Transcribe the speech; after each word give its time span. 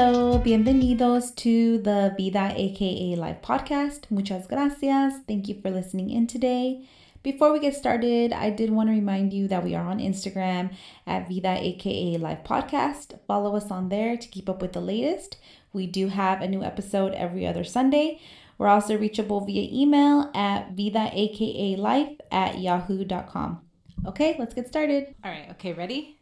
Hello, 0.00 0.38
bienvenidos 0.38 1.34
to 1.34 1.78
the 1.78 2.14
Vida 2.16 2.54
aka 2.54 3.16
Live 3.16 3.42
podcast. 3.42 4.08
Muchas 4.12 4.46
gracias. 4.46 5.14
Thank 5.26 5.48
you 5.48 5.60
for 5.60 5.72
listening 5.72 6.10
in 6.10 6.28
today. 6.28 6.86
Before 7.24 7.52
we 7.52 7.58
get 7.58 7.74
started, 7.74 8.32
I 8.32 8.50
did 8.50 8.70
want 8.70 8.90
to 8.90 8.92
remind 8.92 9.32
you 9.32 9.48
that 9.48 9.64
we 9.64 9.74
are 9.74 9.84
on 9.84 9.98
Instagram 9.98 10.70
at 11.04 11.28
Vida 11.28 11.58
aka 11.58 12.16
Live 12.16 12.44
Podcast. 12.44 13.18
Follow 13.26 13.56
us 13.56 13.72
on 13.72 13.88
there 13.88 14.16
to 14.16 14.28
keep 14.28 14.48
up 14.48 14.62
with 14.62 14.72
the 14.72 14.80
latest. 14.80 15.36
We 15.72 15.88
do 15.88 16.06
have 16.06 16.42
a 16.42 16.46
new 16.46 16.62
episode 16.62 17.12
every 17.14 17.44
other 17.44 17.64
Sunday. 17.64 18.20
We're 18.56 18.68
also 18.68 18.96
reachable 18.96 19.40
via 19.40 19.68
email 19.68 20.30
at 20.32 20.74
Vida 20.76 21.10
aka 21.12 21.74
Life 21.74 22.20
at 22.30 22.60
yahoo.com. 22.60 23.62
Okay, 24.06 24.36
let's 24.38 24.54
get 24.54 24.68
started. 24.68 25.16
All 25.24 25.32
right, 25.32 25.50
okay, 25.50 25.72
ready? 25.72 26.17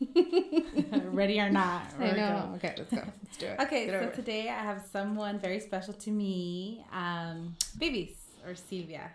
ready 1.12 1.40
or 1.40 1.50
not? 1.50 1.82
I 1.98 2.12
know. 2.12 2.52
Okay, 2.56 2.74
let's 2.78 2.90
go. 2.90 3.02
Let's 3.24 3.36
do 3.36 3.46
it. 3.46 3.60
Okay, 3.60 3.88
so 3.88 4.10
today 4.14 4.48
I 4.48 4.62
have 4.62 4.82
someone 4.92 5.38
very 5.38 5.60
special 5.60 5.94
to 5.94 6.10
me, 6.10 6.84
um, 6.92 7.54
Babies 7.78 8.16
or 8.46 8.54
Sylvia. 8.54 9.10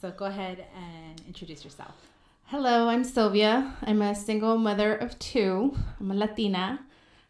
So 0.00 0.10
go 0.10 0.26
ahead 0.26 0.64
and 0.74 1.20
introduce 1.26 1.64
yourself. 1.64 1.94
Hello, 2.46 2.88
I'm 2.88 3.04
Sylvia. 3.04 3.74
I'm 3.82 4.02
a 4.02 4.14
single 4.14 4.56
mother 4.58 4.94
of 4.96 5.18
two. 5.18 5.76
I'm 6.00 6.10
a 6.10 6.14
Latina. 6.14 6.80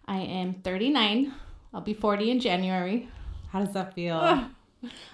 I 0.07 0.19
am 0.21 0.55
39. 0.55 1.33
I'll 1.75 1.81
be 1.81 1.95
40 1.95 2.31
in 2.31 2.41
January. 2.41 3.09
How 3.51 3.65
does 3.65 3.75
that 3.75 3.95
feel? 3.95 4.17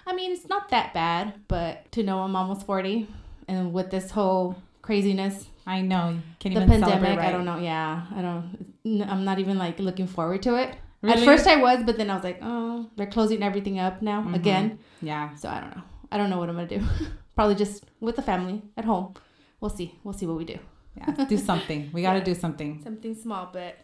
I 0.07 0.15
mean, 0.15 0.33
it's 0.33 0.49
not 0.49 0.69
that 0.71 0.95
bad, 0.95 1.35
but 1.49 1.91
to 1.93 2.03
know 2.03 2.21
I'm 2.21 2.37
almost 2.37 2.67
40 2.67 3.09
and 3.49 3.73
with 3.73 3.91
this 3.91 4.11
whole 4.11 4.57
craziness, 4.83 5.49
I 5.67 5.81
know. 5.81 6.19
Can 6.39 6.55
the 6.55 6.61
pandemic, 6.61 7.19
right? 7.19 7.29
I 7.29 7.33
don't 7.33 7.45
know. 7.45 7.59
Yeah, 7.59 8.07
I 8.15 8.23
don't. 8.23 9.03
I'm 9.09 9.25
not 9.25 9.39
even 9.39 9.59
like 9.59 9.81
looking 9.81 10.07
forward 10.07 10.43
to 10.43 10.57
it. 10.57 10.77
Really? 11.03 11.19
At 11.19 11.25
first 11.25 11.47
I 11.47 11.57
was, 11.57 11.83
but 11.85 11.99
then 11.99 12.09
I 12.09 12.15
was 12.15 12.25
like, 12.25 12.39
oh, 12.41 12.89
they're 12.97 13.07
closing 13.07 13.43
everything 13.43 13.79
up 13.79 14.01
now 14.01 14.23
mm-hmm. 14.23 14.35
again. 14.35 14.79
Yeah. 15.03 15.35
So 15.35 15.49
I 15.49 15.61
don't 15.61 15.77
know. 15.77 15.83
I 16.11 16.19
don't 16.19 16.31
know 16.31 16.39
what 16.39 16.49
I'm 16.49 16.55
gonna 16.55 16.69
do. 16.69 16.83
Probably 17.35 17.55
just 17.55 17.85
with 18.01 18.17
the 18.17 18.23
family 18.23 18.63
at 18.77 18.85
home. 18.85 19.15
We'll 19.61 19.71
see. 19.71 19.99
We'll 20.05 20.15
see 20.15 20.27
what 20.27 20.37
we 20.37 20.45
do. 20.45 20.59
Yeah, 20.97 21.25
do 21.25 21.37
something. 21.51 21.91
We 21.93 22.03
got 22.03 22.15
to 22.15 22.19
yeah. 22.21 22.25
do 22.25 22.35
something. 22.35 22.81
Something 22.83 23.15
small, 23.15 23.51
but 23.53 23.77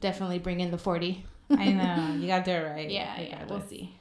definitely 0.00 0.38
bring 0.38 0.60
in 0.60 0.70
the 0.70 0.78
40. 0.78 1.24
I 1.50 1.72
know. 1.72 2.14
You 2.20 2.26
got 2.28 2.44
to 2.44 2.50
do 2.50 2.56
it 2.56 2.70
right. 2.70 2.90
Yeah, 2.90 3.20
yeah. 3.20 3.44
We'll 3.48 3.62
see. 3.62 3.96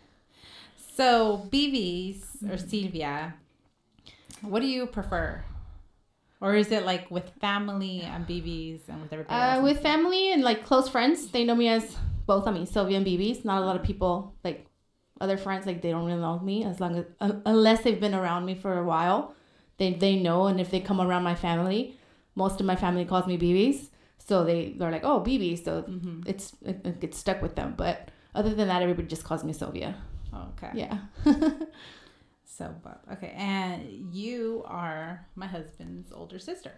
So, 0.95 1.47
BBs 1.51 2.43
or 2.43 2.57
mm-hmm. 2.57 3.29
What 4.41 4.61
do 4.61 4.67
you 4.67 4.85
prefer? 4.85 5.43
Or 6.41 6.55
is 6.55 6.71
it 6.71 6.85
like 6.85 7.09
with 7.11 7.31
family 7.39 8.01
and 8.01 8.25
BBs 8.25 8.89
and 8.89 8.99
with 9.01 9.13
everybody 9.13 9.39
uh, 9.39 9.61
With 9.61 9.81
family 9.81 10.33
and 10.33 10.43
like 10.43 10.65
close 10.65 10.89
friends, 10.89 11.27
they 11.27 11.45
know 11.45 11.55
me 11.55 11.67
as 11.67 11.95
both. 12.25 12.47
I 12.47 12.51
mean, 12.51 12.65
Sylvia 12.65 12.97
and 12.97 13.05
BBs. 13.05 13.45
Not 13.45 13.61
a 13.61 13.65
lot 13.65 13.75
of 13.75 13.83
people 13.83 14.35
like 14.43 14.65
other 15.21 15.37
friends 15.37 15.67
like 15.67 15.83
they 15.83 15.91
don't 15.91 16.05
really 16.05 16.19
know 16.19 16.39
me 16.39 16.63
as 16.63 16.79
long 16.79 16.97
as 16.97 17.05
uh, 17.19 17.33
unless 17.45 17.83
they've 17.83 17.99
been 17.99 18.15
around 18.15 18.45
me 18.45 18.55
for 18.55 18.79
a 18.79 18.83
while. 18.83 19.35
They 19.77 19.93
they 19.93 20.15
know, 20.15 20.47
and 20.47 20.59
if 20.59 20.71
they 20.71 20.79
come 20.79 20.99
around 20.99 21.23
my 21.23 21.35
family, 21.35 21.99
most 22.33 22.59
of 22.59 22.65
my 22.65 22.75
family 22.75 23.05
calls 23.05 23.27
me 23.27 23.37
BBs. 23.37 23.89
So 24.17 24.43
they 24.43 24.73
they're 24.77 24.91
like, 24.91 25.03
oh, 25.03 25.21
BB. 25.21 25.63
So 25.63 25.83
mm-hmm. 25.83 26.21
it's 26.25 26.53
it, 26.65 26.81
it 26.83 26.99
gets 26.99 27.19
stuck 27.19 27.41
with 27.41 27.55
them. 27.55 27.75
But 27.77 28.09
other 28.33 28.53
than 28.53 28.67
that, 28.67 28.81
everybody 28.81 29.07
just 29.07 29.23
calls 29.23 29.43
me 29.43 29.53
Sylvia. 29.53 29.95
Oh, 30.33 30.47
okay. 30.57 30.71
Yeah. 30.73 30.97
So, 32.57 32.75
but 32.83 33.01
okay, 33.13 33.33
and 33.37 34.13
you 34.13 34.63
are 34.67 35.25
my 35.35 35.47
husband's 35.47 36.11
older 36.11 36.37
sister. 36.37 36.73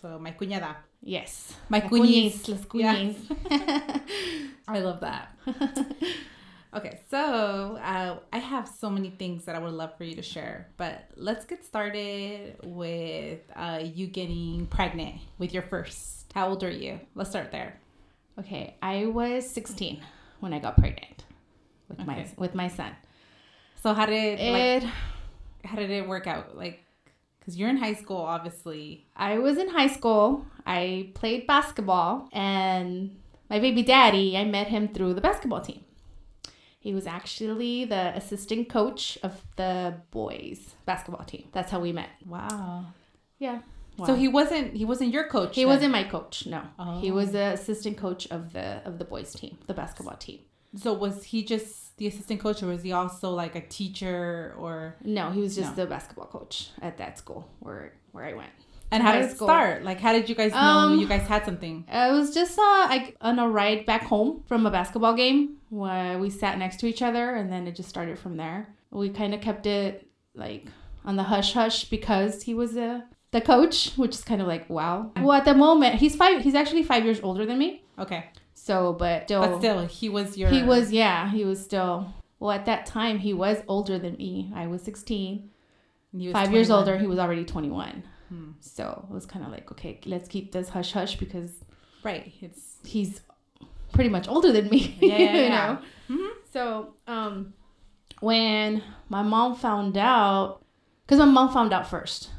So, 0.00 0.18
my 0.18 0.32
cuñada. 0.32 0.76
Yes. 1.02 1.54
My, 1.68 1.80
my 1.80 1.88
cuñis. 1.88 2.48
Las 2.48 2.64
cuñis. 2.64 3.16
Yeah. 3.50 3.98
I 4.68 4.78
love 4.80 5.00
that. 5.00 5.36
okay, 6.74 7.00
so 7.10 7.76
uh, 7.76 8.20
I 8.32 8.38
have 8.38 8.66
so 8.66 8.88
many 8.88 9.10
things 9.10 9.44
that 9.44 9.54
I 9.54 9.58
would 9.58 9.74
love 9.74 9.96
for 9.98 10.04
you 10.04 10.14
to 10.16 10.22
share, 10.22 10.68
but 10.78 11.10
let's 11.16 11.44
get 11.44 11.62
started 11.62 12.56
with 12.64 13.40
uh, 13.54 13.80
you 13.82 14.06
getting 14.06 14.66
pregnant 14.66 15.16
with 15.36 15.52
your 15.52 15.62
first. 15.62 16.32
How 16.34 16.48
old 16.48 16.64
are 16.64 16.70
you? 16.70 16.98
Let's 17.14 17.28
start 17.28 17.52
there. 17.52 17.78
Okay, 18.40 18.76
I 18.80 19.06
was 19.06 19.48
16 19.48 20.00
when 20.40 20.54
I 20.54 20.58
got 20.58 20.78
pregnant 20.78 21.24
with 21.88 22.00
okay. 22.00 22.06
my 22.06 22.26
with 22.38 22.54
my 22.54 22.68
son. 22.68 22.92
So 23.82 23.94
how 23.94 24.06
did 24.06 24.38
it? 24.38 24.82
Like, 24.82 24.92
how 25.64 25.76
did 25.76 25.90
it 25.90 26.06
work 26.06 26.28
out? 26.28 26.56
Like, 26.56 26.84
because 27.38 27.58
you're 27.58 27.68
in 27.68 27.78
high 27.78 27.94
school, 27.94 28.18
obviously. 28.18 29.06
I 29.16 29.38
was 29.38 29.58
in 29.58 29.68
high 29.68 29.88
school. 29.88 30.46
I 30.64 31.10
played 31.14 31.48
basketball, 31.48 32.28
and 32.32 33.18
my 33.50 33.58
baby 33.58 33.82
daddy, 33.82 34.38
I 34.38 34.44
met 34.44 34.68
him 34.68 34.86
through 34.86 35.14
the 35.14 35.20
basketball 35.20 35.60
team. 35.60 35.84
He 36.78 36.94
was 36.94 37.08
actually 37.08 37.84
the 37.84 38.16
assistant 38.16 38.68
coach 38.68 39.18
of 39.22 39.42
the 39.56 39.94
boys 40.12 40.74
basketball 40.86 41.24
team. 41.24 41.48
That's 41.52 41.70
how 41.70 41.80
we 41.80 41.92
met. 41.92 42.10
Wow. 42.26 42.86
Yeah. 43.38 43.60
Wow. 43.96 44.06
So 44.06 44.14
he 44.14 44.28
wasn't 44.28 44.74
he 44.74 44.84
wasn't 44.84 45.12
your 45.12 45.28
coach. 45.28 45.54
He 45.54 45.62
then? 45.62 45.68
wasn't 45.68 45.92
my 45.92 46.04
coach. 46.04 46.46
No. 46.46 46.62
Oh. 46.78 47.00
He 47.00 47.10
was 47.10 47.28
oh. 47.30 47.32
the 47.32 47.52
assistant 47.52 47.98
coach 47.98 48.26
of 48.30 48.52
the 48.52 48.80
of 48.84 48.98
the 48.98 49.04
boys 49.04 49.32
team, 49.34 49.58
the 49.66 49.74
basketball 49.74 50.16
team. 50.16 50.40
So 50.76 50.92
was 50.92 51.24
he 51.24 51.44
just 51.44 51.81
the 51.96 52.06
assistant 52.06 52.40
coach, 52.40 52.62
or 52.62 52.66
was 52.66 52.82
he 52.82 52.92
also 52.92 53.30
like 53.30 53.54
a 53.54 53.60
teacher, 53.60 54.54
or 54.58 54.96
no? 55.04 55.30
He 55.30 55.40
was 55.40 55.54
just 55.54 55.76
no. 55.76 55.84
the 55.84 55.86
basketball 55.86 56.26
coach 56.26 56.70
at 56.80 56.98
that 56.98 57.18
school 57.18 57.48
where 57.60 57.94
where 58.12 58.24
I 58.24 58.34
went. 58.34 58.50
And 58.90 59.02
how 59.02 59.12
did 59.12 59.30
it 59.30 59.36
start? 59.36 59.84
Like, 59.84 60.00
how 60.00 60.12
did 60.12 60.28
you 60.28 60.34
guys 60.34 60.52
know 60.52 60.58
um, 60.58 60.98
you 60.98 61.08
guys 61.08 61.26
had 61.26 61.46
something? 61.46 61.86
It 61.88 62.12
was 62.12 62.34
just 62.34 62.58
uh, 62.58 62.86
like 62.90 63.16
on 63.22 63.38
a 63.38 63.48
ride 63.48 63.86
back 63.86 64.02
home 64.02 64.44
from 64.46 64.66
a 64.66 64.70
basketball 64.70 65.14
game 65.14 65.56
where 65.70 66.18
we 66.18 66.28
sat 66.28 66.58
next 66.58 66.78
to 66.80 66.86
each 66.86 67.00
other, 67.00 67.34
and 67.34 67.50
then 67.50 67.66
it 67.66 67.74
just 67.74 67.88
started 67.88 68.18
from 68.18 68.36
there. 68.36 68.68
We 68.90 69.08
kind 69.08 69.32
of 69.32 69.40
kept 69.40 69.66
it 69.66 70.06
like 70.34 70.66
on 71.06 71.16
the 71.16 71.22
hush 71.22 71.54
hush 71.54 71.86
because 71.86 72.42
he 72.42 72.52
was 72.52 72.76
a 72.76 73.04
the 73.30 73.40
coach, 73.40 73.92
which 73.96 74.14
is 74.14 74.24
kind 74.24 74.42
of 74.42 74.46
like 74.46 74.68
wow. 74.68 75.10
Well, 75.16 75.32
at 75.32 75.46
the 75.46 75.54
moment, 75.54 75.94
he's 75.96 76.14
five. 76.14 76.42
He's 76.42 76.54
actually 76.54 76.82
five 76.82 77.04
years 77.04 77.20
older 77.22 77.46
than 77.46 77.58
me. 77.58 77.82
Okay. 77.98 78.26
So, 78.64 78.92
but 78.92 79.24
still, 79.24 79.40
but 79.40 79.58
still, 79.58 79.86
he 79.86 80.08
was 80.08 80.38
your. 80.38 80.48
He 80.48 80.62
was, 80.62 80.92
yeah, 80.92 81.28
he 81.28 81.44
was 81.44 81.60
still. 81.60 82.14
Well, 82.38 82.52
at 82.52 82.64
that 82.66 82.86
time, 82.86 83.18
he 83.18 83.34
was 83.34 83.58
older 83.66 83.98
than 83.98 84.16
me. 84.16 84.52
I 84.54 84.68
was 84.68 84.82
sixteen. 84.82 85.50
Was 86.12 86.26
Five 86.26 86.44
21. 86.44 86.52
years 86.54 86.70
older, 86.70 86.96
he 86.96 87.08
was 87.08 87.18
already 87.18 87.44
twenty 87.44 87.70
one. 87.70 88.04
Hmm. 88.28 88.50
So 88.60 89.04
it 89.10 89.12
was 89.12 89.26
kind 89.26 89.44
of 89.44 89.50
like, 89.50 89.72
okay, 89.72 89.98
let's 90.06 90.28
keep 90.28 90.52
this 90.52 90.68
hush 90.68 90.92
hush 90.92 91.16
because, 91.16 91.50
right, 92.04 92.32
it's 92.40 92.76
he's 92.84 93.22
pretty 93.92 94.10
much 94.10 94.28
older 94.28 94.52
than 94.52 94.68
me. 94.68 94.96
Yeah, 95.00 95.18
yeah, 95.18 95.42
you 95.42 95.48
know. 95.48 95.78
Mm-hmm. 96.08 96.38
So, 96.52 96.94
um, 97.08 97.54
when 98.20 98.80
my 99.08 99.24
mom 99.24 99.56
found 99.56 99.98
out, 99.98 100.62
because 101.04 101.18
my 101.18 101.24
mom 101.24 101.52
found 101.52 101.72
out 101.72 101.90
first, 101.90 102.30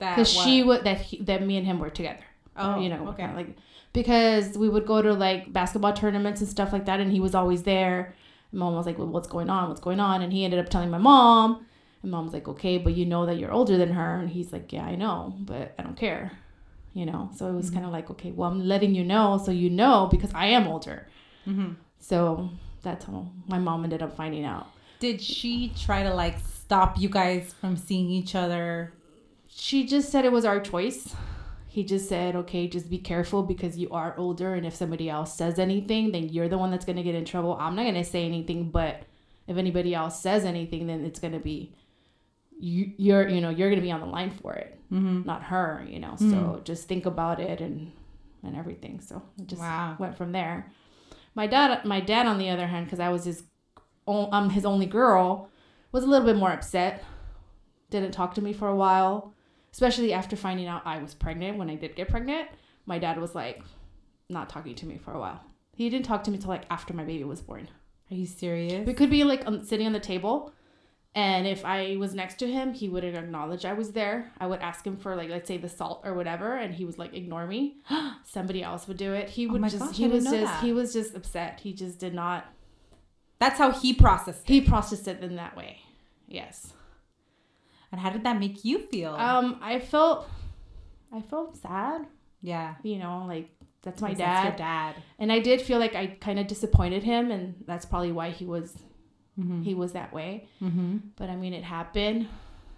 because 0.00 0.28
she 0.28 0.64
would 0.64 0.82
that 0.82 1.02
he, 1.02 1.22
that 1.22 1.46
me 1.46 1.56
and 1.56 1.64
him 1.64 1.78
were 1.78 1.88
together. 1.88 2.24
Oh, 2.56 2.80
you 2.80 2.88
know, 2.88 3.06
okay. 3.10 3.32
like 3.32 3.56
because 3.92 4.56
we 4.56 4.68
would 4.68 4.86
go 4.86 5.02
to 5.02 5.12
like 5.12 5.52
basketball 5.52 5.92
tournaments 5.92 6.40
and 6.40 6.48
stuff 6.48 6.72
like 6.72 6.86
that, 6.86 7.00
and 7.00 7.12
he 7.12 7.20
was 7.20 7.34
always 7.34 7.62
there. 7.62 8.14
And 8.50 8.60
mom 8.60 8.74
was 8.74 8.86
like, 8.86 8.98
well, 8.98 9.08
"What's 9.08 9.28
going 9.28 9.50
on? 9.50 9.68
What's 9.68 9.80
going 9.80 10.00
on?" 10.00 10.22
And 10.22 10.32
he 10.32 10.44
ended 10.44 10.60
up 10.60 10.68
telling 10.68 10.90
my 10.90 10.98
mom, 10.98 11.66
and 12.02 12.10
mom 12.10 12.24
was 12.24 12.34
like, 12.34 12.48
"Okay, 12.48 12.78
but 12.78 12.94
you 12.94 13.04
know 13.04 13.26
that 13.26 13.38
you're 13.38 13.52
older 13.52 13.76
than 13.76 13.92
her," 13.92 14.16
and 14.16 14.30
he's 14.30 14.52
like, 14.52 14.72
"Yeah, 14.72 14.84
I 14.84 14.94
know, 14.94 15.34
but 15.38 15.74
I 15.78 15.82
don't 15.82 15.96
care." 15.96 16.32
You 16.94 17.06
know, 17.06 17.30
so 17.34 17.46
it 17.46 17.54
was 17.54 17.66
mm-hmm. 17.66 17.76
kind 17.76 17.86
of 17.86 17.92
like, 17.92 18.10
okay, 18.10 18.32
well, 18.32 18.50
I'm 18.50 18.68
letting 18.68 18.94
you 18.94 19.02
know 19.02 19.40
so 19.42 19.50
you 19.50 19.70
know 19.70 20.08
because 20.10 20.30
I 20.34 20.48
am 20.48 20.66
older. 20.66 21.08
Mm-hmm. 21.46 21.72
So 22.00 22.50
that's 22.82 23.06
how 23.06 23.30
my 23.46 23.58
mom 23.58 23.84
ended 23.84 24.02
up 24.02 24.14
finding 24.14 24.44
out. 24.44 24.66
Did 24.98 25.22
she 25.22 25.72
try 25.74 26.02
to 26.02 26.12
like 26.12 26.38
stop 26.38 27.00
you 27.00 27.08
guys 27.08 27.54
from 27.58 27.78
seeing 27.78 28.10
each 28.10 28.34
other? 28.34 28.92
She 29.48 29.86
just 29.86 30.10
said 30.10 30.26
it 30.26 30.32
was 30.32 30.44
our 30.44 30.60
choice 30.60 31.14
he 31.72 31.82
just 31.82 32.06
said, 32.06 32.36
okay, 32.36 32.68
just 32.68 32.90
be 32.90 32.98
careful 32.98 33.42
because 33.42 33.78
you 33.78 33.88
are 33.92 34.14
older. 34.18 34.52
And 34.52 34.66
if 34.66 34.74
somebody 34.74 35.08
else 35.08 35.34
says 35.34 35.58
anything, 35.58 36.12
then 36.12 36.28
you're 36.28 36.50
the 36.50 36.58
one 36.58 36.70
that's 36.70 36.84
going 36.84 36.96
to 36.96 37.02
get 37.02 37.14
in 37.14 37.24
trouble. 37.24 37.56
I'm 37.58 37.74
not 37.74 37.84
going 37.84 37.94
to 37.94 38.04
say 38.04 38.26
anything, 38.26 38.68
but 38.68 39.04
if 39.46 39.56
anybody 39.56 39.94
else 39.94 40.20
says 40.20 40.44
anything, 40.44 40.86
then 40.86 41.02
it's 41.02 41.18
going 41.18 41.32
to 41.32 41.38
be 41.38 41.74
you, 42.60 42.92
you're, 42.98 43.26
you 43.26 43.40
know, 43.40 43.48
you're 43.48 43.70
going 43.70 43.80
to 43.80 43.86
be 43.86 43.90
on 43.90 44.00
the 44.00 44.06
line 44.06 44.30
for 44.30 44.52
it, 44.52 44.78
mm-hmm. 44.92 45.22
not 45.24 45.44
her, 45.44 45.82
you 45.88 45.98
know. 45.98 46.10
Mm-hmm. 46.10 46.30
So 46.30 46.60
just 46.62 46.88
think 46.88 47.06
about 47.06 47.40
it 47.40 47.62
and 47.62 47.90
and 48.42 48.54
everything. 48.54 49.00
So 49.00 49.22
it 49.38 49.46
just 49.46 49.62
wow. 49.62 49.96
went 49.98 50.18
from 50.18 50.32
there. 50.32 50.70
My 51.34 51.46
dad, 51.46 51.86
my 51.86 52.00
dad, 52.00 52.26
on 52.26 52.36
the 52.36 52.50
other 52.50 52.66
hand, 52.66 52.84
because 52.84 53.00
I 53.00 53.08
was 53.08 53.24
his, 53.24 53.44
I'm 54.06 54.50
his 54.50 54.66
only 54.66 54.84
girl, 54.84 55.48
was 55.90 56.04
a 56.04 56.06
little 56.06 56.26
bit 56.26 56.36
more 56.36 56.52
upset. 56.52 57.02
Didn't 57.88 58.12
talk 58.12 58.34
to 58.34 58.42
me 58.42 58.52
for 58.52 58.68
a 58.68 58.76
while 58.76 59.32
especially 59.72 60.12
after 60.12 60.36
finding 60.36 60.66
out 60.66 60.82
I 60.84 60.98
was 60.98 61.14
pregnant 61.14 61.58
when 61.58 61.70
I 61.70 61.74
did 61.76 61.96
get 61.96 62.08
pregnant. 62.08 62.48
My 62.86 62.98
dad 62.98 63.18
was 63.20 63.34
like 63.34 63.62
not 64.28 64.48
talking 64.48 64.74
to 64.76 64.86
me 64.86 64.98
for 64.98 65.12
a 65.12 65.18
while. 65.20 65.40
He 65.74 65.88
didn't 65.90 66.06
talk 66.06 66.24
to 66.24 66.30
me 66.30 66.38
till 66.38 66.48
like 66.48 66.64
after 66.70 66.92
my 66.94 67.04
baby 67.04 67.24
was 67.24 67.40
born. 67.40 67.68
Are 68.10 68.14
you 68.14 68.26
serious? 68.26 68.86
We 68.86 68.94
could 68.94 69.10
be 69.10 69.24
like 69.24 69.46
um, 69.46 69.62
sitting 69.64 69.86
on 69.86 69.92
the 69.92 70.00
table 70.00 70.52
And 71.14 71.46
if 71.46 71.64
I 71.64 71.96
was 71.98 72.14
next 72.14 72.38
to 72.38 72.46
him, 72.46 72.72
he 72.72 72.88
wouldn't 72.88 73.16
acknowledge 73.16 73.64
I 73.66 73.74
was 73.74 73.92
there. 73.92 74.32
I 74.38 74.46
would 74.46 74.60
ask 74.60 74.86
him 74.86 74.96
for 74.96 75.14
like 75.16 75.28
let's 75.30 75.46
say 75.48 75.58
the 75.58 75.68
salt 75.68 76.00
or 76.04 76.14
whatever, 76.14 76.56
and 76.56 76.74
he 76.74 76.84
would 76.86 76.98
like 76.98 77.14
ignore 77.14 77.46
me. 77.46 77.76
Somebody 78.24 78.62
else 78.62 78.88
would 78.88 78.96
do 78.96 79.12
it. 79.12 79.28
He 79.28 79.46
would 79.46 79.58
Oh 79.58 79.60
my 79.60 79.68
just 79.68 79.84
gosh, 79.84 79.96
he 79.96 80.08
was 80.08 80.24
just 80.24 80.52
that. 80.52 80.62
he 80.64 80.72
was 80.72 80.92
just 80.92 81.14
upset. 81.14 81.60
He 81.60 81.72
just 81.74 81.98
did 81.98 82.14
not 82.14 82.46
That's 83.38 83.58
how 83.58 83.70
he 83.72 83.92
processed 83.92 84.42
it. 84.48 84.52
he 84.52 84.60
processed 84.62 85.06
it 85.08 85.22
in 85.22 85.36
that 85.36 85.54
way. 85.56 85.80
Yes. 86.28 86.72
And 87.92 88.00
how 88.00 88.10
did 88.10 88.24
that 88.24 88.40
make 88.40 88.64
you 88.64 88.78
feel? 88.80 89.14
Um, 89.14 89.58
I 89.62 89.78
felt 89.78 90.28
I 91.12 91.20
felt 91.20 91.56
sad. 91.58 92.06
yeah. 92.40 92.74
You 92.82 92.98
know, 92.98 93.24
like 93.28 93.50
that's 93.82 94.00
my 94.00 94.14
dad. 94.14 94.18
That's 94.18 94.44
your 94.48 94.56
dad. 94.58 94.94
And 95.18 95.30
I 95.32 95.40
did 95.40 95.60
feel 95.60 95.78
like 95.78 95.94
I 95.94 96.06
kind 96.06 96.38
of 96.38 96.46
disappointed 96.46 97.02
him, 97.02 97.30
and 97.30 97.62
that's 97.66 97.84
probably 97.84 98.12
why 98.12 98.30
he 98.30 98.44
was 98.46 98.76
Mm-hmm. 99.40 99.62
he 99.62 99.74
was 99.74 99.92
that 99.92 100.12
way. 100.12 100.46
Mm-hmm. 100.62 100.98
But 101.16 101.30
I 101.30 101.36
mean, 101.36 101.54
it 101.54 101.64
happened. 101.64 102.28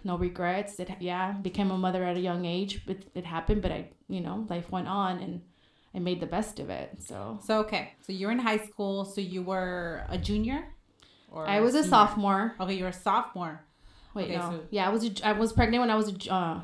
No 0.05 0.17
regrets. 0.17 0.79
It 0.79 0.89
yeah, 1.01 1.33
became 1.33 1.69
a 1.69 1.77
mother 1.77 2.01
at 2.05 2.15
a 2.15 2.19
young 2.21 2.45
age, 2.45 2.85
but 2.85 2.97
it 3.13 3.25
happened. 3.25 3.61
But 3.61 3.71
I, 3.73 3.89
you 4.07 4.21
know, 4.21 4.45
life 4.49 4.71
went 4.71 4.87
on, 4.87 5.19
and 5.19 5.41
I 5.93 5.99
made 5.99 6.21
the 6.21 6.27
best 6.27 6.59
of 6.61 6.69
it. 6.69 7.01
So 7.01 7.39
So 7.43 7.59
okay, 7.59 7.93
so 8.07 8.13
you're 8.13 8.31
in 8.31 8.39
high 8.39 8.59
school. 8.59 9.03
So 9.03 9.19
you 9.19 9.41
were 9.43 10.05
a 10.07 10.17
junior, 10.17 10.65
or 11.29 11.45
I 11.45 11.59
was 11.59 11.75
a 11.75 11.83
sophomore. 11.83 12.55
Okay, 12.59 12.75
you're 12.75 12.87
a 12.89 12.93
sophomore. 12.93 13.65
Wait, 14.15 14.23
Okay, 14.25 14.35
no, 14.37 14.41
so- 14.49 14.63
yeah, 14.71 14.87
I 14.87 14.89
was. 14.89 15.03
A, 15.05 15.11
I 15.27 15.31
was 15.33 15.53
pregnant 15.53 15.81
when 15.81 15.91
I 15.91 15.95
was 15.95 16.09
a. 16.09 16.33
Uh, 16.33 16.61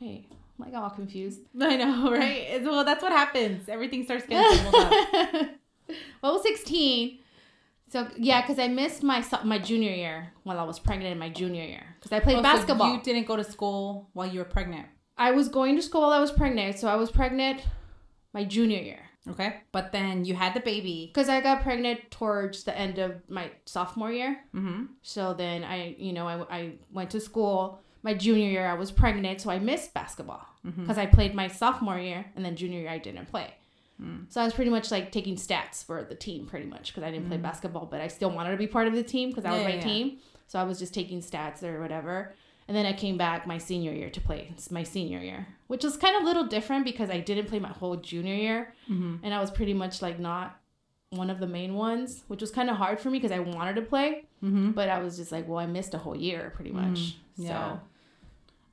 wait, 0.00 0.26
I'm 0.58 0.64
like 0.64 0.74
all 0.80 0.88
confused. 0.90 1.40
I 1.60 1.76
know, 1.76 2.10
right? 2.10 2.42
It's- 2.54 2.64
well, 2.64 2.84
that's 2.84 3.02
what 3.02 3.12
happens. 3.12 3.68
Everything 3.68 4.04
starts 4.04 4.24
getting 4.26 4.56
jumbled 4.64 4.74
up. 4.76 4.92
well, 6.22 6.32
I 6.32 6.34
was 6.36 6.42
16. 6.42 7.18
So 7.90 8.08
yeah, 8.16 8.40
because 8.40 8.58
I 8.58 8.68
missed 8.68 9.02
my 9.02 9.22
my 9.44 9.58
junior 9.58 9.92
year 9.92 10.32
while 10.44 10.58
I 10.58 10.64
was 10.64 10.78
pregnant 10.80 11.12
in 11.12 11.18
my 11.18 11.28
junior 11.28 11.62
year 11.64 11.84
because 11.98 12.10
I 12.12 12.18
played 12.20 12.36
Oh, 12.38 12.38
so 12.38 12.42
basketball. 12.42 12.92
you 12.92 13.00
didn't 13.02 13.26
go 13.26 13.36
to 13.36 13.44
school 13.44 14.08
while 14.14 14.26
you 14.26 14.38
were 14.40 14.44
pregnant. 14.44 14.86
I 15.16 15.30
was 15.30 15.48
going 15.48 15.76
to 15.76 15.82
school 15.82 16.00
while 16.00 16.10
I 16.10 16.18
was 16.20 16.32
pregnant, 16.32 16.78
so 16.78 16.88
I 16.88 16.96
was 16.96 17.10
pregnant 17.12 17.62
my 18.32 18.42
junior 18.44 18.80
year 18.80 19.03
Okay, 19.28 19.62
but 19.72 19.90
then 19.90 20.24
you 20.26 20.34
had 20.34 20.52
the 20.52 20.60
baby. 20.60 21.10
because 21.12 21.28
I 21.30 21.40
got 21.40 21.62
pregnant 21.62 22.10
towards 22.10 22.64
the 22.64 22.76
end 22.78 22.98
of 22.98 23.22
my 23.28 23.50
sophomore 23.64 24.12
year. 24.12 24.40
Mm-hmm. 24.54 24.84
So 25.02 25.32
then 25.32 25.64
I, 25.64 25.94
you 25.98 26.12
know, 26.12 26.28
I, 26.28 26.58
I 26.58 26.72
went 26.92 27.10
to 27.10 27.20
school. 27.20 27.80
My 28.02 28.12
junior 28.12 28.50
year, 28.50 28.66
I 28.66 28.74
was 28.74 28.90
pregnant, 28.92 29.40
so 29.40 29.50
I 29.50 29.58
missed 29.58 29.94
basketball 29.94 30.46
Mm-hmm. 30.66 30.80
because 30.80 30.96
I 30.96 31.04
played 31.04 31.34
my 31.34 31.46
sophomore 31.48 31.98
year, 31.98 32.24
and 32.34 32.42
then 32.42 32.56
junior 32.56 32.80
year 32.80 32.88
I 32.90 32.96
didn't 32.96 33.26
play. 33.26 33.52
So 34.28 34.40
I 34.40 34.44
was 34.44 34.52
pretty 34.52 34.70
much 34.70 34.90
like 34.90 35.12
taking 35.12 35.36
stats 35.36 35.84
for 35.84 36.02
the 36.02 36.14
team, 36.14 36.46
pretty 36.46 36.66
much 36.66 36.88
because 36.88 37.02
I 37.04 37.10
didn't 37.10 37.28
play 37.28 37.36
basketball, 37.38 37.86
but 37.86 38.00
I 38.00 38.08
still 38.08 38.30
wanted 38.30 38.50
to 38.50 38.56
be 38.56 38.66
part 38.66 38.86
of 38.86 38.94
the 38.94 39.02
team 39.02 39.28
because 39.30 39.44
that 39.44 39.52
was 39.52 39.62
my 39.62 39.68
yeah, 39.70 39.74
yeah. 39.76 39.82
team. 39.82 40.18
So 40.46 40.58
I 40.58 40.64
was 40.64 40.78
just 40.78 40.92
taking 40.92 41.20
stats 41.20 41.62
or 41.62 41.80
whatever. 41.80 42.34
And 42.66 42.74
then 42.76 42.86
I 42.86 42.92
came 42.94 43.18
back 43.18 43.46
my 43.46 43.58
senior 43.58 43.92
year 43.92 44.08
to 44.10 44.20
play. 44.20 44.48
It's 44.52 44.70
my 44.70 44.82
senior 44.84 45.18
year, 45.20 45.46
which 45.66 45.84
was 45.84 45.96
kind 45.98 46.16
of 46.16 46.22
a 46.22 46.24
little 46.24 46.44
different 46.46 46.84
because 46.86 47.10
I 47.10 47.20
didn't 47.20 47.46
play 47.48 47.58
my 47.58 47.68
whole 47.68 47.96
junior 47.96 48.34
year, 48.34 48.74
Mm-hmm. 48.90 49.16
and 49.22 49.34
I 49.34 49.40
was 49.40 49.50
pretty 49.50 49.74
much 49.74 50.00
like 50.00 50.18
not 50.18 50.58
one 51.10 51.28
of 51.30 51.38
the 51.40 51.46
main 51.46 51.74
ones, 51.74 52.24
which 52.28 52.40
was 52.40 52.50
kind 52.50 52.70
of 52.70 52.76
hard 52.76 52.98
for 53.00 53.10
me 53.10 53.18
because 53.18 53.32
I 53.32 53.38
wanted 53.40 53.76
to 53.76 53.82
play, 53.82 54.24
Mm-hmm. 54.42 54.70
but 54.72 54.88
I 54.88 54.98
was 55.00 55.16
just 55.18 55.30
like, 55.30 55.46
well, 55.46 55.58
I 55.58 55.66
missed 55.66 55.92
a 55.94 55.98
whole 55.98 56.16
year 56.16 56.52
pretty 56.56 56.72
much. 56.72 57.16
yeah. 57.36 57.48
So, 57.76 57.80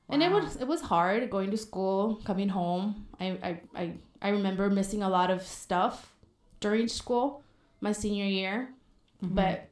and 0.08 0.22
it 0.22 0.30
was 0.30 0.56
it 0.56 0.66
was 0.66 0.80
hard 0.82 1.28
going 1.30 1.50
to 1.50 1.56
school, 1.56 2.20
coming 2.24 2.48
home. 2.48 3.06
I 3.20 3.26
I 3.42 3.60
I, 3.82 3.92
I 4.22 4.28
remember 4.30 4.68
missing 4.70 5.02
a 5.02 5.08
lot 5.08 5.30
of 5.30 5.42
stuff 5.42 6.12
during 6.60 6.88
school, 6.88 7.42
my 7.80 7.92
senior 7.92 8.24
year, 8.26 8.68
Mm-hmm. 9.22 9.34
but 9.34 9.68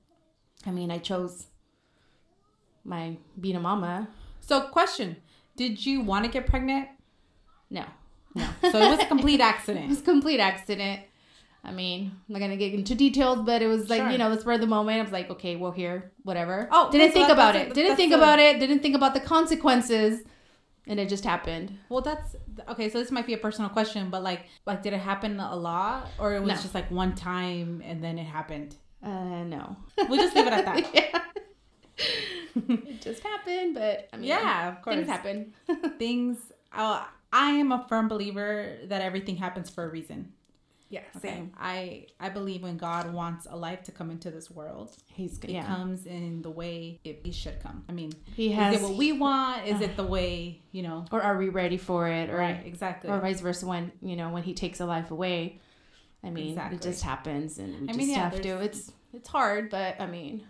I 0.67 0.71
mean, 0.71 0.91
I 0.91 0.99
chose 0.99 1.47
my 2.85 3.17
being 3.41 3.57
a 3.57 3.61
mama. 3.61 4.09
So, 4.41 4.63
question: 4.69 5.17
Did 5.57 5.85
you 5.85 6.01
want 6.01 6.25
to 6.25 6.31
get 6.31 6.47
pregnant? 6.47 6.89
No, 7.71 7.85
No. 8.35 8.47
So 8.63 8.79
it 8.81 8.91
was 8.91 9.01
a 9.01 9.07
complete 9.07 9.41
accident. 9.41 9.85
it 9.87 9.89
was 9.89 10.01
a 10.01 10.05
complete 10.05 10.41
accident. 10.41 11.03
I 11.63 11.73
mean, 11.73 12.11
I'm 12.29 12.33
not 12.33 12.39
gonna 12.41 12.57
get 12.57 12.73
into 12.73 12.95
details, 12.95 13.41
but 13.45 13.61
it 13.63 13.67
was 13.67 13.91
like 13.91 14.01
Sure. 14.01 14.11
you 14.11 14.19
know, 14.19 14.35
the 14.35 14.41
spur 14.41 14.53
of 14.53 14.61
the 14.63 14.67
moment. 14.67 14.99
I 14.99 15.03
was 15.03 15.13
like, 15.13 15.29
okay, 15.31 15.57
well, 15.57 15.73
here, 15.73 16.11
whatever. 16.23 16.69
Oh, 16.73 16.91
didn't 16.91 17.13
think 17.13 17.29
about 17.29 17.55
it. 17.55 17.71
a- 17.71 17.75
Didn't 17.75 17.97
think 17.97 18.13
a- 18.13 18.17
about 18.17 18.39
it. 18.39 18.59
Didn't 18.59 18.81
think 18.81 18.95
about 18.97 19.13
the 19.15 19.21
consequences, 19.21 20.23
and 20.87 20.99
it 20.99 21.09
just 21.11 21.23
happened. 21.25 21.79
Well, 21.91 22.01
that's 22.01 22.35
okay. 22.71 22.89
So 22.89 22.99
this 22.99 23.11
might 23.11 23.27
be 23.27 23.35
a 23.35 23.39
personal 23.39 23.69
question, 23.69 24.09
but 24.11 24.23
like, 24.23 24.47
like, 24.67 24.83
did 24.83 24.95
it 24.95 25.01
happen 25.01 25.39
a 25.39 25.55
lot, 25.55 26.09
or 26.19 26.35
it 26.35 26.41
was 26.41 26.49
No. 26.49 26.55
just 26.55 26.75
like 26.75 26.91
one 26.91 27.15
time 27.15 27.83
and 27.85 28.03
then 28.03 28.19
it 28.19 28.25
happened? 28.27 28.75
Uh, 29.03 29.45
no. 29.45 29.77
We'll 30.09 30.17
just 30.21 30.35
leave 30.35 30.47
it 30.47 30.53
at 30.55 30.65
that. 30.65 30.95
yeah. 30.95 31.21
It 32.69 33.01
just 33.01 33.23
happened, 33.23 33.75
but 33.75 34.09
I 34.13 34.17
mean, 34.17 34.29
yeah, 34.29 34.69
of 34.69 34.83
course. 34.83 34.97
things 34.97 35.09
happen. 35.09 35.53
Things. 35.99 36.39
Uh, 36.73 37.05
I 37.33 37.51
am 37.53 37.73
a 37.73 37.85
firm 37.89 38.09
believer 38.09 38.77
that 38.85 39.03
everything 39.03 39.37
happens 39.37 39.71
for 39.71 39.85
a 39.85 39.89
reason. 39.89 40.33
yeah, 40.89 41.03
Okay. 41.17 41.45
I 41.59 42.07
I 42.19 42.29
believe 42.29 42.63
when 42.65 42.77
God 42.77 43.13
wants 43.13 43.47
a 43.49 43.57
life 43.57 43.85
to 43.85 43.93
come 43.93 44.11
into 44.11 44.31
this 44.33 44.51
world, 44.51 44.91
He's 45.13 45.39
good. 45.39 45.51
it 45.51 45.55
yeah. 45.55 45.67
comes 45.67 46.07
in 46.07 46.43
the 46.43 46.51
way 46.51 46.99
it, 47.05 47.21
it 47.25 47.35
should 47.35 47.61
come. 47.61 47.85
I 47.89 47.93
mean, 47.93 48.13
He 48.35 48.49
is 48.53 48.55
has. 48.57 48.75
it 48.77 48.83
what 48.83 48.97
we 48.97 49.13
want? 49.13 49.67
Is 49.67 49.81
it 49.81 49.97
the 49.97 50.05
way 50.05 50.61
you 50.73 50.83
know? 50.83 51.05
or 51.13 51.23
are 51.23 51.37
we 51.37 51.49
ready 51.49 51.77
for 51.77 52.09
it? 52.09 52.31
Or 52.31 52.37
Right. 52.39 52.63
Exactly. 52.67 53.11
or 53.11 53.21
vice 53.21 53.41
versa 53.41 53.67
when 53.67 53.93
you 54.03 54.17
know 54.17 54.31
when 54.31 54.43
he 54.43 54.55
takes 54.55 54.81
a 54.81 54.87
life 54.87 55.11
away. 55.13 55.61
I 56.25 56.29
mean, 56.31 56.49
Exactly. 56.49 56.77
it 56.77 56.83
just 56.83 57.03
happens, 57.03 57.59
and 57.59 57.73
we 57.73 57.85
I 57.85 57.87
just 57.87 57.99
mean, 57.99 58.11
yeah, 58.11 58.29
have 58.31 58.43
to. 58.43 58.61
It's 58.61 58.93
it's 59.15 59.29
hard, 59.29 59.71
but 59.71 60.01
I 60.01 60.07
mean, 60.07 60.43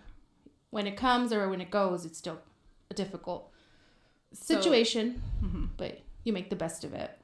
when 0.70 0.86
it 0.86 0.96
comes 0.96 1.32
or 1.32 1.48
when 1.48 1.60
it 1.60 1.70
goes, 1.70 2.04
it's 2.04 2.18
still 2.18 2.38
a 2.90 2.94
difficult 2.94 3.50
So- 4.32 4.54
situation. 4.54 5.22
Mhm. 5.42 5.68
But 5.76 6.00
you 6.24 6.32
make 6.32 6.50
the 6.50 6.56
best 6.56 6.84
of 6.84 6.92
it. 6.94 7.16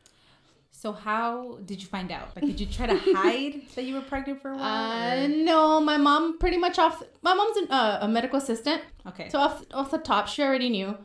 So 0.72 0.92
how 0.92 1.58
did 1.64 1.80
you 1.82 1.88
find 1.88 2.12
out? 2.12 2.36
Like, 2.36 2.44
did 2.44 2.60
you 2.60 2.66
try 2.66 2.86
to 2.86 2.98
hide 3.16 3.62
that 3.74 3.84
you 3.84 3.94
were 3.94 4.02
pregnant 4.02 4.42
for 4.42 4.50
a 4.50 4.56
while? 4.56 5.24
Uh, 5.24 5.26
no, 5.26 5.80
my 5.80 5.96
mom 5.96 6.38
pretty 6.38 6.58
much 6.58 6.78
off. 6.78 7.02
My 7.22 7.34
mom's 7.34 7.56
an, 7.56 7.70
uh, 7.70 7.98
a 8.02 8.08
medical 8.08 8.38
assistant, 8.38 8.82
Okay. 9.06 9.28
so 9.30 9.38
off 9.38 9.64
off 9.72 9.90
the 9.90 9.98
top, 9.98 10.28
she 10.28 10.42
already 10.42 10.68
knew. 10.68 10.96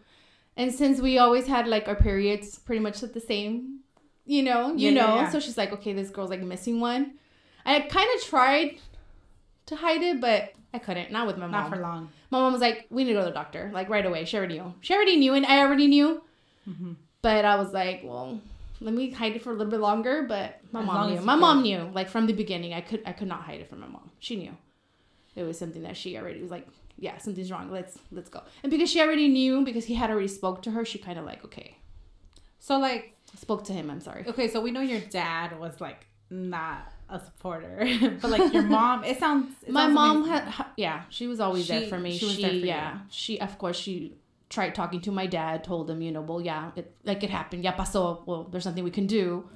And 0.57 0.73
since 0.73 0.99
we 0.99 1.17
always 1.17 1.47
had 1.47 1.67
like 1.67 1.87
our 1.87 1.95
periods 1.95 2.59
pretty 2.59 2.81
much 2.81 3.01
at 3.01 3.13
the 3.13 3.21
same, 3.21 3.79
you 4.25 4.43
know, 4.43 4.73
you 4.73 4.89
Yeah, 4.89 4.91
yeah, 4.91 5.01
know, 5.07 5.15
yeah. 5.15 5.29
so 5.29 5.39
she's 5.39 5.57
like, 5.57 5.71
okay, 5.71 5.93
this 5.93 6.09
girl's 6.09 6.29
like 6.29 6.41
missing 6.41 6.81
one. 6.81 7.13
I 7.65 7.79
kind 7.79 8.09
of 8.15 8.23
tried 8.23 8.77
to 9.67 9.75
hide 9.77 10.01
it, 10.03 10.19
but 10.19 10.53
I 10.73 10.79
couldn't. 10.79 11.11
Not 11.11 11.27
with 11.27 11.37
my 11.37 11.47
mom. 11.47 11.51
Not 11.51 11.69
for 11.69 11.77
long. 11.77 12.09
My 12.31 12.39
mom 12.39 12.53
was 12.53 12.61
like, 12.61 12.87
we 12.89 13.03
need 13.03 13.09
to 13.09 13.15
go 13.15 13.19
to 13.21 13.25
the 13.27 13.33
doctor, 13.33 13.69
like 13.73 13.89
right 13.89 14.05
away. 14.05 14.25
She 14.25 14.37
already 14.37 14.57
knew. 14.59 14.73
She 14.81 14.93
already 14.93 15.17
knew, 15.17 15.33
and 15.33 15.45
I 15.45 15.59
already 15.59 15.87
knew. 15.87 16.23
Mm-hmm. 16.67 16.93
But 17.21 17.45
I 17.45 17.55
was 17.57 17.71
like, 17.73 18.01
well, 18.03 18.39
let 18.79 18.93
me 18.93 19.11
hide 19.11 19.35
it 19.35 19.43
for 19.43 19.49
a 19.51 19.53
little 19.53 19.69
bit 19.69 19.79
longer. 19.81 20.23
But 20.23 20.59
my 20.71 20.79
As 20.81 20.85
mom 20.87 21.09
knew. 21.13 21.21
My 21.21 21.33
could. 21.33 21.41
mom 21.41 21.61
knew. 21.61 21.91
Like 21.93 22.09
from 22.09 22.25
the 22.27 22.33
beginning, 22.33 22.73
I 22.73 22.81
could 22.81 23.03
I 23.05 23.11
could 23.11 23.27
not 23.27 23.41
hide 23.41 23.59
it 23.61 23.69
from 23.69 23.81
my 23.81 23.87
mom. 23.87 24.09
She 24.19 24.35
knew. 24.37 24.55
It 25.35 25.43
was 25.43 25.57
something 25.59 25.83
that 25.83 25.95
she 25.97 26.17
already 26.17 26.41
was 26.41 26.51
like, 26.51 26.67
yeah, 26.97 27.17
something's 27.17 27.51
wrong. 27.51 27.69
Let's 27.71 27.99
let's 28.11 28.29
go. 28.29 28.41
And 28.63 28.69
because 28.71 28.89
she 28.89 29.01
already 29.01 29.27
knew, 29.27 29.63
because 29.63 29.85
he 29.85 29.93
had 29.95 30.09
already 30.09 30.27
spoke 30.27 30.61
to 30.63 30.71
her, 30.71 30.83
she 30.85 30.99
kind 30.99 31.19
of 31.19 31.25
like, 31.25 31.43
okay, 31.45 31.77
So 32.59 32.77
like, 32.79 33.15
spoke 33.35 33.63
to 33.65 33.73
him. 33.73 33.89
I'm 33.89 34.01
sorry. 34.01 34.25
okay, 34.27 34.47
so 34.47 34.61
we 34.61 34.71
know 34.71 34.81
your 34.81 34.99
dad 35.01 35.59
was 35.59 35.79
like 35.81 36.05
not 36.29 36.90
a 37.11 37.19
supporter, 37.19 37.85
but 38.21 38.31
like 38.31 38.51
your 38.53 38.63
mom, 38.63 39.03
it 39.03 39.19
sounds. 39.19 39.53
It 39.65 39.71
my 39.71 39.81
sounds 39.83 39.93
mom 39.93 40.17
amazing. 40.23 40.51
had 40.51 40.65
yeah 40.77 41.03
she 41.09 41.27
was 41.27 41.39
always 41.39 41.67
there 41.67 41.87
for 41.87 41.99
me. 41.99 42.11
she 42.13 42.19
she, 42.19 42.25
was 42.25 42.37
there 42.37 42.49
for 42.49 42.55
you. 42.55 42.65
yeah 42.65 42.99
she 43.09 43.39
of 43.39 43.57
course 43.57 43.77
she 43.77 44.15
tried 44.49 44.73
talking 44.75 44.99
to 45.01 45.11
my 45.11 45.27
dad 45.27 45.63
told 45.63 45.89
him 45.89 46.01
you 46.01 46.11
know 46.11 46.21
well 46.21 46.41
yeah 46.41 46.71
it 46.75 46.93
like 47.03 47.23
it 47.23 47.29
happened. 47.29 47.63
Yeah 47.63 47.75
pasó. 47.75 48.25
Well 48.25 48.43
there's 48.51 48.65
nothing 48.65 48.83
we 48.83 48.91
can 48.91 49.07
do. 49.07 49.47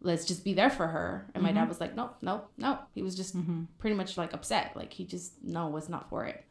Let's 0.00 0.24
just 0.26 0.44
be 0.44 0.54
there 0.54 0.70
for 0.70 0.86
her. 0.86 1.26
And 1.34 1.42
my 1.42 1.48
Mm-hmm. 1.50 1.58
dad 1.58 1.68
was 1.68 1.80
like 1.80 1.94
no 1.96 2.10
no 2.22 2.42
no 2.56 2.78
he 2.94 3.02
was 3.02 3.14
just 3.16 3.34
pretty 3.78 3.96
much 3.96 4.16
like 4.16 4.32
upset. 4.34 4.72
Like 4.76 4.92
he 4.92 5.04
just 5.04 5.32
no 5.42 5.68
was 5.68 5.88
not 5.88 6.08
for 6.10 6.24
it 6.24 6.44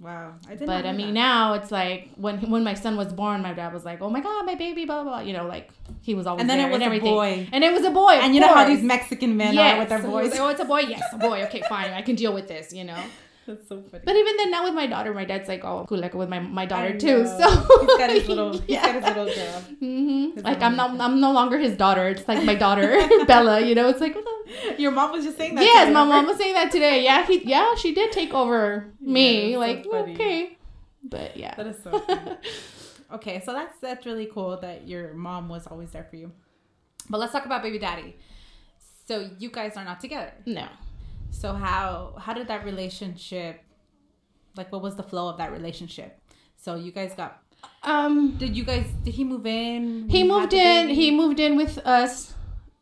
Wow, 0.00 0.34
I 0.48 0.56
did. 0.56 0.66
but 0.66 0.84
I 0.84 0.92
mean 0.92 1.08
that. 1.08 1.12
now 1.12 1.54
it's 1.54 1.70
like 1.70 2.10
when 2.16 2.38
when 2.50 2.64
my 2.64 2.74
son 2.74 2.96
was 2.96 3.12
born 3.12 3.40
my 3.42 3.54
dad 3.54 3.72
was 3.72 3.84
like 3.84 4.02
oh 4.02 4.10
my 4.10 4.20
god 4.20 4.44
my 4.44 4.54
baby 4.56 4.84
blah 4.84 5.02
blah, 5.02 5.12
blah. 5.12 5.20
you 5.20 5.32
know 5.32 5.46
like 5.46 5.70
he 6.02 6.14
was 6.14 6.26
always 6.26 6.40
and 6.40 6.50
then 6.50 6.58
it 6.58 6.70
was 6.70 6.82
a 6.82 6.84
everything 6.84 7.14
boy. 7.14 7.48
and 7.52 7.62
it 7.62 7.72
was 7.72 7.84
a 7.84 7.90
boy 7.90 8.12
And 8.14 8.34
you 8.34 8.40
know 8.40 8.52
how 8.52 8.66
these 8.66 8.82
Mexican 8.82 9.36
men 9.36 9.54
yes. 9.54 9.74
are 9.74 9.78
with 9.78 9.88
their 9.88 10.02
boys. 10.02 10.32
like, 10.32 10.40
oh 10.40 10.48
it's 10.48 10.60
a 10.60 10.64
boy 10.64 10.80
yes 10.80 11.02
a 11.12 11.18
boy 11.18 11.44
okay 11.44 11.62
fine 11.68 11.92
I 11.92 12.02
can 12.02 12.16
deal 12.16 12.34
with 12.34 12.48
this 12.48 12.72
you 12.72 12.84
know 12.84 12.98
That's 13.46 13.68
so 13.68 13.82
funny. 13.82 14.02
but 14.06 14.16
even 14.16 14.38
then, 14.38 14.50
now 14.50 14.64
with 14.64 14.72
my 14.72 14.86
daughter, 14.86 15.12
my 15.12 15.26
dad's 15.26 15.48
like, 15.48 15.66
oh, 15.66 15.84
cool, 15.86 15.98
like 15.98 16.14
with 16.14 16.30
my, 16.30 16.40
my 16.40 16.64
daughter 16.64 16.98
too. 16.98 17.26
So 17.26 17.46
he's 17.50 17.98
got 17.98 18.08
his 18.08 18.26
little, 18.30 18.52
he's 18.54 18.62
yeah. 18.68 18.86
got 18.86 18.94
his 18.94 19.04
little 19.04 19.26
girl. 19.26 19.60
hmm 19.80 20.30
His 20.34 20.44
Like 20.44 20.62
I'm 20.62 20.76
not, 20.76 20.98
I'm 20.98 21.20
no 21.20 21.30
longer 21.30 21.58
his 21.58 21.76
daughter. 21.76 22.08
It's 22.08 22.26
like 22.26 22.42
my 22.44 22.54
daughter, 22.54 23.06
Bella. 23.26 23.60
You 23.60 23.74
know, 23.74 23.90
it's 23.90 24.00
like, 24.00 24.14
the- 24.14 24.33
Your 24.78 24.90
mom 24.90 25.12
was 25.12 25.24
just 25.24 25.36
saying 25.38 25.54
that. 25.54 25.64
yes, 25.64 25.82
today, 25.84 25.92
my 25.94 26.04
mom 26.04 26.26
was 26.26 26.36
saying 26.38 26.54
that 26.54 26.70
today. 26.70 27.04
Yeah, 27.04 27.26
he, 27.26 27.42
yeah, 27.48 27.74
she 27.76 27.94
did 27.94 28.12
take 28.12 28.32
over 28.34 28.92
me. 29.00 29.52
Yeah, 29.52 29.58
like 29.58 29.84
so 29.84 29.96
okay, 30.06 30.56
but 31.02 31.36
yeah, 31.36 31.54
That 31.56 31.66
is 31.68 31.82
so. 31.82 31.98
Funny. 32.00 32.36
okay, 33.12 33.42
so 33.44 33.52
that's 33.52 33.78
that's 33.80 34.04
really 34.06 34.26
cool 34.26 34.58
that 34.60 34.86
your 34.88 35.14
mom 35.14 35.48
was 35.48 35.66
always 35.66 35.90
there 35.90 36.04
for 36.04 36.16
you. 36.16 36.32
But 37.10 37.18
let's 37.20 37.32
talk 37.32 37.46
about 37.46 37.62
baby 37.62 37.78
daddy. 37.78 38.16
So 39.06 39.28
you 39.38 39.50
guys 39.50 39.76
are 39.76 39.84
not 39.84 40.00
together. 40.00 40.32
no. 40.46 40.66
So 41.30 41.52
how 41.52 42.14
how 42.18 42.32
did 42.32 42.46
that 42.48 42.64
relationship 42.64 43.60
Like, 44.56 44.70
what 44.70 44.82
was 44.82 44.94
the 44.94 45.02
flow 45.02 45.28
of 45.28 45.36
that 45.38 45.50
relationship? 45.50 46.18
So 46.56 46.76
you 46.76 46.92
guys 46.92 47.12
got. 47.14 47.42
Um, 47.82 48.36
Did 48.38 48.56
you 48.56 48.62
guys? 48.64 48.86
Did 49.04 49.14
he 49.14 49.24
move 49.24 49.44
in? 49.46 50.08
he 50.08 50.22
moved 50.22 50.52
in. 50.52 50.88
He 50.90 51.10
moved 51.10 51.40
in 51.40 51.56
with 51.56 51.78
us, 51.78 52.34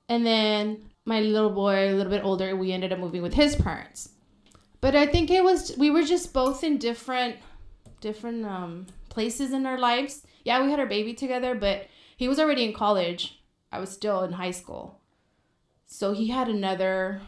and 0.09 0.27
then 0.27 0.91
my 1.05 1.21
little 1.21 1.51
boy, 1.51 1.91
a 1.91 1.95
little 1.95 2.13
bit 2.13 2.25
older, 2.25 2.55
we 2.57 2.73
ended 2.73 2.93
up 2.93 2.99
moving 2.99 3.23
with 3.23 3.35
his 3.35 3.57
parents. 3.57 4.11
But 4.81 4.95
I 4.95 5.07
think 5.07 5.31
it 5.31 5.45
was 5.45 5.77
we 5.77 5.91
were 5.91 6.03
just 6.03 6.33
both 6.33 6.65
in 6.65 6.79
different, 6.79 7.37
different 8.01 8.45
um 8.45 8.87
places 9.09 9.53
in 9.53 9.67
our 9.67 9.79
lives. 9.79 10.27
Yeah, 10.45 10.63
we 10.63 10.71
had 10.71 10.81
our 10.81 10.87
baby 10.87 11.15
together, 11.15 11.55
but 11.55 11.87
he 12.17 12.29
was 12.29 12.39
already 12.39 12.65
in 12.65 12.73
college. 12.73 13.41
I 13.71 13.79
was 13.79 13.91
still 13.91 14.23
in 14.23 14.33
high 14.33 14.51
school, 14.51 15.01
so 15.87 16.13
he 16.13 16.29
had 16.29 16.49
another, 16.49 17.23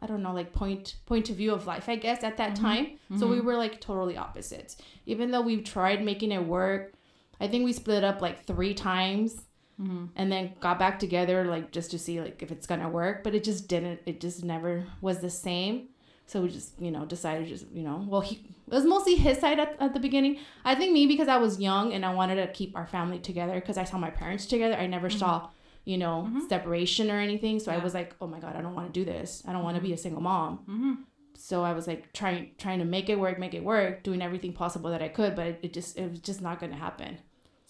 I 0.00 0.06
don't 0.06 0.22
know, 0.22 0.32
like 0.32 0.52
point 0.52 0.96
point 1.06 1.30
of 1.30 1.36
view 1.36 1.52
of 1.52 1.66
life, 1.66 1.88
I 1.88 1.96
guess, 1.96 2.22
at 2.22 2.36
that 2.36 2.54
time. 2.54 2.98
So 3.18 3.26
we 3.26 3.40
were 3.40 3.56
like 3.56 3.80
totally 3.80 4.16
opposites. 4.16 4.76
Even 5.06 5.30
though 5.30 5.40
we 5.40 5.62
tried 5.62 6.04
making 6.04 6.30
it 6.32 6.44
work, 6.46 6.92
I 7.40 7.48
think 7.48 7.64
we 7.64 7.72
split 7.72 8.04
up 8.04 8.20
like 8.22 8.44
three 8.46 8.74
times 8.74 9.42
Mm-hmm. 9.80 10.06
and 10.14 10.30
then 10.30 10.52
got 10.60 10.78
back 10.78 10.98
together 10.98 11.46
like 11.46 11.70
just 11.70 11.90
to 11.92 11.98
see 11.98 12.20
like 12.20 12.42
if 12.42 12.50
it's 12.52 12.66
gonna 12.66 12.88
work 12.90 13.24
but 13.24 13.34
it 13.34 13.42
just 13.42 13.66
didn't 13.66 14.00
it 14.04 14.20
just 14.20 14.44
never 14.44 14.84
was 15.00 15.20
the 15.20 15.30
same. 15.30 15.88
So 16.26 16.42
we 16.42 16.50
just 16.50 16.78
you 16.78 16.90
know 16.90 17.06
decided 17.06 17.48
just 17.48 17.66
you 17.72 17.82
know 17.82 18.04
well 18.06 18.20
he 18.20 18.34
it 18.36 18.74
was 18.74 18.84
mostly 18.84 19.14
his 19.14 19.38
side 19.38 19.58
at, 19.58 19.76
at 19.80 19.94
the 19.94 20.00
beginning. 20.00 20.38
I 20.66 20.74
think 20.74 20.92
me 20.92 21.06
because 21.06 21.28
i 21.28 21.38
was 21.38 21.58
young 21.58 21.94
and 21.94 22.04
i 22.04 22.12
wanted 22.12 22.36
to 22.36 22.48
keep 22.52 22.76
our 22.76 22.86
family 22.86 23.18
together 23.18 23.54
because 23.54 23.78
i 23.78 23.84
saw 23.84 23.96
my 23.96 24.10
parents 24.10 24.44
together 24.46 24.74
i 24.74 24.86
never 24.86 25.08
saw 25.08 25.40
mm-hmm. 25.40 25.50
you 25.84 25.98
know 25.98 26.26
mm-hmm. 26.28 26.46
separation 26.48 27.10
or 27.10 27.18
anything. 27.18 27.58
So 27.58 27.72
i 27.72 27.78
was 27.78 27.94
like 27.94 28.14
oh 28.20 28.26
my 28.26 28.38
god 28.38 28.56
i 28.56 28.60
don't 28.60 28.74
want 28.74 28.92
to 28.92 29.00
do 29.00 29.10
this. 29.10 29.42
I 29.48 29.52
don't 29.52 29.64
want 29.64 29.76
to 29.76 29.82
be 29.82 29.94
a 29.94 29.96
single 29.96 30.20
mom. 30.20 30.60
Mhm. 30.68 30.96
so 31.36 31.64
i 31.64 31.72
was 31.72 31.86
like 31.86 32.12
trying 32.12 32.50
trying 32.58 32.80
to 32.80 32.84
make 32.84 33.08
it 33.08 33.18
work 33.18 33.38
make 33.38 33.54
it 33.54 33.64
work 33.64 34.02
doing 34.02 34.20
everything 34.20 34.52
possible 34.52 34.90
that 34.90 35.00
i 35.00 35.08
could 35.08 35.34
but 35.34 35.46
it, 35.46 35.58
it 35.62 35.72
just 35.72 35.96
it 35.96 36.10
was 36.10 36.20
just 36.20 36.42
not 36.42 36.60
gonna 36.60 36.76
happen 36.76 37.16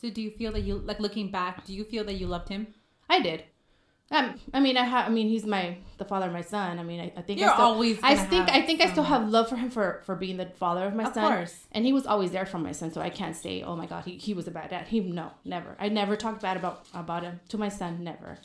So 0.01 0.11
do 0.11 0.23
you 0.23 0.31
feel 0.31 0.53
that 0.53 0.61
you 0.61 0.77
like 0.79 1.01
looking 1.01 1.31
back? 1.31 1.65
Do 1.67 1.75
you 1.75 1.85
feel 1.85 2.05
that 2.05 2.15
you 2.15 2.27
loved 2.27 2.49
him? 2.49 2.69
I 3.09 3.21
did. 3.21 3.45
Um, 4.13 4.41
I 4.53 4.59
mean, 4.59 4.77
I 4.77 4.83
have. 4.85 5.07
I 5.07 5.09
mean, 5.11 5.29
he's 5.29 5.47
my 5.47 5.77
the 5.99 6.05
father 6.05 6.27
of 6.27 6.33
my 6.33 6.41
son. 6.41 6.81
I 6.81 6.83
mean, 6.83 7.01
I, 7.01 7.13
I 7.17 7.23
think 7.23 7.39
You're 7.39 7.51
I 7.51 7.55
still, 7.55 7.65
always. 7.67 7.99
I 8.03 8.17
think 8.17 8.51
I 8.51 8.63
think 8.63 8.81
I 8.81 8.91
still 8.91 9.05
have 9.05 9.29
love 9.29 9.49
for 9.49 9.55
him 9.57 9.71
for 9.71 10.03
for 10.05 10.17
being 10.17 10.37
the 10.37 10.47
father 10.47 10.85
of 10.87 10.95
my 10.95 11.05
Of 11.05 11.15
son. 11.15 11.33
course. 11.33 11.55
And 11.71 11.85
he 11.85 11.93
was 11.93 12.07
always 12.07 12.33
there 12.33 12.45
for 12.47 12.59
my 12.59 12.73
son, 12.73 12.93
so 12.93 13.01
I 13.01 13.11
can't 13.11 13.37
say, 13.37 13.63
oh 13.63 13.77
my 13.77 13.87
god, 13.87 14.05
he, 14.05 14.17
he 14.17 14.35
was 14.35 14.49
a 14.49 14.51
bad 14.51 14.71
dad. 14.71 14.89
He 14.89 14.99
no, 14.99 15.31
never. 15.45 15.77
I 15.79 15.89
never 15.91 16.17
talked 16.17 16.43
bad 16.43 16.57
about 16.57 16.87
about 16.93 17.23
him 17.23 17.39
to 17.51 17.59
my 17.59 17.69
son. 17.69 18.03
Never. 18.03 18.39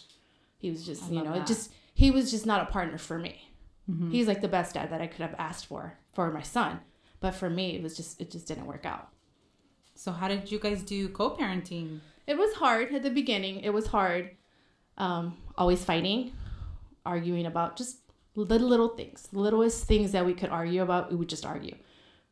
He 0.59 0.69
was 0.69 0.85
just 0.85 1.05
I 1.05 1.07
you 1.15 1.23
know, 1.23 1.33
that. 1.33 1.41
it 1.41 1.47
just 1.47 1.71
he 1.95 2.11
was 2.11 2.29
just 2.29 2.45
not 2.45 2.61
a 2.61 2.71
partner 2.71 2.99
for 2.99 3.17
me. 3.17 3.49
Mhm. 3.89 4.11
He's 4.11 4.27
like 4.27 4.41
the 4.41 4.47
best 4.47 4.75
dad 4.75 4.91
that 4.91 5.01
I 5.01 5.07
could 5.07 5.21
have 5.21 5.35
asked 5.39 5.65
for 5.65 5.97
for 6.13 6.29
my 6.31 6.43
son, 6.43 6.81
but 7.21 7.33
for 7.33 7.49
me, 7.49 7.75
it 7.75 7.81
was 7.81 7.97
just 7.97 8.21
it 8.21 8.29
just 8.29 8.47
didn't 8.47 8.67
work 8.67 8.85
out. 8.85 9.09
So 9.95 10.11
how 10.11 10.27
did 10.27 10.51
you 10.51 10.59
guys 10.59 10.83
do 10.83 11.07
co-parenting? 11.09 11.99
It 12.27 12.37
was 12.37 12.53
hard 12.55 12.93
at 12.93 13.03
the 13.03 13.09
beginning. 13.09 13.61
It 13.61 13.71
was 13.73 13.87
hard. 13.87 14.31
Um, 14.97 15.37
always 15.57 15.83
fighting, 15.83 16.31
arguing 17.05 17.45
about 17.45 17.75
just 17.77 17.97
the 18.35 18.43
little 18.59 18.89
things, 18.89 19.27
the 19.31 19.39
littlest 19.39 19.85
things 19.87 20.11
that 20.11 20.25
we 20.25 20.33
could 20.33 20.49
argue 20.49 20.81
about. 20.81 21.09
We 21.09 21.15
would 21.17 21.29
just 21.29 21.45
argue. 21.45 21.75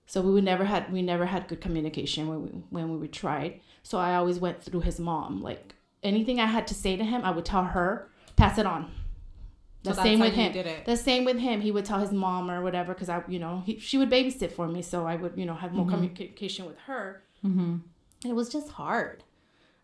So 0.05 0.21
we 0.21 0.31
would 0.31 0.43
never 0.43 0.65
had 0.65 0.91
we 0.91 1.01
never 1.01 1.25
had 1.25 1.47
good 1.47 1.61
communication 1.61 2.27
when 2.27 2.41
we 2.43 2.49
when 2.69 2.99
we 2.99 3.07
tried. 3.07 3.61
So 3.83 3.97
I 3.97 4.15
always 4.15 4.39
went 4.39 4.61
through 4.63 4.81
his 4.81 4.99
mom. 4.99 5.41
Like 5.41 5.75
anything 6.03 6.39
I 6.39 6.45
had 6.45 6.67
to 6.67 6.73
say 6.73 6.95
to 6.97 7.03
him, 7.03 7.21
I 7.23 7.31
would 7.31 7.45
tell 7.45 7.63
her, 7.63 8.09
pass 8.35 8.57
it 8.57 8.65
on. 8.65 8.91
The 9.83 9.93
So 9.93 10.03
same 10.03 10.19
with 10.19 10.33
him. 10.33 10.53
The 10.85 10.95
same 10.97 11.25
with 11.25 11.37
him. 11.39 11.59
He 11.61 11.71
would 11.71 11.83
tell 11.85 11.99
his 11.99 12.11
mom 12.11 12.49
or 12.49 12.61
whatever 12.61 12.93
because 12.93 13.09
I, 13.09 13.23
you 13.27 13.39
know, 13.39 13.63
he, 13.65 13.79
she 13.79 13.97
would 13.97 14.09
babysit 14.09 14.51
for 14.53 14.67
me, 14.67 14.81
so 14.81 15.05
I 15.05 15.15
would, 15.17 15.33
you 15.35 15.45
know, 15.45 15.55
have 15.55 15.73
more 15.73 15.85
Mhm. 15.85 15.89
communication 15.89 16.65
with 16.65 16.77
her. 16.87 17.23
Mm-hmm. 17.45 17.77
It 18.29 18.33
was 18.33 18.49
just 18.49 18.69
hard. 18.69 19.23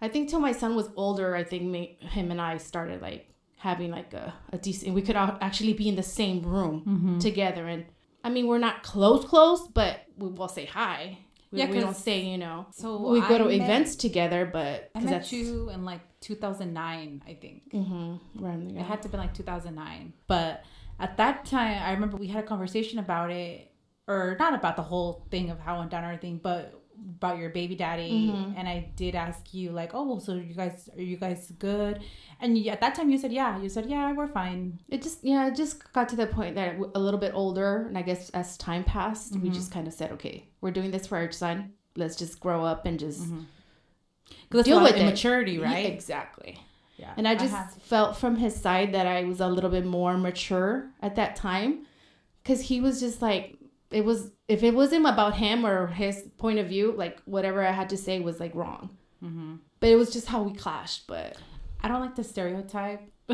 I 0.02 0.08
think 0.08 0.30
till 0.30 0.40
my 0.40 0.54
son 0.54 0.76
was 0.76 0.90
older, 0.96 1.36
I 1.36 1.44
think 1.44 1.64
me, 1.64 1.98
him 2.00 2.32
and 2.32 2.40
I 2.40 2.58
started 2.58 3.02
like 3.02 3.28
having 3.58 3.92
like 3.92 4.14
a, 4.14 4.34
a 4.54 4.58
decent. 4.58 4.94
We 4.94 5.02
could 5.02 5.16
all 5.18 5.38
actually 5.42 5.74
be 5.74 5.90
in 5.90 5.96
the 5.96 6.04
same 6.04 6.42
room 6.44 6.84
Mm-hmm. 6.88 7.20
together, 7.20 7.68
and 7.68 7.86
I 8.24 8.30
mean 8.30 8.48
we're 8.48 8.60
not 8.60 8.84
close, 8.84 9.26
close, 9.26 9.68
but 9.68 10.00
we 10.18 10.30
will 10.30 10.48
say 10.48 10.66
hi. 10.66 11.18
We, 11.52 11.60
Yeah, 11.60 11.70
we 11.70 11.80
don't 11.80 11.96
say 11.98 12.22
you 12.26 12.38
know. 12.38 12.68
So 12.72 13.10
we 13.12 13.20
go 13.22 13.36
I 13.36 13.38
to 13.40 13.46
met- 13.46 13.54
events 13.54 13.96
together, 13.98 14.46
but 14.46 14.90
I 14.96 15.00
met 15.02 15.10
that's 15.10 15.34
you 15.34 15.70
in 15.70 15.84
like 15.84 16.02
2009, 16.22 17.24
I 17.28 17.34
think. 17.34 17.72
mm-hmm, 17.74 18.70
the- 18.70 18.80
It 18.80 18.84
had 18.86 19.02
to 19.02 19.10
be 19.10 19.18
like 19.18 19.34
2009. 19.34 20.14
But 20.28 20.64
at 21.00 21.18
that 21.18 21.46
time, 21.46 21.82
I 21.84 21.92
remember 21.92 22.18
we 22.18 22.28
had 22.28 22.44
a 22.44 22.48
conversation 22.48 23.00
about 23.00 23.32
it, 23.32 23.72
or 24.08 24.36
not 24.40 24.54
about 24.54 24.76
the 24.76 24.84
whole 24.84 25.26
thing 25.30 25.50
of 25.50 25.60
how 25.60 25.80
went 25.80 25.92
down 25.92 26.04
or 26.06 26.10
anything, 26.10 26.40
but 26.42 26.79
about 27.18 27.38
your 27.38 27.50
baby 27.50 27.76
daddy. 27.76 28.32
Mhm. 28.34 28.54
And 28.58 28.68
I 28.68 28.92
did 28.96 29.16
ask 29.16 29.54
you 29.54 29.72
like, 29.72 29.94
oh, 29.94 30.04
well, 30.08 30.20
so 30.20 30.34
you 30.36 30.54
guys 30.54 30.90
are 30.96 31.02
you 31.02 31.18
guys 31.18 31.52
good? 31.60 32.02
And 32.42 32.58
you, 32.58 32.70
at 32.72 32.80
that 32.82 32.96
time, 32.96 33.10
you 33.10 33.18
said 33.18 33.32
yeah. 33.34 33.60
You 33.62 33.70
said 33.70 33.86
yeah, 33.88 34.12
we're 34.14 34.28
fine. 34.28 34.80
It 34.90 35.02
just 35.02 35.24
yeah, 35.24 35.48
it 35.48 35.56
just 35.56 35.92
got 35.94 36.10
to 36.10 36.16
the 36.16 36.28
point 36.28 36.56
that 36.56 36.76
a 36.96 37.00
little 37.00 37.20
bit 37.20 37.34
older, 37.34 37.86
and 37.88 37.98
I 37.98 38.02
guess 38.02 38.30
as 38.32 38.58
time 38.58 38.84
passed, 38.84 39.36
we 39.36 39.50
Mhm. 39.50 39.54
just 39.54 39.72
kind 39.72 39.88
of 39.88 39.94
said, 39.94 40.12
okay, 40.14 40.48
we're 40.62 40.72
doing 40.72 40.92
this 40.92 41.08
for 41.08 41.18
our 41.18 41.32
son. 41.32 41.74
Let's 41.96 42.16
just 42.16 42.40
grow 42.40 42.64
up 42.64 42.86
and 42.86 43.00
just 43.00 43.28
Because 44.50 44.66
Deal 44.66 44.82
with 44.82 44.92
with 44.94 45.02
it. 45.02 45.02
immaturity, 45.02 45.54
Yeah, 45.54 45.64
right? 45.64 45.86
exactly. 45.92 46.60
Yeah. 46.98 47.14
And 47.18 47.28
I 47.28 47.36
just 47.36 47.54
have- 47.54 47.74
felt 47.82 48.18
from 48.18 48.36
his 48.36 48.56
side 48.56 48.94
that 48.94 49.08
I 49.08 49.24
was 49.24 49.40
a 49.40 49.48
little 49.48 49.70
bit 49.70 49.86
more 49.86 50.18
mature 50.18 50.90
at 51.02 51.16
that 51.16 51.36
time 51.36 51.86
because 52.44 52.62
he 52.62 52.80
was 52.82 53.00
just 53.00 53.22
like, 53.22 53.58
it 53.92 54.06
was, 54.06 54.32
if 54.48 54.62
it 54.64 54.74
wasn't 54.74 55.06
about 55.08 55.36
him 55.36 55.66
or 55.66 55.88
his 55.88 56.24
point 56.38 56.60
of 56.60 56.68
view, 56.68 56.94
like 56.96 57.22
whatever 57.26 57.66
I 57.66 57.72
had 57.72 57.90
to 57.90 57.98
say 57.98 58.20
was 58.20 58.40
like 58.40 58.54
wrong. 58.56 58.90
Mhm. 59.24 59.60
But 59.80 59.90
it 59.90 59.96
was 59.96 60.12
just 60.12 60.28
how 60.28 60.44
we 60.44 60.54
clashed. 60.54 61.08
But 61.08 61.38
I 61.82 61.88
don't 61.88 62.02
like 62.02 62.16
the 62.16 62.24
stereotype, 62.24 63.02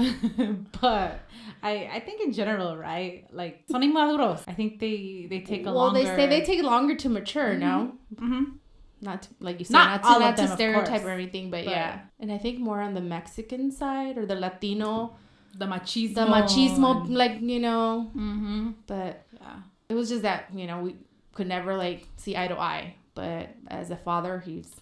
but 0.81 1.19
I 1.63 1.89
I 1.93 1.99
think 2.05 2.21
in 2.21 2.31
general, 2.33 2.77
right? 2.77 3.25
Like 3.31 3.63
son 3.69 3.81
inmaduros. 3.83 4.43
I 4.47 4.53
think 4.53 4.79
they 4.79 5.27
they 5.29 5.41
take 5.41 5.61
a 5.65 5.71
well, 5.71 5.75
longer. 5.85 5.99
they 5.99 6.05
say 6.15 6.27
they 6.27 6.41
take 6.41 6.61
longer 6.63 6.95
to 6.95 7.09
mature 7.09 7.53
Mhm. 7.55 7.59
now. 7.59 7.79
hmm 8.19 8.43
Not 9.01 9.23
to, 9.23 9.29
like 9.39 9.59
you 9.59 9.65
said, 9.65 9.73
Not 9.73 10.03
not, 10.03 10.13
to, 10.13 10.19
not 10.19 10.35
them, 10.37 10.47
to 10.47 10.53
stereotype 10.53 11.03
or 11.03 11.09
anything, 11.11 11.51
but, 11.51 11.65
But- 11.65 11.71
yeah. 11.71 11.99
And 12.19 12.31
I 12.31 12.37
think 12.37 12.59
more 12.59 12.79
on 12.81 12.93
the 12.93 13.01
Mexican 13.01 13.69
side 13.71 14.17
or 14.17 14.25
the 14.25 14.35
Latino, 14.45 15.15
The 15.57 15.65
machismo. 15.67 16.15
the 16.15 16.25
machismo, 16.37 16.87
like 17.21 17.35
you 17.41 17.59
know. 17.59 18.09
Mm-hmm. 18.15 18.61
But 18.87 19.13
Yeah. 19.41 19.57
It 19.89 19.93
was 19.93 20.09
just 20.09 20.21
that 20.23 20.45
you 20.53 20.67
know 20.67 20.79
we 20.81 20.95
could 21.33 21.47
never 21.47 21.75
like 21.77 22.07
see 22.17 22.35
eye 22.35 22.47
to 22.47 22.57
eye 22.59 22.95
but 23.13 23.49
as 23.67 23.91
a 23.91 23.95
father 23.97 24.39
he's 24.45 24.75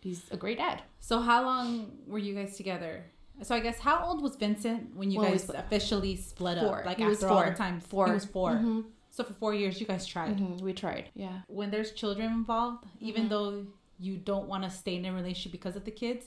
he's 0.00 0.22
a 0.30 0.36
great 0.36 0.58
dad 0.58 0.82
So 1.00 1.20
how 1.20 1.42
long 1.44 1.90
were 2.06 2.18
you 2.18 2.34
guys 2.34 2.56
together? 2.56 3.04
So 3.42 3.54
I 3.54 3.60
guess 3.60 3.78
how 3.78 4.04
old 4.04 4.20
was 4.22 4.34
Vincent 4.36 4.96
when 4.96 5.10
you 5.12 5.18
When 5.20 5.30
we 5.30 5.32
guys 5.36 5.42
split- 5.44 5.58
officially 5.60 6.16
split 6.16 6.58
Four. 6.58 6.80
up? 6.80 6.86
Like 6.86 6.96
He 6.98 7.04
after 7.04 7.10
was 7.10 7.24
all 7.24 7.40
four. 7.42 7.50
the 7.50 7.56
time, 7.56 7.80
Four. 7.80 8.06
He 8.06 8.12
was 8.12 8.24
4 8.24 8.50
Mhm. 8.56 8.84
So 9.10 9.24
for 9.24 9.32
four 9.34 9.54
years, 9.54 9.80
you 9.80 9.86
guys 9.86 10.04
tried. 10.06 10.36
Mhm, 10.38 10.60
we 10.60 10.72
tried 10.72 11.10
yeah 11.14 11.38
When 11.48 11.70
there's 11.70 11.92
children 11.92 12.28
involved, 12.32 12.84
even 13.00 13.24
Mhm. 13.24 13.28
though 13.30 13.66
you 14.06 14.16
don't 14.30 14.48
want 14.52 14.62
to 14.64 14.70
stay 14.70 14.96
in 14.96 15.04
a 15.06 15.12
relationship 15.12 15.52
because 15.52 15.76
of 15.76 15.84
the 15.84 15.90
kids, 16.04 16.26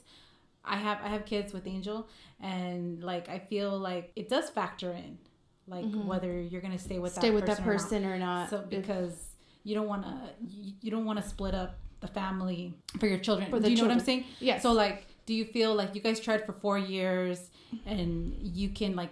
I 0.63 0.77
have 0.77 0.99
I 1.03 1.09
have 1.15 1.25
kids 1.25 1.53
with 1.53 1.65
Angel, 1.67 2.07
and 2.39 3.03
like 3.11 3.25
I 3.29 3.39
feel 3.39 3.77
like 3.89 4.11
it 4.15 4.27
does 4.29 4.49
factor 4.49 4.91
in, 4.91 5.17
like 5.71 5.85
Mhm. 5.85 6.05
whether 6.05 6.39
you're 6.41 6.61
gonna 6.61 6.77
stay 6.77 6.99
with 6.99 7.13
stay 7.13 7.29
that 7.29 7.33
with 7.33 7.45
that 7.47 7.61
person 7.63 8.05
or 8.05 8.09
not. 8.09 8.15
or 8.15 8.19
not, 8.19 8.49
so 8.51 8.65
because 8.69 9.29
you 9.63 9.73
don't 9.73 9.87
want 9.87 10.03
to 10.03 10.15
you, 10.81 10.91
don't 10.91 11.05
want 11.05 11.21
to 11.21 11.27
split 11.27 11.55
up 11.55 11.79
the 12.01 12.07
family 12.07 12.73
for 12.99 13.07
your 13.07 13.17
children. 13.19 13.49
For 13.49 13.59
Do 13.59 13.69
you 13.69 13.77
know 13.77 13.83
what 13.83 13.91
I'm 13.91 13.99
saying? 13.99 14.25
Yeah. 14.39 14.59
So 14.59 14.71
like, 14.73 15.07
do 15.25 15.33
you 15.33 15.45
feel 15.45 15.73
like 15.75 15.95
you 15.95 16.01
guys 16.01 16.19
tried 16.19 16.45
for 16.45 16.53
four 16.53 16.77
years 16.77 17.49
and 17.85 18.35
you 18.41 18.69
can 18.69 18.95
like 18.95 19.11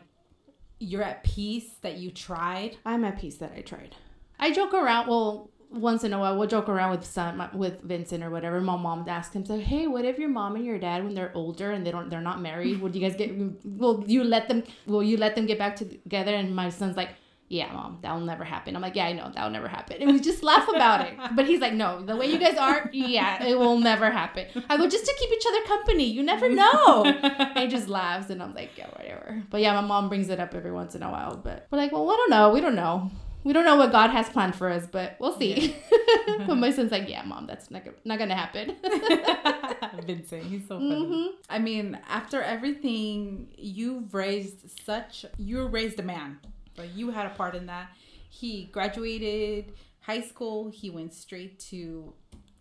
you're 0.80 1.04
at 1.04 1.24
peace 1.24 1.75
that 1.82 1.98
you 1.98 2.10
tried? 2.12 2.78
i'm 2.86 3.04
at 3.06 3.20
peace 3.20 3.36
that 3.38 3.51
i 3.56 3.62
tried 3.62 3.96
i 4.39 4.51
joke 4.51 4.74
around 4.74 5.08
well 5.08 5.50
once 5.72 6.04
in 6.04 6.14
a 6.14 6.20
while 6.20 6.38
we'll 6.38 6.48
joke 6.48 6.68
around 6.68 6.92
with 6.92 7.06
son 7.06 7.48
with 7.54 7.82
vincent 7.82 8.24
or 8.24 8.30
whatever 8.30 8.60
my 8.60 8.76
mom 8.76 9.08
asks 9.08 9.36
him 9.36 9.46
so 9.46 9.60
hey 9.60 9.86
what 9.86 10.04
if 10.04 10.18
your 10.18 10.30
mom 10.30 10.56
and 10.56 10.66
your 10.66 10.80
dad 10.80 11.04
when 11.04 11.14
they're 11.14 11.32
older 11.36 11.72
and 11.72 11.86
they 11.86 11.92
don't 11.92 12.10
they're 12.10 12.22
not 12.22 12.42
married 12.42 12.82
would 12.82 12.96
you 12.96 13.02
guys 13.02 13.16
get 13.16 13.32
will 13.64 14.04
you 14.08 14.24
let 14.24 14.48
them 14.48 14.64
will 14.88 15.04
you 15.04 15.16
let 15.18 15.36
them 15.36 15.46
get 15.46 15.60
back 15.60 15.76
together 15.76 16.34
and 16.34 16.56
my 16.56 16.70
son's 16.70 16.98
like 16.98 17.10
yeah, 17.50 17.74
mom, 17.74 17.98
that'll 18.02 18.20
never 18.20 18.44
happen. 18.44 18.76
I'm 18.76 18.82
like, 18.84 18.96
yeah, 18.96 19.06
I 19.06 19.14
know, 19.14 19.32
that'll 19.34 19.50
never 19.50 19.68
happen. 19.68 19.98
And 20.02 20.12
we 20.14 20.20
just 20.20 20.44
laugh 20.44 20.70
about 20.70 21.08
it. 21.08 21.18
But 21.36 21.48
he's 21.48 21.60
like, 21.60 21.74
no, 21.74 22.04
the 22.06 22.16
way 22.16 22.28
you 22.28 22.38
guys 22.38 22.58
are, 22.58 22.90
yeah, 22.94 23.44
it 23.44 23.58
will 23.58 23.80
never 23.80 24.12
happen. 24.12 24.46
I 24.70 24.78
go, 24.78 24.88
just 24.88 25.06
to 25.06 25.16
keep 25.18 25.32
each 25.32 25.46
other 25.48 25.62
company. 25.66 26.06
You 26.06 26.22
never 26.22 26.48
know. 26.48 27.06
and 27.06 27.58
he 27.58 27.68
just 27.68 27.90
laughs, 27.90 28.30
and 28.30 28.42
I'm 28.44 28.54
like, 28.54 28.78
yeah, 28.78 28.88
whatever. 28.96 29.42
But 29.50 29.62
yeah, 29.62 29.74
my 29.74 29.86
mom 29.86 30.10
brings 30.10 30.30
it 30.30 30.40
up 30.40 30.54
every 30.54 30.72
once 30.72 30.94
in 30.94 31.02
a 31.02 31.12
while. 31.12 31.38
But 31.38 31.68
we're 31.72 31.80
like, 31.80 31.92
well, 31.92 32.08
I 32.10 32.16
don't 32.16 32.30
know. 32.30 32.52
We 32.52 32.62
don't 32.62 32.76
know. 32.76 33.10
We 33.43 33.53
don't 33.53 33.63
know 33.65 33.77
what 33.77 33.91
God 33.91 34.10
has 34.10 34.27
planned 34.29 34.55
for 34.55 34.69
us, 34.69 34.86
but 34.86 35.15
we'll 35.19 35.38
see. 35.39 35.75
but 36.46 36.55
my 36.55 36.72
son's 36.72 36.91
like, 36.91 37.08
yeah, 37.10 37.24
mom, 37.24 37.48
that's 37.48 37.72
not, 37.72 37.84
not 38.03 38.17
going 38.17 38.29
to 38.29 38.36
happen. 38.36 38.75
Vincent, 40.05 40.43
he's 40.43 40.67
so 40.67 40.77
funny. 40.77 41.05
Mhm. 41.05 41.27
I 41.50 41.60
mean, 41.60 41.98
after 42.10 42.41
everything, 42.41 43.48
you've 43.58 44.13
raised 44.13 44.69
such 44.86 45.25
you 45.38 45.65
raised 45.67 46.00
a 46.00 46.03
man. 46.03 46.39
but 46.75 46.93
you 46.96 47.12
had 47.12 47.25
a 47.25 47.29
part 47.29 47.55
in 47.55 47.65
that. 47.67 47.89
He 48.29 48.65
graduated 48.72 49.74
high 50.01 50.22
school, 50.22 50.69
he 50.69 50.89
went 50.89 51.13
straight 51.13 51.60
to 51.72 52.13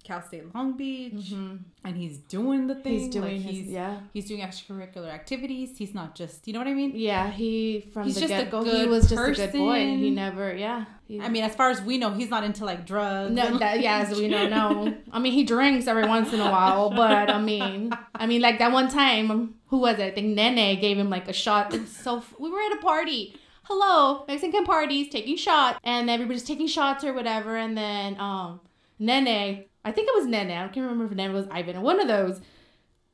Cal 0.08 0.22
State 0.22 0.44
Long 0.54 0.72
Beach, 0.76 1.12
Mm-hmm. 1.12 1.56
and 1.84 1.96
he's 1.96 2.16
doing 2.36 2.66
the 2.66 2.74
thing. 2.74 2.98
He's 2.98 3.08
doing 3.08 3.36
like 3.36 3.42
his, 3.42 3.56
he's 3.56 3.66
yeah. 3.68 4.00
he's 4.14 4.26
doing 4.26 4.40
extracurricular 4.40 5.10
activities. 5.20 5.76
He's 5.76 5.94
not 5.94 6.14
just 6.14 6.46
you 6.46 6.52
know 6.54 6.60
what 6.60 6.68
I 6.68 6.74
mean. 6.74 6.92
Yeah, 6.94 7.30
he 7.30 7.88
from 7.92 8.04
He's 8.06 8.18
the 8.18 8.26
get 8.26 8.50
go 8.50 8.64
he 8.64 8.86
was 8.86 9.08
just 9.10 9.22
a 9.22 9.34
good 9.34 9.52
boy. 9.52 9.80
He 10.04 10.10
never, 10.10 10.54
yeah. 10.54 10.86
He, 11.06 11.20
I 11.20 11.28
mean, 11.28 11.44
as 11.44 11.54
far 11.54 11.68
as 11.70 11.80
we 11.82 11.98
know, 11.98 12.10
he's 12.12 12.30
not 12.30 12.42
into 12.44 12.64
like 12.64 12.86
drugs. 12.86 13.32
no, 13.32 13.58
that, 13.58 13.80
yeah, 13.80 13.98
as 13.98 14.18
we 14.18 14.28
know, 14.28 14.48
no. 14.48 14.94
I 15.12 15.18
mean, 15.18 15.32
he 15.32 15.44
drinks 15.44 15.86
every 15.86 16.06
once 16.06 16.32
in 16.32 16.40
a 16.40 16.50
while, 16.50 16.90
but 16.90 17.30
I 17.30 17.40
mean, 17.40 17.92
I 18.14 18.26
mean, 18.26 18.40
like 18.40 18.58
that 18.60 18.72
one 18.72 18.88
time, 18.88 19.54
who 19.66 19.78
was 19.78 19.98
it? 19.98 20.04
I 20.04 20.10
think 20.10 20.28
Nene 20.36 20.80
gave 20.80 20.96
him 20.98 21.10
like 21.10 21.28
a 21.28 21.32
shot. 21.34 21.74
It 21.74 21.80
was 21.82 21.94
so 21.94 22.22
we 22.38 22.50
were 22.50 22.60
at 22.60 22.72
a 22.78 22.80
party. 22.80 23.36
Hello, 23.64 24.24
Mexican 24.26 24.64
parties, 24.64 25.10
taking 25.10 25.36
shots, 25.36 25.78
and 25.84 26.08
everybody's 26.08 26.44
taking 26.44 26.66
shots 26.66 27.04
or 27.04 27.12
whatever, 27.12 27.54
and 27.56 27.76
then 27.76 28.18
um, 28.18 28.60
Nene, 28.98 29.64
I 29.88 29.92
think 29.92 30.08
it 30.08 30.14
was 30.14 30.26
Nana. 30.26 30.54
I 30.54 30.68
can't 30.68 30.86
remember 30.86 31.06
if 31.06 31.12
Nana 31.12 31.32
was 31.32 31.46
Ivan. 31.50 31.80
One 31.80 31.98
of 31.98 32.08
those 32.08 32.40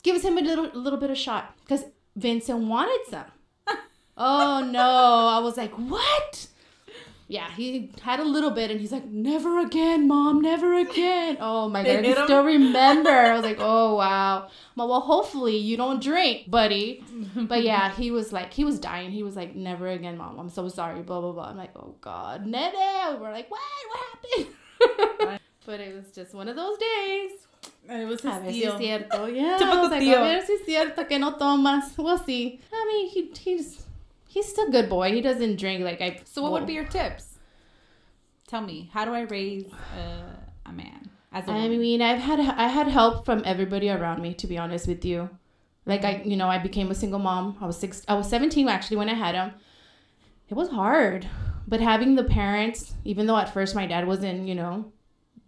gives 0.03 0.25
him 0.25 0.37
a 0.39 0.41
little 0.41 0.69
little 0.75 0.99
bit 0.99 1.11
of 1.11 1.17
shot 1.17 1.55
because 1.61 1.85
Vincent 2.17 2.59
wanted 2.59 3.01
some. 3.09 3.25
oh 4.17 4.69
no! 4.71 5.29
I 5.29 5.39
was 5.39 5.57
like, 5.57 5.73
what? 5.73 6.49
Yeah, 7.27 7.51
he 7.53 7.91
had 8.03 8.21
a 8.21 8.25
little 8.25 8.51
bit, 8.51 8.71
and 8.71 8.79
he's 8.79 8.93
like, 8.93 9.07
"Never 9.07 9.61
again, 9.61 10.07
mom, 10.07 10.43
never 10.43 10.75
again." 10.75 11.39
Oh 11.41 11.69
my 11.71 11.83
god, 11.83 11.97
I 11.97 12.03
can 12.03 12.25
still 12.25 12.45
remember. 12.45 13.09
I 13.09 13.35
was 13.35 13.45
like, 13.45 13.57
"Oh 13.61 13.95
wow." 13.95 14.49
Well, 14.77 14.89
well, 14.89 15.01
hopefully 15.01 15.57
you 15.57 15.77
don't 15.77 16.03
drink, 16.03 16.51
buddy. 16.51 17.03
But 17.35 17.63
yeah, 17.71 17.93
he 17.93 18.11
was 18.11 18.33
like, 18.33 18.53
he 18.53 18.65
was 18.65 18.79
dying. 18.79 19.11
He 19.11 19.23
was 19.23 19.37
like, 19.37 19.55
"Never 19.55 19.89
again, 19.89 20.19
mom. 20.19 20.39
I'm 20.39 20.51
so 20.51 20.69
sorry." 20.69 21.01
Blah 21.01 21.21
blah 21.21 21.33
blah. 21.33 21.49
I'm 21.51 21.57
like, 21.57 21.71
"Oh 21.77 21.95
god, 22.03 22.47
Nene." 22.47 23.21
We're 23.21 23.33
like, 23.33 23.51
"What? 23.51 23.61
What 23.89 24.49
happened?" 25.21 25.41
But 25.67 25.81
it 25.81 25.95
was 25.95 26.11
just 26.15 26.35
one 26.35 26.49
of 26.49 26.57
those 26.57 26.79
days. 26.79 27.31
And 27.89 28.03
it 28.03 28.07
was 28.07 28.21
his 28.21 28.35
A 28.35 28.41
ver 28.41 28.53
si 28.53 28.65
es 28.65 28.75
cierto. 28.79 29.27
Yeah, 29.35 29.57
Typical 29.59 29.91
like, 29.91 30.03
tío. 30.03 30.17
a 30.17 30.25
ver 30.25 30.43
si 30.47 30.53
es 30.55 30.65
cierto 30.67 31.09
que 31.09 31.19
no 31.19 31.33
tomas. 31.39 31.97
We'll 31.97 32.19
see. 32.19 32.61
I 32.73 32.85
mean, 32.93 33.09
he 33.09 33.33
he's 33.39 33.85
he's 34.29 34.47
still 34.49 34.69
a 34.69 34.71
good 34.71 34.89
boy. 34.89 35.13
He 35.13 35.21
doesn't 35.21 35.57
drink 35.57 35.83
like 35.85 36.01
I. 36.01 36.21
So, 36.25 36.43
what 36.43 36.53
would 36.53 36.67
be 36.67 36.75
your 36.75 36.85
tips? 36.87 37.39
Tell 38.47 38.61
me, 38.61 38.91
how 38.93 39.05
do 39.05 39.13
I 39.13 39.23
raise 39.23 39.65
uh, 39.97 40.37
a 40.67 40.73
man 40.73 41.09
as 41.33 41.47
a 41.49 41.51
I 41.51 41.55
woman? 41.55 41.81
mean, 41.81 42.03
I've 42.03 42.21
had 42.21 42.41
I 42.41 42.69
had 42.69 42.89
help 42.89 43.25
from 43.25 43.43
everybody 43.45 43.89
around 43.91 44.21
me. 44.23 44.35
To 44.35 44.47
be 44.47 44.59
honest 44.59 44.87
with 44.87 45.05
you, 45.05 45.31
like 45.87 46.05
I, 46.05 46.23
you 46.25 46.37
know, 46.37 46.49
I 46.49 46.59
became 46.59 46.91
a 46.91 46.95
single 46.95 47.19
mom. 47.21 47.57
I 47.61 47.67
was 47.67 47.79
six. 47.79 48.03
I 48.09 48.15
was 48.15 48.29
seventeen 48.29 48.69
actually 48.69 48.99
when 48.99 49.09
I 49.09 49.15
had 49.15 49.35
him. 49.35 49.53
It 50.51 50.55
was 50.55 50.69
hard, 50.69 51.27
but 51.67 51.81
having 51.81 52.15
the 52.17 52.25
parents, 52.25 52.95
even 53.05 53.27
though 53.27 53.37
at 53.39 53.53
first 53.53 53.75
my 53.75 53.87
dad 53.87 54.07
wasn't, 54.07 54.47
you 54.47 54.55
know, 54.55 54.93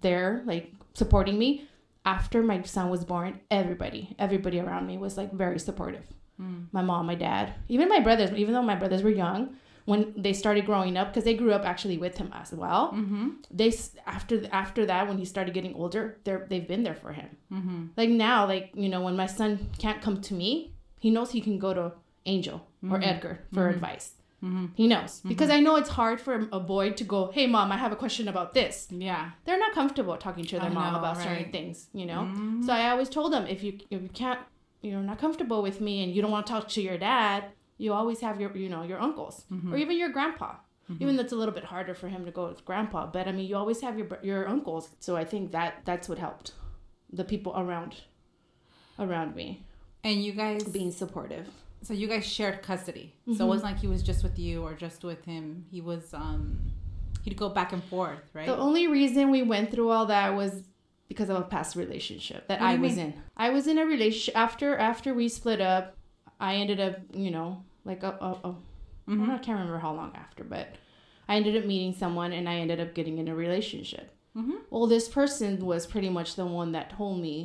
there 0.00 0.42
like 0.46 0.72
supporting 0.94 1.38
me. 1.38 1.68
After 2.04 2.40
my 2.42 2.62
son 2.62 2.88
was 2.88 3.04
born, 3.04 3.40
everybody, 3.50 4.14
everybody 4.18 4.60
around 4.60 4.86
me 4.86 4.96
was 4.96 5.16
like 5.16 5.32
very 5.32 5.58
supportive. 5.58 6.04
Mm. 6.40 6.66
My 6.70 6.80
mom, 6.82 7.06
my 7.06 7.16
dad, 7.16 7.54
even 7.68 7.88
my 7.88 7.98
brothers. 7.98 8.30
Even 8.32 8.54
though 8.54 8.62
my 8.62 8.76
brothers 8.76 9.02
were 9.02 9.10
young, 9.10 9.56
when 9.86 10.12
they 10.16 10.32
started 10.32 10.66
growing 10.66 10.96
up, 10.96 11.08
because 11.08 11.24
they 11.24 11.34
grew 11.34 11.52
up 11.52 11.64
actually 11.64 11.98
with 11.98 12.16
him 12.16 12.30
as 12.32 12.52
well 12.52 12.92
Mm-hmm. 12.92 13.28
they 13.50 13.72
after 14.06 14.46
after 14.52 14.86
that 14.86 15.08
when 15.08 15.18
he 15.18 15.24
started 15.24 15.52
getting 15.54 15.74
older 15.74 16.18
they're 16.24 16.46
they've 16.50 16.66
been 16.66 16.82
there 16.84 16.94
for 16.94 17.12
him 17.12 17.28
Mm-hmm. 17.52 17.84
like 17.96 18.08
now 18.10 18.46
like 18.46 18.70
you 18.74 18.88
know 18.88 19.00
when 19.02 19.16
my 19.16 19.26
son 19.26 19.68
can't 19.78 20.00
come 20.02 20.20
to 20.22 20.34
me 20.34 20.72
he 21.00 21.10
knows 21.10 21.30
he 21.30 21.40
can 21.40 21.58
go 21.58 21.72
to 21.74 21.92
angel 22.24 22.66
or 22.90 22.98
Mhm. 22.98 23.06
edgar 23.06 23.34
for 23.54 23.64
Mhm. 23.68 23.74
advice 23.74 24.12
Mm-hmm. 24.44 24.66
he 24.74 24.86
knows 24.86 25.20
because 25.26 25.48
i 25.48 25.60
know 25.60 25.76
it's 25.76 25.88
hard 25.88 26.20
for 26.20 26.46
a 26.52 26.60
boy 26.60 26.90
to 26.90 27.04
go 27.04 27.30
hey 27.32 27.46
mom 27.46 27.72
i 27.72 27.76
have 27.78 27.90
a 27.90 27.96
question 27.96 28.28
about 28.28 28.52
this 28.52 28.86
Yeah. 28.90 29.30
they're 29.44 29.58
not 29.58 29.72
comfortable 29.72 30.16
talking 30.18 30.44
to 30.44 30.56
their 30.58 30.70
I 30.70 30.74
mom 30.78 30.92
know, 30.92 30.98
about 30.98 31.16
certain 31.16 31.50
things 31.50 31.88
you 31.94 32.04
know 32.04 32.22
Mhm. 32.30 32.64
so 32.66 32.70
i 32.74 32.90
always 32.90 33.08
told 33.08 33.32
them 33.32 33.46
if 33.46 33.62
you 33.64 33.78
if 33.90 34.02
you 34.02 34.10
can't 34.22 34.40
you're 34.82 35.00
not 35.00 35.18
comfortable 35.18 35.62
with 35.62 35.80
me 35.80 35.94
and 36.04 36.14
you 36.14 36.20
don't 36.22 36.30
want 36.30 36.44
to 36.46 36.52
talk 36.52 36.68
to 36.76 36.82
your 36.82 36.98
dad 36.98 37.44
you 37.78 37.94
always 37.94 38.20
have 38.20 38.38
your 38.38 38.54
you 38.56 38.68
know 38.68 38.82
your 38.82 39.00
uncles 39.00 39.46
Mhm. 39.50 39.72
or 39.72 39.76
even 39.78 39.96
your 40.02 40.10
grandpa 40.10 40.50
Mhm. 40.90 41.00
even 41.02 41.16
though 41.16 41.22
it's 41.22 41.32
a 41.32 41.40
little 41.42 41.54
bit 41.60 41.64
harder 41.64 41.94
for 41.94 42.08
him 42.08 42.22
to 42.26 42.30
go 42.30 42.46
with 42.46 42.62
grandpa 42.66 43.06
but 43.06 43.26
i 43.26 43.32
mean 43.32 43.46
you 43.50 43.56
always 43.56 43.80
have 43.80 43.96
your 43.98 44.08
your 44.22 44.46
uncles 44.54 44.90
so 45.00 45.16
i 45.16 45.24
think 45.24 45.50
that 45.52 45.72
that's 45.88 46.08
what 46.10 46.18
helped 46.18 46.52
the 47.20 47.24
people 47.24 47.52
around 47.56 47.92
around 48.98 49.34
me 49.34 49.48
And 50.04 50.22
you 50.24 50.32
guys 50.32 50.62
being 50.64 50.92
supportive 50.92 51.48
So 51.86 51.94
you 51.94 52.08
guys 52.08 52.26
shared 52.26 52.62
custody. 52.62 53.14
So 53.26 53.32
Mhm. 53.32 53.40
it 53.40 53.44
wasn't 53.54 53.70
like 53.72 53.80
he 53.80 53.86
was 53.86 54.02
just 54.02 54.22
with 54.26 54.38
you 54.38 54.62
or 54.66 54.74
just 54.74 55.04
with 55.04 55.24
him. 55.24 55.66
He 55.70 55.80
was 55.80 56.12
um 56.14 56.40
he'd 57.22 57.36
go 57.36 57.48
back 57.48 57.72
and 57.72 57.82
forth, 57.84 58.24
right? 58.34 58.46
the 58.46 58.56
only 58.56 58.86
reason 58.86 59.30
we 59.30 59.42
went 59.42 59.70
through 59.72 59.90
all 59.90 60.06
that 60.06 60.34
was 60.36 60.52
because 61.08 61.28
of 61.28 61.36
a 61.36 61.42
past 61.42 61.76
relationship 61.76 62.46
that 62.48 62.60
What 62.60 62.68
i 62.70 62.74
was 62.76 62.96
mean? 62.96 63.06
in 63.06 63.22
i 63.36 63.48
was 63.50 63.64
in 63.68 63.78
a 63.78 63.86
relationship 63.86 64.36
after 64.36 64.76
after 64.76 65.14
we 65.14 65.28
split 65.28 65.60
up 65.60 65.96
i 66.40 66.56
ended 66.62 66.80
up 66.80 66.96
you 67.14 67.30
know 67.36 67.62
like 67.84 68.02
a, 68.02 68.12
a, 68.28 68.30
a 68.48 68.54
Mhm. 69.08 69.28
I 69.30 69.38
can't 69.38 69.58
remember 69.60 69.78
how 69.78 69.92
long 69.94 70.12
after, 70.16 70.42
but 70.42 70.66
I 71.28 71.36
ended 71.36 71.54
up 71.56 71.64
meeting 71.64 71.92
someone 71.94 72.32
and 72.32 72.48
I 72.48 72.56
ended 72.56 72.80
up 72.80 72.92
getting 72.98 73.18
in 73.18 73.28
a 73.28 73.36
relationship. 73.36 74.06
Mhm. 74.36 74.58
Well, 74.70 74.88
this 74.88 75.08
person 75.08 75.64
was 75.64 75.86
pretty 75.86 76.08
much 76.18 76.34
the 76.34 76.44
one 76.60 76.72
that 76.72 76.90
told 76.90 77.20
me, 77.20 77.36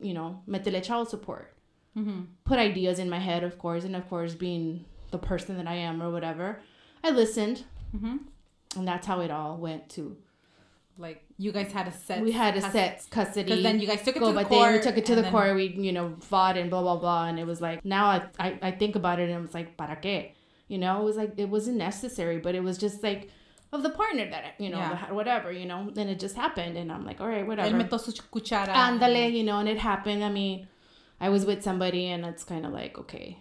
you 0.00 0.14
know, 0.14 0.42
metele 0.48 0.80
child 0.82 1.08
support. 1.08 1.52
Mhm. 1.98 2.26
Put 2.44 2.58
ideas 2.58 2.98
in 2.98 3.08
my 3.10 3.18
head, 3.18 3.42
of 3.42 3.58
course, 3.58 3.84
and 3.84 3.96
of 3.96 4.08
course, 4.08 4.34
being 4.34 4.84
the 5.10 5.18
person 5.18 5.56
that 5.58 5.66
I 5.66 5.74
am 5.74 6.02
or 6.02 6.10
whatever, 6.10 6.60
I 7.02 7.10
listened, 7.10 7.64
Mhm. 7.96 8.18
and 8.76 8.86
that's 8.88 9.06
how 9.06 9.20
it 9.20 9.30
all 9.30 9.56
went 9.56 9.88
to. 9.96 10.16
Like 11.00 11.24
you 11.38 11.52
guys 11.52 11.70
had 11.72 11.86
a 11.86 11.92
set. 11.92 12.22
we 12.22 12.32
had 12.32 12.56
a 12.56 12.60
set 12.60 13.06
custody. 13.10 13.62
then 13.62 13.78
you 13.80 13.86
guys 13.86 14.02
took 14.02 14.16
it 14.16 14.20
go, 14.20 14.26
to 14.26 14.32
the 14.32 14.40
but 14.40 14.48
court. 14.48 14.70
they 14.72 14.76
we 14.78 14.82
took 14.82 14.96
it 14.98 15.06
to 15.06 15.14
the 15.14 15.22
then- 15.22 15.30
court. 15.30 15.54
We 15.54 15.66
you 15.86 15.92
know 15.92 16.16
fought 16.20 16.56
and 16.56 16.68
blah 16.70 16.82
blah 16.82 16.96
blah, 16.96 17.26
and 17.28 17.38
it 17.38 17.46
was 17.46 17.60
like 17.60 17.84
now 17.84 18.06
I, 18.06 18.22
I 18.40 18.58
I 18.62 18.70
think 18.72 18.96
about 18.96 19.20
it 19.20 19.30
and 19.30 19.44
it's 19.44 19.54
like 19.54 19.76
para 19.76 19.96
qué, 20.02 20.32
you 20.66 20.76
know? 20.78 21.00
It 21.00 21.04
was 21.04 21.16
like 21.16 21.32
it 21.36 21.48
wasn't 21.48 21.76
necessary, 21.76 22.38
but 22.38 22.54
it 22.56 22.64
was 22.64 22.76
just 22.78 23.02
like 23.04 23.30
of 23.72 23.82
the 23.84 23.90
partner 23.90 24.28
that 24.28 24.54
you 24.58 24.70
know 24.70 24.78
Yeah. 24.78 25.12
whatever 25.12 25.52
you 25.52 25.66
know. 25.66 25.88
Then 25.94 26.08
it 26.08 26.18
just 26.18 26.34
happened, 26.34 26.76
and 26.76 26.90
I'm 26.90 27.04
like, 27.06 27.20
all 27.20 27.28
right, 27.28 27.46
whatever. 27.46 27.76
metió 27.78 28.00
su 28.00 28.10
cuchara. 28.34 28.72
Andale, 28.74 29.32
you 29.32 29.44
know, 29.44 29.58
and 29.60 29.68
it 29.68 29.78
happened. 29.78 30.24
I 30.24 30.30
mean, 30.30 30.66
I 31.20 31.28
was 31.30 31.44
with 31.44 31.62
somebody, 31.62 32.06
and 32.06 32.24
it's 32.24 32.44
kind 32.44 32.64
of 32.66 32.72
like 32.72 32.98
okay. 32.98 33.38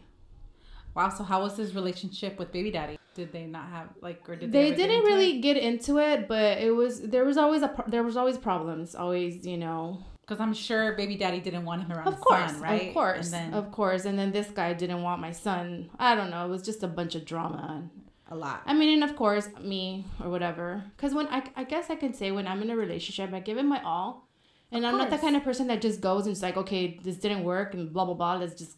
Wow. 0.95 1.09
So 1.09 1.23
how 1.23 1.41
was 1.41 1.57
his 1.57 1.75
relationship 1.75 2.39
with 2.39 2.51
baby 2.51 2.71
daddy? 2.71 2.97
Did 3.13 3.31
they 3.31 3.45
not 3.45 3.69
have 3.69 3.89
like 4.01 4.27
or 4.29 4.35
did 4.35 4.51
they? 4.51 4.69
They 4.71 4.75
didn't 4.75 4.97
into 4.97 5.07
really 5.07 5.37
it? 5.37 5.41
get 5.41 5.57
into 5.57 5.97
it, 5.99 6.27
but 6.27 6.59
it 6.59 6.71
was 6.71 7.01
there 7.01 7.25
was 7.25 7.37
always 7.37 7.61
a 7.61 7.83
there 7.87 8.03
was 8.03 8.17
always 8.17 8.37
problems, 8.37 8.95
always 8.95 9.45
you 9.45 9.57
know 9.57 10.03
Because 10.21 10.39
I'm 10.39 10.53
sure 10.53 10.93
baby 10.93 11.15
daddy 11.15 11.39
didn't 11.39 11.65
want 11.65 11.83
him 11.83 11.91
around 11.91 12.07
of 12.07 12.19
course, 12.19 12.51
son, 12.51 12.61
right? 12.61 12.87
Of 12.89 12.93
course, 12.93 13.25
And 13.25 13.33
then 13.33 13.53
of 13.53 13.71
course. 13.71 14.05
And 14.05 14.17
then 14.19 14.31
this 14.31 14.49
guy 14.49 14.73
didn't 14.73 15.01
want 15.01 15.21
my 15.21 15.31
son. 15.31 15.89
I 15.99 16.15
don't 16.15 16.29
know. 16.29 16.45
It 16.45 16.49
was 16.49 16.61
just 16.63 16.83
a 16.83 16.87
bunch 16.87 17.15
of 17.15 17.25
drama. 17.25 17.89
a 18.29 18.35
lot. 18.35 18.61
I 18.65 18.73
mean, 18.73 18.89
and 19.01 19.09
of 19.09 19.15
course, 19.15 19.47
me 19.61 20.05
or 20.23 20.29
whatever. 20.29 20.83
Because 20.95 21.13
when 21.13 21.27
I, 21.27 21.43
I 21.55 21.63
guess 21.63 21.89
I 21.89 21.95
can 21.95 22.13
say 22.13 22.31
when 22.31 22.45
I'm 22.47 22.61
in 22.61 22.69
a 22.69 22.75
relationship, 22.75 23.33
I 23.33 23.39
give 23.39 23.57
it 23.57 23.63
my 23.63 23.81
all. 23.83 24.26
And 24.71 24.84
Of 24.86 24.91
I'm 24.91 24.97
not 24.97 25.10
the 25.10 25.17
kind 25.17 25.36
of 25.36 25.43
person 25.43 25.67
that 25.67 25.82
just 25.82 26.01
goes 26.01 26.25
and 26.25 26.34
it's 26.34 26.41
like, 26.41 26.58
okay, 26.58 26.99
this 27.03 27.15
didn't 27.17 27.43
work 27.43 27.73
and 27.73 27.91
blah, 27.93 28.06
blah, 28.06 28.13
blah. 28.13 28.36
Let's 28.36 28.56
just 28.56 28.77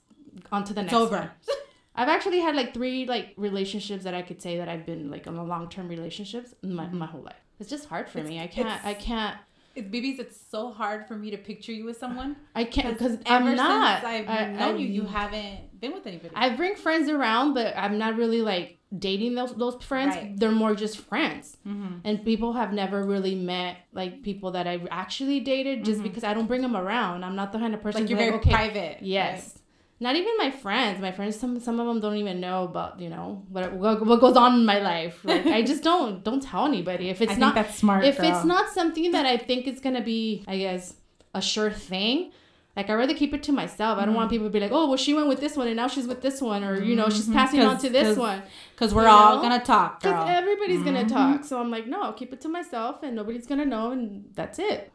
on 0.52 0.64
to 0.66 0.74
the 0.74 0.82
It's 0.82 0.92
next 0.92 1.02
over. 1.02 1.32
I've 1.96 2.08
actually 2.10 2.40
had 2.40 2.56
like 2.56 2.74
three 2.74 3.06
like 3.06 3.34
relationships 3.38 4.04
that 4.06 4.14
I 4.14 4.22
could 4.22 4.42
say 4.42 4.58
that 4.58 4.70
I've 4.70 4.86
been 4.86 5.10
like 5.12 5.28
in 5.28 5.36
a 5.36 5.44
long 5.44 5.68
term 5.70 5.88
relationships 5.90 6.54
my, 6.64 6.88
my 6.88 7.06
whole 7.06 7.22
life. 7.22 7.36
It's 7.60 7.70
just 7.70 7.90
hard 7.90 8.08
for 8.08 8.20
It's- 8.20 8.30
me. 8.32 8.40
I 8.42 8.48
can't. 8.48 8.86
I 8.86 8.94
can't. 8.94 9.38
It's 9.76 9.88
babies. 9.88 10.18
It's 10.20 10.40
so 10.50 10.72
hard 10.72 11.08
for 11.08 11.16
me 11.16 11.30
to 11.32 11.38
picture 11.38 11.72
you 11.72 11.86
with 11.86 11.98
someone. 11.98 12.36
I 12.56 12.64
can't 12.64 12.98
because 12.98 13.18
I'm 13.26 13.56
not. 13.56 14.02
since 14.02 14.08
I've 14.14 14.30
I- 14.30 14.52
known 14.54 14.76
I- 14.76 14.78
you, 14.78 14.88
you 14.88 15.04
haven't 15.04 15.80
been 15.80 15.94
with 15.94 16.08
anybody. 16.08 16.34
I 16.36 16.56
bring 16.56 16.76
friends 16.76 17.10
around, 17.10 17.54
but 17.54 17.76
I'm 17.78 17.98
not 17.98 18.16
really 18.16 18.42
like 18.42 18.78
dating 18.98 19.36
those 19.36 19.54
those 19.56 19.76
friends. 19.84 20.16
Right. 20.16 20.36
They're 20.40 20.52
more 20.52 20.74
just 20.76 20.98
friends, 20.98 21.58
mm-hmm. 21.68 21.98
and 22.04 22.26
people 22.26 22.54
have 22.54 22.74
never 22.74 23.04
really 23.04 23.36
met 23.36 23.78
like 23.94 24.24
people 24.24 24.52
that 24.52 24.66
I've 24.68 24.88
actually 24.90 25.40
dated 25.42 25.86
just 25.86 26.00
Mhm. 26.00 26.04
because 26.04 26.24
I 26.24 26.34
don't 26.34 26.48
bring 26.48 26.62
them 26.62 26.76
around. 26.76 27.24
I'm 27.24 27.36
not 27.36 27.52
the 27.52 27.60
kind 27.60 27.74
of 27.76 27.82
person 27.82 28.02
Like 28.02 28.10
you're 28.10 28.18
very 28.20 28.34
okay, 28.38 28.50
private. 28.50 28.98
Yes. 29.02 29.56
Not 30.02 30.16
even 30.16 30.32
my 30.38 30.50
friends. 30.50 31.02
My 31.02 31.12
friends, 31.12 31.36
some 31.38 31.60
some 31.60 31.78
of 31.80 31.86
them 31.86 32.00
don't 32.00 32.16
even 32.16 32.40
know 32.40 32.64
about 32.64 33.00
you 33.02 33.10
know 33.10 33.44
what 33.50 33.74
what, 33.74 34.06
what 34.06 34.20
goes 34.22 34.38
on 34.38 34.56
in 34.56 34.66
my 34.66 34.80
life. 34.80 35.20
Like 35.26 35.46
I 35.46 35.62
just 35.62 35.84
don't 35.84 36.24
don't 36.24 36.42
tell 36.42 36.66
anybody 36.66 37.10
if 37.10 37.22
it's 37.22 37.34
I 37.34 37.36
not 37.36 37.54
think 37.54 37.66
that's 37.68 37.78
smart. 37.78 38.06
if 38.06 38.18
girl. 38.18 38.26
it's 38.32 38.46
not 38.46 38.70
something 38.72 39.12
that 39.12 39.26
I 39.26 39.36
think 39.38 39.68
is 39.68 39.80
gonna 39.82 40.02
be, 40.02 40.44
I 40.48 40.58
guess, 40.58 40.96
a 41.36 41.42
sure 41.42 41.70
thing. 41.70 42.32
Like 42.80 42.90
I 42.90 42.94
rather 42.94 43.14
keep 43.14 43.34
it 43.34 43.44
to 43.44 43.52
myself. 43.52 44.00
I 44.00 44.06
don't 44.06 44.14
Mm. 44.14 44.18
want 44.18 44.30
people 44.30 44.48
to 44.48 44.54
be 44.54 44.62
like, 44.62 44.72
oh, 44.72 44.88
well, 44.88 44.96
she 44.96 45.14
went 45.14 45.28
with 45.28 45.42
this 45.42 45.58
one 45.58 45.68
and 45.68 45.76
now 45.76 45.88
she's 45.90 46.08
with 46.08 46.22
this 46.22 46.42
one, 46.42 46.64
or 46.64 46.82
you 46.82 46.96
know, 46.96 47.10
she's 47.10 47.28
Mhm. 47.28 47.34
passing 47.34 47.60
on 47.62 47.78
to 47.80 47.90
this 47.90 48.08
'cause 48.10 48.18
one. 48.18 48.42
because 48.74 48.94
we're 48.94 49.04
you 49.04 49.10
all 49.10 49.36
know? 49.36 49.42
gonna 49.42 49.60
talk, 49.64 50.02
girl. 50.02 50.14
Because 50.14 50.30
everybody's 50.30 50.82
gonna 50.84 51.04
Mhm. 51.04 51.10
talk. 51.10 51.44
So 51.44 51.60
I'm 51.60 51.70
like, 51.70 51.88
no, 51.88 52.02
I'll 52.04 52.14
keep 52.14 52.32
it 52.32 52.40
to 52.42 52.48
myself, 52.48 53.04
and 53.04 53.18
nobody's 53.18 53.46
gonna 53.48 53.66
know, 53.66 53.92
and 53.92 54.30
that's 54.34 54.60
it. 54.60 54.94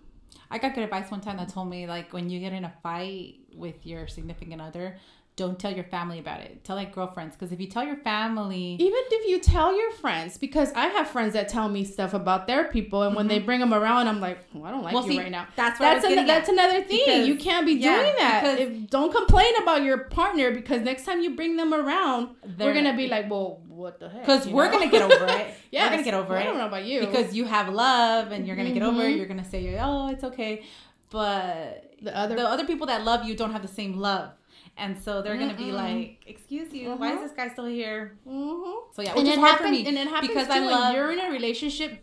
I 0.50 0.56
got 0.58 0.74
good 0.74 0.84
advice 0.84 1.10
one 1.10 1.20
time 1.20 1.36
that 1.36 1.50
told 1.50 1.68
me 1.68 1.86
like 1.86 2.12
when 2.14 2.30
you 2.30 2.40
get 2.40 2.52
in 2.54 2.64
a 2.64 2.72
fight 2.82 3.34
with 3.54 3.84
your 3.86 4.06
significant 4.06 4.62
other, 4.62 4.96
don't 5.36 5.58
tell 5.58 5.72
your 5.72 5.84
family 5.84 6.20
about 6.20 6.40
it. 6.40 6.62
Tell 6.62 6.76
like 6.76 6.94
girlfriends 6.94 7.34
because 7.34 7.50
if 7.50 7.60
you 7.60 7.66
tell 7.66 7.84
your 7.84 7.96
family, 7.96 8.76
even 8.78 9.00
if 9.10 9.28
you 9.28 9.40
tell 9.40 9.76
your 9.76 9.90
friends, 9.90 10.38
because 10.38 10.72
I 10.74 10.86
have 10.86 11.08
friends 11.08 11.32
that 11.32 11.48
tell 11.48 11.68
me 11.68 11.84
stuff 11.84 12.14
about 12.14 12.46
their 12.46 12.64
people, 12.64 13.02
and 13.02 13.16
when 13.16 13.26
they 13.26 13.40
bring 13.40 13.58
them 13.58 13.74
around, 13.74 14.06
I'm 14.06 14.20
like, 14.20 14.38
I 14.54 14.70
don't 14.70 14.84
like 14.84 14.94
Well, 14.94 15.04
you 15.06 15.12
see, 15.12 15.18
right 15.18 15.32
now. 15.32 15.48
that's 15.56 15.80
That's 15.80 16.04
an, 16.04 16.24
that's 16.26 16.48
another 16.48 16.82
thing. 16.84 17.00
Because- 17.04 17.26
you 17.26 17.34
can't 17.36 17.66
be 17.66 17.72
yeah, 17.72 17.96
doing 17.96 18.14
that. 18.18 18.58
If, 18.60 18.90
don't 18.90 19.12
complain 19.12 19.52
about 19.60 19.82
your 19.82 19.98
partner 19.98 20.52
because 20.52 20.82
next 20.82 21.04
time 21.04 21.20
you 21.20 21.34
bring 21.34 21.56
them 21.56 21.74
around, 21.74 22.36
we're 22.58 22.72
gonna 22.72 22.96
be 22.96 23.08
like, 23.08 23.28
well, 23.28 23.60
what 23.66 23.98
the 23.98 24.08
heck? 24.08 24.20
because 24.20 24.46
we're 24.46 24.66
know? 24.66 24.72
gonna 24.78 24.90
get 24.90 25.02
over 25.02 25.26
it. 25.26 25.54
Yes. 25.72 25.84
We're 25.90 25.90
gonna 25.90 26.04
get 26.04 26.14
over 26.14 26.36
I 26.36 26.38
it. 26.38 26.42
I 26.42 26.44
don't 26.46 26.58
know 26.58 26.66
about 26.66 26.84
you 26.84 27.00
because 27.00 27.34
you 27.34 27.44
have 27.46 27.68
love 27.74 28.30
and 28.30 28.46
you're 28.46 28.54
gonna 28.54 28.70
get 28.70 28.84
over 28.84 29.02
it. 29.02 29.06
Mhm. 29.14 29.16
You're 29.16 29.26
gonna 29.26 29.44
say, 29.44 29.76
oh, 29.80 30.08
it's 30.10 30.22
okay, 30.22 30.62
but 31.10 31.92
the 32.00 32.16
other 32.16 32.36
the 32.36 32.48
other 32.48 32.64
people 32.66 32.86
that 32.86 33.04
love 33.04 33.24
you 33.24 33.34
don't 33.34 33.52
have 33.52 33.62
the 33.62 33.68
same 33.68 33.96
love. 33.98 34.30
And 34.76 35.00
so 35.00 35.22
they're 35.22 35.36
gonna 35.38 35.54
be 35.56 35.70
like, 35.72 36.18
"Excuse 36.26 36.72
you, 36.72 36.90
why 36.96 37.12
is 37.12 37.18
Mhm. 37.18 37.22
this 37.22 37.32
guy 37.32 37.48
still 37.48 37.66
here?" 37.66 38.18
Mhm. 38.26 38.74
So 38.94 39.02
yeah, 39.02 39.14
and 39.16 39.28
it 39.28 39.38
happens, 39.38 39.86
and 39.88 39.96
it 39.96 40.08
happens 40.08 40.28
because 40.28 40.46
too 40.48 40.52
I 40.52 40.60
when 40.60 40.70
love. 40.70 40.94
you're 40.94 41.12
in 41.12 41.20
a 41.20 41.30
relationship. 41.30 42.02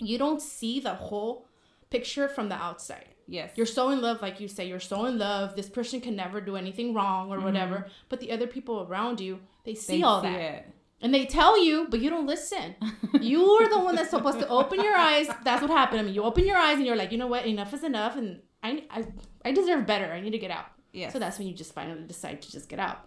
You 0.00 0.18
don't 0.18 0.40
see 0.42 0.80
the 0.80 0.94
whole 0.94 1.46
picture 1.90 2.28
from 2.28 2.48
the 2.48 2.54
outside. 2.56 3.08
yes, 3.30 3.52
You're 3.56 3.66
so 3.66 3.90
in 3.90 4.00
love, 4.00 4.22
like 4.22 4.40
you 4.40 4.48
say, 4.48 4.66
you're 4.66 4.80
so 4.80 5.04
in 5.04 5.18
love. 5.18 5.54
This 5.54 5.68
person 5.68 6.00
can 6.00 6.16
never 6.16 6.40
do 6.40 6.56
anything 6.56 6.94
wrong 6.94 7.30
or 7.30 7.40
whatever. 7.40 7.86
But 8.08 8.20
the 8.20 8.32
other 8.32 8.46
people 8.46 8.86
around 8.88 9.20
you, 9.20 9.40
they 9.64 9.74
see 9.74 9.94
Mm-hmm. 9.94 10.00
They 10.00 10.06
all 10.06 10.22
see 10.22 10.28
that. 10.30 10.40
it. 10.40 10.66
And 11.02 11.12
they 11.14 11.26
tell 11.26 11.62
you, 11.62 11.86
but 11.90 12.00
you 12.00 12.08
don't 12.10 12.26
listen. 12.26 12.74
You're 13.20 13.68
the 13.68 13.78
one 13.80 13.94
that's 13.96 14.10
supposed 14.10 14.38
to 14.40 14.48
open 14.48 14.80
your 14.82 14.96
eyes. 14.96 15.28
That's 15.44 15.60
what 15.62 15.70
happened. 15.70 16.00
I 16.00 16.04
mean, 16.04 16.14
you 16.14 16.22
open 16.22 16.44
your 16.46 16.56
eyes 16.56 16.78
and 16.78 16.86
you're 16.86 16.96
like, 16.96 17.12
you 17.12 17.18
know 17.18 17.26
what? 17.26 17.44
Enough 17.46 17.72
is 17.74 17.84
enough. 17.84 18.16
And 18.16 18.40
I, 18.62 18.82
I, 18.90 19.04
I 19.44 19.52
deserve 19.52 19.86
better. 19.86 20.10
I 20.10 20.20
need 20.20 20.30
to 20.32 20.38
get 20.38 20.50
out. 20.50 20.66
Yes. 20.92 21.12
So 21.12 21.18
that's 21.18 21.38
when 21.38 21.48
you 21.48 21.54
just 21.54 21.72
finally 21.74 22.02
decide 22.06 22.42
to 22.42 22.50
just 22.50 22.68
get 22.68 22.78
out. 22.78 23.06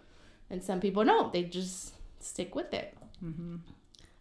And 0.50 0.62
some 0.62 0.80
people 0.80 1.04
no, 1.04 1.30
they 1.30 1.44
just 1.44 1.94
stick 2.20 2.54
with 2.54 2.72
it. 2.74 2.96
Mm-hmm. 3.24 3.56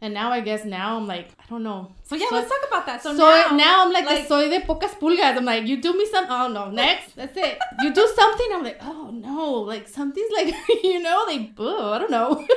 And 0.04 0.16
now 0.16 0.32
I 0.32 0.40
guess 0.40 0.66
now 0.66 0.98
I'm 0.98 1.06
like, 1.06 1.30
I 1.40 1.44
don't 1.48 1.62
know. 1.62 1.92
So 2.04 2.16
yeah, 2.16 2.28
So- 2.30 2.36
let's 2.36 2.50
talk 2.50 2.68
about 2.68 2.86
that. 2.88 3.04
So, 3.04 3.16
So, 3.16 3.24
now, 3.24 3.56
now, 3.56 3.86
I'm 3.86 3.94
like, 3.94 4.06
like- 4.06 4.28
soy 4.28 4.50
de 4.50 4.62
pocas 4.62 4.98
pulgas. 5.00 5.38
I'm 5.38 5.46
like, 5.46 5.68
you 5.68 5.80
do 5.80 5.94
me 5.96 6.08
some. 6.08 6.26
Oh 6.28 6.48
no, 6.48 6.72
next. 6.72 7.16
That's 7.16 7.38
it. 7.38 7.60
You 7.82 7.94
do 7.94 8.08
something. 8.16 8.48
I'm 8.52 8.64
like, 8.64 8.80
oh 8.82 9.12
no, 9.12 9.52
like 9.74 9.88
something's 9.88 10.32
like, 10.34 10.56
you 10.84 11.00
know, 11.02 11.24
like, 11.28 11.56
boo. 11.56 11.78
I 11.78 12.00
don't 12.00 12.10
know. 12.10 12.48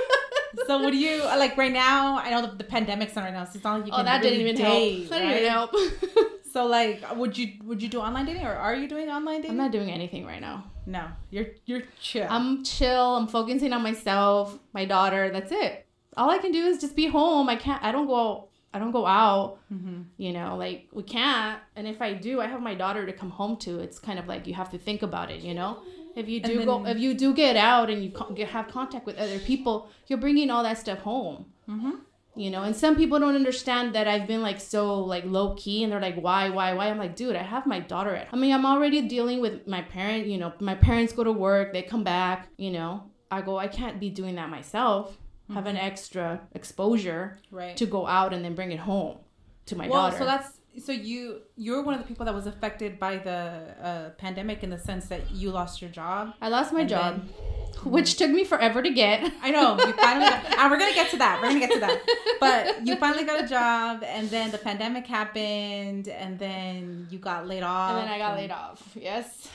so 0.66 0.78
what 0.78 0.92
do 0.92 0.96
you 0.96 1.22
like 1.22 1.56
right 1.58 1.72
now? 1.72 2.16
I 2.16 2.30
know 2.30 2.46
the, 2.46 2.56
the 2.56 2.64
pandemic's 2.64 3.14
on 3.16 3.24
right 3.24 3.32
now, 3.34 3.44
so 3.44 3.52
it's 3.56 3.64
not 3.64 3.78
like 3.80 3.86
you 3.88 3.92
oh, 3.92 3.96
can 3.96 4.06
that 4.06 4.22
really 4.22 4.38
didn't 4.38 4.48
even 4.48 4.56
date, 4.56 4.98
help. 4.98 5.10
That 5.10 5.18
didn't 5.18 5.36
even 5.36 5.44
right? 5.44 5.52
help. 5.52 6.30
So 6.54 6.66
like, 6.66 7.02
would 7.16 7.36
you 7.36 7.54
would 7.64 7.82
you 7.82 7.88
do 7.88 7.98
online 7.98 8.26
dating 8.26 8.46
or 8.46 8.54
are 8.54 8.76
you 8.76 8.86
doing 8.88 9.08
online 9.08 9.38
dating? 9.38 9.50
I'm 9.50 9.56
not 9.56 9.72
doing 9.72 9.90
anything 9.90 10.24
right 10.24 10.40
now. 10.40 10.70
No, 10.86 11.08
you're 11.28 11.48
you're 11.66 11.82
chill. 12.00 12.28
I'm 12.30 12.62
chill. 12.62 13.16
I'm 13.16 13.26
focusing 13.26 13.72
on 13.72 13.82
myself, 13.82 14.56
my 14.72 14.84
daughter. 14.84 15.30
That's 15.32 15.50
it. 15.50 15.84
All 16.16 16.30
I 16.30 16.38
can 16.38 16.52
do 16.52 16.64
is 16.64 16.80
just 16.80 16.94
be 16.94 17.08
home. 17.08 17.48
I 17.48 17.56
can't. 17.56 17.82
I 17.82 17.90
don't 17.90 18.06
go. 18.06 18.50
I 18.72 18.78
don't 18.78 18.92
go 18.92 19.04
out. 19.04 19.58
mm-hmm. 19.72 20.02
You 20.16 20.32
know, 20.32 20.56
like 20.56 20.86
we 20.92 21.02
can't. 21.02 21.58
And 21.74 21.88
if 21.88 22.00
I 22.00 22.12
do, 22.12 22.40
I 22.40 22.46
have 22.46 22.62
my 22.62 22.76
daughter 22.76 23.04
to 23.04 23.12
come 23.12 23.30
home 23.30 23.56
to. 23.66 23.80
It's 23.80 23.98
kind 23.98 24.20
of 24.20 24.28
like 24.28 24.46
you 24.46 24.54
have 24.54 24.70
to 24.70 24.78
think 24.78 25.02
about 25.02 25.32
it. 25.32 25.40
You 25.40 25.54
know, 25.54 25.82
if 26.14 26.28
you 26.28 26.38
do 26.38 26.64
go, 26.64 26.86
if 26.86 26.98
you 26.98 27.14
do 27.14 27.34
get 27.34 27.56
out 27.56 27.90
and 27.90 28.00
you 28.00 28.46
have 28.46 28.68
contact 28.68 29.06
with 29.06 29.18
other 29.18 29.40
people, 29.40 29.88
you're 30.06 30.20
bringing 30.20 30.50
all 30.50 30.62
that 30.62 30.78
stuff 30.78 31.00
home. 31.00 31.46
Mm-hmm. 31.68 31.96
You 32.36 32.50
know, 32.50 32.62
and 32.62 32.74
some 32.74 32.96
people 32.96 33.20
don't 33.20 33.36
understand 33.36 33.94
that 33.94 34.08
I've 34.08 34.26
been 34.26 34.42
like 34.42 34.60
so 34.60 35.00
like 35.00 35.24
low 35.24 35.54
key, 35.54 35.84
and 35.84 35.92
they're 35.92 36.00
like, 36.00 36.16
why, 36.16 36.50
why, 36.50 36.72
why? 36.72 36.88
I'm 36.88 36.98
like, 36.98 37.14
dude, 37.14 37.36
I 37.36 37.42
have 37.42 37.66
my 37.66 37.80
daughter 37.80 38.14
at. 38.14 38.28
I 38.32 38.36
mean, 38.36 38.52
I'm 38.52 38.66
already 38.66 39.02
dealing 39.02 39.40
with 39.40 39.66
my 39.68 39.82
parent. 39.82 40.26
You 40.26 40.38
know, 40.38 40.52
my 40.60 40.74
parents 40.74 41.12
go 41.12 41.22
to 41.24 41.32
work, 41.32 41.72
they 41.72 41.82
come 41.82 42.02
back. 42.02 42.48
You 42.56 42.72
know, 42.72 43.04
I 43.30 43.42
go, 43.42 43.56
I 43.56 43.68
can't 43.68 44.00
be 44.00 44.10
doing 44.10 44.34
that 44.36 44.50
myself. 44.50 45.16
Have 45.52 45.66
an 45.66 45.76
mm-hmm. 45.76 45.84
extra 45.84 46.40
exposure 46.52 47.38
Right. 47.50 47.76
to 47.76 47.84
go 47.84 48.06
out 48.06 48.32
and 48.32 48.42
then 48.42 48.54
bring 48.54 48.72
it 48.72 48.78
home 48.78 49.18
to 49.66 49.76
my 49.76 49.88
well, 49.88 50.04
daughter. 50.04 50.18
so 50.18 50.24
that's 50.24 50.58
so 50.78 50.92
you 50.92 51.40
you're 51.56 51.82
one 51.82 51.94
of 51.94 52.00
the 52.00 52.06
people 52.06 52.24
that 52.26 52.34
was 52.34 52.46
affected 52.46 52.98
by 52.98 53.16
the 53.18 53.74
uh, 53.82 54.10
pandemic 54.18 54.62
in 54.62 54.70
the 54.70 54.78
sense 54.78 55.06
that 55.06 55.30
you 55.30 55.50
lost 55.50 55.80
your 55.80 55.90
job. 55.90 56.34
I 56.40 56.48
lost 56.48 56.72
my 56.72 56.84
job, 56.84 57.16
then- 57.20 57.92
which 57.92 58.16
took 58.16 58.30
me 58.30 58.44
forever 58.44 58.82
to 58.82 58.90
get. 58.90 59.30
I 59.42 59.50
know 59.50 59.76
you 59.78 59.92
finally. 60.06 60.26
Got, 60.30 60.58
and 60.58 60.70
we're 60.70 60.78
gonna 60.78 60.94
get 60.94 61.10
to 61.10 61.18
that. 61.18 61.40
We're 61.40 61.48
gonna 61.48 61.60
get 61.60 61.72
to 61.72 61.80
that. 61.80 62.00
But 62.40 62.86
you 62.86 62.96
finally 62.96 63.24
got 63.24 63.42
a 63.44 63.46
job, 63.48 64.02
and 64.04 64.28
then 64.30 64.50
the 64.50 64.58
pandemic 64.58 65.06
happened, 65.06 66.08
and 66.08 66.38
then 66.38 67.06
you 67.10 67.18
got 67.18 67.46
laid 67.46 67.62
off. 67.62 67.90
And 67.92 67.98
then 68.06 68.08
I 68.14 68.18
got 68.18 68.36
laid 68.36 68.50
off. 68.50 68.82
Yes. 68.94 69.48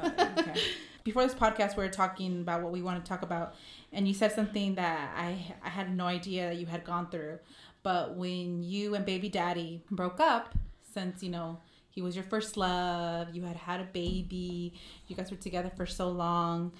Oh, 0.00 0.12
okay. 0.38 0.60
Before 1.04 1.24
this 1.24 1.34
podcast, 1.34 1.76
we 1.76 1.82
were 1.82 1.90
talking 1.90 2.42
about 2.42 2.62
what 2.62 2.70
we 2.72 2.80
want 2.80 3.04
to 3.04 3.08
talk 3.08 3.22
about, 3.22 3.54
and 3.92 4.06
you 4.06 4.14
said 4.14 4.32
something 4.32 4.76
that 4.76 5.10
I 5.16 5.36
I 5.64 5.68
had 5.68 5.94
no 5.96 6.04
idea 6.06 6.48
that 6.50 6.56
you 6.56 6.66
had 6.66 6.84
gone 6.84 7.08
through. 7.10 7.40
But 7.82 8.16
when 8.16 8.62
you 8.62 8.94
and 8.94 9.04
baby 9.04 9.28
daddy 9.28 9.82
broke 9.90 10.20
up, 10.20 10.54
since 10.92 11.22
you 11.22 11.30
know 11.30 11.60
he 11.90 12.00
was 12.02 12.14
your 12.14 12.24
first 12.24 12.56
love, 12.56 13.34
you 13.34 13.42
had 13.42 13.56
had 13.56 13.80
a 13.80 13.84
baby, 13.84 14.74
you 15.08 15.16
guys 15.16 15.30
were 15.30 15.36
together 15.36 15.70
for 15.76 15.86
so 15.86 16.08
long, 16.10 16.72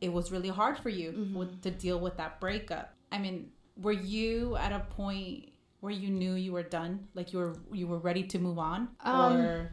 it 0.00 0.12
was 0.12 0.32
really 0.32 0.48
hard 0.48 0.78
for 0.78 0.88
you 0.88 1.12
Mhm. 1.12 1.32
with, 1.34 1.62
to 1.62 1.70
deal 1.70 1.98
with 2.00 2.16
that 2.16 2.40
breakup. 2.40 2.94
I 3.12 3.18
mean, 3.18 3.50
were 3.76 3.92
you 3.92 4.56
at 4.56 4.72
a 4.72 4.80
point 4.80 5.50
where 5.80 5.92
you 5.92 6.10
knew 6.10 6.34
you 6.34 6.52
were 6.52 6.62
done, 6.62 7.08
like 7.14 7.32
you 7.32 7.38
were 7.38 7.56
you 7.72 7.86
were 7.86 7.98
ready 7.98 8.22
to 8.24 8.38
move 8.38 8.58
on, 8.58 8.88
Um, 9.00 9.36
or 9.36 9.72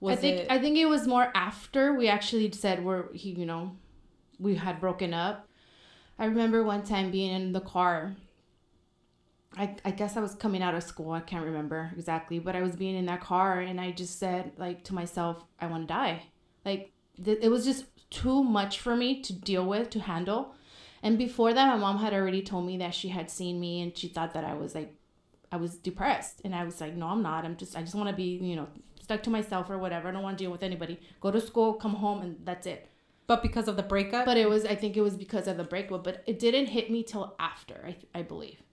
was 0.00 0.18
I 0.18 0.20
think 0.20 0.40
it? 0.40 0.46
I 0.50 0.58
think 0.58 0.76
it 0.78 0.86
was 0.86 1.06
more 1.06 1.30
after 1.34 1.94
we 1.94 2.08
actually 2.08 2.50
said 2.52 2.84
we're 2.84 3.12
he 3.12 3.30
you 3.30 3.46
know 3.46 3.76
we 4.40 4.56
had 4.56 4.80
broken 4.80 5.14
up. 5.14 5.48
I 6.18 6.24
remember 6.26 6.62
one 6.64 6.82
time 6.82 7.10
being 7.10 7.32
in 7.32 7.52
the 7.52 7.60
car. 7.60 8.14
I, 9.56 9.76
I 9.84 9.90
guess 9.92 10.16
I 10.16 10.20
was 10.20 10.34
coming 10.34 10.62
out 10.62 10.74
of 10.74 10.82
school. 10.82 11.12
I 11.12 11.20
can't 11.20 11.44
remember 11.44 11.92
exactly, 11.96 12.38
but 12.38 12.56
I 12.56 12.62
was 12.62 12.74
being 12.76 12.96
in 12.96 13.06
that 13.06 13.20
car 13.20 13.60
and 13.60 13.80
I 13.80 13.92
just 13.92 14.18
said 14.18 14.52
like 14.56 14.84
to 14.84 14.94
myself, 14.94 15.44
I 15.60 15.66
want 15.66 15.86
to 15.88 15.94
die. 15.94 16.24
Like 16.64 16.92
th- 17.24 17.38
it 17.40 17.48
was 17.50 17.64
just 17.64 17.84
too 18.10 18.42
much 18.42 18.80
for 18.80 18.96
me 18.96 19.20
to 19.22 19.32
deal 19.32 19.64
with, 19.66 19.90
to 19.90 20.00
handle. 20.00 20.54
And 21.02 21.18
before 21.18 21.52
that, 21.52 21.68
my 21.68 21.76
mom 21.76 21.98
had 21.98 22.14
already 22.14 22.42
told 22.42 22.66
me 22.66 22.78
that 22.78 22.94
she 22.94 23.08
had 23.08 23.30
seen 23.30 23.60
me 23.60 23.82
and 23.82 23.96
she 23.96 24.08
thought 24.08 24.34
that 24.34 24.44
I 24.44 24.54
was 24.54 24.74
like 24.74 24.94
I 25.52 25.56
was 25.56 25.76
depressed. 25.76 26.40
And 26.44 26.54
I 26.54 26.64
was 26.64 26.80
like, 26.80 26.94
no, 26.96 27.06
I'm 27.06 27.22
not. 27.22 27.44
I'm 27.44 27.56
just 27.56 27.76
I 27.76 27.80
just 27.82 27.94
want 27.94 28.08
to 28.08 28.16
be, 28.16 28.38
you 28.42 28.56
know, 28.56 28.66
stuck 29.00 29.22
to 29.24 29.30
myself 29.30 29.70
or 29.70 29.78
whatever. 29.78 30.08
I 30.08 30.12
don't 30.12 30.22
want 30.22 30.36
to 30.38 30.44
deal 30.44 30.50
with 30.50 30.62
anybody. 30.64 30.98
Go 31.20 31.30
to 31.30 31.40
school, 31.40 31.74
come 31.74 31.94
home, 31.94 32.22
and 32.22 32.36
that's 32.44 32.66
it. 32.66 32.88
but 33.28 33.42
because 33.42 33.68
of 33.68 33.76
the 33.76 33.82
breakup, 33.82 34.24
But 34.24 34.36
it 34.36 34.48
was, 34.48 34.64
I 34.64 34.74
think 34.74 34.96
it 34.96 35.02
was 35.02 35.16
because 35.16 35.46
of 35.46 35.56
the 35.56 35.64
breakup. 35.64 36.02
But 36.02 36.24
it 36.26 36.38
didn't 36.40 36.66
hit 36.66 36.90
me 36.90 37.02
till 37.04 37.36
after, 37.38 37.84
I, 37.86 37.96
I 38.18 38.22
believe. 38.22 38.63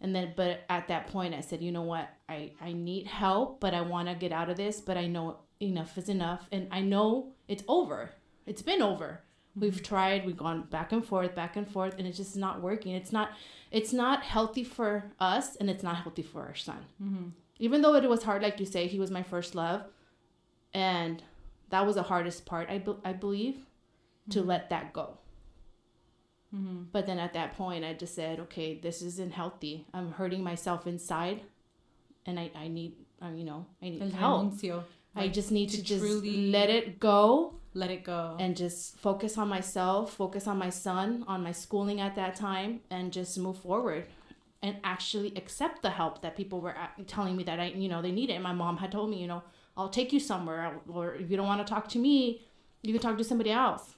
And 0.00 0.14
then, 0.14 0.32
but 0.36 0.60
at 0.68 0.88
that 0.88 1.08
point, 1.08 1.34
I 1.34 1.40
said, 1.40 1.60
you 1.62 1.72
know 1.72 1.82
what? 1.82 2.08
I, 2.28 2.52
I 2.60 2.72
need 2.72 3.06
help, 3.08 3.58
but 3.60 3.74
I 3.74 3.80
want 3.80 4.08
to 4.08 4.14
get 4.14 4.30
out 4.32 4.48
of 4.48 4.56
this. 4.56 4.80
But 4.80 4.96
I 4.96 5.06
know 5.06 5.38
enough 5.60 5.98
is 5.98 6.08
enough. 6.08 6.46
And 6.52 6.68
I 6.70 6.80
know 6.82 7.32
it's 7.48 7.64
over. 7.66 8.10
It's 8.46 8.62
been 8.62 8.80
over. 8.82 9.20
We've 9.56 9.82
tried, 9.82 10.24
we've 10.24 10.36
gone 10.36 10.62
back 10.70 10.92
and 10.92 11.04
forth, 11.04 11.34
back 11.34 11.56
and 11.56 11.68
forth, 11.68 11.96
and 11.98 12.06
it's 12.06 12.16
just 12.16 12.36
not 12.36 12.62
working. 12.62 12.94
It's 12.94 13.10
not, 13.12 13.30
it's 13.72 13.92
not 13.92 14.22
healthy 14.22 14.62
for 14.62 15.10
us, 15.18 15.56
and 15.56 15.68
it's 15.68 15.82
not 15.82 15.96
healthy 15.96 16.22
for 16.22 16.42
our 16.42 16.54
son 16.54 16.84
Mhm. 17.02 17.32
even 17.58 17.82
though 17.82 17.96
it 17.96 18.08
was 18.08 18.22
hard 18.22 18.40
like 18.40 18.60
you 18.60 18.66
say 18.66 18.86
he 18.86 19.00
was 19.00 19.10
my 19.10 19.22
first 19.24 19.56
love 19.56 19.82
and 20.72 21.22
that 21.70 21.84
was 21.86 21.96
the 21.96 22.02
hardest 22.04 22.46
part 22.46 22.68
i, 22.70 22.78
be- 22.78 22.96
I 23.04 23.12
believe 23.12 23.56
to 24.30 24.42
let 24.42 24.70
that 24.70 24.92
go 24.92 25.18
Mhm. 26.54 26.86
but 26.92 27.04
then 27.06 27.18
at 27.18 27.34
that 27.34 27.54
point 27.58 27.84
i 27.84 27.92
just 27.92 28.14
said 28.14 28.40
okay 28.40 28.78
this 28.78 29.02
isn't 29.02 29.32
healthy 29.32 29.86
i'm 29.92 30.12
hurting 30.12 30.42
myself 30.42 30.86
inside 30.86 31.42
and 32.24 32.40
i, 32.40 32.50
I 32.54 32.68
need 32.68 32.94
uh, 33.22 33.28
you 33.36 33.44
know 33.44 33.66
i 33.82 33.90
need 33.90 34.00
El 34.02 34.10
help 34.10 34.42
renuncio. 34.44 34.82
i 35.14 35.20
Like, 35.22 35.32
just 35.34 35.50
need 35.52 35.68
to 35.70 35.76
to 35.76 35.82
just 35.82 36.02
truly- 36.04 36.50
let 36.50 36.70
it 36.70 36.98
go 37.00 37.54
let 37.74 37.90
it 37.90 38.02
go. 38.02 38.36
and 38.40 38.56
just 38.56 38.98
focus 38.98 39.36
on 39.38 39.48
myself, 39.48 40.14
focus 40.14 40.46
on 40.48 40.58
my 40.58 40.70
son, 40.70 41.22
on 41.28 41.42
my 41.44 41.52
schooling 41.52 42.00
at 42.00 42.14
that 42.16 42.34
time, 42.34 42.80
and 42.90 43.12
just 43.12 43.38
move 43.38 43.58
forward 43.58 44.06
and 44.62 44.78
actually 44.82 45.32
accept 45.36 45.82
the 45.82 45.90
help 45.90 46.22
that 46.22 46.34
people 46.34 46.60
were 46.60 46.74
telling 47.06 47.36
me 47.36 47.44
that 47.44 47.60
I, 47.60 47.66
you 47.66 47.88
know, 47.88 48.00
they 48.02 48.10
needed. 48.10 48.34
And 48.34 48.42
my 48.42 48.52
mom 48.54 48.78
had 48.78 48.90
told 48.90 49.10
me, 49.10 49.20
you 49.20 49.28
know, 49.28 49.42
I'll 49.76 49.90
take 49.90 50.12
you 50.12 50.18
somewhere, 50.18 50.80
or 50.88 51.14
if 51.14 51.30
you 51.30 51.36
don't 51.36 51.46
want 51.46 51.64
to 51.64 51.70
talk 51.72 51.86
to 51.90 51.98
me, 52.00 52.40
you 52.82 52.92
can 52.92 53.00
talk 53.02 53.16
to 53.18 53.22
somebody 53.22 53.52
else. 53.52 53.94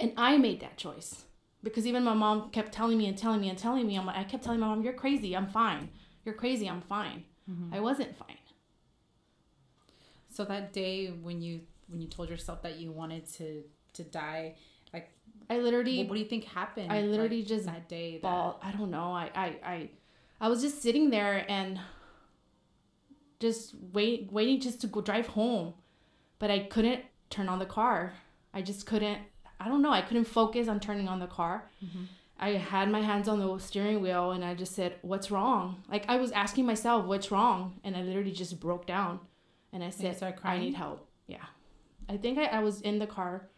And 0.00 0.12
I 0.16 0.36
made 0.38 0.58
that 0.60 0.76
choice 0.76 1.25
because 1.66 1.86
even 1.86 2.04
my 2.04 2.14
mom 2.14 2.50
kept 2.50 2.72
telling 2.72 2.96
me 2.96 3.08
and 3.08 3.18
telling 3.18 3.40
me 3.40 3.48
and 3.48 3.58
telling 3.58 3.86
me. 3.86 3.96
I'm 3.96 4.06
like, 4.06 4.16
I 4.16 4.24
kept 4.24 4.44
telling 4.44 4.60
my 4.60 4.68
mom, 4.68 4.82
"You're 4.82 4.92
crazy. 4.92 5.36
I'm 5.36 5.48
fine. 5.48 5.88
You're 6.24 6.34
crazy. 6.34 6.68
I'm 6.68 6.80
fine." 6.80 7.24
Mm-hmm. 7.50 7.74
I 7.74 7.80
wasn't 7.80 8.16
fine. 8.16 8.38
so 10.28 10.44
that 10.44 10.72
day 10.72 11.08
when 11.08 11.42
you 11.42 11.60
when 11.88 12.00
you 12.00 12.08
told 12.08 12.28
yourself 12.30 12.62
that 12.62 12.76
you 12.76 12.92
wanted 12.92 13.26
to 13.34 13.64
to 13.94 14.04
die, 14.04 14.54
like 14.92 15.10
I 15.50 15.58
literally 15.58 15.98
what, 15.98 16.08
what 16.08 16.14
do 16.14 16.20
you 16.20 16.28
think 16.28 16.44
happened? 16.44 16.92
I 16.92 17.02
literally 17.02 17.38
like, 17.38 17.48
just 17.48 17.66
that 17.66 17.88
day. 17.88 18.12
That, 18.12 18.22
ball 18.22 18.60
i 18.62 18.70
don't 18.72 18.90
know 18.90 19.12
I, 19.12 19.30
I 19.34 19.46
i 19.74 19.90
i 20.40 20.48
was 20.48 20.62
just 20.62 20.82
sitting 20.82 21.10
there 21.10 21.44
and 21.48 21.80
just 23.40 23.74
wait 23.92 24.30
waiting 24.32 24.60
just 24.60 24.80
to 24.82 24.86
go 24.86 25.00
drive 25.00 25.26
home 25.28 25.74
but 26.38 26.50
i 26.50 26.60
couldn't 26.60 27.02
turn 27.30 27.48
on 27.48 27.58
the 27.58 27.66
car 27.66 28.14
i 28.54 28.62
just 28.62 28.86
couldn't 28.86 29.18
I 29.58 29.68
don't 29.68 29.82
know. 29.82 29.90
I 29.90 30.02
couldn't 30.02 30.24
focus 30.24 30.68
on 30.68 30.80
turning 30.80 31.08
on 31.08 31.20
the 31.20 31.26
car. 31.26 31.70
Mm-hmm. 31.84 32.04
I 32.38 32.50
had 32.50 32.90
my 32.90 33.00
hands 33.00 33.28
on 33.28 33.38
the 33.38 33.58
steering 33.58 34.02
wheel 34.02 34.32
and 34.32 34.44
I 34.44 34.54
just 34.54 34.74
said, 34.74 34.96
"What's 35.02 35.30
wrong?" 35.30 35.82
Like 35.90 36.04
I 36.08 36.16
was 36.16 36.32
asking 36.32 36.66
myself, 36.66 37.06
"What's 37.06 37.30
wrong?" 37.30 37.80
And 37.82 37.96
I 37.96 38.02
literally 38.02 38.32
just 38.32 38.60
broke 38.60 38.86
down, 38.86 39.20
and 39.72 39.82
I 39.82 39.90
said, 39.90 40.16
started 40.16 40.40
"I 40.44 40.58
need 40.58 40.74
help." 40.74 41.08
Yeah, 41.26 41.46
I 42.08 42.18
think 42.18 42.38
I, 42.38 42.44
I 42.46 42.60
was 42.60 42.82
in 42.82 42.98
the 42.98 43.06
car. 43.06 43.48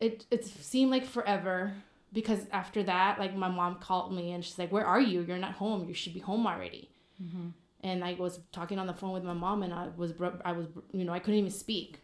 It 0.00 0.26
it 0.30 0.44
seemed 0.44 0.90
like 0.90 1.06
forever 1.06 1.72
because 2.12 2.46
after 2.52 2.82
that, 2.82 3.18
like 3.18 3.34
my 3.34 3.48
mom 3.48 3.76
called 3.76 4.12
me 4.12 4.32
and 4.32 4.44
she's 4.44 4.58
like, 4.58 4.70
"Where 4.70 4.86
are 4.86 5.00
you? 5.00 5.22
You're 5.22 5.38
not 5.38 5.52
home. 5.52 5.88
You 5.88 5.94
should 5.94 6.12
be 6.12 6.20
home 6.20 6.46
already." 6.46 6.90
Mm-hmm. 7.22 7.48
And 7.84 8.04
I 8.04 8.14
was 8.14 8.40
talking 8.52 8.78
on 8.78 8.86
the 8.86 8.94
phone 8.94 9.12
with 9.12 9.24
my 9.24 9.32
mom, 9.32 9.62
and 9.62 9.72
I 9.72 9.88
was 9.96 10.12
I 10.44 10.52
was 10.52 10.66
you 10.92 11.06
know 11.06 11.12
I 11.12 11.20
couldn't 11.20 11.40
even 11.40 11.50
speak 11.50 12.00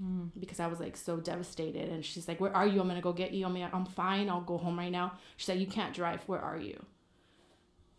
Mm. 0.00 0.30
because 0.38 0.60
I 0.60 0.66
was 0.66 0.80
like 0.80 0.96
so 0.96 1.18
devastated. 1.18 1.88
And 1.88 2.04
she's 2.04 2.28
like, 2.28 2.40
"Where 2.40 2.54
are 2.54 2.66
you? 2.66 2.80
I'm 2.80 2.88
gonna 2.88 3.00
go 3.00 3.12
get 3.12 3.32
you. 3.32 3.46
I 3.46 3.48
mean, 3.48 3.68
I'm 3.72 3.84
fine. 3.84 4.28
I'll 4.30 4.40
go 4.40 4.58
home 4.58 4.78
right 4.78 4.92
now." 4.92 5.12
She's 5.36 5.48
like, 5.48 5.58
"You 5.58 5.66
can't 5.66 5.94
drive. 5.94 6.22
Where 6.26 6.40
are 6.40 6.58
you?" 6.58 6.84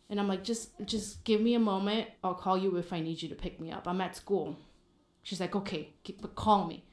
And 0.10 0.20
I'm 0.20 0.28
like, 0.28 0.44
"Just, 0.44 0.72
just 0.86 1.24
give 1.24 1.42
me 1.42 1.54
a 1.54 1.60
moment. 1.60 2.10
I'll 2.24 2.34
call 2.34 2.58
you 2.58 2.76
if 2.78 2.92
I 2.94 3.00
need 3.00 3.22
you 3.22 3.30
to 3.30 3.36
pick 3.36 3.60
me 3.60 3.72
up. 3.72 3.88
I'm 3.88 4.02
at 4.02 4.16
school." 4.16 4.58
She's 5.22 5.40
like, 5.40 5.56
"Okay, 5.56 5.94
keep, 6.04 6.22
but 6.22 6.36
call 6.36 6.68
me." 6.68 6.84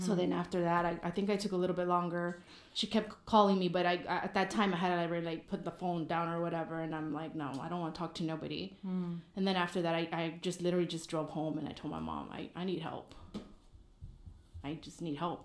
So 0.00 0.16
then 0.16 0.32
after 0.32 0.60
that, 0.62 0.84
I, 0.84 0.98
I 1.04 1.10
think 1.12 1.30
I 1.30 1.36
took 1.36 1.52
a 1.52 1.56
little 1.56 1.76
bit 1.76 1.86
longer. 1.86 2.42
She 2.74 2.88
kept 2.88 3.24
calling 3.24 3.56
me, 3.56 3.68
but 3.68 3.86
I, 3.86 4.00
I 4.08 4.16
at 4.16 4.34
that 4.34 4.50
time 4.50 4.74
I 4.74 4.76
had 4.78 4.90
already 4.90 5.24
like 5.24 5.46
put 5.48 5.64
the 5.64 5.70
phone 5.70 6.08
down 6.08 6.28
or 6.28 6.40
whatever, 6.40 6.80
and 6.80 6.92
I'm 6.92 7.12
like, 7.14 7.36
no, 7.36 7.52
I 7.62 7.68
don't 7.68 7.78
want 7.78 7.94
to 7.94 7.98
talk 8.00 8.12
to 8.14 8.24
nobody. 8.24 8.76
Mm. 8.84 9.20
And 9.36 9.46
then 9.46 9.54
after 9.54 9.82
that, 9.82 9.94
I, 9.94 10.08
I 10.12 10.34
just 10.42 10.60
literally 10.60 10.86
just 10.86 11.08
drove 11.08 11.30
home 11.30 11.56
and 11.58 11.68
I 11.68 11.70
told 11.70 11.92
my 11.92 12.00
mom, 12.00 12.30
I, 12.32 12.50
I 12.56 12.64
need 12.64 12.80
help. 12.80 13.14
I 14.66 14.78
just 14.86 15.00
need 15.02 15.16
help. 15.16 15.40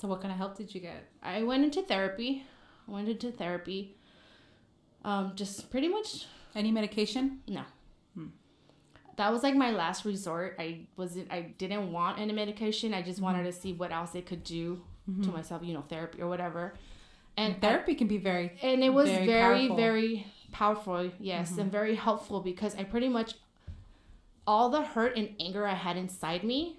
So 0.00 0.08
what 0.08 0.20
kind 0.22 0.32
of 0.32 0.38
help 0.38 0.56
did 0.56 0.74
you 0.74 0.80
get? 0.80 1.00
I 1.22 1.42
went 1.42 1.64
into 1.64 1.82
therapy. 1.82 2.44
I 2.88 2.90
went 2.90 3.08
into 3.08 3.30
therapy. 3.30 3.96
Um, 5.04 5.32
just 5.34 5.70
pretty 5.70 5.88
much 5.88 6.26
Any 6.54 6.70
medication? 6.70 7.40
no. 7.48 7.62
Hmm. 8.14 8.26
That 9.16 9.30
was 9.32 9.42
like 9.42 9.54
my 9.54 9.70
last 9.70 10.04
resort. 10.04 10.56
I 10.58 10.86
wasn't. 10.96 11.30
I 11.32 11.40
didn't 11.58 11.92
want 11.92 12.18
any 12.18 12.32
medication. 12.32 12.94
I 12.94 13.02
just 13.02 13.20
wanted 13.20 13.44
to 13.44 13.52
see 13.52 13.72
what 13.72 13.92
else 13.92 14.14
it 14.14 14.26
could 14.26 14.44
do 14.44 14.82
to 15.22 15.28
myself. 15.30 15.62
You 15.64 15.74
know, 15.74 15.84
therapy 15.88 16.22
or 16.22 16.28
whatever. 16.28 16.74
And 17.36 17.54
And 17.54 17.62
therapy 17.62 17.94
can 17.94 18.08
be 18.08 18.18
very 18.18 18.52
and 18.62 18.82
it 18.84 18.90
was 18.92 19.08
Very 19.08 19.26
very 19.26 19.68
very 19.68 20.26
powerful. 20.52 20.94
powerful, 20.94 21.12
yes 21.18 21.56
and 21.58 21.72
very 21.72 21.94
helpful 21.94 22.40
because 22.40 22.76
i 22.76 22.84
pretty 22.84 23.08
much 23.08 23.30
all 24.46 24.68
the 24.68 24.82
hurt 24.82 25.16
and 25.16 25.30
anger 25.40 25.66
i 25.66 25.72
had 25.72 25.96
inside 25.96 26.44
me 26.44 26.76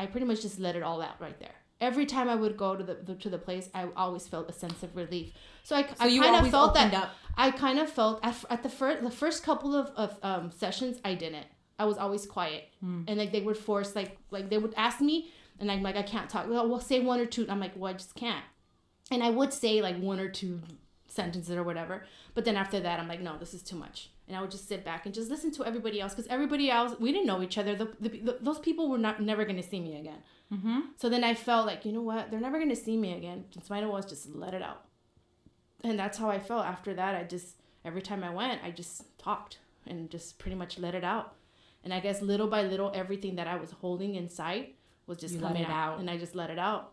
i 0.00 0.06
pretty 0.12 0.26
much 0.30 0.40
just 0.46 0.58
let 0.66 0.74
it 0.78 0.82
all 0.88 1.00
out 1.08 1.18
right 1.26 1.38
there 1.44 1.56
every 1.88 2.06
time 2.14 2.28
i 2.34 2.36
would 2.42 2.56
go 2.64 2.70
to 2.80 2.84
the, 2.90 2.94
the 3.08 3.14
to 3.24 3.28
the 3.34 3.38
place 3.48 3.66
i 3.74 3.82
always 4.04 4.24
felt 4.32 4.48
a 4.50 4.52
sense 4.52 4.82
of 4.86 4.90
relief 5.02 5.28
so 5.68 5.72
i, 5.76 5.82
So 5.82 5.88
I 6.00 6.06
you 6.06 6.20
kind 6.22 6.36
of 6.44 6.50
felt 6.50 6.74
that 6.74 6.92
up. 7.02 7.10
i 7.36 7.50
kind 7.64 7.78
of 7.78 7.88
felt 7.98 8.16
at, 8.28 8.36
at 8.54 8.62
the 8.66 8.68
first 8.78 9.02
the 9.08 9.16
first 9.22 9.38
couple 9.48 9.72
of, 9.82 9.86
of 10.02 10.10
um, 10.30 10.44
sessions 10.62 10.94
i 11.10 11.14
didn't 11.14 11.46
i 11.78 11.84
was 11.90 11.96
always 12.04 12.24
quiet 12.36 12.64
Hmm. 12.80 13.02
and 13.08 13.18
like 13.22 13.32
they 13.32 13.42
would 13.48 13.56
force 13.68 13.90
like 14.00 14.12
like 14.36 14.46
they 14.52 14.58
would 14.58 14.74
ask 14.86 15.00
me 15.10 15.16
and 15.60 15.70
i'm 15.72 15.82
like 15.88 15.96
i 15.96 16.02
can't 16.14 16.28
talk 16.34 16.44
well, 16.48 16.68
well 16.70 16.80
say 16.80 16.98
one 17.12 17.20
or 17.24 17.26
two 17.34 17.44
i'm 17.48 17.60
like 17.66 17.72
well 17.76 17.90
i 17.94 17.96
just 18.04 18.14
can't 18.24 18.44
and 19.12 19.24
I 19.28 19.30
would 19.38 19.52
say 19.52 19.72
like 19.82 19.98
one 20.10 20.20
or 20.20 20.28
two 20.40 20.60
sentences 21.08 21.56
or 21.56 21.64
whatever. 21.64 22.04
But 22.34 22.44
then 22.44 22.54
after 22.56 22.78
that, 22.78 23.00
I'm 23.00 23.08
like, 23.08 23.20
no, 23.20 23.36
this 23.38 23.52
is 23.54 23.62
too 23.70 23.74
much. 23.74 24.08
And 24.30 24.36
I 24.36 24.40
would 24.42 24.52
just 24.52 24.68
sit 24.68 24.84
back 24.84 25.06
and 25.06 25.12
just 25.12 25.28
listen 25.28 25.50
to 25.54 25.64
everybody 25.64 26.00
else 26.00 26.14
because 26.14 26.30
everybody 26.30 26.70
else, 26.70 26.94
we 27.00 27.10
didn't 27.10 27.26
know 27.26 27.42
each 27.42 27.58
other. 27.58 27.74
The, 27.74 27.86
the, 27.98 28.08
the, 28.10 28.38
those 28.40 28.60
people 28.60 28.88
were 28.88 28.96
not 28.96 29.20
never 29.20 29.44
going 29.44 29.56
to 29.56 29.68
see 29.68 29.80
me 29.80 29.98
again. 29.98 30.18
Mm-hmm. 30.54 30.78
So 30.96 31.08
then 31.08 31.24
I 31.24 31.34
felt 31.34 31.66
like, 31.66 31.84
you 31.84 31.90
know 31.90 32.02
what? 32.02 32.30
They're 32.30 32.38
never 32.38 32.58
going 32.58 32.70
to 32.70 32.76
see 32.76 32.96
me 32.96 33.14
again. 33.14 33.46
Just 33.50 33.68
might 33.70 33.82
as 33.82 33.90
well 33.90 34.00
just 34.00 34.32
let 34.32 34.54
it 34.54 34.62
out. 34.62 34.84
And 35.82 35.98
that's 35.98 36.16
how 36.16 36.30
I 36.30 36.38
felt. 36.38 36.64
After 36.64 36.94
that, 36.94 37.16
I 37.16 37.24
just, 37.24 37.56
every 37.84 38.02
time 38.02 38.22
I 38.22 38.30
went, 38.30 38.62
I 38.62 38.70
just 38.70 39.18
talked 39.18 39.58
and 39.84 40.08
just 40.08 40.38
pretty 40.38 40.54
much 40.54 40.78
let 40.78 40.94
it 40.94 41.02
out. 41.02 41.34
And 41.82 41.92
I 41.92 41.98
guess 41.98 42.22
little 42.22 42.46
by 42.46 42.62
little, 42.62 42.92
everything 42.94 43.34
that 43.34 43.48
I 43.48 43.56
was 43.56 43.72
holding 43.72 44.14
inside 44.14 44.68
was 45.08 45.18
just 45.18 45.34
You 45.34 45.40
let 45.40 45.48
coming 45.48 45.64
it 45.64 45.70
out. 45.70 45.94
out. 45.94 45.98
And 45.98 46.08
I 46.08 46.18
just 46.18 46.36
let 46.36 46.50
it 46.50 46.58
out. 46.60 46.92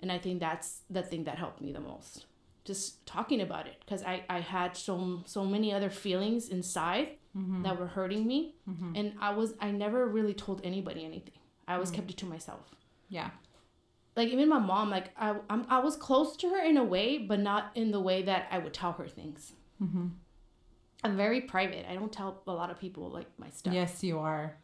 And 0.00 0.12
I 0.12 0.18
think 0.18 0.38
that's 0.38 0.82
the 0.88 1.02
thing 1.02 1.24
that 1.24 1.38
helped 1.38 1.60
me 1.60 1.72
the 1.72 1.80
most. 1.80 2.26
Just 2.68 3.04
talking 3.06 3.40
about 3.40 3.66
it. 3.66 3.76
Because 3.80 4.02
I, 4.04 4.14
I 4.30 4.40
had 4.40 4.76
so, 4.76 5.22
so 5.26 5.44
many 5.44 5.68
other 5.78 5.90
feelings 5.90 6.48
inside 6.48 7.08
Mm-hmm. 7.36 7.62
that 7.62 7.78
were 7.78 7.86
hurting 7.86 8.26
me. 8.26 8.54
And 8.98 9.12
I 9.20 9.30
was, 9.38 9.54
I 9.60 9.70
never 9.70 10.00
really 10.08 10.34
told 10.34 10.60
anybody 10.64 11.04
anything. 11.04 11.38
I 11.68 11.74
always 11.74 11.90
kept 11.96 12.10
it 12.10 12.16
to 12.22 12.26
myself 12.26 12.64
Yeah. 13.10 13.30
like 14.16 14.28
even 14.34 14.48
my 14.48 14.58
mom 14.58 14.86
like 14.96 15.08
I 15.16 15.28
I'm, 15.52 15.62
I 15.76 15.78
was 15.88 15.94
close 16.06 16.30
to 16.38 16.46
her 16.54 16.60
in 16.70 16.76
a 16.78 16.86
way 16.94 17.06
but 17.30 17.38
not 17.50 17.62
in 17.80 17.88
the 17.96 18.00
way 18.00 18.18
that 18.30 18.42
I 18.50 18.58
would 18.62 18.74
tell 18.82 18.92
her 19.00 19.06
things 19.18 19.52
Mm-hmm. 19.84 20.06
I'm 21.04 21.16
very 21.24 21.42
private 21.42 21.84
I 21.92 21.94
don't 21.94 22.12
tell 22.20 22.30
a 22.46 22.52
lot 22.60 22.70
of 22.72 22.76
people 22.84 23.04
like 23.18 23.28
my 23.44 23.50
stuff 23.50 23.74
Yes, 23.74 24.02
you 24.02 24.18
are. 24.18 24.56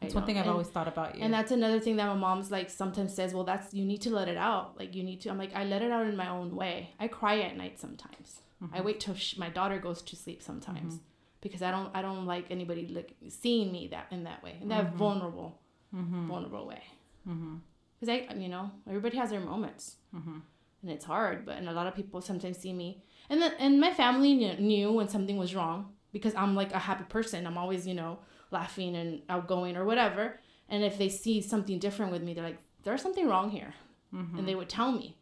That's 0.00 0.14
one 0.14 0.26
thing 0.26 0.36
I've 0.38 0.42
and, 0.42 0.50
always 0.52 0.68
thought 0.68 0.88
about 0.88 1.16
you. 1.16 1.22
and 1.24 1.32
that's 1.32 1.50
another 1.52 1.80
thing 1.80 1.96
that 1.96 2.06
my 2.06 2.14
mom's 2.14 2.50
like 2.50 2.68
sometimes 2.70 3.14
says 3.14 3.32
well 3.34 3.44
that's 3.44 3.72
you 3.72 3.84
need 3.84 4.02
to 4.02 4.10
let 4.10 4.28
it 4.28 4.36
out 4.36 4.78
like 4.78 4.94
you 4.94 5.02
need 5.02 5.20
to 5.22 5.30
I'm 5.30 5.38
like 5.38 5.54
I 5.54 5.64
let 5.64 5.80
it 5.82 5.90
out 5.90 6.06
in 6.06 6.16
my 6.16 6.28
own 6.28 6.54
way 6.54 6.90
I 7.00 7.08
cry 7.08 7.40
at 7.40 7.56
night 7.56 7.78
sometimes 7.80 8.40
I 8.72 8.80
wait 8.82 9.00
till 9.00 9.14
sh 9.14 9.36
my 9.38 9.48
daughter 9.48 9.78
goes 9.78 10.02
to 10.02 10.14
sleep 10.16 10.42
sometimes 10.42 11.00
because 11.40 11.62
I 11.62 11.70
don't 11.70 11.90
I 11.94 12.02
don't 12.02 12.26
like 12.26 12.46
anybody 12.50 12.82
like 12.88 13.14
seeing 13.28 13.72
me 13.72 13.88
that 13.94 14.06
in 14.10 14.24
that 14.24 14.42
way 14.44 14.54
in 14.62 14.68
that 14.68 14.94
vulnerable 14.94 15.50
mm-hmm. 15.94 16.28
vulnerable 16.28 16.66
way 16.66 16.82
Mm-hmm. 17.28 17.56
because 17.98 18.08
I, 18.14 18.34
you 18.44 18.48
know, 18.48 18.70
everybody 18.88 19.16
has 19.16 19.30
their 19.30 19.40
moments, 19.40 19.96
Mhm. 20.14 20.40
and 20.82 20.90
it's 20.94 21.04
hard. 21.04 21.44
But 21.46 21.56
and 21.58 21.68
a 21.68 21.72
lot 21.72 21.86
of 21.88 21.94
people 21.96 22.20
sometimes 22.20 22.56
see 22.58 22.72
me, 22.72 23.02
and 23.28 23.42
then 23.42 23.52
and 23.58 23.80
my 23.80 23.92
family 23.92 24.32
knew 24.60 24.92
when 24.92 25.08
something 25.08 25.36
was 25.36 25.52
wrong 25.52 25.92
because 26.12 26.32
I'm 26.36 26.54
like 26.54 26.72
a 26.72 26.78
happy 26.78 27.02
person. 27.16 27.46
I'm 27.48 27.58
always, 27.58 27.84
you 27.84 27.94
know, 27.94 28.18
laughing 28.50 28.94
and 28.96 29.22
outgoing 29.28 29.76
or 29.76 29.84
whatever. 29.84 30.38
And 30.68 30.82
if 30.84 30.98
they 30.98 31.08
see 31.08 31.40
something 31.40 31.78
different 31.78 32.12
with 32.12 32.22
me, 32.22 32.34
they're 32.34 32.44
like, 32.44 32.58
"There's 32.82 33.02
something 33.02 33.26
wrong 33.28 33.50
here," 33.50 33.74
Mm-hmm. 34.14 34.38
and 34.38 34.48
they 34.48 34.54
would 34.54 34.68
tell 34.68 34.92
me, 34.92 35.16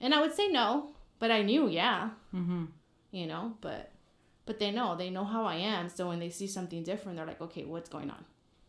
and 0.00 0.14
I 0.14 0.20
would 0.20 0.34
say 0.34 0.48
no, 0.48 0.90
but 1.18 1.30
I 1.30 1.42
knew, 1.42 1.68
yeah, 1.68 2.10
Mm-hmm. 2.34 2.64
you 3.12 3.26
know, 3.26 3.54
but 3.60 3.90
but 4.46 4.58
they 4.58 4.70
know, 4.70 4.94
they 4.96 5.08
know 5.10 5.24
how 5.24 5.44
I 5.44 5.56
am. 5.56 5.88
So 5.88 6.08
when 6.08 6.18
they 6.18 6.28
see 6.30 6.46
something 6.46 6.82
different, 6.84 7.16
they're 7.16 7.26
like, 7.26 7.40
"Okay, 7.40 7.64
what's 7.64 7.88
going 7.88 8.10
on?" 8.10 8.24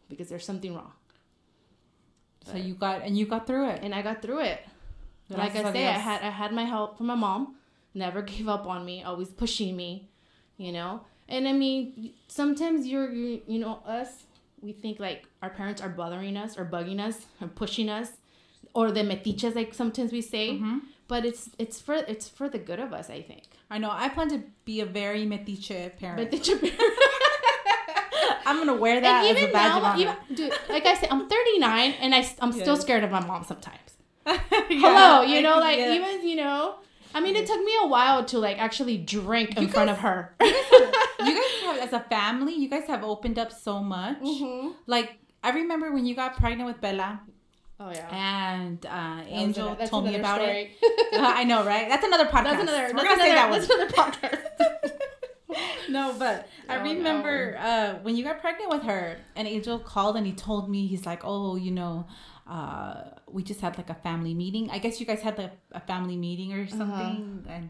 Because 0.10 0.30
there's 0.30 0.46
something 0.46 0.74
wrong, 0.76 0.94
So 2.46 2.58
you 2.58 2.76
got 2.76 3.02
and 3.02 3.18
you 3.18 3.26
got 3.26 3.48
through 3.48 3.70
it. 3.70 3.80
and 3.84 3.94
I 3.94 4.02
got 4.02 4.22
through 4.22 4.42
it. 4.42 4.60
like 5.30 5.56
I 5.56 5.72
say, 5.74 5.88
I 5.88 5.92
had 6.10 6.22
I 6.22 6.30
had 6.30 6.54
my 6.54 6.64
help 6.64 6.98
from 6.98 7.08
my 7.08 7.16
mom. 7.16 7.56
Never 7.94 8.22
gave 8.32 8.48
up 8.48 8.66
on 8.68 8.86
me. 8.86 9.04
Always 9.04 9.30
pushing 9.30 9.76
me, 9.76 10.10
you 10.58 10.72
know. 10.72 11.02
And 11.28 11.48
I 11.48 11.54
mean, 11.54 12.14
sometimes 12.28 12.86
you're 12.88 13.12
you, 13.12 13.42
you 13.48 13.60
know 13.60 13.80
us. 13.86 14.24
We 14.62 14.72
think 14.74 15.00
like 15.00 15.26
our 15.42 15.50
parents 15.50 15.82
are 15.82 15.90
bothering 15.90 16.38
us 16.38 16.58
or 16.58 16.66
bugging 16.66 17.00
us 17.00 17.26
or 17.42 17.48
pushing 17.48 17.90
us, 17.90 18.10
or 18.74 18.92
the 18.92 19.02
metiches 19.02 19.56
like 19.56 19.74
sometimes 19.74 20.12
we 20.12 20.22
say. 20.22 20.50
Mhm. 20.52 20.82
But 21.08 21.26
it's 21.26 21.50
it's 21.60 21.80
for 21.82 21.96
it's 21.96 22.28
for 22.28 22.50
the 22.50 22.58
good 22.60 22.80
of 22.80 22.94
us. 22.94 23.10
I 23.10 23.22
think. 23.22 23.44
I 23.70 23.78
know. 23.80 23.90
I 23.92 24.10
plan 24.10 24.30
to 24.30 24.44
be 24.66 24.82
a 24.82 24.86
very 24.86 25.26
metiche 25.26 25.98
parent. 26.00 26.32
Metiche 26.32 26.60
parent. 26.62 26.80
I'm 28.48 28.58
gonna 28.60 28.76
wear 28.80 29.02
that 29.02 29.26
and 29.26 29.38
even 29.38 29.52
now, 29.52 29.98
even, 29.98 30.16
dude, 30.36 30.54
like 30.70 30.86
I 30.86 30.94
said, 30.96 31.10
I'm 31.10 31.28
39 31.28 31.96
and 32.00 32.14
I, 32.14 32.30
I'm 32.40 32.52
still 32.52 32.78
scared 32.78 33.04
of 33.04 33.10
my 33.12 33.20
mom 33.26 33.44
sometimes. 33.44 33.80
Yeah, 34.26 34.42
Hello, 34.70 35.22
you 35.24 35.42
know, 35.42 35.58
like 35.60 35.78
it. 35.80 35.92
even 35.96 36.28
you 36.28 36.36
know. 36.38 36.76
I 37.16 37.22
mean, 37.22 37.36
it 37.36 37.48
took 37.48 37.64
me 37.64 37.74
a 37.82 37.88
while 37.88 38.26
to 38.26 38.40
like 38.40 38.60
actually 38.60 38.98
drink 38.98 39.56
in 39.58 39.64
You 39.64 39.70
front 39.70 39.90
of 39.90 39.98
her. 40.00 40.36
you 40.42 40.52
guys 41.20 41.62
have, 41.64 41.78
as 41.78 41.94
a 41.94 42.02
family, 42.02 42.54
you 42.54 42.68
guys 42.70 42.86
have 42.88 43.04
opened 43.04 43.40
up 43.40 43.52
so 43.52 43.80
much. 43.82 44.20
Mm-hmm. 44.20 44.70
Like 44.86 45.18
I 45.44 45.52
remember 45.52 45.92
when 45.92 46.06
you 46.06 46.14
got 46.16 46.36
pregnant 46.38 46.68
with 46.68 46.82
Bella, 46.82 47.22
Oh 47.80 47.90
yeah. 47.92 48.08
and 48.12 48.86
uh, 48.86 49.22
Angel 49.28 49.76
That's 49.76 49.90
told 49.90 50.06
me 50.06 50.16
another 50.16 50.42
about 50.44 50.50
it. 50.56 50.72
Uh, 51.14 51.18
I 51.42 51.44
know, 51.46 51.64
right? 51.66 51.88
That's 51.90 52.06
another 52.06 52.26
podcast. 52.26 52.44
That's 52.44 52.62
another. 52.64 52.84
We're 52.94 53.04
that's 53.04 53.04
gonna 53.04 53.22
say 53.22 53.34
that 53.34 53.50
one. 53.50 53.60
That's 53.60 53.72
another 53.74 53.92
podcast. 53.92 54.92
No, 55.88 56.14
but 56.18 56.50
I 56.68 56.78
Oh, 56.80 56.84
remember 56.84 57.56
uh, 57.60 57.94
when 58.02 58.18
you 58.18 58.24
got 58.24 58.42
pregnant 58.42 58.72
with 58.72 58.84
her, 58.84 59.18
and 59.36 59.48
Angel 59.48 59.80
called 59.80 60.18
and 60.18 60.26
he 60.26 60.34
told 60.34 60.70
me 60.70 60.88
he's 60.88 61.06
like, 61.06 61.22
"Oh, 61.24 61.56
you 61.56 61.72
know, 61.72 62.08
uh, 62.48 62.96
we 63.30 63.44
just 63.44 63.62
had 63.62 63.78
like 63.78 63.90
a 63.90 63.96
family 63.96 64.34
meeting. 64.34 64.70
I 64.70 64.78
guess 64.80 65.00
you 65.00 65.06
guys 65.06 65.22
had 65.22 65.38
like 65.38 65.54
a 65.72 65.80
family 65.80 66.16
meeting 66.18 66.54
or 66.54 66.68
something, 66.68 67.44
and 67.50 67.70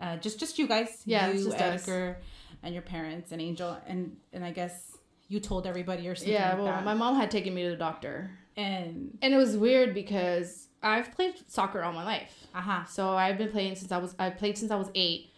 uh, 0.00 0.16
just 0.16 0.38
just 0.38 0.58
you 0.58 0.66
guys, 0.68 0.88
Uh-huh. 0.88 1.02
Yeah, 1.06 1.28
you, 1.28 1.44
just 1.44 1.56
us. 1.56 1.82
Edgar, 1.82 2.18
and 2.62 2.74
your 2.74 2.82
parents, 2.82 3.32
and 3.32 3.40
Angel, 3.40 3.76
and 3.86 4.16
and 4.32 4.44
I 4.44 4.50
guess 4.52 4.96
you 5.28 5.40
told 5.40 5.66
everybody 5.66 6.08
or 6.08 6.14
something 6.14 6.32
yeah. 6.34 6.50
like 6.50 6.58
Well, 6.58 6.66
that. 6.66 6.84
my 6.84 6.94
mom 6.94 7.16
had 7.16 7.30
taken 7.30 7.54
me 7.54 7.62
to 7.64 7.70
the 7.70 7.76
doctor, 7.76 8.30
and 8.56 9.16
and 9.22 9.32
it 9.32 9.36
was 9.38 9.56
weird 9.56 9.94
because 9.94 10.68
I've 10.82 11.12
played 11.12 11.34
soccer 11.46 11.82
all 11.82 11.92
my 11.92 12.04
life. 12.04 12.46
Uh 12.54 12.60
huh. 12.60 12.84
So 12.84 13.16
I've 13.16 13.38
been 13.38 13.50
playing 13.50 13.76
since 13.76 13.92
I 13.92 13.98
was 13.98 14.14
I 14.18 14.30
played 14.30 14.58
since 14.58 14.70
I 14.70 14.76
was 14.76 14.90
eight. 14.94 15.30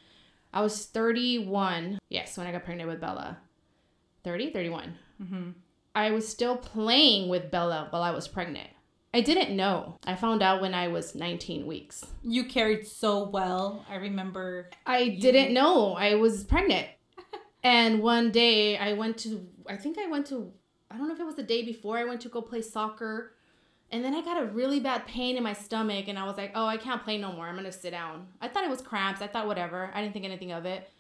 I 0.53 0.61
was 0.63 0.87
31. 0.87 1.99
Yes, 2.11 2.39
when 2.39 2.47
I 2.47 2.53
got 2.53 2.65
pregnant 2.65 2.89
with 2.89 3.01
Bella. 3.01 3.39
30, 4.23 4.51
31. 4.51 4.95
mm-hmm. 5.21 5.51
I 5.95 6.11
was 6.11 6.27
still 6.27 6.57
playing 6.57 7.29
with 7.29 7.51
Bella 7.51 7.87
while 7.91 8.03
I 8.03 8.11
was 8.11 8.27
pregnant. 8.27 8.69
I 9.15 9.21
didn't 9.21 9.55
know. 9.55 9.97
I 10.09 10.17
found 10.17 10.43
out 10.43 10.61
when 10.61 10.75
I 10.75 10.89
was 10.89 11.15
19 11.15 11.67
weeks. 11.67 12.05
You 12.25 12.47
carried 12.47 12.85
so 12.85 13.29
well. 13.29 13.87
I 13.89 13.95
remember. 13.95 14.71
I 14.87 15.11
didn't 15.11 15.55
know 15.55 15.95
I 15.95 16.17
was 16.17 16.43
pregnant. 16.43 16.89
and 17.63 18.03
one 18.03 18.33
day 18.33 18.77
I 18.77 18.95
went 18.95 19.19
to, 19.19 19.47
I 19.69 19.77
think 19.77 19.99
I 19.99 20.09
went 20.09 20.27
to, 20.27 20.53
I 20.91 20.97
don't 20.97 21.07
know 21.07 21.15
if 21.15 21.21
it 21.21 21.27
was 21.27 21.37
the 21.37 21.45
day 21.45 21.65
before 21.65 21.97
I 21.97 22.05
went 22.05 22.23
to 22.23 22.29
go 22.29 22.43
play 22.43 22.61
soccer. 22.61 23.37
And 23.93 24.05
then 24.05 24.17
I 24.17 24.23
got 24.23 24.43
a 24.43 24.47
really 24.47 24.81
bad 24.81 25.07
pain 25.07 25.37
in 25.37 25.45
my 25.45 25.53
stomach. 25.53 26.09
And 26.09 26.19
I 26.19 26.25
was 26.25 26.37
like, 26.37 26.51
oh, 26.57 26.67
I 26.67 26.77
can't 26.77 27.05
play 27.05 27.17
no 27.17 27.31
more. 27.31 27.47
I'm 27.47 27.55
going 27.55 27.67
to 27.67 27.73
sit 27.73 27.93
down. 27.93 28.27
I 28.41 28.49
thought 28.49 28.65
it 28.65 28.71
was 28.71 28.81
cramps. 28.83 29.23
I 29.23 29.29
thought 29.29 29.47
whatever. 29.47 29.93
I 29.95 30.01
didn't 30.01 30.15
think 30.15 30.25
anything 30.25 30.51
of 30.51 30.67
it. 30.67 30.91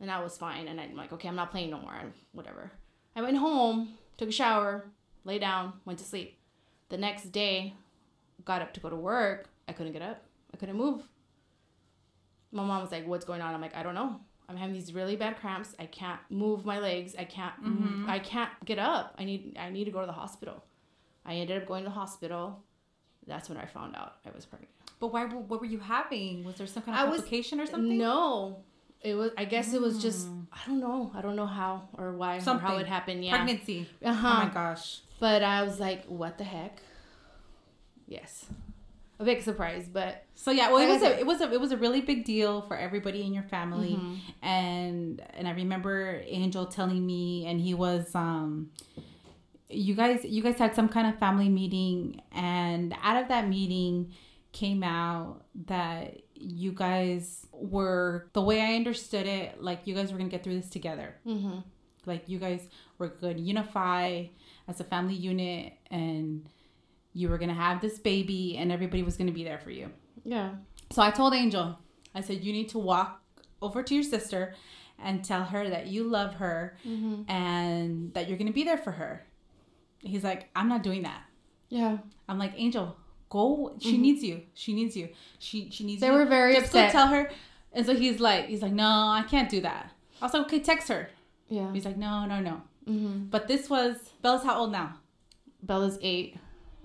And 0.00 0.10
I 0.10 0.22
was 0.22 0.38
fine. 0.38 0.66
And 0.66 0.80
I'm 0.80 0.96
like, 0.96 1.12
okay, 1.12 1.28
I'm 1.28 1.36
not 1.36 1.50
playing 1.50 1.68
no 1.68 1.80
more. 1.80 1.92
Whatever. 2.32 2.72
I 3.14 3.20
went 3.20 3.36
home, 3.36 3.98
took 4.20 4.28
a 4.28 4.32
shower, 4.32 4.84
lay 5.24 5.38
down, 5.38 5.72
went 5.86 5.98
to 5.98 6.04
sleep. 6.04 6.36
The 6.90 6.98
next 6.98 7.32
day, 7.32 7.74
got 8.44 8.60
up 8.62 8.74
to 8.74 8.80
go 8.80 8.90
to 8.90 8.96
work. 8.96 9.48
I 9.66 9.72
couldn't 9.72 9.92
get 9.94 10.02
up. 10.02 10.22
I 10.52 10.56
couldn't 10.58 10.76
move. 10.76 11.02
My 12.52 12.62
mom 12.64 12.82
was 12.82 12.92
like, 12.92 13.06
"What's 13.06 13.24
going 13.24 13.40
on?" 13.40 13.54
I'm 13.54 13.60
like, 13.60 13.74
"I 13.76 13.82
don't 13.82 13.94
know. 13.94 14.20
I'm 14.48 14.56
having 14.56 14.74
these 14.74 14.92
really 14.92 15.16
bad 15.16 15.38
cramps. 15.40 15.74
I 15.78 15.86
can't 15.86 16.20
move 16.28 16.64
my 16.64 16.78
legs. 16.80 17.14
I 17.18 17.24
can't. 17.24 17.54
Mm-hmm. 17.64 18.10
I 18.10 18.18
can't 18.18 18.50
get 18.64 18.78
up. 18.78 19.14
I 19.18 19.24
need. 19.24 19.56
I 19.58 19.70
need 19.70 19.84
to 19.84 19.90
go 19.90 20.00
to 20.00 20.06
the 20.06 20.12
hospital." 20.12 20.62
I 21.24 21.34
ended 21.34 21.62
up 21.62 21.68
going 21.68 21.84
to 21.84 21.88
the 21.88 21.94
hospital. 21.94 22.62
That's 23.26 23.48
when 23.48 23.58
I 23.58 23.66
found 23.66 23.94
out 23.94 24.14
I 24.26 24.30
was 24.34 24.44
pregnant. 24.46 24.72
But 24.98 25.12
why? 25.12 25.24
What 25.26 25.60
were 25.60 25.66
you 25.66 25.78
having? 25.78 26.44
Was 26.44 26.56
there 26.56 26.66
some 26.66 26.82
kind 26.82 26.98
of 26.98 27.06
I 27.06 27.08
was- 27.08 27.20
complication 27.20 27.60
or 27.60 27.66
something? 27.66 27.96
No, 27.96 28.64
it 29.02 29.14
was. 29.14 29.30
I 29.38 29.44
guess 29.44 29.72
it 29.72 29.80
was 29.80 30.00
just. 30.02 30.28
I 30.52 30.58
don't 30.66 30.80
know. 30.80 31.10
I 31.14 31.20
don't 31.22 31.36
know 31.36 31.46
how 31.46 31.88
or 31.94 32.12
why 32.12 32.36
or 32.38 32.58
how 32.58 32.76
it 32.78 32.86
happened. 32.86 33.24
Yeah. 33.24 33.36
Pregnancy. 33.36 33.88
Oh 34.04 34.12
huh. 34.12 34.44
my 34.44 34.50
gosh. 34.52 35.00
But 35.18 35.42
I 35.42 35.62
was 35.62 35.78
like, 35.80 36.06
what 36.06 36.38
the 36.38 36.44
heck? 36.44 36.80
Yes. 38.06 38.46
A 39.18 39.24
big 39.24 39.42
surprise, 39.42 39.86
but 39.86 40.24
So 40.34 40.50
yeah, 40.50 40.70
well, 40.72 40.78
it 40.78 40.88
Like 40.88 41.00
was 41.00 41.10
a, 41.10 41.18
it 41.20 41.26
was 41.26 41.40
a 41.42 41.52
it 41.52 41.60
was 41.60 41.72
a 41.72 41.76
really 41.76 42.00
big 42.00 42.24
deal 42.24 42.62
for 42.62 42.74
everybody 42.76 43.22
in 43.22 43.34
your 43.34 43.42
family, 43.42 43.98
Mhm. 44.00 44.18
and 44.40 45.22
and 45.34 45.46
I 45.46 45.50
remember 45.52 46.22
Angel 46.24 46.64
telling 46.64 47.04
me, 47.04 47.44
and 47.46 47.60
he 47.60 47.74
was 47.74 48.14
um, 48.14 48.70
you 49.68 49.94
guys 49.94 50.24
you 50.24 50.42
guys 50.42 50.56
had 50.56 50.74
some 50.74 50.88
kind 50.88 51.06
of 51.06 51.18
family 51.18 51.50
meeting, 51.50 52.22
and 52.32 52.94
out 53.02 53.20
of 53.22 53.28
that 53.28 53.46
meeting 53.46 54.10
came 54.52 54.82
out 54.82 55.42
that 55.66 56.16
you 56.40 56.72
guys 56.72 57.46
were 57.52 58.28
the 58.32 58.42
way 58.42 58.60
I 58.60 58.74
understood 58.74 59.26
it, 59.26 59.62
like 59.62 59.86
you 59.86 59.94
guys 59.94 60.10
were 60.12 60.18
gonna 60.18 60.30
get 60.30 60.42
through 60.42 60.56
this 60.60 60.70
together, 60.70 61.14
mm-hmm. 61.26 61.58
like 62.06 62.28
you 62.28 62.38
guys 62.38 62.66
were 62.98 63.08
to 63.10 63.32
unify 63.38 64.24
as 64.68 64.80
a 64.80 64.84
family 64.84 65.14
unit, 65.14 65.74
and 65.90 66.48
you 67.12 67.28
were 67.28 67.38
gonna 67.38 67.54
have 67.54 67.80
this 67.80 67.98
baby, 67.98 68.56
and 68.56 68.72
everybody 68.72 69.02
was 69.02 69.16
gonna 69.16 69.32
be 69.32 69.44
there 69.44 69.58
for 69.58 69.70
you. 69.70 69.90
yeah. 70.24 70.50
So 70.92 71.02
I 71.02 71.10
told 71.12 71.34
Angel, 71.34 71.78
I 72.16 72.20
said, 72.20 72.42
you 72.42 72.52
need 72.52 72.68
to 72.70 72.78
walk 72.78 73.22
over 73.62 73.82
to 73.82 73.94
your 73.94 74.02
sister 74.02 74.54
and 74.98 75.24
tell 75.24 75.44
her 75.44 75.68
that 75.70 75.86
you 75.86 76.02
love 76.04 76.34
her 76.34 76.76
Mm-hmm. 76.86 77.30
and 77.30 78.12
that 78.14 78.28
you're 78.28 78.36
to 78.38 78.52
be 78.52 78.64
there 78.64 78.76
for 78.78 78.90
her. 78.90 79.24
He's 80.00 80.24
like, 80.24 80.48
I'm 80.56 80.68
not 80.68 80.82
doing 80.82 81.02
that. 81.02 81.22
Yeah. 81.68 81.98
I'm 82.28 82.38
like, 82.38 82.54
Angel, 82.56 82.96
go. 83.30 83.74
She 83.80 83.96
needs 83.96 84.22
you. 84.22 84.42
She 84.52 84.74
needs 84.74 84.94
you. 84.96 85.08
She 85.38 85.70
she 85.70 85.84
needs 85.84 86.00
They 86.02 86.08
you. 86.08 86.12
They 86.12 86.18
were 86.18 86.26
very 86.26 86.52
Just 86.54 86.66
upset. 86.66 86.92
go 86.92 86.98
tell 86.98 87.06
her. 87.08 87.30
And 87.72 87.86
so 87.86 87.94
he's 87.94 88.20
like, 88.20 88.46
he's 88.46 88.60
like, 88.62 88.72
no, 88.72 88.84
I 88.84 89.24
can't 89.28 89.48
do 89.48 89.60
that. 89.62 89.90
I 90.20 90.24
was 90.26 90.34
like, 90.34 90.42
okay, 90.46 90.58
text 90.60 90.88
her. 90.88 91.08
Yeah. 91.48 91.72
He's 91.72 91.84
like, 91.84 91.96
no, 91.96 92.26
no, 92.26 92.40
no. 92.40 92.62
Mm-hmm. 92.88 93.26
But 93.30 93.48
this 93.48 93.70
was 93.70 93.96
Bella's 94.22 94.42
how 94.44 94.58
old 94.58 94.72
now? 94.72 94.96
Bella's 95.62 95.98
eight. 96.02 96.36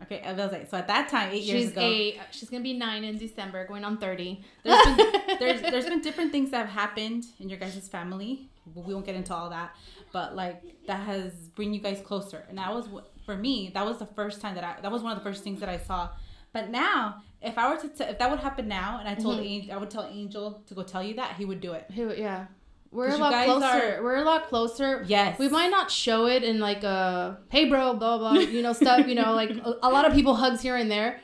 Okay, 0.03 0.21
uh, 0.21 0.33
Bella's 0.33 0.53
eight. 0.53 0.69
So 0.69 0.77
at 0.77 0.87
that 0.87 1.09
time, 1.09 1.31
eight 1.31 1.43
years 1.43 1.61
She's 1.63 1.71
ago, 1.71 1.81
eight. 1.81 2.19
She's 2.31 2.49
gonna 2.49 2.63
be 2.63 2.73
nine 2.73 3.03
in 3.03 3.17
December, 3.17 3.65
going 3.65 3.83
on 3.83 3.97
thirty. 3.97 4.43
there's 4.63 4.85
been 4.85 5.11
there's 5.39 5.61
there's 5.61 5.85
been 5.85 6.01
different 6.01 6.31
things 6.31 6.51
that 6.51 6.57
have 6.57 6.69
happened 6.69 7.25
in 7.39 7.49
your 7.49 7.57
guys' 7.57 7.87
family. 7.87 8.49
We 8.73 8.93
won't 8.93 9.05
get 9.05 9.15
into 9.15 9.33
all 9.33 9.49
that, 9.51 9.75
but 10.11 10.35
like 10.35 10.61
that 10.87 10.99
has 11.01 11.31
bring 11.55 11.73
you 11.73 11.79
guys 11.79 12.01
closer. 12.03 12.43
And 12.49 12.57
that 12.57 12.73
was 12.73 12.89
for 13.25 13.35
me. 13.37 13.71
That 13.73 13.85
was 13.85 13.99
the 13.99 14.05
first 14.05 14.41
time 14.41 14.55
that 14.55 14.63
I 14.63 14.81
that 14.81 14.91
was 14.91 15.01
one 15.01 15.13
of 15.13 15.17
the 15.17 15.23
first 15.23 15.43
things 15.43 15.59
that 15.61 15.69
I 15.69 15.77
saw. 15.77 16.09
But 16.55 16.69
now, 16.71 16.97
if 17.41 17.57
I 17.57 17.63
were 17.69 17.79
to 17.81 17.89
t- 17.89 18.03
if 18.13 18.17
that 18.19 18.29
would 18.31 18.39
happen 18.39 18.65
now, 18.69 18.97
and 18.99 19.07
I 19.09 19.15
told 19.15 19.39
Mhm. 19.39 19.45
Angel, 19.53 19.75
I 19.75 19.77
would 19.81 19.91
tell 19.95 20.05
Angel 20.21 20.45
to 20.67 20.73
go 20.73 20.83
tell 20.83 21.03
you 21.03 21.13
that 21.21 21.35
he 21.39 21.43
would 21.49 21.59
do 21.67 21.73
it. 21.73 21.85
Who? 21.95 22.03
Yeah. 22.15 22.45
We're 22.91 23.09
a 23.09 23.17
lot 23.17 23.33
closer. 23.45 23.65
are- 23.97 24.03
We're 24.05 24.15
a 24.25 24.27
lot 24.33 24.47
closer. 24.47 25.03
Yes, 25.05 25.37
We 25.37 25.49
might 25.49 25.69
not 25.69 25.91
show 25.91 26.27
it 26.27 26.43
in 26.43 26.59
like 26.69 26.83
a 26.85 27.37
hey 27.49 27.63
bro, 27.71 27.93
blah 27.95 28.17
blah, 28.19 28.33
you 28.55 28.61
know 28.65 28.71
stuff. 28.71 29.05
You 29.09 29.15
know, 29.15 29.33
like 29.33 29.49
a, 29.51 29.73
a 29.83 29.89
lot 29.95 30.05
of 30.07 30.13
people 30.13 30.35
hugs 30.35 30.61
here 30.61 30.77
and 30.77 30.89
there, 30.89 31.19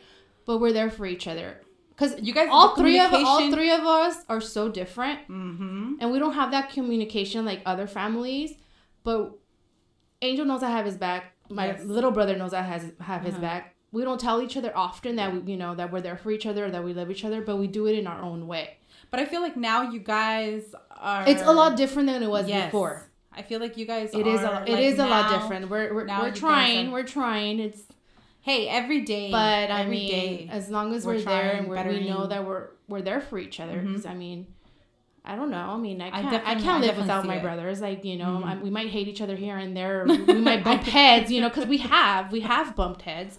but 0.46 0.58
we're 0.60 0.74
there 0.74 0.90
for 0.98 1.06
each 1.06 1.28
other. 1.28 1.62
Cause 1.96 2.12
You 2.22 2.34
guys 2.34 2.50
all 2.52 2.76
three 2.76 3.00
of 3.00 3.14
all 3.14 3.50
three 3.56 3.72
of 3.72 3.82
us 4.02 4.16
are 4.28 4.42
so 4.42 4.68
different, 4.68 5.20
Mm-hmm. 5.30 5.94
and 6.02 6.12
we 6.12 6.20
don't 6.20 6.34
have 6.34 6.52
that 6.52 6.72
communication 6.72 7.46
like 7.46 7.62
other 7.66 7.88
families. 7.88 8.50
But 9.06 9.32
Angel 10.22 10.46
knows 10.46 10.62
I 10.64 10.72
have 10.72 10.86
his 10.86 10.98
back. 10.98 11.22
My 11.50 11.68
Yes. 11.68 11.84
little 11.84 12.12
brother 12.12 12.36
knows 12.36 12.54
I 12.54 12.64
has 12.64 12.84
have 13.00 13.22
his 13.24 13.36
Uh-huh. 13.36 13.42
back. 13.50 13.76
We 13.92 14.04
don't 14.04 14.20
tell 14.20 14.42
each 14.42 14.56
other 14.56 14.72
often 14.76 15.18
that 15.18 15.34
we, 15.34 15.52
you 15.52 15.58
know, 15.58 15.76
that 15.76 15.92
we're 15.92 16.02
there 16.02 16.16
for 16.18 16.32
each 16.32 16.46
other, 16.46 16.66
or 16.66 16.72
that 16.72 16.84
we 16.84 16.94
love 16.94 17.12
each 17.12 17.26
other, 17.26 17.42
but 17.42 17.58
we 17.58 17.68
do 17.68 17.88
it 17.88 17.98
in 17.98 18.08
our 18.08 18.22
own 18.22 18.48
way. 18.48 18.78
But 19.10 19.20
I 19.20 19.26
feel 19.26 19.42
like 19.42 19.58
now 19.58 19.82
you 19.92 20.00
guys 20.00 20.74
are. 20.98 21.28
It's 21.28 21.42
a 21.42 21.52
lot 21.52 21.76
different 21.76 22.08
than 22.08 22.24
it 22.24 22.30
was 22.30 22.48
Yes. 22.48 22.68
before. 22.68 23.10
I 23.34 23.42
feel 23.42 23.60
like 23.60 23.78
you 23.78 23.86
guys. 23.86 24.12
It 24.14 24.26
is 24.28 24.42
a 24.42 24.52
are, 24.52 24.64
it 24.64 24.70
like, 24.70 24.82
is 24.84 25.00
a 25.00 25.06
lot 25.06 25.30
different. 25.30 25.70
We're 25.70 25.94
we're, 25.94 26.06
now 26.06 26.22
we're 26.22 26.32
trying. 26.34 26.88
are- 26.90 26.92
We're 26.92 27.04
trying. 27.04 27.60
It's 27.60 27.82
Hey, 28.42 28.68
every 28.68 29.02
day. 29.02 29.30
but 29.30 29.70
I 29.70 29.82
every 29.82 29.92
mean, 29.98 30.10
day. 30.10 30.50
as 30.52 30.70
long 30.70 30.94
as 30.96 31.06
we're 31.06 31.16
we're, 31.16 31.22
there 31.22 31.52
and 31.52 31.68
we're, 31.68 31.88
we 31.88 32.10
know 32.10 32.26
that 32.28 32.46
we're 32.48 32.70
we're 32.88 33.02
there 33.02 33.22
for 33.22 33.38
each 33.38 33.60
other. 33.60 33.76
Mhm. 33.82 33.96
'cause, 33.96 34.06
I 34.06 34.14
mean, 34.16 34.48
I 35.24 35.36
don't 35.36 35.52
know. 35.52 35.58
I 35.70 35.78
mean, 35.78 36.02
I 36.02 36.08
I 36.08 36.22
can't. 36.22 36.48
I, 36.48 36.52
I 36.52 36.56
can't 36.56 36.82
live 36.82 36.96
definitely 36.96 37.02
without 37.04 37.26
my 37.26 37.36
it. 37.36 37.42
brothers. 37.44 37.82
Like 37.82 38.04
you 38.06 38.18
know, 38.18 38.42
Mhm. 38.42 38.46
I, 38.46 38.56
we 38.58 38.70
might 38.70 38.88
hate 38.90 39.08
each 39.08 39.22
other 39.22 39.36
here 39.36 39.58
and 39.58 39.76
there. 39.78 40.06
we 40.28 40.34
might 40.36 40.64
bump 40.64 40.84
heads. 40.84 41.30
You 41.32 41.42
know, 41.42 41.50
because 41.50 41.68
we 41.68 41.78
have 41.80 42.32
we 42.32 42.40
have 42.42 42.76
bumped 42.76 43.04
heads, 43.04 43.38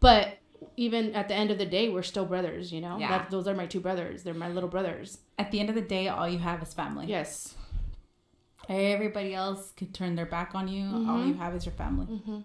but 0.00 0.38
even 0.76 1.14
at 1.14 1.28
the 1.28 1.34
end 1.34 1.50
of 1.50 1.58
the 1.58 1.66
day, 1.66 1.88
we're 1.88 2.02
still 2.02 2.24
brothers. 2.24 2.72
You 2.72 2.80
know, 2.80 2.98
Yeah. 2.98 3.08
that, 3.18 3.30
those 3.30 3.46
are 3.46 3.54
my 3.54 3.66
two 3.66 3.80
brothers. 3.80 4.22
They're 4.22 4.34
my 4.34 4.48
little 4.48 4.68
brothers. 4.68 5.18
At 5.38 5.50
the 5.50 5.60
end 5.60 5.68
of 5.68 5.74
the 5.74 5.80
day, 5.82 6.08
all 6.08 6.28
you 6.28 6.38
have 6.38 6.62
is 6.62 6.72
family. 6.74 7.06
Yes. 7.06 7.54
Everybody 8.68 9.34
else 9.34 9.72
could 9.76 9.92
turn 9.94 10.14
their 10.14 10.26
back 10.26 10.54
on 10.54 10.68
you. 10.68 10.84
All 10.84 11.18
Mhm. 11.18 11.28
you 11.28 11.34
have 11.34 11.54
is 11.54 11.66
your 11.66 11.74
family. 11.74 12.06
hmm 12.06 12.40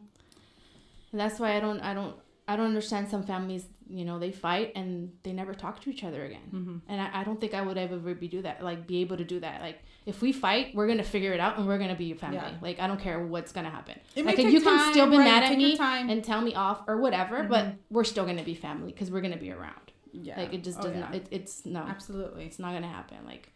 And 1.11 1.19
that's 1.21 1.39
why 1.39 1.55
I 1.55 1.59
don't. 1.59 1.79
I 1.81 1.93
don't. 1.93 2.15
I 2.47 2.55
don't 2.55 2.67
understand 2.67 3.07
some 3.09 3.23
families. 3.23 3.67
You 3.87 4.05
know, 4.05 4.17
they 4.19 4.31
fight 4.31 4.71
and 4.75 5.11
they 5.23 5.31
never 5.33 5.53
talk 5.53 5.79
to 5.81 5.89
each 5.89 6.03
other 6.03 6.25
again. 6.25 6.49
Mm-hmm. 6.53 6.77
And 6.89 7.01
I, 7.01 7.21
I 7.21 7.23
don't 7.23 7.39
think 7.39 7.53
I 7.53 7.61
would 7.61 7.77
ever 7.77 7.97
be 8.15 8.27
do 8.27 8.41
that. 8.41 8.63
Like 8.63 8.85
be 8.87 9.01
able 9.01 9.17
to 9.17 9.23
do 9.23 9.39
that. 9.39 9.61
Like 9.61 9.79
if 10.05 10.21
we 10.21 10.31
fight, 10.31 10.73
we're 10.75 10.87
gonna 10.87 11.03
figure 11.03 11.33
it 11.33 11.39
out 11.39 11.57
and 11.57 11.67
we're 11.67 11.77
gonna 11.77 11.95
be 11.95 12.11
a 12.11 12.15
family. 12.15 12.37
Yeah. 12.37 12.51
Like 12.61 12.79
I 12.79 12.87
don't 12.87 12.99
care 12.99 13.19
what's 13.25 13.51
gonna 13.51 13.69
happen. 13.69 13.99
It 14.15 14.25
like 14.25 14.37
you 14.37 14.61
can 14.61 14.77
time, 14.77 14.91
still 14.91 15.09
be 15.09 15.17
right, 15.17 15.25
mad 15.25 15.43
at 15.51 15.57
me 15.57 15.75
time. 15.77 16.09
and 16.09 16.23
tell 16.23 16.41
me 16.41 16.53
off 16.55 16.81
or 16.87 16.97
whatever, 16.97 17.43
Mhm. 17.43 17.49
but 17.49 17.65
we're 17.89 18.03
still 18.03 18.25
gonna 18.25 18.43
be 18.43 18.53
family 18.55 18.91
because 18.91 19.09
we're 19.11 19.21
gonna 19.21 19.37
be 19.37 19.51
around. 19.51 19.91
Yeah. 20.11 20.37
Like 20.39 20.53
it 20.53 20.63
just 20.63 20.79
Oh, 20.79 20.83
does 20.83 20.93
yeah. 20.93 20.99
not. 21.01 21.15
It, 21.15 21.27
it's 21.31 21.65
no. 21.65 21.79
Absolutely. 21.81 22.45
It's 22.45 22.59
not 22.59 22.73
gonna 22.73 22.87
happen. 22.87 23.17
Like 23.25 23.51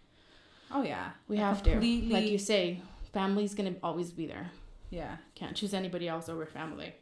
Oh 0.71 0.81
yeah. 0.83 1.11
we 1.27 1.37
have 1.37 1.63
completely- 1.63 2.07
to. 2.09 2.13
Like 2.13 2.25
you 2.29 2.37
say, 2.37 2.81
family's 3.13 3.53
gonna 3.55 3.75
always 3.83 4.11
be 4.11 4.25
there. 4.27 4.51
Yeah. 4.89 5.17
Can't 5.35 5.55
choose 5.55 5.73
anybody 5.73 6.07
else 6.07 6.29
over 6.29 6.45
family. 6.45 6.93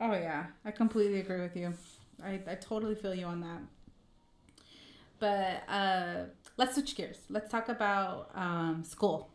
Oh 0.00 0.12
yeah. 0.12 0.46
I 0.64 0.70
completely 0.70 1.20
agree 1.20 1.40
with 1.40 1.56
you. 1.56 1.72
I, 2.24 2.40
I 2.48 2.54
totally 2.54 2.94
feel 2.94 3.14
you 3.14 3.26
on 3.26 3.40
that. 3.42 3.60
But 5.18 5.62
uh, 5.68 6.14
let's 6.56 6.74
switch 6.74 6.94
gears. 6.96 7.18
Let's 7.30 7.50
talk 7.50 7.68
about 7.68 8.30
um, 8.34 8.84
school. 8.84 9.30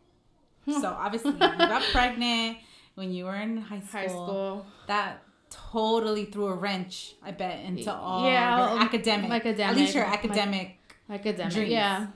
so 0.80 0.88
obviously 0.88 1.32
you 1.32 1.38
got 1.38 1.82
pregnant 1.92 2.58
when 2.94 3.12
you 3.12 3.24
were 3.24 3.34
in 3.36 3.56
high 3.58 3.80
school. 3.80 4.00
High 4.00 4.06
school. 4.06 4.66
That 4.86 5.22
totally 5.50 6.26
threw 6.26 6.46
a 6.46 6.54
wrench, 6.54 7.14
I 7.22 7.32
bet, 7.32 7.64
into 7.64 7.92
all 7.92 8.24
Yeah, 8.24 8.72
your 8.72 8.80
academic, 8.82 9.30
academic, 9.30 9.60
At 9.70 9.76
least 9.76 9.94
your 9.94 10.06
my- 10.06 10.12
academic. 10.12 10.78
Academic. 11.10 11.52
Dreams. 11.52 11.70
Yeah. 11.70 12.06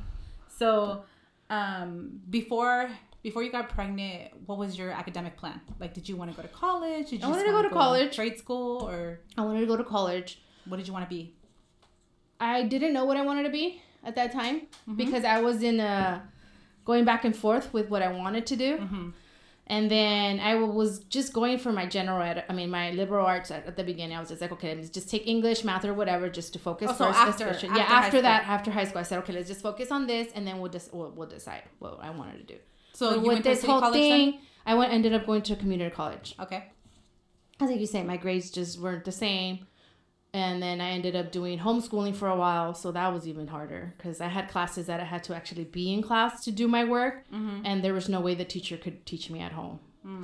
So, 0.49 1.03
um, 1.51 2.21
before 2.31 2.89
before 3.23 3.43
you 3.43 3.51
got 3.51 3.69
pregnant, 3.69 4.31
what 4.47 4.57
was 4.57 4.79
your 4.79 4.91
academic 4.93 5.37
plan? 5.37 5.61
Like, 5.81 5.93
did 5.95 6.09
you 6.09 6.17
want 6.17 6.31
to 6.31 6.37
go 6.37 6.43
to 6.43 6.49
college? 6.49 7.11
Did 7.11 7.21
you 7.21 7.27
I 7.27 7.31
wanted 7.31 7.43
just 7.43 7.47
to 7.57 7.63
go 7.63 7.63
to 7.63 7.71
college. 7.71 8.15
trade 8.15 8.39
school, 8.39 8.89
or 8.89 9.21
I 9.37 9.45
wanted 9.45 9.61
to 9.61 9.67
go 9.67 9.77
to 9.77 9.85
college. 9.85 10.41
what 10.67 10.77
did 10.77 10.87
you 10.87 10.93
want 10.93 11.05
to 11.05 11.09
be? 11.15 11.35
I 12.41 12.63
didn't 12.65 12.93
know 12.93 13.05
what 13.05 13.17
I 13.17 13.23
wanted 13.23 13.45
to 13.45 13.51
be 13.51 13.81
at 14.05 14.15
that 14.17 14.33
time 14.33 14.63
Mhm. 14.89 14.97
because 14.97 15.25
I 15.25 15.41
was 15.41 15.63
in 15.63 15.81
a 15.81 16.23
going 16.85 17.05
back 17.05 17.25
and 17.25 17.35
forth 17.37 17.73
with 17.73 17.89
what 17.91 18.03
I 18.03 18.09
wanted 18.13 18.47
to 18.47 18.57
do. 18.57 18.79
Mm-hmm. 18.79 19.09
And 19.69 19.91
then 19.91 20.39
I 20.39 20.55
was 20.55 21.01
just 21.17 21.33
going 21.33 21.59
for 21.59 21.73
my 21.73 21.87
general 21.87 22.23
ed. 22.23 22.45
I 22.49 22.53
mean, 22.53 22.71
my 22.71 22.93
liberal 22.93 23.27
arts 23.27 23.51
at, 23.51 23.67
at 23.67 23.77
the 23.77 23.83
beginning. 23.83 24.17
I 24.17 24.21
was 24.21 24.29
just 24.29 24.41
like, 24.41 24.53
okay, 24.53 24.77
let's 24.77 24.91
just 24.91 25.11
take 25.11 25.27
English, 25.27 25.65
math, 25.65 25.85
or 25.85 25.93
whatever, 25.93 26.29
just 26.29 26.53
to 26.53 26.61
focus 26.61 26.89
Oh, 26.93 26.95
so 26.95 27.05
first. 27.07 27.19
after- 27.19 27.49
especially- 27.49 27.77
yeah, 27.77 27.83
after 27.83 27.95
after 28.07 28.23
that, 28.23 28.43
school. 28.43 28.55
after 28.55 28.71
high 28.71 28.85
school, 28.85 29.01
I 29.01 29.03
said, 29.03 29.19
okay, 29.21 29.33
let's 29.33 29.49
just 29.49 29.63
focus 29.63 29.91
on 29.91 30.07
this, 30.07 30.31
and 30.37 30.47
then 30.47 30.61
we'll 30.61 30.71
just 30.71 30.95
we'll, 30.95 31.11
we'll 31.11 31.27
decide 31.29 31.63
what 31.81 31.99
I 32.01 32.11
wanted 32.11 32.47
to 32.47 32.55
do. 32.55 32.61
So 32.93 33.19
with 33.19 33.43
this 33.43 33.65
whole 33.65 33.91
thing, 33.93 34.39
I 34.65 34.75
went 34.77 34.93
ended 34.93 35.13
up 35.13 35.27
going 35.27 35.43
to 35.43 35.55
a 35.55 35.57
community 35.57 35.93
college. 35.93 36.37
Okay. 36.39 36.71
I 37.61 37.67
think 37.67 37.81
you 37.81 37.87
say 37.87 38.05
my 38.05 38.19
grades 38.19 38.51
just 38.53 38.79
weren't 38.79 39.05
the 39.05 39.13
same, 39.13 39.67
And 40.37 40.63
then 40.65 40.81
I 40.87 40.91
ended 40.91 41.15
up 41.21 41.29
doing 41.39 41.59
homeschooling 41.67 42.15
for 42.21 42.29
a 42.29 42.37
while, 42.45 42.75
so 42.83 42.87
that 42.93 43.09
was 43.15 43.23
even 43.33 43.47
harder 43.57 43.95
because 43.97 44.21
I 44.21 44.29
had 44.37 44.45
classes 44.55 44.85
that 44.91 44.99
I 45.01 45.05
had 45.15 45.23
to 45.29 45.35
actually 45.39 45.65
be 45.65 45.87
in 45.95 46.01
class 46.03 46.33
to 46.45 46.51
do 46.63 46.67
my 46.77 46.85
work, 46.97 47.15
Mm-hmm. 47.33 47.59
and 47.69 47.77
there 47.85 47.95
was 47.95 48.07
no 48.17 48.21
way 48.27 48.35
the 48.35 48.45
teacher 48.57 48.77
could 48.85 48.97
teach 49.11 49.31
me 49.35 49.41
at 49.49 49.53
home. 49.61 49.79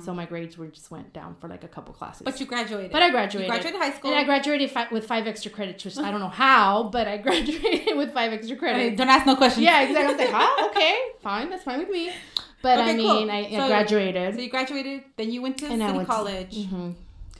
So 0.05 0.13
my 0.13 0.25
grades 0.25 0.57
were 0.57 0.67
just 0.67 0.89
went 0.95 1.11
down 1.19 1.35
for 1.41 1.49
like 1.49 1.65
a 1.65 1.67
couple 1.75 1.93
classes. 1.93 2.21
Mm. 2.21 2.25
But 2.29 2.39
you 2.39 2.45
graduated. 2.45 2.89
But 2.95 3.01
I 3.03 3.09
graduated. 3.09 3.47
You 3.47 3.53
graduated 3.53 3.81
high 3.81 3.91
school. 3.97 4.11
And 4.11 4.19
I 4.21 4.23
graduated 4.23 4.71
fi- 4.71 4.87
with 4.95 5.05
five 5.13 5.27
extra 5.27 5.51
credits, 5.51 5.83
which 5.83 5.97
I 5.97 6.09
don't 6.09 6.21
know 6.21 6.29
how, 6.45 6.83
but 6.97 7.05
I 7.05 7.17
graduated 7.27 7.97
with 7.97 8.13
five 8.13 8.31
extra 8.31 8.55
Hey, 8.55 8.59
credits. 8.63 8.97
don't 8.97 9.09
ask 9.09 9.25
no 9.25 9.35
questions. 9.35 9.65
Yeah, 9.65 9.81
exactly. 9.81 10.05
I 10.05 10.15
was 10.15 10.19
like, 10.33 10.41
huh? 10.41 10.67
Okay, 10.69 10.95
fine, 11.21 11.49
that's 11.49 11.65
fine 11.65 11.79
with 11.79 11.89
me. 11.89 12.13
But 12.61 12.79
I 12.79 12.83
Okay, 12.91 12.95
cool. 13.03 13.13
mean, 13.19 13.29
I, 13.29 13.39
I 13.39 13.57
So- 13.59 13.67
graduated. 13.67 14.35
So 14.35 14.39
you 14.39 14.49
graduated, 14.49 15.03
then 15.17 15.31
you 15.33 15.41
went 15.41 15.57
to 15.57 15.65
And 15.65 15.83
I 15.83 15.87
city 15.87 15.97
went 15.97 16.07
to- 16.07 16.15
college, 16.15 16.65
hmm 16.67 16.91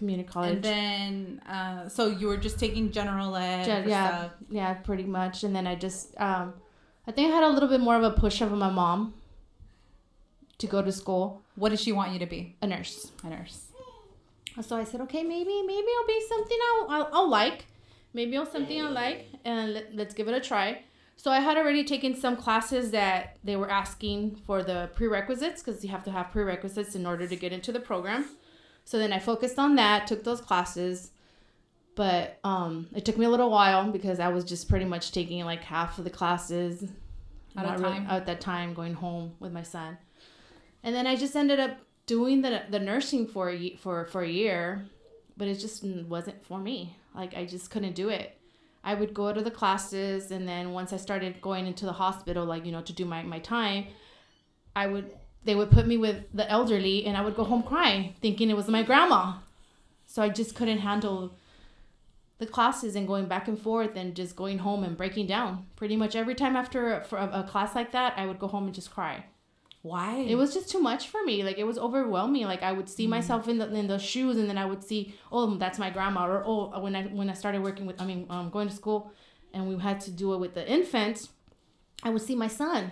Community 0.03 0.27
college. 0.27 0.55
and 0.55 0.63
then 0.63 1.41
uh, 1.47 1.87
so 1.87 2.07
you 2.07 2.27
were 2.27 2.37
just 2.47 2.59
taking 2.59 2.91
general 2.91 3.35
ed. 3.37 3.65
Yeah, 3.67 3.83
for 3.83 3.89
yeah, 3.89 4.07
stuff. 4.17 4.31
yeah, 4.49 4.73
pretty 4.73 5.05
much. 5.05 5.43
And 5.45 5.55
then 5.55 5.65
I 5.65 5.75
just, 5.75 6.19
um, 6.19 6.53
I 7.07 7.11
think 7.13 7.31
I 7.31 7.35
had 7.35 7.43
a 7.43 7.49
little 7.55 7.69
bit 7.69 7.79
more 7.79 7.95
of 7.95 8.03
a 8.03 8.11
push 8.11 8.41
of 8.41 8.51
my 8.51 8.69
mom 8.69 9.13
to 10.57 10.67
go 10.67 10.81
to 10.81 10.91
school, 10.91 11.41
What 11.55 11.69
did 11.69 11.79
she 11.79 11.91
want 11.91 12.11
you 12.13 12.19
to 12.19 12.25
be? 12.25 12.55
a 12.61 12.67
nurse. 12.67 13.11
A 13.23 13.29
nurse. 13.29 13.67
So 14.61 14.75
I 14.77 14.83
said, 14.83 15.01
okay, 15.01 15.23
maybe, 15.23 15.61
maybe 15.71 15.87
I'll 15.99 16.07
be 16.07 16.21
something 16.27 16.57
I'll, 16.69 16.85
I'll, 16.89 17.09
I'll 17.13 17.29
like. 17.29 17.65
Maybe 18.13 18.37
I'll 18.37 18.45
something 18.45 18.79
I'll 18.81 18.91
like, 18.91 19.25
and 19.45 19.73
let, 19.73 19.95
let's 19.95 20.13
give 20.13 20.27
it 20.27 20.33
a 20.35 20.39
try. 20.39 20.83
So 21.15 21.31
I 21.31 21.39
had 21.39 21.57
already 21.57 21.83
taken 21.83 22.15
some 22.15 22.35
classes 22.37 22.91
that 22.91 23.37
they 23.43 23.55
were 23.55 23.69
asking 23.69 24.35
for 24.45 24.61
the 24.63 24.89
prerequisites 24.95 25.63
because 25.63 25.83
you 25.83 25.89
have 25.89 26.03
to 26.03 26.11
have 26.11 26.31
prerequisites 26.31 26.93
in 26.95 27.05
order 27.05 27.25
to 27.27 27.35
get 27.35 27.51
into 27.51 27.71
the 27.71 27.79
program. 27.79 28.25
So 28.85 28.97
then 28.99 29.13
I 29.13 29.19
focused 29.19 29.57
on 29.57 29.75
that, 29.75 30.07
took 30.07 30.23
those 30.23 30.41
classes, 30.41 31.11
but 31.95 32.39
um, 32.43 32.87
it 32.95 33.05
took 33.05 33.17
me 33.17 33.25
a 33.25 33.29
little 33.29 33.49
while 33.49 33.91
because 33.91 34.19
I 34.19 34.29
was 34.29 34.43
just 34.43 34.67
pretty 34.67 34.85
much 34.85 35.11
taking 35.11 35.43
like 35.45 35.63
half 35.63 35.97
of 35.97 36.03
the 36.03 36.09
classes 36.09 36.83
At 37.55 37.65
a 37.65 37.67
not 37.67 37.79
really- 37.79 38.05
at 38.07 38.25
that 38.25 38.41
time, 38.41 38.73
going 38.73 38.93
home 38.95 39.33
with 39.39 39.51
my 39.53 39.63
son, 39.63 39.97
and 40.83 40.93
then 40.95 41.07
I 41.07 41.15
just 41.15 41.35
ended 41.35 41.59
up 41.59 41.77
doing 42.05 42.41
the 42.41 42.63
the 42.69 42.79
nursing 42.79 43.27
for 43.27 43.49
a, 43.49 43.75
for 43.77 44.05
for 44.05 44.21
a 44.23 44.29
year, 44.29 44.85
but 45.37 45.47
it 45.47 45.55
just 45.59 45.83
wasn't 45.83 46.43
for 46.45 46.59
me. 46.59 46.97
Like 47.15 47.35
I 47.35 47.45
just 47.45 47.69
couldn't 47.71 47.93
do 47.95 48.09
it. 48.09 48.37
I 48.83 48.95
would 48.95 49.13
go 49.13 49.31
to 49.31 49.41
the 49.41 49.51
classes, 49.51 50.31
and 50.31 50.45
then 50.47 50.73
once 50.73 50.91
I 50.91 50.97
started 50.97 51.41
going 51.41 51.67
into 51.67 51.85
the 51.85 51.93
hospital, 51.93 52.43
like 52.45 52.65
you 52.65 52.71
know, 52.73 52.81
to 52.81 52.91
do 52.93 53.05
my 53.05 53.23
my 53.23 53.39
time, 53.39 53.85
I 54.75 54.87
would 54.87 55.13
they 55.45 55.55
would 55.55 55.71
put 55.71 55.87
me 55.87 55.97
with 55.97 56.23
the 56.33 56.49
elderly, 56.49 57.05
and 57.05 57.17
I 57.17 57.21
would 57.21 57.35
go 57.35 57.43
home 57.43 57.63
crying, 57.63 58.15
thinking 58.21 58.49
it 58.49 58.55
was 58.55 58.67
my 58.67 58.83
grandma. 58.83 59.35
So 60.05 60.21
I 60.21 60.29
just 60.29 60.55
couldn't 60.55 60.79
handle 60.79 61.33
the 62.37 62.45
classes 62.45 62.95
and 62.95 63.07
going 63.07 63.25
back 63.25 63.47
and 63.47 63.59
forth 63.59 63.95
and 63.95 64.15
just 64.15 64.35
going 64.35 64.59
home 64.59 64.83
and 64.83 64.97
breaking 64.97 65.27
down. 65.27 65.65
Pretty 65.75 65.95
much 65.95 66.15
every 66.15 66.35
time 66.35 66.55
after 66.55 66.93
a, 66.93 67.39
a, 67.41 67.43
class 67.43 67.75
like 67.75 67.91
that, 67.91 68.13
I 68.17 68.25
would 68.25 68.39
go 68.39 68.47
home 68.47 68.65
and 68.65 68.73
just 68.73 68.91
cry. 68.91 69.25
Why? 69.81 70.15
It 70.17 70.35
was 70.35 70.53
just 70.53 70.69
too 70.69 70.79
much 70.79 71.09
for 71.09 71.23
me. 71.23 71.43
Like 71.43 71.57
it 71.57 71.65
was 71.65 71.77
overwhelming. 71.77 72.43
Like 72.43 72.63
I 72.63 72.71
would 72.71 72.89
see 72.89 73.05
myself 73.05 73.49
in 73.49 73.57
the 73.57 73.73
in 73.73 73.87
those 73.87 74.01
shoes, 74.01 74.37
and 74.37 74.49
then 74.49 74.57
I 74.57 74.65
would 74.65 74.83
see, 74.83 75.13
oh, 75.29 75.55
that's 75.57 75.77
my 75.77 75.89
grandma. 75.89 76.25
Or 76.25 76.43
oh, 76.45 76.79
when 76.79 76.95
I 76.95 77.03
when 77.03 77.29
I 77.29 77.33
started 77.33 77.61
working 77.61 77.85
with, 77.85 78.01
I 78.01 78.05
mean, 78.05 78.25
um, 78.29 78.49
going 78.49 78.69
to 78.69 78.73
school, 78.73 79.11
and 79.53 79.67
we 79.67 79.77
had 79.77 79.99
to 80.01 80.11
do 80.11 80.33
it 80.33 80.37
with 80.37 80.53
the 80.53 80.65
infant, 80.69 81.27
I 82.01 82.11
would 82.11 82.21
see 82.21 82.35
my 82.35 82.47
son, 82.47 82.91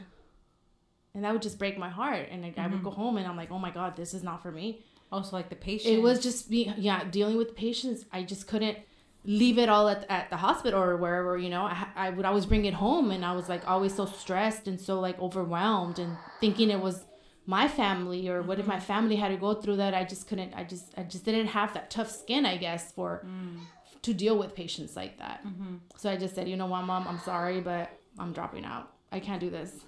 and 1.14 1.24
that 1.24 1.34
would 1.34 1.42
just 1.42 1.60
break 1.60 1.78
my 1.78 1.90
heart. 1.90 2.28
And 2.32 2.42
like, 2.42 2.58
I 2.58 2.68
would 2.68 2.76
mm-hmm. 2.76 2.84
go 2.84 2.92
home, 2.92 3.18
and 3.18 3.28
I'm 3.28 3.38
like, 3.38 3.52
oh 3.52 3.60
my 3.60 3.72
god, 3.72 3.96
this 3.96 4.14
is 4.14 4.24
not 4.24 4.42
for 4.42 4.52
me. 4.52 4.84
also 5.12 5.36
like 5.36 5.50
the 5.50 5.56
patient. 5.56 5.94
It 5.94 6.02
was 6.02 6.20
just 6.20 6.50
me, 6.50 6.74
yeah, 6.78 7.04
dealing 7.04 7.38
with 7.38 7.56
patients. 7.56 8.06
I 8.12 8.24
just 8.24 8.48
couldn't 8.48 8.78
leave 9.24 9.58
it 9.60 9.70
all 9.70 9.88
at, 9.88 10.06
at 10.10 10.30
the 10.30 10.38
hospital 10.38 10.82
or 10.82 10.98
wherever, 10.98 11.38
you 11.38 11.50
know. 11.50 11.64
I, 11.64 11.88
I 11.96 12.10
would 12.10 12.26
always 12.26 12.46
bring 12.46 12.66
it 12.66 12.74
home 12.74 13.12
and 13.12 13.24
I 13.24 13.34
was 13.34 13.50
like 13.50 13.68
always 13.68 13.94
so 13.94 14.06
stressed 14.06 14.68
and 14.68 14.80
so 14.80 15.00
like 15.00 15.20
overwhelmed 15.20 16.00
and 16.00 16.18
thinking 16.40 16.70
it 16.70 16.80
was 16.80 17.06
my 17.46 17.68
family 17.68 18.30
or 18.30 18.42
what 18.42 18.60
if 18.60 18.66
my 18.66 18.78
mm-hmm. 18.78 18.86
family 18.86 19.16
had 19.18 19.30
to 19.30 19.38
go 19.38 19.54
through 19.54 19.78
that. 19.78 19.94
I 19.94 20.06
just 20.06 20.28
couldn't, 20.28 20.54
I 20.54 20.64
just, 20.64 20.94
I 20.98 21.04
just 21.04 21.26
didn't 21.26 21.48
have 21.48 21.74
that 21.74 21.92
tough 21.92 22.10
skin, 22.10 22.46
I 22.46 22.58
guess, 22.58 22.92
for 22.92 23.26
mm. 23.26 23.60
to 24.02 24.14
deal 24.14 24.38
with 24.38 24.56
patients 24.56 24.96
like 24.96 25.20
that. 25.20 25.46
Mm-hmm. 25.46 25.76
So 25.98 26.10
I 26.10 26.18
just 26.18 26.34
said, 26.34 26.48
you 26.48 26.56
know 26.56 26.68
what, 26.68 26.84
mom, 26.84 27.08
I'm 27.08 27.20
sorry, 27.20 27.62
but 27.62 27.92
I'm 28.18 28.32
dropping 28.32 28.66
out. 28.66 28.94
I 29.12 29.20
can't 29.20 29.42
do 29.42 29.50
this. 29.50 29.82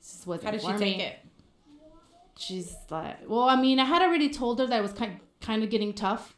Just 0.00 0.26
wasn't 0.26 0.44
How 0.44 0.50
did 0.52 0.62
she 0.62 0.72
take 0.72 0.98
it? 0.98 1.18
she's 2.40 2.74
like, 2.88 3.28
well, 3.28 3.48
I 3.48 3.60
mean, 3.60 3.78
I 3.78 3.84
had 3.84 4.02
already 4.02 4.30
told 4.30 4.58
her 4.58 4.66
that 4.66 4.78
it 4.78 4.82
was 4.82 4.92
kind 4.92 5.20
kind 5.40 5.62
of 5.62 5.70
getting 5.70 5.94
tough, 5.94 6.36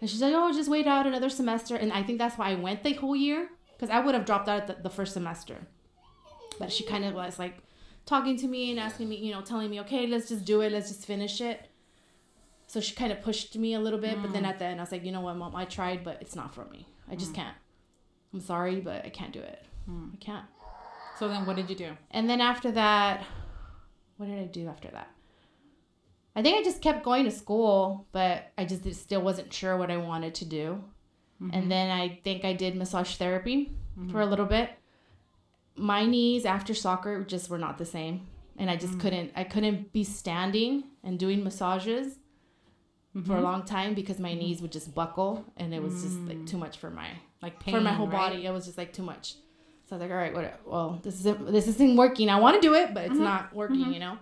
and 0.00 0.08
she's 0.08 0.22
like, 0.22 0.34
oh, 0.34 0.52
just 0.52 0.70
wait 0.70 0.86
out 0.86 1.06
another 1.06 1.28
semester, 1.28 1.76
and 1.76 1.92
I 1.92 2.02
think 2.02 2.18
that's 2.18 2.36
why 2.36 2.50
I 2.50 2.54
went 2.54 2.82
the 2.82 2.94
whole 2.94 3.16
year 3.16 3.48
because 3.76 3.90
I 3.90 4.00
would 4.00 4.14
have 4.14 4.24
dropped 4.24 4.48
out 4.48 4.66
the, 4.66 4.76
the 4.82 4.90
first 4.90 5.12
semester, 5.12 5.66
but 6.58 6.72
she 6.72 6.84
kind 6.84 7.04
of 7.04 7.14
was 7.14 7.38
like 7.38 7.58
talking 8.06 8.36
to 8.38 8.46
me 8.46 8.70
and 8.70 8.80
asking 8.80 9.08
me, 9.08 9.16
you 9.16 9.32
know, 9.32 9.42
telling 9.42 9.70
me, 9.70 9.80
okay, 9.80 10.06
let's 10.06 10.28
just 10.28 10.44
do 10.44 10.60
it, 10.60 10.72
let's 10.72 10.88
just 10.88 11.06
finish 11.06 11.40
it. 11.40 11.68
So 12.66 12.80
she 12.80 12.94
kind 12.94 13.12
of 13.12 13.22
pushed 13.22 13.56
me 13.56 13.74
a 13.74 13.80
little 13.80 13.98
bit, 13.98 14.20
but 14.20 14.32
then 14.32 14.44
mm. 14.44 14.48
at 14.48 14.58
the 14.58 14.64
end, 14.64 14.80
I 14.80 14.82
was 14.82 14.92
like, 14.92 15.04
you 15.04 15.12
know 15.12 15.20
what, 15.20 15.36
mom, 15.36 15.54
I 15.54 15.64
tried, 15.64 16.02
but 16.02 16.18
it's 16.20 16.34
not 16.34 16.54
for 16.54 16.64
me. 16.66 16.88
I 17.10 17.14
just 17.14 17.32
mm. 17.32 17.36
can't. 17.36 17.56
I'm 18.32 18.40
sorry, 18.40 18.80
but 18.80 19.04
I 19.04 19.10
can't 19.10 19.32
do 19.32 19.40
it. 19.40 19.64
Mm. 19.88 20.14
I 20.14 20.16
can't. 20.16 20.46
So 21.18 21.28
then, 21.28 21.46
what 21.46 21.56
did 21.56 21.70
you 21.70 21.76
do? 21.76 21.96
And 22.10 22.28
then 22.28 22.40
after 22.40 22.72
that, 22.72 23.24
what 24.16 24.26
did 24.26 24.38
I 24.38 24.46
do 24.46 24.68
after 24.68 24.88
that? 24.90 25.08
I 26.36 26.42
think 26.42 26.58
I 26.58 26.62
just 26.64 26.82
kept 26.82 27.04
going 27.04 27.24
to 27.24 27.30
school, 27.30 28.06
but 28.12 28.50
I 28.58 28.64
just 28.64 28.92
still 28.94 29.22
wasn't 29.22 29.52
sure 29.52 29.76
what 29.76 29.90
I 29.90 29.96
wanted 29.96 30.34
to 30.36 30.44
do. 30.44 30.82
And 31.40 31.52
mm-hmm. 31.52 31.68
then 31.68 31.90
I 31.90 32.20
think 32.24 32.44
I 32.44 32.52
did 32.52 32.76
massage 32.76 33.16
therapy 33.16 33.72
mm-hmm. 33.98 34.10
for 34.10 34.20
a 34.20 34.26
little 34.26 34.46
bit. 34.46 34.70
My 35.76 36.06
knees 36.06 36.44
after 36.44 36.74
soccer 36.74 37.24
just 37.24 37.50
were 37.50 37.58
not 37.58 37.78
the 37.78 37.84
same, 37.84 38.26
and 38.56 38.70
I 38.70 38.76
just 38.76 38.94
mm. 38.94 39.00
couldn't. 39.00 39.32
I 39.34 39.42
couldn't 39.42 39.92
be 39.92 40.04
standing 40.04 40.84
and 41.02 41.18
doing 41.18 41.42
massages 41.42 42.18
for 43.12 43.18
a 43.18 43.22
mm-hmm. 43.22 43.42
long 43.42 43.64
time 43.64 43.94
because 43.94 44.20
my 44.20 44.34
knees 44.34 44.62
would 44.62 44.70
just 44.70 44.94
buckle, 44.94 45.44
and 45.56 45.74
it 45.74 45.82
was 45.82 46.02
just 46.02 46.18
like 46.20 46.38
mm. 46.38 46.46
too 46.46 46.58
much 46.58 46.78
for 46.78 46.90
my 46.90 47.08
Like 47.42 47.58
pain 47.58 47.74
for 47.74 47.80
my 47.80 47.92
whole 47.92 48.06
right? 48.06 48.32
body. 48.32 48.46
It 48.46 48.52
was 48.52 48.66
just 48.66 48.78
like 48.78 48.92
too 48.92 49.02
much. 49.02 49.34
So 49.86 49.96
I 49.96 49.98
was 49.98 50.02
like, 50.02 50.10
all 50.10 50.16
right, 50.16 50.34
what? 50.34 50.60
Well, 50.66 51.00
this 51.02 51.20
isn't 51.20 51.52
this 51.52 51.68
isn't 51.68 51.96
working. 51.96 52.28
I 52.30 52.38
want 52.40 52.60
to 52.60 52.66
do 52.66 52.74
it, 52.74 52.94
but 52.94 53.04
it's 53.04 53.18
not 53.18 53.54
working. 53.54 53.92
You 53.92 54.00
know. 54.00 54.18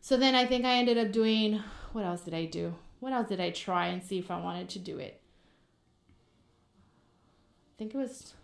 So 0.00 0.16
then 0.16 0.34
I 0.34 0.46
think 0.46 0.64
I 0.64 0.74
ended 0.74 0.98
up 0.98 1.12
doing. 1.12 1.60
What 1.92 2.04
else 2.04 2.22
did 2.22 2.34
I 2.34 2.44
do? 2.46 2.74
What 3.00 3.12
else 3.12 3.28
did 3.28 3.40
I 3.40 3.50
try 3.50 3.88
and 3.88 4.02
see 4.02 4.18
if 4.18 4.30
I 4.30 4.40
wanted 4.40 4.68
to 4.70 4.78
do 4.78 4.98
it? 4.98 5.20
I 7.68 7.72
think 7.78 7.94
it 7.94 7.98
was 7.98 8.34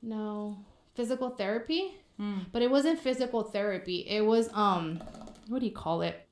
no 0.00 0.58
physical 0.94 1.30
therapy, 1.30 1.94
Mm. 2.20 2.46
but 2.52 2.62
it 2.62 2.70
wasn't 2.70 2.98
physical 3.00 3.42
therapy. 3.42 4.06
It 4.08 4.24
was 4.24 4.48
um, 4.52 5.02
what 5.48 5.58
do 5.60 5.66
you 5.66 5.72
call 5.72 6.02
it? 6.02 6.24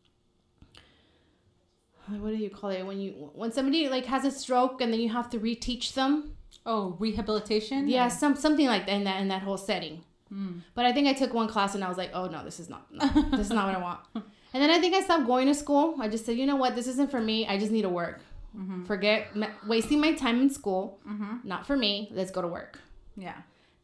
What 2.08 2.30
do 2.30 2.36
you 2.36 2.50
call 2.50 2.70
it 2.70 2.84
when 2.86 3.00
you 3.00 3.30
when 3.34 3.50
somebody 3.50 3.88
like 3.88 4.06
has 4.06 4.24
a 4.24 4.30
stroke 4.30 4.80
and 4.80 4.92
then 4.92 5.00
you 5.00 5.08
have 5.08 5.28
to 5.30 5.40
reteach 5.40 5.94
them? 5.94 6.35
Oh, 6.66 6.96
rehabilitation. 6.98 7.88
Yeah, 7.88 8.08
some 8.08 8.36
something 8.36 8.66
like 8.66 8.86
that 8.86 8.92
in 8.94 9.04
that 9.04 9.20
in 9.22 9.28
that 9.28 9.42
whole 9.42 9.56
setting. 9.56 10.02
Mm. 10.32 10.62
But 10.74 10.84
I 10.86 10.92
think 10.92 11.06
I 11.06 11.12
took 11.12 11.32
one 11.32 11.48
class 11.48 11.74
and 11.76 11.84
I 11.84 11.88
was 11.88 11.96
like, 11.96 12.10
oh 12.12 12.26
no, 12.26 12.44
this 12.44 12.58
is 12.58 12.68
not 12.68 12.92
no, 12.92 13.06
this 13.30 13.46
is 13.46 13.52
not 13.52 13.66
what 13.66 13.76
I 13.76 13.80
want. 13.80 14.00
And 14.14 14.62
then 14.62 14.70
I 14.70 14.78
think 14.80 14.94
I 14.94 15.00
stopped 15.00 15.26
going 15.26 15.46
to 15.46 15.54
school. 15.54 15.96
I 16.00 16.08
just 16.08 16.26
said, 16.26 16.36
you 16.36 16.46
know 16.46 16.56
what, 16.56 16.74
this 16.74 16.86
isn't 16.88 17.10
for 17.10 17.20
me. 17.20 17.46
I 17.46 17.58
just 17.58 17.70
need 17.70 17.82
to 17.82 17.88
work. 17.88 18.20
Mm-hmm. 18.58 18.84
Forget 18.84 19.28
wasting 19.66 20.00
my 20.00 20.12
time 20.14 20.40
in 20.40 20.50
school. 20.50 20.98
Mm-hmm. 21.08 21.46
Not 21.46 21.66
for 21.66 21.76
me. 21.76 22.10
Let's 22.12 22.30
go 22.30 22.42
to 22.42 22.48
work. 22.48 22.80
Yeah. 23.16 23.36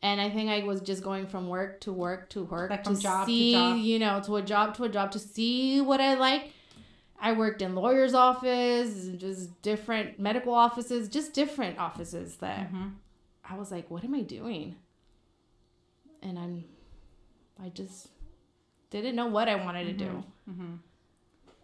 And 0.03 0.21
I 0.21 0.31
think 0.31 0.51
I 0.51 0.65
was 0.65 0.81
just 0.81 1.05
going 1.05 1.27
from 1.29 1.49
work 1.49 1.81
to 1.83 1.93
work 1.93 2.29
to 2.31 2.43
work 2.43 2.71
Like 2.71 2.83
to 2.85 2.91
from 2.91 2.99
job 3.01 3.27
to 3.27 3.33
see, 3.33 3.53
job. 3.53 3.79
you 3.79 3.99
know, 4.01 4.21
to 4.25 4.37
a 4.37 4.43
job 4.43 4.75
to 4.77 4.85
a 4.85 4.89
job 4.89 5.13
to 5.13 5.19
see 5.21 5.81
what 5.81 6.01
I 6.01 6.15
like. 6.15 6.53
I 7.23 7.33
worked 7.33 7.63
in 7.63 7.75
lawyer's 7.75 8.15
office, 8.15 9.07
and 9.07 9.19
just 9.19 9.63
different 9.63 10.19
medical 10.19 10.53
offices, 10.53 11.09
just 11.09 11.33
different 11.33 11.79
offices 11.79 12.37
that 12.39 12.67
Mm-hmm. 12.67 12.89
I 13.45 13.57
was 13.57 13.71
like, 13.73 13.91
what 13.91 14.05
am 14.05 14.15
I 14.15 14.23
doing? 14.23 14.77
And 16.23 16.39
I'm, 16.39 16.65
I 17.63 17.71
just 17.71 18.09
didn't 18.91 19.17
know 19.17 19.27
what 19.27 19.49
I 19.49 19.57
wanted 19.57 19.85
to 19.87 19.93
do. 19.93 20.25
Mm-hmm. 20.49 20.75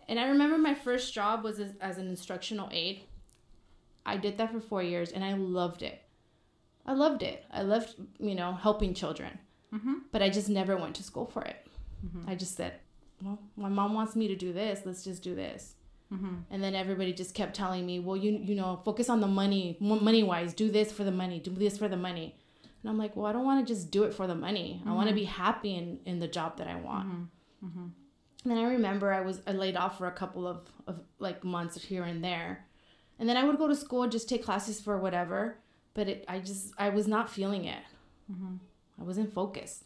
And 0.09 0.19
I 0.19 0.29
remember 0.29 0.59
my 0.59 0.75
first 0.75 1.15
job 1.15 1.45
was 1.45 1.61
as, 1.61 1.73
as 1.81 1.99
an 1.99 2.09
instructional 2.09 2.69
aide. 2.73 3.03
I 4.05 4.17
did 4.17 4.39
that 4.39 4.51
for 4.51 4.61
four 4.61 4.83
years 4.83 5.13
and 5.13 5.25
I 5.25 5.35
loved 5.35 5.83
it. 5.83 6.03
I 6.85 6.95
loved 6.95 7.23
it. 7.23 7.45
I 7.53 7.63
loved, 7.63 7.95
you 8.19 8.35
know, 8.35 8.55
helping 8.55 8.93
children. 8.95 9.39
Mm-hmm. 9.73 9.95
But 10.11 10.23
I 10.23 10.31
just 10.31 10.49
never 10.49 10.77
went 10.77 10.97
to 10.97 11.03
school 11.03 11.27
for 11.27 11.43
it. 11.43 11.65
I 12.27 12.35
just 12.35 12.57
said, 12.57 12.75
well, 13.23 13.39
my 13.57 13.69
mom 13.69 13.95
wants 13.95 14.17
me 14.17 14.29
to 14.29 14.37
do 14.37 14.53
this. 14.53 14.83
Let's 14.85 15.05
just 15.05 15.23
do 15.23 15.35
this. 15.35 15.75
Mm-hmm. 16.13 16.35
And 16.51 16.63
then 16.63 16.75
everybody 16.75 17.13
just 17.13 17.35
kept 17.35 17.55
telling 17.55 17.85
me, 17.85 17.99
well, 17.99 18.17
you 18.17 18.33
you 18.33 18.55
know, 18.55 18.81
focus 18.85 19.11
on 19.11 19.21
the 19.21 19.27
money, 19.27 19.77
money 19.81 20.23
wise. 20.23 20.55
Do 20.55 20.71
this 20.71 20.91
for 20.91 21.05
the 21.05 21.11
money. 21.11 21.39
Do 21.39 21.51
this 21.51 21.77
for 21.77 21.89
the 21.89 21.97
money. 21.97 22.37
And 22.83 22.91
I'm 22.91 22.99
like, 22.99 23.17
well, 23.17 23.27
I 23.27 23.33
don't 23.33 23.45
want 23.45 23.67
to 23.67 23.73
just 23.73 23.91
do 23.91 24.05
it 24.05 24.15
for 24.15 24.27
the 24.27 24.35
money. 24.35 24.83
I 24.87 24.93
want 24.93 25.09
to 25.09 25.15
be 25.15 25.25
happy 25.25 25.75
in, 25.75 25.99
in 26.07 26.19
the 26.21 26.29
job 26.29 26.59
that 26.59 26.69
I 26.69 26.77
want. 26.77 27.09
Mm-hmm. 27.65 27.87
And 28.45 28.53
then 28.53 28.59
I 28.59 28.71
remember 28.71 29.13
I 29.13 29.21
was 29.21 29.43
I 29.47 29.53
laid 29.53 29.77
off 29.77 29.99
for 29.99 30.07
a 30.07 30.13
couple 30.13 30.47
of, 30.47 30.61
of 30.87 31.01
like 31.19 31.45
months 31.45 31.83
here 31.83 32.05
and 32.05 32.23
there. 32.23 32.67
And 33.19 33.29
then 33.29 33.37
I 33.37 33.45
would 33.45 33.59
go 33.59 33.67
to 33.67 33.75
school 33.75 34.07
just 34.09 34.29
take 34.29 34.45
classes 34.45 34.81
for 34.81 34.97
whatever, 34.99 35.59
but 35.93 36.09
it 36.09 36.25
I 36.29 36.39
just 36.39 36.73
I 36.79 36.91
was 36.91 37.09
not 37.09 37.29
feeling 37.29 37.65
it. 37.65 37.83
I 39.01 39.05
wasn't 39.05 39.35
focused. 39.35 39.85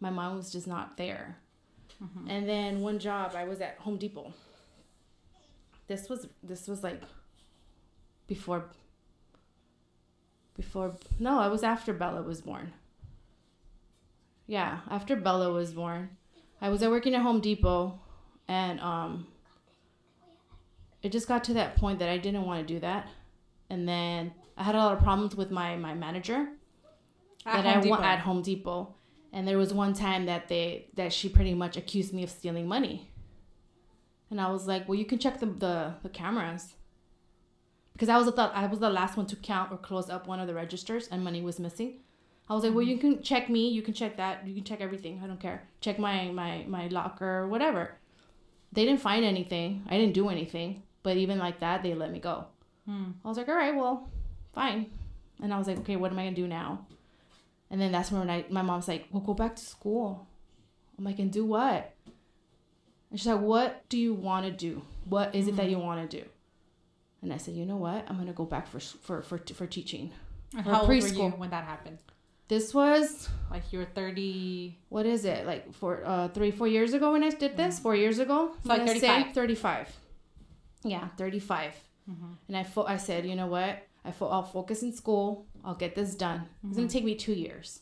My 0.00 0.10
mind 0.10 0.36
was 0.36 0.52
just 0.52 0.66
not 0.66 0.96
there. 0.96 1.38
And 2.28 2.48
then 2.48 2.80
one 2.80 2.98
job 2.98 3.32
I 3.34 3.44
was 3.44 3.60
at 3.60 3.76
Home 3.78 3.96
Depot. 3.96 4.32
This 5.88 6.08
was 6.08 6.28
this 6.42 6.68
was 6.68 6.82
like 6.82 7.02
before 8.26 8.66
before 10.56 10.96
no, 11.18 11.38
I 11.38 11.48
was 11.48 11.62
after 11.62 11.92
Bella 11.92 12.22
was 12.22 12.40
born. 12.42 12.72
Yeah, 14.46 14.80
after 14.88 15.16
Bella 15.16 15.52
was 15.52 15.72
born. 15.72 16.10
I 16.60 16.68
was 16.70 16.82
at 16.82 16.90
working 16.90 17.14
at 17.14 17.22
Home 17.22 17.40
Depot 17.40 17.98
and 18.46 18.80
um 18.80 19.26
it 21.02 21.12
just 21.12 21.28
got 21.28 21.44
to 21.44 21.54
that 21.54 21.76
point 21.76 21.98
that 22.00 22.08
I 22.08 22.18
didn't 22.18 22.44
want 22.44 22.66
to 22.66 22.74
do 22.74 22.80
that. 22.80 23.08
And 23.70 23.88
then 23.88 24.32
I 24.56 24.62
had 24.64 24.74
a 24.74 24.78
lot 24.78 24.92
of 24.96 25.02
problems 25.02 25.36
with 25.36 25.50
my 25.50 25.76
my 25.76 25.94
manager 25.94 26.48
At 27.46 27.62
that 27.62 27.64
Home 27.64 27.78
I 27.78 27.80
Depot. 27.80 28.02
at 28.02 28.18
Home 28.20 28.42
Depot. 28.42 28.94
And 29.32 29.46
there 29.46 29.58
was 29.58 29.74
one 29.74 29.92
time 29.92 30.26
that 30.26 30.48
they 30.48 30.88
that 30.94 31.12
she 31.12 31.28
pretty 31.28 31.54
much 31.54 31.76
accused 31.76 32.14
me 32.14 32.22
of 32.22 32.30
stealing 32.30 32.66
money. 32.66 33.10
And 34.30 34.40
I 34.40 34.50
was 34.50 34.66
like, 34.66 34.88
"Well, 34.88 34.98
you 34.98 35.04
can 35.04 35.18
check 35.18 35.40
the 35.40 35.46
the, 35.46 35.94
the 36.02 36.08
cameras." 36.08 36.74
Because 37.92 38.08
I 38.08 38.16
was 38.16 38.26
the 38.26 38.42
I 38.42 38.66
was 38.66 38.80
the 38.80 38.90
last 38.90 39.16
one 39.16 39.26
to 39.26 39.36
count 39.36 39.72
or 39.72 39.76
close 39.76 40.08
up 40.08 40.26
one 40.26 40.40
of 40.40 40.46
the 40.46 40.54
registers 40.54 41.08
and 41.08 41.22
money 41.22 41.42
was 41.42 41.58
missing. 41.58 42.00
I 42.48 42.54
was 42.54 42.64
like, 42.64 42.74
"Well, 42.74 42.84
you 42.84 42.98
can 42.98 43.22
check 43.22 43.50
me, 43.50 43.68
you 43.68 43.82
can 43.82 43.92
check 43.92 44.16
that, 44.16 44.46
you 44.46 44.54
can 44.54 44.64
check 44.64 44.80
everything. 44.80 45.20
I 45.22 45.26
don't 45.26 45.40
care. 45.40 45.68
Check 45.80 45.98
my 45.98 46.30
my 46.30 46.64
my 46.66 46.88
locker, 46.88 47.40
or 47.40 47.48
whatever." 47.48 47.98
They 48.72 48.84
didn't 48.84 49.00
find 49.00 49.24
anything. 49.24 49.84
I 49.88 49.96
didn't 49.96 50.14
do 50.14 50.28
anything, 50.28 50.82
but 51.02 51.16
even 51.16 51.38
like 51.38 51.60
that, 51.60 51.82
they 51.82 51.94
let 51.94 52.12
me 52.12 52.20
go. 52.20 52.46
Hmm. 52.86 53.12
I 53.24 53.28
was 53.28 53.36
like, 53.36 53.48
all 53.48 53.54
right, 53.54 53.74
well, 53.74 54.08
fine. 54.54 54.90
And 55.42 55.52
I 55.54 55.58
was 55.58 55.68
like, 55.68 55.78
okay, 55.78 55.96
what 55.96 56.12
am 56.12 56.18
I 56.18 56.24
gonna 56.24 56.36
do 56.36 56.46
now? 56.46 56.86
And 57.70 57.80
then 57.80 57.92
that's 57.92 58.10
when 58.10 58.30
I, 58.30 58.44
my 58.48 58.62
mom's 58.62 58.88
like, 58.88 59.06
well, 59.10 59.22
go 59.22 59.34
back 59.34 59.56
to 59.56 59.64
school. 59.64 60.26
I'm 60.96 61.04
like, 61.04 61.18
and 61.18 61.30
do 61.30 61.44
what? 61.44 61.94
And 63.10 63.18
she's 63.18 63.26
like, 63.26 63.40
what 63.40 63.88
do 63.88 63.98
you 63.98 64.14
want 64.14 64.46
to 64.46 64.52
do? 64.52 64.82
What 65.08 65.34
is 65.34 65.48
it 65.48 65.56
that 65.56 65.62
mm-hmm. 65.62 65.70
you 65.72 65.78
want 65.78 66.10
to 66.10 66.20
do? 66.20 66.24
And 67.22 67.32
I 67.32 67.36
said, 67.36 67.54
you 67.54 67.66
know 67.66 67.76
what? 67.76 68.04
I'm 68.08 68.16
gonna 68.16 68.32
go 68.32 68.44
back 68.44 68.68
for 68.68 68.78
for 68.78 69.22
for, 69.22 69.38
for 69.38 69.66
teaching. 69.66 70.12
And 70.54 70.64
for 70.64 70.70
How 70.70 70.80
old 70.80 70.88
were 70.88 70.94
you 70.94 71.02
preschool. 71.02 71.36
when 71.38 71.50
that 71.50 71.64
happened? 71.64 71.98
This 72.46 72.72
was 72.72 73.28
Like 73.50 73.72
you 73.72 73.80
were 73.80 73.84
30. 73.84 74.78
what 74.88 75.04
is 75.04 75.24
it 75.24 75.44
like 75.44 75.74
for 75.74 76.02
uh 76.06 76.28
three 76.28 76.50
four 76.50 76.68
years 76.68 76.94
ago 76.94 77.12
when 77.12 77.24
I 77.24 77.30
did 77.30 77.56
this? 77.56 77.74
Mm-hmm. 77.74 77.82
Four 77.82 77.96
years 77.96 78.18
ago? 78.18 78.52
So 78.62 78.68
like 78.68 78.80
I'm 78.80 78.86
gonna 78.86 79.00
say 79.00 79.24
35. 79.32 79.34
35. 79.34 79.96
Yeah, 80.84 81.08
35. 81.16 81.74
Mm-hmm. 82.08 82.32
And 82.46 82.56
I 82.56 82.62
fo- 82.62 82.86
I 82.86 82.96
said, 82.96 83.26
you 83.26 83.34
know 83.34 83.48
what? 83.48 83.82
I 84.04 84.12
fo- 84.12 84.28
I'll 84.28 84.44
focus 84.44 84.82
in 84.82 84.92
school. 84.92 85.46
I'll 85.68 85.74
get 85.74 85.94
this 85.94 86.14
done. 86.14 86.48
It's 86.64 86.76
gonna 86.76 86.88
mm-hmm. 86.88 86.92
take 86.96 87.04
me 87.04 87.14
two 87.14 87.34
years. 87.34 87.80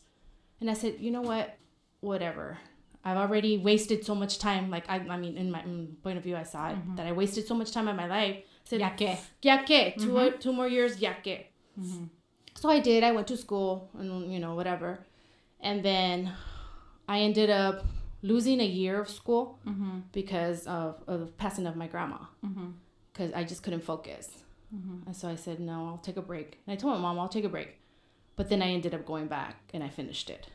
And 0.59 0.69
I 0.69 0.73
said, 0.73 0.95
you 0.99 1.09
know 1.09 1.21
what? 1.21 1.57
Whatever. 2.01 2.57
I've 3.05 3.15
already 3.15 3.57
wasted 3.57 4.03
so 4.03 4.13
much 4.13 4.39
time. 4.39 4.69
Like 4.69 4.89
I, 4.89 4.95
I 4.97 5.15
mean, 5.15 5.37
in 5.37 5.49
my 5.49 5.61
mm, 5.61 5.93
point 6.03 6.17
of 6.17 6.23
view, 6.25 6.35
I 6.35 6.43
saw 6.43 6.71
it 6.71 6.75
mm-hmm. 6.75 6.95
that 6.97 7.07
I 7.07 7.13
wasted 7.13 7.47
so 7.47 7.55
much 7.55 7.71
time 7.71 7.87
in 7.87 7.95
my 7.95 8.07
life. 8.07 8.35
I 8.35 8.43
said, 8.65 8.81
Ya 8.81 8.89
que. 8.89 9.17
ya 9.41 9.63
que, 9.63 9.93
2 9.97 10.05
mm-hmm. 10.05 10.37
two 10.39 10.51
more 10.51 10.67
years, 10.67 10.99
ya 10.99 11.13
que. 11.23 11.45
So 12.55 12.69
I 12.69 12.81
did. 12.81 13.05
I 13.05 13.13
went 13.13 13.27
to 13.27 13.37
school 13.37 13.89
and 13.97 14.33
you 14.33 14.39
know 14.39 14.53
whatever, 14.55 14.99
and 15.61 15.81
then 15.85 16.33
I 17.07 17.21
ended 17.21 17.49
up 17.49 17.85
losing 18.21 18.59
a 18.59 18.65
year 18.65 18.99
of 18.99 19.09
school 19.09 19.59
because 20.11 20.67
of, 20.67 21.01
of 21.07 21.19
the 21.21 21.27
passing 21.27 21.67
of 21.67 21.77
my 21.77 21.87
grandma. 21.87 22.17
Because 23.13 23.31
I 23.31 23.45
just 23.45 23.63
couldn't 23.63 23.83
focus, 23.83 24.43
and 24.71 25.15
so 25.15 25.29
I 25.29 25.35
said 25.35 25.59
no, 25.59 25.87
I'll 25.87 25.97
take 25.97 26.17
a 26.17 26.21
break. 26.21 26.59
And 26.67 26.73
I 26.73 26.75
told 26.75 26.93
my 26.95 26.99
mom 26.99 27.19
I'll 27.19 27.29
take 27.29 27.45
a 27.45 27.49
break, 27.49 27.77
but 28.35 28.49
then 28.49 28.61
I 28.61 28.67
ended 28.67 28.93
up 28.93 29.05
going 29.05 29.27
back 29.27 29.55
and 29.73 29.83
I 29.83 29.89
finished 29.89 30.29
it. 30.29 30.47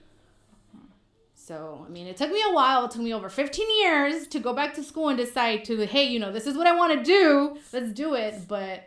So 1.34 1.84
I 1.86 1.90
mean, 1.90 2.06
it 2.06 2.16
took 2.16 2.30
me 2.30 2.42
a 2.46 2.52
while. 2.52 2.84
It 2.84 2.92
took 2.92 3.02
me 3.02 3.12
over 3.12 3.28
15 3.28 3.66
years 3.82 4.26
to 4.28 4.38
go 4.38 4.52
back 4.52 4.74
to 4.74 4.82
school 4.82 5.08
and 5.08 5.18
decide 5.18 5.64
to 5.64 5.86
hey, 5.86 6.04
you 6.04 6.18
know, 6.20 6.32
this 6.32 6.46
is 6.46 6.56
what 6.56 6.66
I 6.66 6.76
want 6.76 6.92
to 6.98 7.04
do. 7.04 7.56
Let's 7.72 7.92
do 7.92 8.14
it. 8.14 8.46
But 8.46 8.84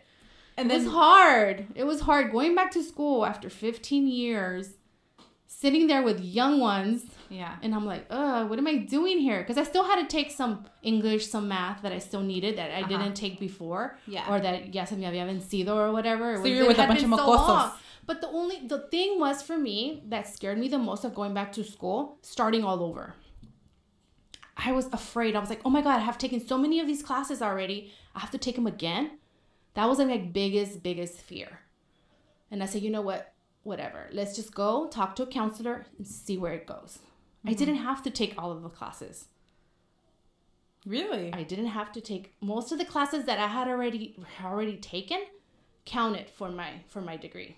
And 0.58 0.68
it 0.68 0.74
then 0.74 0.86
was 0.86 0.94
hard. 0.94 1.66
It 1.76 1.86
was 1.86 2.02
hard 2.02 2.32
going 2.32 2.56
back 2.56 2.72
to 2.72 2.84
school 2.84 3.26
after 3.26 3.50
15 3.50 4.08
years, 4.08 4.76
sitting 5.48 5.88
there 5.88 6.02
with 6.04 6.20
young 6.20 6.60
ones, 6.60 7.06
yeah. 7.30 7.56
and 7.62 7.74
I'm 7.74 7.86
like, 7.86 8.06
uh, 8.10 8.46
what 8.46 8.60
am 8.60 8.68
I 8.68 8.76
doing 8.78 9.20
here? 9.20 9.40
Because 9.42 9.58
I 9.58 9.64
still 9.64 9.84
had 9.84 10.02
to 10.02 10.08
take 10.08 10.32
some 10.32 10.66
English, 10.84 11.28
some 11.28 11.48
math 11.48 11.82
that 11.84 11.92
I 11.92 12.00
still 12.00 12.22
needed 12.22 12.58
that 12.58 12.72
I 12.72 12.80
Uh-huh. 12.82 12.88
didn't 12.90 13.14
take 13.16 13.40
before, 13.40 13.98
Yeah. 14.08 14.30
or 14.30 14.40
that 14.40 14.74
yes, 14.74 14.92
and 14.92 15.02
ya 15.02 15.10
se 15.10 15.12
me 15.12 15.20
había 15.20 15.26
vencido 15.28 15.76
or 15.76 15.92
whatever. 15.92 16.36
So 16.36 16.42
was- 16.42 16.50
you 16.52 16.58
were 16.58 16.64
it 16.64 16.68
with 16.70 16.80
a 16.80 16.88
bunch 16.88 17.04
of 17.04 17.10
been 17.10 17.20
so 17.20 17.26
mocosos. 17.26 17.72
But 18.08 18.22
the 18.22 18.28
only 18.28 18.68
the 18.68 18.80
thing 18.92 19.20
was 19.20 19.42
for 19.42 19.58
me 19.58 20.04
that 20.10 20.28
scared 20.28 20.58
me 20.60 20.68
the 20.68 20.78
most 20.78 21.04
of 21.06 21.16
going 21.16 21.34
back 21.34 21.52
to 21.54 21.64
school, 21.64 22.18
starting 22.22 22.64
all 22.64 22.84
over. 22.84 23.16
I 24.58 24.72
was 24.72 24.88
afraid. 24.94 25.36
I 25.36 25.40
was 25.40 25.50
like, 25.50 25.62
oh 25.66 25.70
my 25.70 25.82
god, 25.82 25.98
I 25.98 26.04
have 26.04 26.18
taken 26.18 26.40
so 26.46 26.58
many 26.58 26.80
of 26.80 26.88
these 26.88 27.04
classes 27.04 27.42
already. 27.42 27.92
I 28.16 28.20
have 28.20 28.32
to 28.32 28.38
take 28.38 28.56
them 28.56 28.68
again. 28.68 29.20
That 29.74 29.88
was 29.90 30.00
like 30.00 30.08
my 30.08 30.18
biggest, 30.18 30.82
biggest 30.82 31.20
fear. 31.20 31.60
And 32.50 32.64
I 32.64 32.66
said, 32.66 32.82
you 32.82 32.90
know 32.90 33.02
what? 33.02 33.34
Whatever. 33.66 34.08
Let's 34.12 34.36
just 34.36 34.56
go 34.56 34.88
talk 34.88 35.16
to 35.18 35.24
a 35.24 35.28
counselor 35.28 35.88
and 35.98 36.08
see 36.08 36.38
where 36.38 36.54
it 36.54 36.66
goes. 36.66 37.00
I 37.44 37.50
mm-hmm. 37.50 37.58
didn't 37.58 37.76
have 37.78 38.02
to 38.04 38.10
take 38.10 38.34
all 38.38 38.52
of 38.52 38.64
the 38.64 38.70
classes. 38.70 39.26
Really? 40.86 41.34
I 41.34 41.44
didn't 41.44 41.74
have 41.80 41.92
to 41.94 42.02
take 42.02 42.36
most 42.42 42.72
of 42.72 42.78
the 42.78 42.86
classes 42.86 43.26
that 43.26 43.40
I 43.40 43.48
had 43.48 43.68
already 43.68 44.16
already 44.44 44.78
taken 44.78 45.20
counted 45.84 46.30
for 46.30 46.50
my 46.50 46.70
for 46.88 47.02
my 47.02 47.18
degree. 47.18 47.58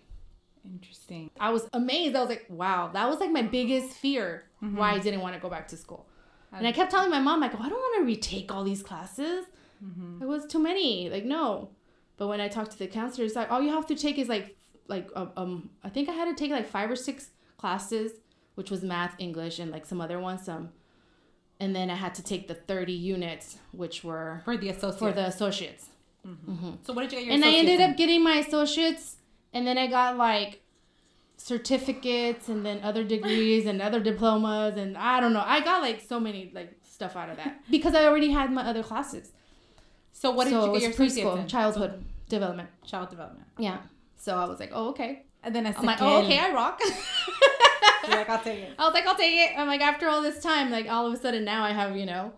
Interesting. 0.66 1.30
I 1.40 1.50
was 1.52 1.68
amazed. 1.74 2.16
I 2.16 2.22
was 2.22 2.30
like, 2.30 2.46
wow, 2.50 2.90
that 2.94 3.10
was 3.10 3.20
like 3.20 3.32
my 3.32 3.42
biggest 3.42 3.92
fear 3.92 4.46
why 4.60 4.92
I 4.92 4.94
mm-hmm. 4.94 5.04
didn't 5.04 5.22
want 5.22 5.36
to 5.36 5.42
go 5.42 5.50
back 5.50 5.68
to 5.70 5.78
school. 5.78 6.08
And 6.52 6.66
I 6.66 6.72
kept 6.72 6.92
telling 6.92 7.10
my 7.10 7.20
mom, 7.20 7.42
like, 7.42 7.54
oh, 7.54 7.62
I 7.62 7.70
don't 7.70 7.80
want 7.80 8.02
to 8.02 8.06
retake 8.06 8.54
all 8.54 8.64
these 8.64 8.82
classes. 8.82 9.46
Mm-hmm. 9.84 10.24
It 10.24 10.28
was 10.28 10.46
too 10.46 10.60
many. 10.60 11.10
Like, 11.10 11.26
no. 11.26 11.70
But 12.18 12.28
when 12.28 12.42
I 12.42 12.48
talked 12.48 12.72
to 12.72 12.80
the 12.80 12.88
counselor, 12.88 13.26
it's 13.26 13.36
like, 13.36 13.52
all 13.52 13.62
you 13.62 13.70
have 13.70 13.86
to 13.88 13.96
take 13.96 14.18
is 14.18 14.28
like, 14.28 14.57
like, 14.88 15.10
um, 15.16 15.32
um, 15.38 15.70
I 15.84 15.90
think 15.90 16.10
I 16.10 16.14
had 16.14 16.26
to 16.26 16.34
take 16.36 16.52
like 16.52 16.68
five 16.68 16.90
or 16.90 16.96
six 16.96 17.30
classes, 17.58 18.12
which 18.56 18.72
was 18.72 18.84
math, 18.84 19.16
English, 19.20 19.60
and 19.60 19.72
like 19.72 19.86
some 19.86 20.02
other 20.02 20.20
ones. 20.20 20.44
Some, 20.46 20.70
and 21.60 21.76
then 21.76 21.90
I 21.90 21.96
had 21.96 22.16
to 22.16 22.24
take 22.24 22.48
the 22.48 22.56
thirty 22.56 22.94
units, 22.94 23.58
which 23.72 24.04
were 24.04 24.42
For 24.46 24.58
the 24.58 24.70
associate. 24.70 25.00
for 25.00 25.12
the 25.12 25.26
associates. 25.28 25.90
So 26.84 26.92
what 26.94 27.04
did 27.04 27.12
you 27.14 27.20
get 27.20 27.26
your 27.26 27.34
and 27.36 27.46
I 27.46 27.50
ended 27.54 27.76
associates 27.76 27.92
up 27.92 27.98
getting 27.98 28.24
my 28.24 28.36
associates, 28.38 29.16
and 29.54 29.66
then 29.66 29.78
I 29.78 29.88
got 29.88 30.18
like 30.18 30.62
certificates, 31.38 32.50
and 32.50 32.66
then 32.66 32.82
other 32.84 33.04
degrees 33.04 33.66
and 33.66 33.82
other 33.82 34.00
diplomas, 34.00 34.76
and 34.76 34.98
I 34.98 35.20
don't 35.20 35.34
know. 35.34 35.44
I 35.46 35.62
got 35.62 35.82
like 35.82 36.02
so 36.02 36.20
many 36.20 36.52
like 36.54 36.74
stuff 36.84 37.16
out 37.16 37.30
of 37.30 37.38
that 37.38 37.62
because 37.72 37.96
I 37.96 38.06
already 38.06 38.32
had 38.32 38.52
my 38.52 38.64
other 38.64 38.84
classes. 38.84 39.32
So 40.12 40.32
what 40.32 40.46
did 40.46 40.52
so 40.54 40.74
you 40.74 40.80
get 40.80 40.82
your 40.82 41.08
preschool, 41.08 41.40
in? 41.40 41.48
childhood 41.48 42.04
development. 42.28 42.70
Child 42.86 43.10
development. 43.10 43.48
Yeah. 43.58 43.78
So 44.18 44.36
I 44.38 44.46
was 44.46 44.60
like, 44.60 44.72
oh 44.74 44.90
okay. 44.90 45.24
And 45.44 45.56
then 45.56 45.66
I'm 45.66 45.86
like, 45.86 46.02
oh 46.02 46.24
okay, 46.24 46.40
I 46.40 46.52
rock. 46.52 46.82
Like, 48.10 48.30
I'll 48.30 48.42
take 48.42 48.60
it. 48.60 48.74
I 48.80 48.86
was 48.86 48.94
like, 48.94 49.06
I'll 49.06 49.18
take 49.18 49.34
it. 49.34 49.60
I'm 49.60 49.68
like, 49.68 49.82
after 49.82 50.08
all 50.08 50.22
this 50.22 50.42
time, 50.42 50.72
like 50.72 50.90
all 50.90 51.06
of 51.08 51.14
a 51.14 51.18
sudden 51.18 51.44
now 51.44 51.64
I 51.64 51.72
have, 51.72 51.98
you 51.98 52.06
know. 52.06 52.32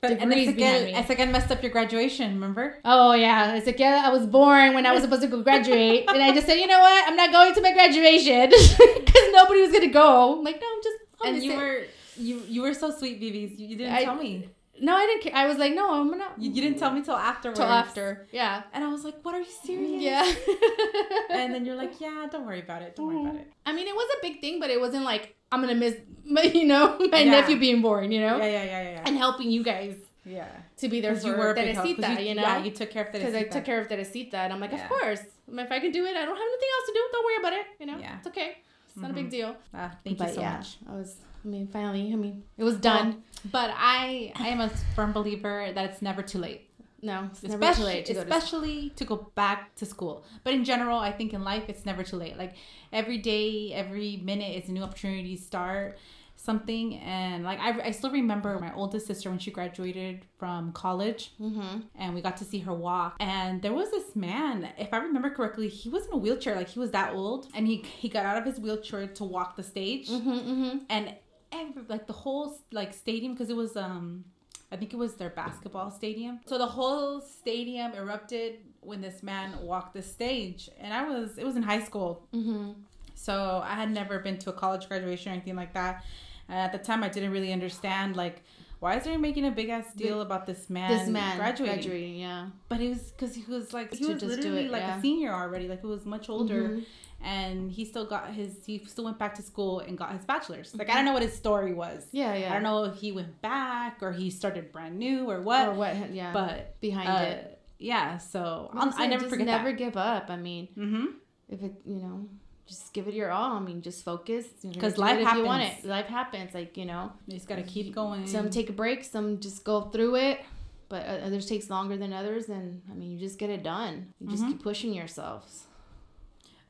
But 0.00 0.12
and 0.12 0.28
behind 0.30 0.58
Ezequiel, 0.58 0.84
me. 0.86 0.92
Ezequiel 0.94 1.30
messed 1.30 1.52
up 1.52 1.62
your 1.62 1.70
graduation, 1.70 2.34
remember? 2.34 2.78
Oh 2.84 3.12
yeah, 3.12 3.54
it's 3.54 3.66
like 3.66 3.78
yeah, 3.78 4.02
I 4.04 4.08
was 4.10 4.26
born 4.26 4.74
when 4.74 4.84
I 4.84 4.90
was 4.90 5.02
supposed 5.02 5.22
to 5.22 5.28
go 5.28 5.40
graduate, 5.42 6.06
and 6.08 6.20
I 6.20 6.32
just 6.32 6.46
said, 6.48 6.54
you 6.56 6.66
know 6.66 6.80
what, 6.80 7.08
I'm 7.08 7.14
not 7.14 7.30
going 7.30 7.54
to 7.54 7.60
my 7.60 7.72
graduation 7.72 8.50
because 8.50 9.28
nobody 9.32 9.60
was 9.60 9.70
gonna 9.70 9.86
go. 9.92 10.38
I'm 10.38 10.44
like, 10.44 10.60
no, 10.60 10.66
I'm 10.74 10.82
just 10.82 10.96
I'll 11.20 11.28
and 11.32 11.42
you 11.44 11.52
it." 11.52 11.56
were 11.56 11.84
you 12.16 12.42
you 12.48 12.62
were 12.62 12.74
so 12.74 12.90
sweet, 12.90 13.20
BBs. 13.20 13.56
You, 13.60 13.68
you 13.68 13.76
didn't 13.76 13.94
I- 13.94 14.02
tell 14.04 14.16
me. 14.16 14.48
No, 14.80 14.96
I 14.96 15.06
didn't. 15.06 15.22
Care. 15.22 15.34
I 15.36 15.46
was 15.46 15.58
like, 15.58 15.74
no, 15.74 16.00
I'm 16.00 16.10
not. 16.18 16.40
You, 16.40 16.50
you 16.50 16.62
didn't 16.62 16.78
tell 16.78 16.92
me 16.92 17.02
till 17.02 17.14
afterwards. 17.14 17.58
till 17.58 17.68
after. 17.68 18.26
Yeah, 18.32 18.62
And 18.72 18.82
I 18.84 18.88
was 18.88 19.04
like, 19.04 19.16
"What 19.24 19.34
are 19.34 19.40
you 19.40 19.52
serious?" 19.64 20.02
yeah. 20.02 20.24
And 21.30 21.52
then 21.54 21.64
you're 21.64 21.76
like, 21.76 22.00
"Yeah, 22.00 22.26
don't 22.30 22.46
worry 22.46 22.60
about 22.60 22.82
it. 22.82 22.96
Don't 22.96 23.06
worry 23.06 23.22
about 23.22 23.36
it." 23.36 23.52
I 23.66 23.72
mean, 23.72 23.86
it 23.86 23.94
was 23.94 24.08
a 24.18 24.20
big 24.22 24.40
thing, 24.40 24.60
but 24.60 24.70
it 24.70 24.80
wasn't 24.80 25.04
like 25.04 25.34
I'm 25.50 25.60
gonna 25.60 25.74
miss, 25.74 25.96
my, 26.24 26.42
you 26.60 26.66
know, 26.66 26.98
my 27.10 27.20
Yeah. 27.20 27.30
nephew 27.30 27.58
being 27.58 27.82
born, 27.82 28.10
you 28.12 28.20
know, 28.20 28.38
Yeah, 28.38 28.44
yeah, 28.46 28.64
yeah, 28.64 28.82
yeah, 28.82 28.90
yeah. 28.96 29.02
and 29.06 29.16
helping 29.16 29.50
you 29.50 29.62
guys 29.62 29.96
yeah. 30.24 30.48
to 30.78 30.88
be 30.88 31.00
there 31.00 31.14
for 31.14 31.26
you 31.28 31.34
were 31.36 31.50
a 31.50 31.54
big 31.54 31.74
help, 31.74 31.86
'cause 31.86 31.96
Teresita, 31.96 32.22
you, 32.22 32.34
know. 32.34 32.42
Yeah, 32.42 32.64
you 32.64 32.70
took 32.70 32.90
care 32.90 33.04
of 33.06 33.12
because 33.12 33.34
I 33.34 33.44
took 33.44 33.64
care 33.64 33.80
of 33.80 33.88
Teresita, 33.88 34.38
and 34.38 34.52
I'm 34.52 34.60
like, 34.60 34.72
Yeah. 34.72 34.84
of 34.84 34.88
course. 34.88 35.20
If 35.54 35.70
I 35.70 35.78
can 35.80 35.90
do 35.92 36.04
it, 36.06 36.16
I 36.16 36.24
don't 36.24 36.36
have 36.42 36.48
anything 36.52 36.70
else 36.76 36.86
to 36.86 36.92
do. 36.94 37.00
Don't 37.12 37.24
worry 37.28 37.36
about 37.44 37.52
it. 37.60 37.66
You 37.80 37.86
know, 37.86 37.98
Yeah. 37.98 38.06
Mm-hmm. 38.06 38.18
it's 38.18 38.26
okay. 38.28 38.50
It's 38.88 38.96
not 38.96 39.10
a 39.10 39.14
big 39.14 39.28
deal. 39.30 39.56
Ah, 39.74 39.90
thank 40.04 40.16
but 40.18 40.28
you 40.28 40.34
so 40.34 40.42
much. 40.42 40.76
I 40.88 40.92
was. 40.92 41.16
I 41.44 41.48
mean, 41.48 41.66
finally, 41.66 42.12
I 42.12 42.16
mean, 42.16 42.44
it 42.56 42.64
was 42.64 42.76
done. 42.76 43.22
But 43.50 43.70
I 43.76 44.32
I 44.36 44.48
am 44.48 44.60
a 44.60 44.68
firm 44.94 45.12
believer 45.12 45.70
that 45.74 45.84
it's 45.90 46.02
never 46.02 46.22
too 46.22 46.38
late. 46.38 46.68
no, 47.02 47.28
it's 47.32 47.42
never 47.42 47.54
especially, 47.54 47.82
too 47.82 47.84
late 47.96 48.06
to 48.06 48.14
go 48.14 48.20
to 48.24 48.26
especially 48.30 48.90
to 48.96 49.04
go 49.04 49.16
back 49.34 49.74
to 49.76 49.86
school. 49.86 50.24
But 50.44 50.54
in 50.54 50.64
general, 50.64 50.98
I 50.98 51.10
think 51.12 51.32
in 51.34 51.42
life 51.42 51.64
it's 51.68 51.84
never 51.84 52.02
too 52.04 52.16
late. 52.16 52.36
Like 52.36 52.54
every 52.92 53.18
day, 53.18 53.72
every 53.72 54.18
minute 54.22 54.56
is 54.62 54.68
a 54.68 54.72
new 54.72 54.82
opportunity 54.82 55.36
to 55.36 55.42
start. 55.42 55.98
something 56.36 56.96
and 56.98 57.44
like 57.44 57.60
I, 57.60 57.70
I 57.88 57.90
still 57.92 58.10
remember 58.10 58.58
my 58.58 58.72
oldest 58.74 59.06
sister 59.06 59.30
when 59.30 59.38
she 59.38 59.50
graduated 59.52 60.24
from 60.40 60.72
college 60.72 61.22
Mm-hmm. 61.40 61.80
and 61.94 62.14
we 62.16 62.20
got 62.20 62.36
to 62.38 62.44
see 62.44 62.58
her 62.66 62.74
walk 62.74 63.14
and 63.20 63.62
there 63.62 63.72
was 63.80 63.88
this 63.92 64.16
man 64.16 64.68
if 64.76 64.90
i 64.92 64.98
remember 65.08 65.30
correctly 65.30 65.68
he 65.68 65.88
was 65.88 66.02
in 66.08 66.12
a 66.14 66.16
wheelchair 66.24 66.56
like 66.56 66.68
he 66.76 66.80
was 66.84 66.90
that 66.98 67.14
old 67.14 67.46
and 67.54 67.68
he 67.70 67.76
he 68.02 68.08
got 68.08 68.24
out 68.26 68.36
of 68.40 68.44
his 68.50 68.58
wheelchair 68.64 69.06
to 69.18 69.24
walk 69.36 69.50
the 69.60 69.62
stage 69.74 70.08
Mm-hmm. 70.08 70.30
Mm-hmm. 70.50 70.76
and 70.96 71.04
every, 71.52 71.82
like 71.88 72.06
the 72.06 72.12
whole 72.12 72.58
like 72.72 72.92
stadium 72.94 73.32
because 73.34 73.50
it 73.50 73.56
was 73.56 73.76
um 73.76 74.24
i 74.70 74.76
think 74.76 74.92
it 74.92 74.96
was 74.96 75.14
their 75.14 75.30
basketball 75.30 75.90
stadium 75.90 76.40
so 76.46 76.58
the 76.58 76.66
whole 76.66 77.20
stadium 77.20 77.92
erupted 77.94 78.56
when 78.80 79.00
this 79.00 79.22
man 79.22 79.52
walked 79.62 79.92
the 79.94 80.02
stage 80.02 80.70
and 80.80 80.92
i 80.94 81.08
was 81.08 81.36
it 81.38 81.44
was 81.44 81.56
in 81.56 81.62
high 81.62 81.82
school 81.82 82.26
Mm-hmm. 82.34 82.72
so 83.14 83.62
I 83.64 83.74
had 83.74 83.90
never 83.90 84.18
been 84.18 84.38
to 84.38 84.50
a 84.50 84.52
college 84.52 84.88
graduation 84.88 85.30
or 85.30 85.34
anything 85.36 85.54
like 85.56 85.74
that. 85.74 86.04
And 86.48 86.58
at 86.58 86.72
the 86.72 86.78
time, 86.78 87.02
I 87.04 87.08
didn't 87.08 87.30
really 87.30 87.52
understand 87.52 88.16
like 88.16 88.42
why 88.80 88.96
is 88.96 89.04
they 89.04 89.16
making 89.16 89.44
a 89.46 89.50
big 89.52 89.68
ass 89.68 89.94
deal 89.94 90.22
about 90.22 90.44
this 90.44 90.68
man, 90.68 90.90
This 90.90 91.08
man 91.08 91.36
graduating? 91.36 91.74
graduating, 91.76 92.16
yeah. 92.16 92.48
But 92.68 92.80
it 92.80 92.88
was 92.88 93.12
because 93.12 93.32
he 93.36 93.44
was 93.56 93.72
like 93.72 93.94
he 93.94 94.04
was 94.06 94.20
just 94.20 94.26
do 94.26 94.28
literally 94.36 94.64
it, 94.66 94.72
like 94.72 94.82
yeah. 94.82 94.98
a 94.98 95.00
senior 95.00 95.32
already, 95.32 95.68
like 95.68 95.82
he 95.82 95.86
was 95.86 96.04
much 96.04 96.28
older, 96.28 96.62
Mhm. 96.70 96.84
And 97.22 97.70
he 97.70 97.84
still 97.84 98.04
got 98.06 98.30
his 98.32 98.64
he 98.66 98.84
still 98.84 99.04
went 99.04 99.18
back 99.18 99.34
to 99.36 99.42
school 99.42 99.80
and 99.80 99.96
got 99.96 100.12
his 100.12 100.24
bachelor's. 100.24 100.74
Like 100.74 100.90
I 100.90 100.94
don't 100.94 101.04
know 101.04 101.12
what 101.12 101.22
his 101.22 101.34
story 101.34 101.72
was. 101.72 102.06
Yeah, 102.12 102.34
yeah. 102.34 102.50
I 102.50 102.54
don't 102.54 102.62
know 102.62 102.84
if 102.84 102.96
he 102.96 103.12
went 103.12 103.40
back 103.42 103.98
or 104.02 104.12
he 104.12 104.30
started 104.30 104.72
brand 104.72 104.98
new 104.98 105.30
or 105.30 105.40
what. 105.40 105.68
Or 105.68 105.74
what? 105.74 106.12
Yeah. 106.12 106.32
But 106.32 106.80
behind 106.80 107.08
uh, 107.08 107.30
it. 107.30 107.60
yeah, 107.78 108.18
so 108.18 108.70
said, 108.72 108.92
I 108.98 109.06
never 109.06 109.22
just 109.22 109.30
forget 109.30 109.46
Never 109.46 109.70
that. 109.70 109.78
give 109.78 109.96
up. 109.96 110.26
I 110.30 110.36
mean, 110.36 110.68
Mm-hmm. 110.76 111.04
if 111.48 111.62
it, 111.62 111.74
you 111.86 111.96
know, 112.02 112.28
just 112.66 112.92
give 112.94 113.08
it 113.08 113.14
your 113.14 113.30
all. 113.30 113.56
I 113.56 113.60
mean, 113.60 113.82
just 113.82 114.04
focus. 114.04 114.46
You're 114.62 114.72
gonna 114.72 114.80
'Cause 114.82 114.94
do 114.94 115.00
life 115.02 115.18
if 115.20 115.32
you 115.34 115.44
want 115.44 115.62
happens. 115.62 115.84
it. 115.84 115.88
Life 115.88 116.06
happens. 116.06 116.54
Like 116.54 116.76
you 116.76 116.84
know, 116.86 117.12
You 117.26 117.34
just 117.34 117.48
gotta 117.48 117.62
keep 117.62 117.94
going. 117.94 118.26
some 118.26 118.50
take 118.50 118.70
a 118.70 118.72
break, 118.72 119.04
some 119.04 119.40
just 119.40 119.64
go 119.64 119.82
through 119.82 120.16
it, 120.16 120.40
but 120.88 121.04
others 121.06 121.46
takes 121.46 121.68
longer 121.70 121.96
than 121.96 122.12
others. 122.12 122.48
And 122.48 122.82
I 122.90 122.94
mean, 122.94 123.10
you 123.10 123.18
just 123.18 123.38
get 123.38 123.50
it 123.50 123.62
done. 123.62 124.12
You 124.20 124.28
just 124.28 124.42
Mhm. 124.44 124.48
keep 124.48 124.62
pushing 124.62 124.92
yourselves. 124.94 125.66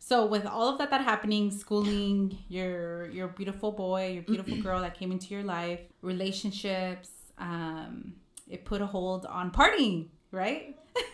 So 0.04 0.26
with 0.26 0.46
all 0.46 0.68
of 0.68 0.78
that 0.78 0.90
that 0.90 1.02
happening, 1.02 1.52
schooling, 1.52 2.36
your 2.48 3.08
your 3.10 3.28
beautiful 3.28 3.70
boy, 3.70 4.10
your 4.14 4.24
beautiful 4.24 4.56
girl 4.60 4.80
that 4.80 4.98
came 4.98 5.12
into 5.12 5.32
your 5.32 5.44
life, 5.44 5.78
relationships, 6.02 7.08
um, 7.38 8.14
it 8.50 8.64
put 8.64 8.82
a 8.82 8.86
hold 8.86 9.26
on 9.26 9.52
partying, 9.52 10.08
right? 10.32 10.76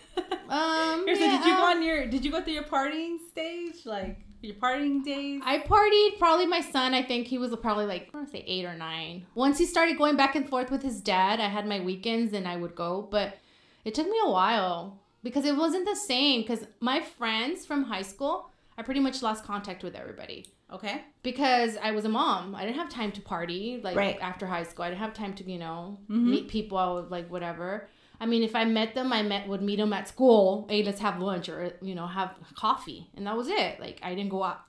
Um, 0.48 1.04
Here, 1.04 1.14
so 1.14 1.24
yeah, 1.24 1.36
did 1.36 1.44
you 1.46 1.56
go 1.56 1.62
um, 1.62 1.76
on 1.76 1.82
your 1.82 2.06
did 2.06 2.24
you 2.24 2.30
go 2.30 2.40
through 2.40 2.54
your 2.54 2.64
partying 2.64 3.18
stage, 3.30 3.84
like 3.84 4.24
your 4.40 4.54
partying 4.54 5.04
days? 5.04 5.42
I 5.44 5.58
partied. 5.58 6.18
Probably 6.18 6.46
my 6.46 6.62
son. 6.62 6.94
I 6.94 7.02
think 7.02 7.26
he 7.26 7.36
was 7.36 7.54
probably 7.56 7.84
like 7.84 8.08
I 8.12 8.16
want 8.16 8.28
to 8.28 8.32
say 8.32 8.44
eight 8.46 8.64
or 8.64 8.74
nine. 8.74 9.26
Once 9.34 9.58
he 9.58 9.66
started 9.66 9.98
going 9.98 10.16
back 10.16 10.34
and 10.34 10.48
forth 10.48 10.70
with 10.70 10.82
his 10.82 11.02
dad, 11.02 11.38
I 11.38 11.48
had 11.48 11.66
my 11.66 11.80
weekends 11.80 12.32
and 12.32 12.48
I 12.48 12.56
would 12.56 12.74
go, 12.74 13.06
but 13.10 13.36
it 13.84 13.94
took 13.94 14.08
me 14.08 14.18
a 14.24 14.30
while 14.30 14.98
because 15.22 15.44
it 15.44 15.54
wasn't 15.54 15.84
the 15.84 15.94
same. 15.94 16.40
Because 16.40 16.66
my 16.80 17.02
friends 17.02 17.66
from 17.66 17.84
high 17.84 18.02
school, 18.14 18.50
I 18.78 18.82
pretty 18.82 19.00
much 19.00 19.22
lost 19.22 19.44
contact 19.44 19.82
with 19.82 19.94
everybody 19.96 20.46
Okay. 20.72 21.02
because 21.22 21.76
I 21.82 21.90
was 21.90 22.04
a 22.04 22.08
mom. 22.08 22.54
I 22.54 22.64
didn't 22.64 22.76
have 22.76 22.88
time 22.88 23.10
to 23.12 23.20
party 23.20 23.80
like 23.82 23.96
Right. 23.96 24.18
after 24.20 24.46
high 24.46 24.62
school. 24.62 24.84
I 24.84 24.90
didn't 24.90 25.00
have 25.00 25.12
time 25.14 25.34
to 25.34 25.50
you 25.50 25.58
know 25.58 25.98
Mhm. 26.08 26.24
meet 26.32 26.48
people. 26.48 27.06
Like 27.10 27.28
whatever. 27.30 27.88
I 28.20 28.26
mean, 28.26 28.42
if 28.42 28.54
I 28.56 28.64
met 28.64 28.94
them, 28.94 29.12
I 29.12 29.22
met 29.22 29.48
would 29.48 29.62
meet 29.62 29.76
them 29.76 29.92
at 29.92 30.06
school. 30.08 30.66
Hey, 30.70 30.82
let's 30.82 31.00
have 31.00 31.20
lunch 31.20 31.48
or 31.48 31.72
you 31.82 31.94
know 31.94 32.06
have 32.06 32.30
coffee, 32.54 33.10
and 33.16 33.26
that 33.26 33.36
was 33.36 33.48
it. 33.48 33.80
Like 33.80 33.98
I 34.02 34.14
didn't 34.14 34.30
go 34.30 34.42
out 34.44 34.60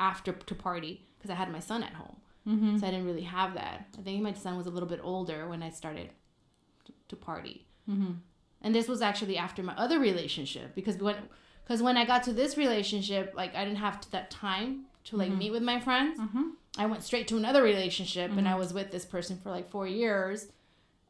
after 0.00 0.32
to 0.32 0.54
party 0.54 0.92
because 1.16 1.30
I 1.30 1.34
had 1.34 1.50
my 1.50 1.60
son 1.60 1.82
at 1.82 1.94
home, 1.94 2.16
Mm-hmm. 2.46 2.76
so 2.78 2.86
I 2.86 2.90
didn't 2.92 3.06
really 3.06 3.22
have 3.38 3.54
that. 3.54 3.86
I 3.98 4.02
think 4.02 4.22
my 4.22 4.32
son 4.32 4.56
was 4.56 4.66
a 4.66 4.70
little 4.70 4.88
bit 4.88 5.00
older 5.02 5.48
when 5.48 5.62
I 5.64 5.70
started 5.70 6.10
to, 6.84 6.92
to 7.08 7.16
party, 7.16 7.66
Mm-hmm. 7.90 8.12
and 8.62 8.74
this 8.74 8.86
was 8.88 9.00
actually 9.02 9.36
after 9.36 9.62
my 9.64 9.74
other 9.76 9.98
relationship 9.98 10.74
because 10.74 10.96
when 10.98 11.16
because 11.68 11.82
when 11.82 11.98
I 11.98 12.06
got 12.06 12.22
to 12.24 12.32
this 12.32 12.56
relationship, 12.56 13.34
like 13.36 13.54
I 13.54 13.62
didn't 13.64 13.78
have 13.78 14.10
that 14.10 14.30
time 14.30 14.86
to 15.04 15.16
like 15.16 15.30
Mhm. 15.30 15.38
meet 15.38 15.50
with 15.52 15.62
my 15.62 15.78
friends. 15.78 16.18
Mm-hmm. 16.18 16.42
I 16.78 16.86
went 16.86 17.02
straight 17.02 17.28
to 17.28 17.36
another 17.36 17.62
relationship, 17.62 18.30
and 18.30 18.46
Mhm. 18.46 18.52
I 18.52 18.56
was 18.56 18.72
with 18.72 18.90
this 18.90 19.04
person 19.04 19.36
for 19.38 19.50
like 19.50 19.68
four 19.70 19.86
years, 19.86 20.48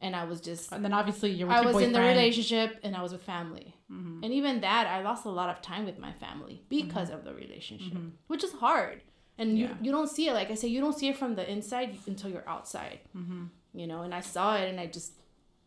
and 0.01 0.15
I 0.15 0.23
was 0.25 0.41
just 0.41 0.71
And 0.71 0.83
then 0.83 0.93
obviously 0.93 1.31
you're 1.31 1.47
with 1.47 1.57
I 1.57 1.61
was 1.61 1.81
in 1.81 1.91
the 1.93 2.01
relationship 2.01 2.79
and 2.83 2.95
I 2.95 3.01
was 3.03 3.11
with 3.11 3.21
family. 3.23 3.75
Mhm. 3.91 4.23
And 4.23 4.33
even 4.33 4.61
that, 4.61 4.87
I 4.87 5.01
lost 5.01 5.25
a 5.25 5.29
lot 5.29 5.49
of 5.49 5.61
time 5.61 5.85
with 5.85 5.97
my 5.99 6.13
family 6.13 6.63
because 6.69 7.09
of 7.09 7.23
the 7.25 7.33
relationship, 7.33 7.97
which 8.27 8.43
is 8.43 8.53
hard. 8.53 9.01
And 9.37 9.57
Yeah. 9.57 9.69
you, 9.69 9.75
you 9.85 9.91
don't 9.91 10.09
see 10.09 10.27
it, 10.29 10.33
like 10.33 10.49
I 10.51 10.55
say, 10.55 10.67
you 10.67 10.81
don't 10.81 10.97
see 10.97 11.07
it 11.09 11.17
from 11.17 11.35
the 11.35 11.49
inside 11.49 11.97
until 12.07 12.29
you're 12.29 12.47
outside, 12.55 12.99
Mm-hmm. 13.17 13.45
you 13.73 13.87
know. 13.87 14.01
And 14.01 14.13
I 14.13 14.21
saw 14.21 14.55
it 14.55 14.67
and 14.69 14.79
I 14.79 14.87
just, 14.87 15.13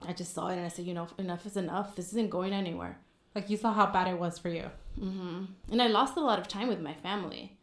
I 0.02 0.12
just 0.12 0.32
saw 0.34 0.48
it 0.48 0.56
and 0.56 0.64
I 0.64 0.68
said, 0.68 0.84
you 0.86 0.94
know, 0.94 1.06
enough 1.18 1.44
is 1.46 1.56
enough. 1.56 1.94
This 1.96 2.08
isn't 2.12 2.30
going 2.30 2.52
anywhere. 2.52 2.98
Like 3.34 3.48
you 3.50 3.56
saw 3.56 3.72
how 3.72 3.86
bad 3.86 4.08
it 4.08 4.18
was 4.18 4.38
for 4.38 4.48
you. 4.48 4.70
hmm 4.98 5.44
And 5.70 5.80
I 5.80 5.86
lost 5.86 6.16
a 6.16 6.20
lot 6.20 6.38
of 6.38 6.48
time 6.48 6.68
with 6.68 6.80
my 6.80 6.94
family. 6.94 7.56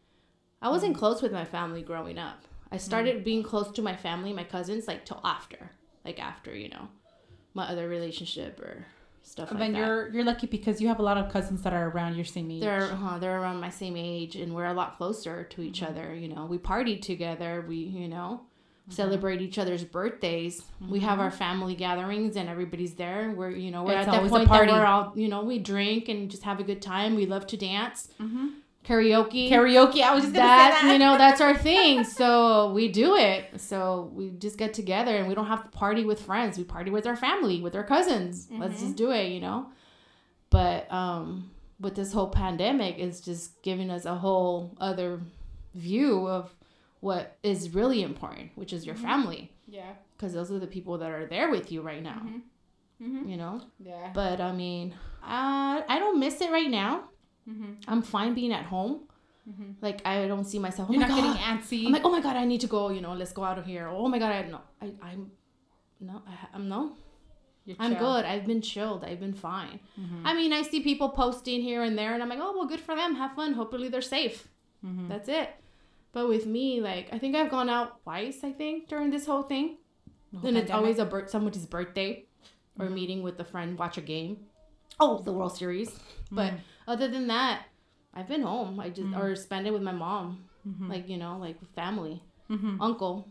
I 0.61 0.69
wasn't 0.69 0.95
Mm. 0.95 0.99
close 0.99 1.21
with 1.21 1.31
my 1.31 1.45
family 1.45 1.81
growing 1.81 2.17
up. 2.17 2.39
I 2.71 2.77
started 2.77 3.23
being 3.23 3.43
close 3.43 3.71
to 3.71 3.81
my 3.81 3.95
family, 3.95 4.31
my 4.33 4.43
cousins, 4.43 4.87
like 4.87 5.05
till 5.05 5.21
after, 5.23 5.71
like 6.05 6.19
after, 6.19 6.53
you 6.55 6.69
know, 6.69 6.87
my 7.53 7.65
other 7.71 7.87
relationship 7.87 8.59
or 8.59 8.85
stuff 9.23 9.49
And 9.51 9.59
like 9.59 9.65
then 9.67 9.73
that. 9.73 9.87
you're 9.87 10.09
you're 10.13 10.23
lucky 10.23 10.47
because 10.47 10.79
you 10.81 10.87
have 10.87 10.99
a 10.99 11.03
lot 11.03 11.17
of 11.17 11.31
cousins 11.31 11.61
that 11.63 11.73
are 11.73 11.89
around 11.89 12.15
your 12.15 12.25
same 12.25 12.51
age. 12.51 12.61
They're 12.61 12.91
uh, 12.91 13.17
they're 13.19 13.39
around 13.41 13.59
my 13.59 13.69
same 13.71 13.95
age, 13.97 14.35
and 14.35 14.53
we're 14.53 14.65
a 14.65 14.73
lot 14.73 14.97
closer 14.97 15.43
to 15.45 15.61
each 15.61 15.79
Mm-hmm. 15.81 15.91
other. 15.91 16.13
You 16.13 16.27
know, 16.33 16.45
we 16.45 16.57
party 16.57 16.97
together. 16.97 17.63
We 17.67 17.77
you 17.77 18.07
know 18.07 18.41
Mm-hmm. 18.89 18.95
celebrate 18.95 19.41
each 19.41 19.57
other's 19.59 19.83
birthdays. 19.83 20.63
We 20.89 20.99
have 21.01 21.19
our 21.19 21.31
family 21.31 21.75
gatherings, 21.75 22.35
and 22.35 22.49
everybody's 22.49 22.95
there. 22.95 23.31
We're 23.35 23.51
you 23.51 23.71
know 23.71 23.83
we're 23.83 23.93
It's 23.99 24.07
at 24.07 24.11
that 24.23 24.29
point 24.29 24.47
party. 24.47 24.71
that 24.71 24.79
we're 24.79 24.85
all 24.85 25.13
you 25.15 25.27
know 25.27 25.43
we 25.43 25.59
drink 25.59 26.09
and 26.09 26.29
just 26.29 26.43
have 26.43 26.59
a 26.59 26.63
good 26.63 26.81
time. 26.81 27.15
We 27.15 27.25
love 27.25 27.45
to 27.47 27.57
dance, 27.57 28.07
Mhm. 28.19 28.53
karaoke. 28.83 29.49
karaoke. 29.49 30.01
I 30.01 30.13
was 30.15 30.23
just 30.23 30.33
that, 30.35 30.79
say 30.81 30.87
that. 30.87 30.93
you 30.93 30.99
know 30.99 31.17
that's 31.17 31.39
our 31.41 31.55
thing. 31.69 32.03
So 32.03 32.71
we 32.73 32.87
do 32.91 33.15
it. 33.15 33.61
So 33.61 34.09
we 34.13 34.31
just 34.31 34.57
get 34.57 34.73
together, 34.73 35.15
and 35.15 35.27
we 35.27 35.35
don't 35.35 35.47
have 35.47 35.63
to 35.63 35.69
party 35.69 36.03
with 36.05 36.19
friends. 36.21 36.57
We 36.57 36.63
party 36.63 36.89
with 36.91 37.05
our 37.05 37.15
family, 37.15 37.61
with 37.61 37.75
our 37.75 37.83
cousins. 37.83 38.47
Let's 38.51 38.75
Mm-hmm. 38.75 38.83
just 38.85 38.95
do 38.97 39.11
it. 39.11 39.27
You 39.31 39.39
know. 39.41 39.67
But 40.49 40.91
um, 40.91 41.51
with 41.79 41.95
this 41.95 42.11
whole 42.11 42.29
pandemic, 42.29 42.97
it's 42.97 43.21
just 43.21 43.61
giving 43.61 43.91
us 43.91 44.05
a 44.05 44.15
whole 44.15 44.75
other 44.81 45.21
view 45.75 46.27
of 46.27 46.53
what 47.01 47.37
is 47.43 47.73
really 47.73 48.01
important, 48.03 48.51
which 48.55 48.73
is 48.73 48.85
your 48.85 48.95
Mm-hmm. 48.95 49.03
family, 49.05 49.51
yeah. 49.67 49.93
because 50.15 50.33
those 50.33 50.51
are 50.51 50.59
the 50.59 50.67
people 50.67 50.97
that 50.97 51.11
are 51.11 51.25
there 51.25 51.49
with 51.49 51.71
you 51.71 51.81
right 51.81 52.03
now. 52.03 52.21
Mm-hmm. 53.01 53.29
You 53.29 53.37
know. 53.37 53.61
Yeah. 53.79 54.11
But 54.13 54.41
I 54.41 54.51
mean, 54.51 54.93
uh, 55.23 55.81
I 55.87 55.97
don't 55.99 56.19
miss 56.19 56.41
it 56.41 56.51
right 56.51 56.69
now. 56.69 57.03
Mm-hmm. 57.49 57.73
I'm 57.87 58.01
fine 58.01 58.33
being 58.33 58.51
at 58.53 58.65
home. 58.65 59.01
Mhm. 59.49 59.75
Like 59.81 60.01
I 60.05 60.27
don't 60.27 60.43
see 60.45 60.59
myself. 60.59 60.89
Oh 60.89 60.93
You're 60.93 61.01
my 61.01 61.07
not 61.07 61.15
God. 61.17 61.23
getting 61.23 61.41
antsy. 61.41 61.85
I'm 61.87 61.93
like, 61.93 62.03
oh 62.05 62.11
my 62.11 62.21
god, 62.21 62.35
I 62.35 62.45
need 62.45 62.61
to 62.61 62.67
go. 62.67 62.89
You 62.89 63.01
know, 63.01 63.13
let's 63.13 63.31
go 63.31 63.43
out 63.43 63.57
of 63.57 63.65
here. 63.65 63.87
Oh 63.87 64.07
my 64.07 64.19
god, 64.19 64.31
I 64.31 64.41
no, 64.55 64.59
I, 64.81 64.85
I'm, 65.09 65.31
no, 66.01 66.21
I, 66.27 66.33
I'm 66.53 66.67
no, 66.69 66.81
You're 67.65 67.77
I'm 67.79 67.93
good. 67.95 68.25
I've 68.25 68.45
been 68.45 68.61
chilled. 68.61 69.03
I've 69.05 69.19
been 69.21 69.33
fine. 69.33 69.79
Mhm. 69.99 70.21
I 70.25 70.33
mean, 70.35 70.51
I 70.53 70.61
see 70.63 70.81
people 70.81 71.09
posting 71.09 71.61
here 71.61 71.81
and 71.83 71.97
there, 71.97 72.13
and 72.13 72.21
I'm 72.21 72.29
like, 72.29 72.39
oh 72.41 72.53
well, 72.55 72.67
good 72.67 72.81
for 72.81 72.95
them. 72.95 73.15
Have 73.15 73.33
fun. 73.33 73.53
Hopefully 73.53 73.87
they're 73.89 74.01
safe. 74.17 74.47
Mhm. 74.85 75.07
That's 75.07 75.29
it. 75.29 75.49
But 76.11 76.27
with 76.27 76.45
me, 76.45 76.81
like, 76.81 77.09
I 77.11 77.19
think 77.19 77.35
I've 77.35 77.51
gone 77.51 77.69
out 77.69 78.01
twice. 78.03 78.39
I 78.43 78.51
think 78.51 78.87
during 78.87 79.11
this 79.11 79.25
whole 79.25 79.43
thing, 79.43 79.77
The 80.33 80.39
whole 80.39 80.47
and 80.49 80.57
it's 80.57 80.71
always 80.71 80.97
a 80.99 81.05
bir- 81.05 81.27
somebody's 81.27 81.65
birthday 81.65 82.25
or 82.79 82.87
Mhm. 82.87 82.93
meeting 82.93 83.23
with 83.23 83.39
a 83.39 83.43
friend, 83.45 83.77
watch 83.77 83.97
a 83.97 84.01
game. 84.01 84.37
Oh, 84.99 85.19
the 85.19 85.31
World 85.33 85.55
Series. 85.55 85.99
But 86.31 86.53
Mhm. 86.53 86.59
other 86.87 87.07
than 87.07 87.27
that, 87.27 87.63
I've 88.13 88.27
been 88.27 88.41
home. 88.41 88.79
I 88.79 88.89
just 88.89 89.07
Mhm. 89.07 89.19
or 89.19 89.35
spend 89.35 89.67
it 89.67 89.71
with 89.73 89.83
my 89.83 89.91
mom, 89.91 90.45
like 90.87 91.07
you 91.07 91.17
know, 91.17 91.37
like 91.37 91.57
family, 91.75 92.21
uncle, 92.79 93.27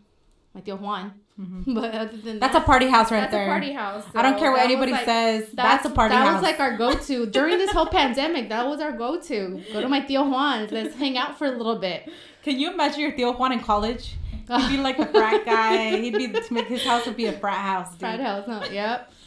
my 0.54 0.60
tío 0.60 0.78
Juan. 0.80 1.12
But 1.66 1.94
other 1.94 2.16
than 2.16 2.38
that. 2.38 2.40
That's 2.40 2.52
that, 2.54 2.62
a 2.62 2.66
party 2.66 2.88
house 2.88 3.12
right 3.12 3.20
that's 3.20 3.30
there. 3.32 3.46
a 3.46 3.50
party 3.50 3.72
house. 3.72 4.04
I 4.14 4.22
don't 4.22 4.38
care 4.38 4.50
what 4.50 4.60
anybody 4.62 4.90
like- 4.92 5.04
says. 5.04 5.50
That's, 5.52 5.84
a 5.84 5.90
party 5.90 6.14
that 6.14 6.24
house. 6.26 6.26
That 6.26 6.32
was 6.34 6.42
like 6.42 6.58
our 6.58 6.76
go-to 6.76 7.26
during 7.26 7.58
this 7.58 7.70
whole 7.70 7.86
pandemic. 8.00 8.48
That 8.48 8.66
was 8.66 8.80
our 8.80 8.90
go-to. 8.92 9.62
Go 9.72 9.80
to 9.80 9.88
my 9.88 10.00
tío 10.00 10.28
Juan's. 10.28 10.72
Let's 10.72 10.96
hang 10.96 11.16
out 11.16 11.38
for 11.38 11.46
a 11.46 11.52
little 11.56 11.76
bit. 11.78 12.10
Can 12.48 12.58
you 12.58 12.72
imagine 12.72 13.00
your 13.00 13.12
tío 13.12 13.38
Juan 13.38 13.52
in 13.52 13.60
college? 13.60 14.16
He'd 14.48 14.68
be 14.70 14.78
like 14.78 14.96
the 14.96 15.04
frat 15.06 15.44
guy. 15.54 15.96
He'd 16.00 16.14
be 16.16 16.28
make 16.50 16.66
his 16.68 16.82
house 16.82 17.04
would 17.04 17.16
be 17.16 17.26
a 17.26 17.32
frat 17.32 17.58
house. 17.72 17.90
Dude. 17.90 18.00
Frat 18.00 18.20
house, 18.20 18.44
huh? 18.46 18.66
Yep. 18.72 19.12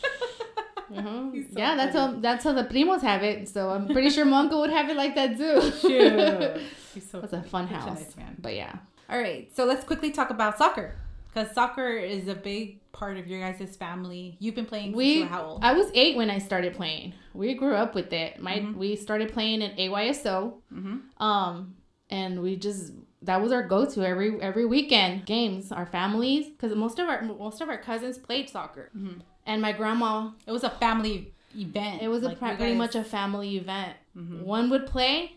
Mhm. 0.91 1.33
He's 1.33 1.45
so 1.53 1.59
yeah, 1.59 1.75
that's 1.77 1.95
how 1.95 2.07
that's 2.19 2.43
how 2.43 2.51
the 2.51 2.65
primos 2.65 3.01
have 3.01 3.23
it. 3.23 3.47
So 3.47 3.69
I'm 3.69 3.87
pretty 3.87 4.09
sure 4.09 4.25
my 4.25 4.39
uncle 4.39 4.59
would 4.59 4.71
have 4.71 4.89
it 4.89 4.97
like 4.97 5.15
that 5.15 5.37
too. 5.37 5.61
Shoot. 5.81 6.61
So 7.09 7.21
That's 7.21 7.31
a 7.31 7.43
fun 7.43 7.63
a 7.65 7.67
house. 7.67 7.99
nice 7.99 8.17
man. 8.17 8.35
But 8.39 8.55
yeah, 8.55 8.75
All 9.09 9.17
right, 9.17 9.49
so 9.55 9.63
let's 9.63 9.85
quickly 9.85 10.11
talk 10.11 10.31
about 10.31 10.57
soccer 10.57 10.95
because 11.29 11.49
soccer 11.53 11.87
is 11.91 12.27
a 12.27 12.35
big 12.35 12.81
part 12.91 13.15
of 13.17 13.27
your 13.27 13.39
guys' 13.39 13.77
family. 13.77 14.35
You've 14.39 14.55
been 14.55 14.65
playing 14.65 14.91
we 14.91 15.21
how 15.21 15.43
old? 15.45 15.63
I 15.63 15.71
was 15.71 15.87
eight 15.93 16.17
when 16.17 16.29
I 16.29 16.39
started 16.39 16.73
playing. 16.73 17.13
We 17.33 17.53
grew 17.53 17.73
up 17.75 17.95
with 17.95 18.11
it. 18.11 18.41
My 18.41 18.55
Mhm. 18.59 18.75
we 18.75 18.97
started 18.97 19.31
playing 19.31 19.61
in 19.61 19.71
AYSO. 19.77 20.55
mm-hmm. 20.73 21.23
Um, 21.23 21.75
and 22.09 22.41
we 22.41 22.57
just 22.57 22.91
that 23.23 23.41
was 23.41 23.51
our 23.51 23.63
go-to 23.67 24.03
every 24.05 24.39
every 24.41 24.65
weekend 24.65 25.25
games. 25.25 25.71
Our 25.71 25.85
families, 25.85 26.47
because 26.49 26.75
most 26.75 26.99
of 26.99 27.07
our 27.07 27.21
most 27.21 27.61
of 27.61 27.69
our 27.69 27.77
cousins 27.77 28.17
played 28.17 28.49
soccer, 28.49 28.89
mm-hmm. 28.97 29.19
and 29.45 29.61
my 29.61 29.71
grandma. 29.71 30.31
It 30.47 30.51
was 30.51 30.63
a 30.63 30.69
family 30.69 31.33
event. 31.55 32.01
It 32.01 32.07
was 32.07 32.23
a 32.23 32.27
Like, 32.29 32.39
pre- 32.39 32.55
pretty 32.55 32.71
guys- 32.73 32.77
much 32.77 32.95
a 32.95 33.03
family 33.03 33.57
event. 33.57 33.93
Mhm. 34.17 34.43
One 34.43 34.69
would 34.69 34.85
play, 34.87 35.33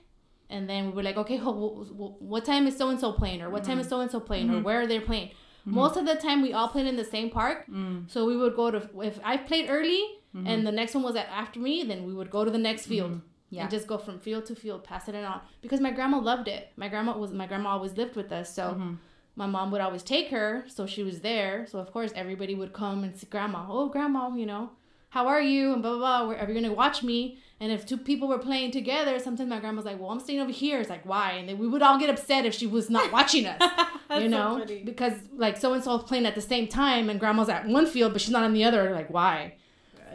and 0.48 0.68
then 0.70 0.86
we 0.86 0.92
were 0.92 1.02
like, 1.02 1.16
okay, 1.16 1.36
ho- 1.36 1.52
wh- 1.84 1.88
wh- 1.88 2.22
what 2.22 2.44
time 2.44 2.66
is 2.66 2.76
so 2.76 2.88
and 2.88 2.98
so 3.00 3.12
playing, 3.12 3.42
or 3.42 3.50
what 3.50 3.64
time 3.64 3.78
is 3.78 3.88
so 3.88 4.00
and 4.00 4.10
so 4.10 4.20
playing, 4.20 4.48
or 4.50 4.54
mm-hmm. 4.54 4.62
where 4.64 4.80
are 4.80 4.86
they 4.86 5.00
playing? 5.00 5.28
Mm-hmm. 5.28 5.74
Most 5.74 5.96
of 5.96 6.04
the 6.06 6.14
time, 6.14 6.42
we 6.42 6.52
all 6.52 6.68
played 6.68 6.86
in 6.86 6.96
the 6.96 7.04
same 7.04 7.30
park. 7.30 7.66
Mm. 7.70 8.10
So 8.10 8.26
we 8.26 8.36
would 8.36 8.54
go 8.54 8.70
to 8.70 8.86
if 9.02 9.18
I 9.24 9.36
played 9.38 9.66
early, 9.70 10.02
and 10.34 10.66
the 10.66 10.72
next 10.72 10.94
one 10.94 11.04
was 11.04 11.16
at, 11.16 11.28
after 11.28 11.58
me, 11.60 11.84
then 11.84 12.04
we 12.04 12.12
would 12.12 12.28
go 12.30 12.44
to 12.44 12.50
the 12.50 12.58
next 12.58 12.86
field. 12.86 13.20
Yeah. 13.54 13.62
And 13.62 13.70
just 13.70 13.86
go 13.86 13.98
from 13.98 14.18
field 14.18 14.44
to 14.46 14.54
field, 14.54 14.84
passing 14.84 15.14
it 15.14 15.24
on. 15.24 15.40
Because 15.62 15.80
my 15.80 15.90
grandma 15.92 16.18
loved 16.18 16.48
it. 16.48 16.62
My 16.76 16.88
grandma 16.88 17.16
was 17.16 17.32
my 17.32 17.46
grandma 17.46 17.68
always 17.70 17.94
lived 18.00 18.16
with 18.16 18.30
us, 18.40 18.48
so 18.58 18.64
Mm-hmm. 18.74 18.94
my 19.36 19.46
mom 19.46 19.70
would 19.72 19.80
always 19.86 20.02
take 20.02 20.28
her. 20.36 20.64
So 20.76 20.86
she 20.86 21.02
was 21.10 21.20
there. 21.20 21.66
So 21.70 21.78
of 21.78 21.88
course 21.92 22.12
everybody 22.22 22.54
would 22.60 22.72
come 22.72 23.04
and 23.04 23.16
see 23.18 23.26
grandma. 23.34 23.60
Oh, 23.68 23.88
grandma, 23.88 24.22
you 24.34 24.46
know, 24.52 24.70
how 25.16 25.24
are 25.28 25.40
you? 25.40 25.72
And 25.72 25.80
blah 25.82 25.92
blah 25.96 25.98
blah. 26.04 26.28
Where- 26.28 26.38
Are 26.40 26.48
you 26.50 26.54
gonna 26.60 26.72
watch 26.84 27.02
me? 27.02 27.20
And 27.60 27.70
if 27.70 27.86
two 27.86 27.96
people 28.10 28.26
were 28.28 28.38
playing 28.48 28.72
together, 28.72 29.14
sometimes 29.20 29.48
my 29.48 29.60
grandma's 29.60 29.84
like, 29.90 29.98
"Well, 30.00 30.10
I'm 30.10 30.18
staying 30.26 30.40
over 30.40 30.50
here." 30.64 30.80
It's 30.80 30.90
like, 30.90 31.06
why? 31.12 31.28
And 31.38 31.48
then 31.48 31.56
we 31.62 31.68
would 31.72 31.82
all 31.86 31.98
get 32.02 32.10
upset 32.10 32.44
if 32.44 32.52
she 32.60 32.66
was 32.66 32.90
not 32.90 33.12
watching 33.12 33.46
us. 33.46 33.58
That's 34.08 34.22
you 34.24 34.28
know, 34.28 34.58
funny. 34.58 34.82
because 34.90 35.14
like 35.44 35.56
so 35.56 35.72
and 35.74 35.82
so 35.84 35.90
playing 36.10 36.26
at 36.26 36.34
the 36.34 36.46
same 36.52 36.66
time, 36.82 37.04
and 37.10 37.20
grandma's 37.20 37.48
at 37.48 37.62
one 37.78 37.86
field, 37.86 38.12
but 38.12 38.20
she's 38.22 38.32
not 38.38 38.42
on 38.48 38.52
the 38.58 38.64
other. 38.64 38.90
Like, 38.90 39.08
why? 39.18 39.54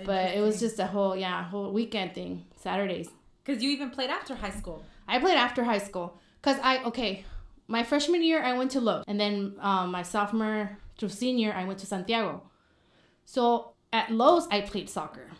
But 0.05 0.25
it 0.35 0.41
was 0.41 0.59
just 0.59 0.79
a 0.79 0.87
whole 0.87 1.15
yeah, 1.15 1.43
whole 1.45 1.71
weekend 1.71 2.13
thing. 2.13 2.45
Saturdays. 2.57 3.09
Because 3.49 3.63
you 3.63 3.71
even 3.71 3.89
played 3.89 4.11
after 4.11 4.35
high 4.35 4.51
school. 4.51 4.83
I 5.07 5.17
played 5.17 5.35
after 5.35 5.63
high 5.63 5.79
school 5.79 6.19
because 6.39 6.59
I 6.61 6.83
okay, 6.83 7.25
my 7.67 7.83
freshman 7.83 8.21
year 8.21 8.43
I 8.43 8.53
went 8.53 8.69
to 8.71 8.79
Lowe's, 8.79 9.05
and 9.07 9.19
then 9.19 9.55
um, 9.59 9.91
my 9.91 10.03
sophomore 10.03 10.77
to 10.99 11.09
senior 11.09 11.51
I 11.53 11.63
went 11.63 11.79
to 11.79 11.87
Santiago. 11.87 12.43
So 13.25 13.73
at 13.91 14.11
Lowe's 14.11 14.47
I 14.51 14.61
played 14.61 14.87
soccer, 14.87 15.31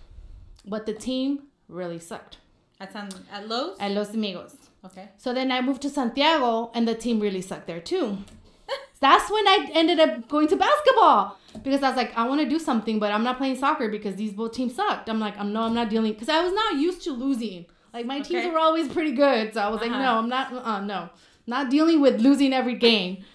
but 0.65 0.87
the 0.87 0.93
team 0.93 1.43
really 1.67 1.99
sucked 1.99 2.37
At 2.79 2.93
San, 2.93 3.09
at 3.31 3.47
Lowe's. 3.47 3.77
at 3.79 3.91
Los 3.91 4.11
Amigos. 4.15 4.55
okay. 4.83 5.09
So 5.17 5.31
then 5.31 5.51
I 5.51 5.61
moved 5.61 5.83
to 5.83 5.89
Santiago, 5.89 6.71
and 6.73 6.87
the 6.87 6.95
team 6.95 7.19
really 7.19 7.41
sucked 7.41 7.67
there 7.67 7.79
too. 7.79 8.17
That's 9.01 9.29
when 9.31 9.47
I 9.47 9.69
ended 9.73 9.99
up 9.99 10.27
going 10.27 10.47
to 10.47 10.55
basketball 10.57 11.37
because 11.63 11.83
I 11.83 11.89
was 11.89 11.95
like, 11.97 12.17
I 12.17 12.27
want 12.27 12.41
to 12.41 12.49
do 12.49 12.57
something, 12.57 12.97
but 12.97 13.11
I'm 13.11 13.23
not 13.23 13.37
playing 13.37 13.57
soccer 13.57 13.87
because 13.87 14.15
these 14.15 14.33
both 14.33 14.53
teams 14.53 14.73
sucked. 14.75 15.09
I'm 15.09 15.19
like, 15.19 15.37
I'm 15.37 15.53
no, 15.53 15.61
I'm 15.61 15.75
not 15.75 15.89
dealing 15.89 16.13
because 16.13 16.27
I 16.29 16.43
was 16.43 16.53
not 16.53 16.75
used 16.75 17.03
to 17.03 17.11
losing. 17.11 17.67
Like 17.93 18.05
my 18.05 18.19
teams 18.19 18.43
Okay. 18.43 18.51
were 18.51 18.59
always 18.59 18.87
pretty 18.87 19.11
good, 19.13 19.53
so 19.53 19.61
I 19.61 19.69
was 19.69 19.81
like, 19.81 19.91
Uh-huh. 19.91 19.99
no, 19.99 20.17
I'm 20.17 20.29
not. 20.29 20.53
Uh, 20.53 20.81
no, 20.81 21.09
not 21.47 21.69
dealing 21.69 22.01
with 22.01 22.19
losing 22.21 22.53
every 22.53 22.75
game. 22.75 23.23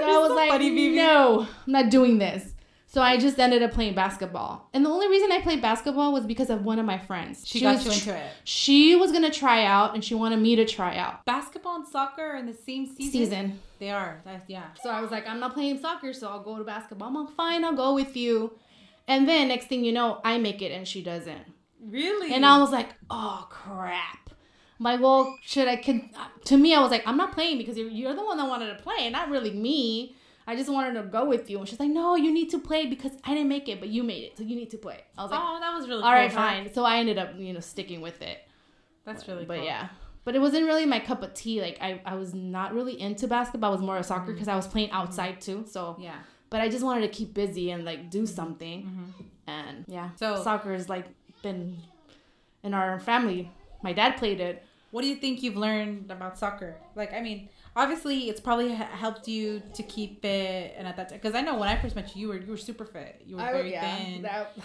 So 0.00 0.04
I 0.04 0.18
was 0.18 0.28
so 0.30 0.34
like, 0.34 0.50
funny, 0.50 0.96
no, 0.96 1.42
I'm 1.64 1.72
not 1.72 1.90
doing 1.90 2.18
this. 2.18 2.54
So 2.88 3.00
I 3.02 3.16
just 3.18 3.38
ended 3.38 3.62
up 3.62 3.70
playing 3.70 3.94
basketball, 3.94 4.68
and 4.74 4.84
the 4.84 4.90
only 4.90 5.08
reason 5.08 5.30
I 5.30 5.40
played 5.40 5.62
basketball 5.62 6.12
was 6.12 6.26
because 6.26 6.50
of 6.50 6.64
one 6.64 6.80
of 6.80 6.86
my 6.86 6.98
friends. 6.98 7.46
She, 7.46 7.60
got 7.60 7.74
was 7.76 7.84
you 7.86 7.92
into 7.92 8.16
it. 8.16 8.32
She 8.42 8.96
was 8.96 9.12
gonna 9.12 9.30
try 9.30 9.64
out, 9.64 9.94
and 9.94 10.04
she 10.04 10.14
wanted 10.16 10.40
me 10.40 10.56
to 10.56 10.64
try 10.64 10.96
out. 10.96 11.24
Basketball 11.24 11.76
and 11.76 11.86
soccer 11.86 12.22
are 12.22 12.36
in 12.36 12.46
the 12.46 12.52
same 12.52 12.86
season. 12.86 13.10
Season. 13.12 13.60
They 13.78 13.90
are. 13.90 14.22
That's, 14.24 14.48
yeah. 14.48 14.64
So 14.82 14.90
I 14.90 15.00
was 15.00 15.10
like, 15.12 15.28
I'm 15.28 15.38
not 15.38 15.54
playing 15.54 15.78
soccer, 15.78 16.12
so 16.12 16.28
I'll 16.28 16.42
go 16.42 16.58
to 16.58 16.64
basketball. 16.64 17.08
I'm 17.08 17.14
like, 17.26 17.34
fine, 17.36 17.64
I'll 17.64 17.76
go 17.76 17.94
with 17.94 18.16
you. 18.16 18.58
And 19.06 19.28
then 19.28 19.48
next 19.48 19.66
thing 19.68 19.84
you 19.84 19.92
know, 19.92 20.20
I 20.24 20.38
make 20.38 20.62
it 20.62 20.72
and 20.72 20.86
she 20.88 21.02
doesn't. 21.02 21.44
Really. 21.86 22.34
And 22.34 22.44
I 22.44 22.58
was 22.58 22.70
like, 22.72 22.90
oh 23.10 23.46
crap. 23.50 24.30
I'm 24.78 24.84
like, 24.84 25.00
well, 25.00 25.38
should 25.42 25.68
I? 25.68 25.76
Con-? 25.76 26.10
To 26.44 26.56
me, 26.56 26.74
I 26.74 26.80
was 26.80 26.90
like, 26.90 27.02
I'm 27.06 27.16
not 27.16 27.32
playing 27.32 27.56
because 27.58 27.78
you're, 27.78 27.88
you're 27.88 28.14
the 28.14 28.24
one 28.24 28.36
that 28.36 28.46
wanted 28.46 28.76
to 28.76 28.82
play, 28.82 29.08
not 29.10 29.30
really 29.30 29.50
me. 29.50 30.14
I 30.46 30.54
just 30.54 30.70
wanted 30.70 31.00
to 31.00 31.08
go 31.08 31.24
with 31.24 31.50
you. 31.50 31.58
And 31.58 31.68
she's 31.68 31.80
like, 31.80 31.90
no, 31.90 32.14
you 32.14 32.32
need 32.32 32.50
to 32.50 32.58
play 32.58 32.86
because 32.86 33.12
I 33.24 33.34
didn't 33.34 33.48
make 33.48 33.68
it, 33.68 33.80
but 33.80 33.88
you 33.88 34.02
made 34.04 34.22
it, 34.24 34.36
so 34.38 34.44
you 34.44 34.54
need 34.54 34.70
to 34.70 34.78
play. 34.78 35.00
I 35.18 35.22
was 35.22 35.30
like, 35.30 35.40
Oh, 35.42 35.58
that 35.60 35.74
was 35.74 35.88
really. 35.88 36.02
all 36.02 36.12
right, 36.12 36.30
cool, 36.30 36.38
huh? 36.38 36.48
fine. 36.48 36.72
So 36.72 36.84
I 36.84 36.98
ended 36.98 37.18
up, 37.18 37.30
you 37.36 37.52
know, 37.52 37.60
sticking 37.60 38.00
with 38.00 38.22
it. 38.22 38.38
That's 39.04 39.26
really. 39.26 39.44
But 39.44 39.56
cool. 39.58 39.66
yeah. 39.66 39.88
But 40.24 40.34
it 40.36 40.40
wasn't 40.40 40.66
really 40.66 40.86
my 40.86 41.00
cup 41.00 41.22
of 41.22 41.34
tea. 41.34 41.60
Like 41.60 41.78
I, 41.80 42.00
I 42.04 42.14
was 42.16 42.34
not 42.34 42.74
really 42.74 43.00
into 43.00 43.26
basketball. 43.28 43.70
I 43.70 43.72
was 43.72 43.80
more 43.82 43.96
of 43.96 44.04
soccer 44.04 44.22
mm-hmm. 44.22 44.32
because 44.34 44.48
I 44.48 44.56
was 44.56 44.66
playing 44.66 44.90
outside 44.90 45.40
too. 45.40 45.64
So 45.68 45.96
Yeah. 45.98 46.16
but 46.50 46.60
I 46.60 46.68
just 46.68 46.84
wanted 46.84 47.02
to 47.02 47.08
keep 47.08 47.32
busy 47.32 47.70
and 47.70 47.84
like 47.84 48.10
do 48.10 48.26
something. 48.26 48.82
Mm-hmm. 48.82 49.22
And 49.48 49.84
yeah, 49.88 50.10
So- 50.16 50.42
soccer 50.42 50.74
is 50.74 50.88
like 50.88 51.06
been 51.42 51.76
in 52.62 52.74
our 52.74 52.98
family. 53.00 53.50
My 53.82 53.92
dad 53.92 54.16
played 54.16 54.40
it. 54.40 54.62
What 54.90 55.02
do 55.02 55.08
you 55.08 55.16
think 55.16 55.42
you've 55.42 55.56
learned 55.56 56.10
about 56.10 56.38
soccer? 56.38 56.76
Like, 56.94 57.12
I 57.12 57.20
mean, 57.20 57.48
obviously, 57.74 58.28
it's 58.30 58.40
probably 58.40 58.70
helped 58.70 59.28
you 59.28 59.62
to 59.74 59.82
keep 59.82 60.22
fit, 60.22 60.74
and 60.78 60.86
at 60.86 60.96
that 60.96 61.08
time, 61.10 61.18
because 61.18 61.34
I 61.34 61.42
know 61.42 61.56
when 61.56 61.68
I 61.68 61.76
first 61.76 61.94
met 61.96 62.14
you, 62.16 62.22
you 62.22 62.28
were 62.28 62.38
you 62.38 62.50
were 62.50 62.56
super 62.56 62.84
fit. 62.84 63.22
You 63.26 63.36
were 63.36 63.42
very 63.52 63.70
thin. 63.82 64.22
that- 64.22 64.56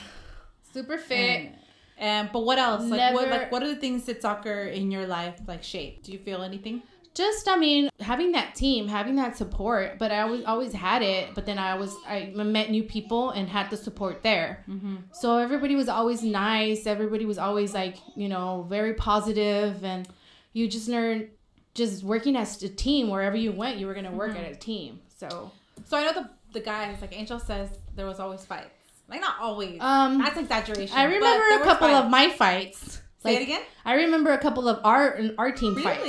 super 0.74 0.97
fit. 1.09 1.17
And, 1.17 1.55
and 1.97 2.30
but 2.32 2.41
what 2.45 2.57
else? 2.57 2.84
Like 2.89 2.99
what 3.13 3.28
like 3.30 3.51
what 3.51 3.63
are 3.63 3.67
the 3.67 3.76
things 3.76 4.05
that 4.05 4.22
soccer 4.22 4.63
in 4.63 4.89
your 4.91 5.05
life 5.07 5.39
like 5.47 5.63
shape? 5.63 6.03
Do 6.03 6.11
you 6.11 6.19
feel 6.19 6.41
anything? 6.43 6.82
Just 7.14 7.47
I 7.49 7.57
mean, 7.57 7.89
having 7.99 8.32
that 8.34 8.55
team, 8.55 8.88
having 8.88 9.16
that 9.18 9.36
support. 9.38 9.99
But 9.99 10.12
I 10.12 10.22
always 10.22 10.45
always 10.45 10.74
had 10.74 11.01
it. 11.01 11.36
But 11.36 11.45
then 11.45 11.57
I 11.59 11.76
was 11.76 11.93
I 12.07 12.32
met 12.36 12.70
new 12.72 12.84
people 12.84 13.32
and 13.32 13.49
had 13.49 13.70
the 13.70 13.78
support 13.78 14.24
there. 14.24 14.64
Mm-hmm. 14.70 14.95
So 15.12 15.38
everybody 15.38 15.76
was 15.76 15.89
always 15.89 16.24
nice. 16.24 16.88
Everybody 16.88 17.26
was 17.26 17.38
always 17.38 17.74
like, 17.74 17.97
you 18.16 18.30
know, 18.30 18.66
very 18.70 18.93
positive 18.93 19.84
and 19.84 20.07
you 20.53 20.68
just 20.70 20.88
learn 20.88 21.30
just 21.74 22.03
working 22.03 22.36
as 22.36 22.62
a 22.64 22.70
team 22.70 23.09
wherever 23.09 23.36
you 23.38 23.51
went, 23.51 23.78
you 23.78 23.88
were 23.88 23.93
going 23.93 24.05
to 24.05 24.12
work 24.12 24.32
Mm-hmm. 24.32 24.45
at 24.45 24.51
a 24.51 24.55
team. 24.55 24.99
So, 25.18 25.51
So 25.86 25.97
I 25.97 26.03
know 26.03 26.14
the 26.14 26.30
the 26.53 26.59
guys 26.59 26.99
like 27.01 27.14
Angel 27.18 27.39
says 27.39 27.70
there 27.95 28.05
was 28.05 28.20
always 28.20 28.43
fights. 28.45 28.70
Like 29.09 29.20
not 29.22 29.36
always. 29.41 29.80
um 29.82 30.18
That's 30.20 30.38
exaggeration. 30.38 30.95
I 30.97 31.03
remember 31.03 31.62
a 31.62 31.64
couple 31.66 31.88
fights. 31.89 32.05
of 32.05 32.09
my 32.09 32.30
fights. 32.30 33.01
Say 33.20 33.34
Like, 33.34 33.39
it 33.39 33.43
again. 33.43 33.62
I 33.86 33.93
remember 33.95 34.32
a 34.32 34.38
couple 34.38 34.68
of 34.70 34.80
our 34.86 35.20
our 35.38 35.51
team 35.51 35.76
fights. 35.76 36.07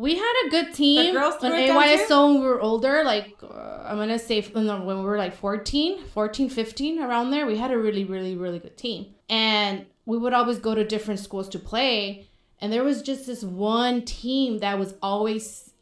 We 0.00 0.16
had 0.16 0.46
a 0.46 0.48
good 0.48 0.72
team. 0.72 1.12
The 1.12 1.20
girls 1.20 1.34
threw 1.36 1.50
when 1.50 1.68
AYSO 1.68 2.32
when 2.32 2.40
we 2.40 2.46
were 2.46 2.58
older, 2.58 3.04
like 3.04 3.36
uh, 3.42 3.82
I'm 3.84 3.98
gonna 3.98 4.18
say 4.18 4.40
when 4.40 4.66
when 4.86 4.98
we 4.98 5.04
were 5.04 5.18
like 5.18 5.34
14, 5.34 6.06
14, 6.06 6.48
15, 6.48 7.02
around 7.02 7.30
there, 7.30 7.46
we 7.46 7.58
had 7.58 7.70
a 7.70 7.76
really, 7.76 8.04
really, 8.04 8.34
really 8.34 8.58
good 8.60 8.78
team. 8.78 9.14
And 9.28 9.84
we 10.06 10.16
would 10.16 10.32
always 10.32 10.58
go 10.58 10.74
to 10.74 10.84
different 10.84 11.20
schools 11.20 11.50
to 11.50 11.58
play. 11.58 12.26
And 12.62 12.72
there 12.72 12.82
was 12.82 13.02
just 13.02 13.26
this 13.26 13.42
one 13.42 14.02
team 14.06 14.60
that 14.60 14.78
was 14.78 14.94
always 15.02 15.74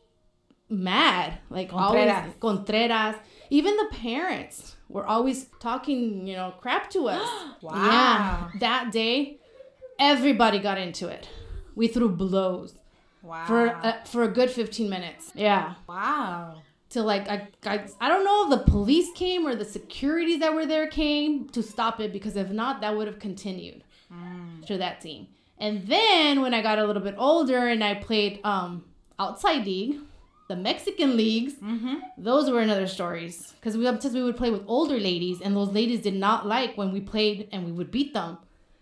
mad, 0.68 1.38
like 1.48 1.68
Contreras. 1.68 2.12
always 2.12 2.34
Contreras. 2.40 3.14
Even 3.50 3.76
the 3.76 3.86
parents 3.92 4.74
were 4.88 5.06
always 5.06 5.46
talking, 5.60 6.26
you 6.26 6.34
know, 6.34 6.54
crap 6.60 6.90
to 6.90 7.08
us. 7.08 7.22
Wow. 7.62 7.74
Yeah, 7.74 8.50
that 8.60 8.92
day, 8.92 9.38
everybody 10.00 10.58
got 10.58 10.78
into 10.78 11.06
it. 11.08 11.28
We 11.76 11.86
threw 11.86 12.08
blows 12.08 12.74
Wow. 13.22 13.46
for 13.46 13.68
uh, 13.68 14.04
for 14.04 14.22
a 14.22 14.28
good 14.28 14.50
15 14.50 14.88
minutes. 14.88 15.32
Yeah. 15.34 15.74
wow. 15.88 16.62
Till 16.90 17.04
like 17.04 17.28
I, 17.28 17.48
I 17.66 17.84
I 18.00 18.08
don't 18.08 18.24
know 18.24 18.44
if 18.44 18.50
the 18.64 18.70
police 18.70 19.08
came 19.14 19.46
or 19.46 19.54
the 19.54 19.64
securities 19.64 20.40
that 20.40 20.54
were 20.54 20.64
there 20.66 20.86
came 20.88 21.48
to 21.50 21.62
stop 21.62 22.00
it 22.00 22.12
because 22.12 22.34
if 22.36 22.50
not 22.50 22.80
that 22.80 22.96
would 22.96 23.06
have 23.06 23.18
continued 23.18 23.82
to 24.66 24.78
that 24.78 25.00
team. 25.02 25.26
And 25.58 25.86
then 25.86 26.40
when 26.40 26.54
I 26.54 26.62
got 26.62 26.78
a 26.78 26.86
little 26.86 27.02
bit 27.02 27.16
older 27.18 27.66
and 27.68 27.82
I 27.84 27.94
played 27.94 28.40
um 28.44 28.84
outside 29.18 29.66
league, 29.66 29.96
the 30.48 30.56
Mexican 30.56 31.16
leagues, 31.16 31.54
Mm-hmm. 31.54 31.96
those 32.16 32.48
were 32.50 32.60
another 32.60 32.86
stories 32.86 33.52
because 33.60 33.76
we 33.76 33.84
sometimes 33.84 34.14
we 34.14 34.22
would 34.22 34.36
play 34.38 34.50
with 34.50 34.62
older 34.66 34.98
ladies 34.98 35.40
and 35.42 35.54
those 35.54 35.72
ladies 35.80 36.00
did 36.00 36.14
not 36.14 36.46
like 36.46 36.76
when 36.78 36.90
we 36.92 37.00
played 37.00 37.48
and 37.52 37.66
we 37.66 37.72
would 37.72 37.90
beat 37.90 38.14
them 38.14 38.38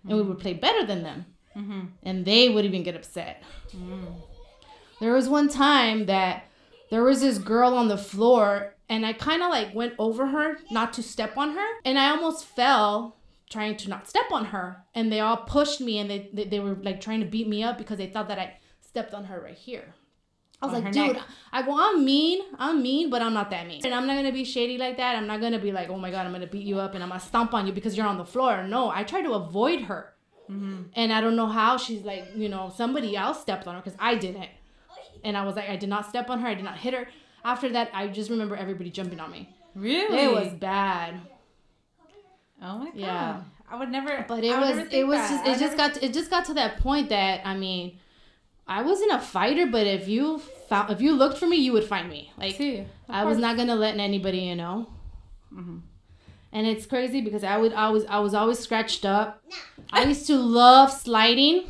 and 0.09 0.17
we 0.17 0.23
would 0.23 0.39
play 0.39 0.53
better 0.53 0.87
than 0.87 1.03
them 1.03 1.27
Mm-hmm. 1.57 1.81
and 2.09 2.25
they 2.27 2.51
would 2.51 2.67
even 2.67 2.83
get 2.83 2.95
upset. 2.95 3.43
There 5.01 5.13
was 5.13 5.29
one 5.29 5.49
time 5.49 6.07
that 6.07 6.45
there 6.91 7.03
was 7.03 7.21
this 7.21 7.39
girl 7.39 7.75
on 7.75 7.89
the 7.89 7.99
floor 7.99 8.75
and 8.89 9.05
I 9.05 9.13
kind 9.13 9.43
of 9.43 9.51
like 9.51 9.75
went 9.75 9.95
over 9.99 10.27
her 10.27 10.59
not 10.71 10.93
to 10.95 11.03
step 11.03 11.37
on 11.37 11.55
her 11.55 11.67
and 11.85 11.99
I 11.99 12.11
almost 12.11 12.45
fell 12.45 13.17
trying 13.51 13.77
to 13.77 13.89
not 13.89 14.09
step 14.09 14.31
on 14.33 14.47
her 14.47 14.85
and 14.95 15.13
they 15.13 15.21
all 15.21 15.39
pushed 15.39 15.81
me 15.81 15.99
and 15.99 16.11
they 16.11 16.31
they, 16.33 16.45
they 16.45 16.61
were 16.61 16.75
like 16.75 17.01
trying 17.01 17.21
to 17.21 17.27
beat 17.27 17.49
me 17.49 17.63
up 17.63 17.79
because 17.79 17.99
they 17.99 18.07
thought 18.07 18.29
that 18.29 18.39
I 18.39 18.59
stepped 18.81 19.15
on 19.15 19.25
her 19.25 19.41
right 19.41 19.57
here. 19.57 19.95
I 20.63 20.67
was 20.67 20.75
On 20.75 20.85
like, 20.85 20.93
dude, 20.93 21.17
neck. 21.17 21.23
I 21.53 21.63
go, 21.63 21.77
I'm 21.79 22.03
mean, 22.03 22.41
I'm 22.59 22.83
mean, 22.83 23.11
but 23.11 23.21
I'm 23.21 23.35
not 23.35 23.51
that 23.51 23.67
mean. 23.67 23.83
And 23.85 23.95
I'm 23.95 24.07
not 24.07 24.17
gonna 24.17 24.33
be 24.33 24.45
shady 24.45 24.79
like 24.79 24.97
that. 24.97 25.17
I'm 25.17 25.27
not 25.27 25.41
gonna 25.41 25.59
be 25.59 25.71
like, 25.71 25.91
oh 25.91 25.99
my 25.99 26.11
god, 26.11 26.25
I'm 26.25 26.33
gonna 26.33 26.47
beat 26.47 26.65
you 26.65 26.79
up 26.79 26.95
and 26.95 27.03
I'm 27.03 27.11
gonna 27.11 27.21
stomp 27.21 27.53
on 27.53 27.67
you 27.67 27.73
because 27.73 27.97
you're 27.97 28.07
on 28.07 28.17
the 28.17 28.25
floor. 28.25 28.63
No, 28.63 28.89
I 28.89 29.05
try 29.05 29.21
to 29.23 29.33
avoid 29.33 29.83
her. 29.83 30.15
Mm-hmm. 30.51 30.83
And 30.95 31.13
I 31.13 31.21
don't 31.21 31.37
know 31.37 31.49
how 31.49 31.77
she's 31.77 32.03
like, 32.03 32.25
you 32.35 32.49
know, 32.49 32.73
somebody 32.75 33.17
else 33.17 33.41
stepped 33.41 33.67
on 33.67 33.75
her 33.75 33.81
because 33.83 33.99
I 34.01 34.15
didn't. 34.15 34.49
And 35.25 35.37
I 35.37 35.45
was 35.45 35.57
like, 35.57 35.69
I 35.69 35.77
did 35.77 35.89
not 35.89 36.07
step 36.09 36.31
on 36.31 36.41
her. 36.41 36.49
I 36.49 36.55
did 36.55 36.65
not 36.65 36.79
hit 36.79 36.95
her. 36.95 37.07
After 37.45 37.69
that, 37.71 37.91
I 37.95 38.09
just 38.09 38.31
remember 38.31 38.57
everybody 38.57 38.91
jumping 38.91 39.21
on 39.21 39.31
me. 39.31 39.49
Really? 39.75 40.19
It 40.25 40.31
was 40.33 40.49
bad. 40.55 41.21
Oh 42.63 42.79
my 42.79 42.87
god. 42.87 42.95
Yeah. 42.97 43.41
I 43.71 43.77
would 43.79 43.91
never. 43.91 44.25
But 44.29 44.45
it 44.45 44.51
would 44.51 44.77
was 44.77 44.93
it 44.93 45.07
was 45.07 45.19
that. 45.19 45.31
just 45.31 45.45
I 45.45 45.51
it 45.53 45.59
just 45.59 45.77
never- 45.77 45.77
got 45.77 45.95
to, 45.95 46.05
it 46.05 46.13
just 46.15 46.31
got 46.31 46.45
to 46.47 46.55
that 46.55 46.79
point 46.79 47.09
that 47.11 47.41
I 47.45 47.57
mean, 47.57 47.99
I 48.67 48.83
wasn't 48.83 49.13
a 49.13 49.19
fighter, 49.21 49.67
but 49.67 49.87
if 49.87 50.09
you 50.09 50.39
found 50.69 50.91
if 50.91 51.01
you 51.01 51.13
looked 51.13 51.39
for 51.39 51.47
me, 51.47 51.57
you 51.57 51.73
would 51.73 51.85
find 51.85 52.09
me. 52.09 52.33
Like 52.39 52.57
Sí, 52.57 52.81
of 52.83 52.87
I 53.09 53.25
was 53.25 53.39
not 53.39 53.57
gonna 53.57 53.77
let 53.77 53.97
anybody, 53.99 54.39
you 54.39 54.55
know. 54.57 54.89
Mhm. 55.53 55.81
And 56.53 56.67
it's 56.67 56.87
crazy 56.87 57.21
because 57.21 57.45
I 57.45 57.57
would 57.59 57.73
I 57.75 57.91
was 57.91 58.07
I 58.07 58.19
was 58.21 58.35
always 58.35 58.59
scratched 58.59 59.05
up. 59.05 59.43
I 59.93 60.05
used 60.05 60.27
to 60.29 60.37
love 60.37 60.91
sliding. 60.91 61.65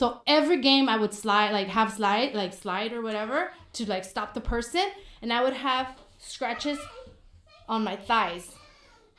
So 0.00 0.22
every 0.26 0.62
game 0.62 0.88
I 0.88 0.96
would 0.96 1.12
slide 1.12 1.50
like 1.52 1.68
have 1.68 1.92
slide 1.92 2.32
like 2.32 2.54
slide 2.54 2.94
or 2.94 3.02
whatever 3.02 3.50
to 3.74 3.86
like 3.86 4.06
stop 4.06 4.32
the 4.32 4.40
person 4.40 4.86
and 5.20 5.30
I 5.30 5.44
would 5.44 5.52
have 5.52 5.94
scratches 6.16 6.78
on 7.68 7.84
my 7.84 7.96
thighs. 7.96 8.50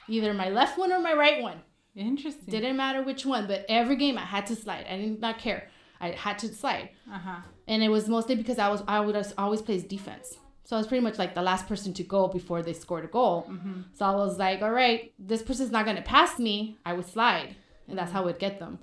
Either 0.09 0.33
my 0.33 0.49
left 0.49 0.79
one 0.79 0.91
or 0.91 0.97
my 0.97 1.13
right 1.13 1.39
one. 1.39 1.61
Interesting. 1.95 2.49
Didn't 2.49 2.77
matter 2.77 3.03
which 3.03 3.27
one, 3.27 3.45
but 3.45 3.63
every 3.69 3.95
game 3.95 4.17
I 4.17 4.25
had 4.25 4.47
to 4.47 4.55
slide. 4.55 4.87
I 4.89 4.97
did 4.97 5.21
not 5.21 5.37
care. 5.37 5.67
I 5.99 6.13
had 6.13 6.39
to 6.39 6.47
slide. 6.47 6.89
Uh 7.07 7.19
huh. 7.19 7.41
And 7.67 7.83
it 7.83 7.89
was 7.89 8.09
mostly 8.09 8.33
because 8.33 8.57
I 8.57 8.69
was 8.69 8.81
I 8.87 9.01
would 9.01 9.15
always 9.37 9.61
play 9.61 9.77
defense. 9.81 10.39
So 10.63 10.75
I 10.75 10.79
was 10.79 10.87
pretty 10.87 11.03
much 11.03 11.19
like 11.19 11.35
the 11.35 11.43
last 11.43 11.67
person 11.67 11.93
to 11.93 12.03
go 12.03 12.27
before 12.27 12.63
they 12.63 12.73
scored 12.73 13.05
a 13.05 13.07
goal. 13.07 13.45
Mm-hmm. 13.47 13.81
So 13.93 14.03
I 14.03 14.15
was 14.15 14.39
like, 14.39 14.63
all 14.63 14.71
right, 14.71 15.13
this 15.19 15.43
person's 15.43 15.69
not 15.69 15.85
gonna 15.85 16.01
pass 16.01 16.39
me. 16.39 16.79
I 16.83 16.93
would 16.93 17.05
slide, 17.05 17.55
and 17.91 17.97
that's 17.99 18.11
how 18.11 18.23
we'd 18.25 18.39
get 18.39 18.57
them. 18.59 18.79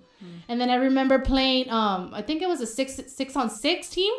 And 0.49 0.61
then 0.61 0.71
I 0.71 0.77
remember 0.77 1.19
playing. 1.21 1.71
Um, 1.71 2.11
I 2.13 2.23
think 2.23 2.43
it 2.43 2.49
was 2.49 2.61
a 2.61 2.67
six 2.67 3.01
six 3.21 3.37
on 3.37 3.49
six 3.51 3.89
team, 3.89 4.13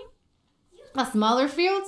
a 0.95 1.05
smaller 1.05 1.47
field. 1.47 1.83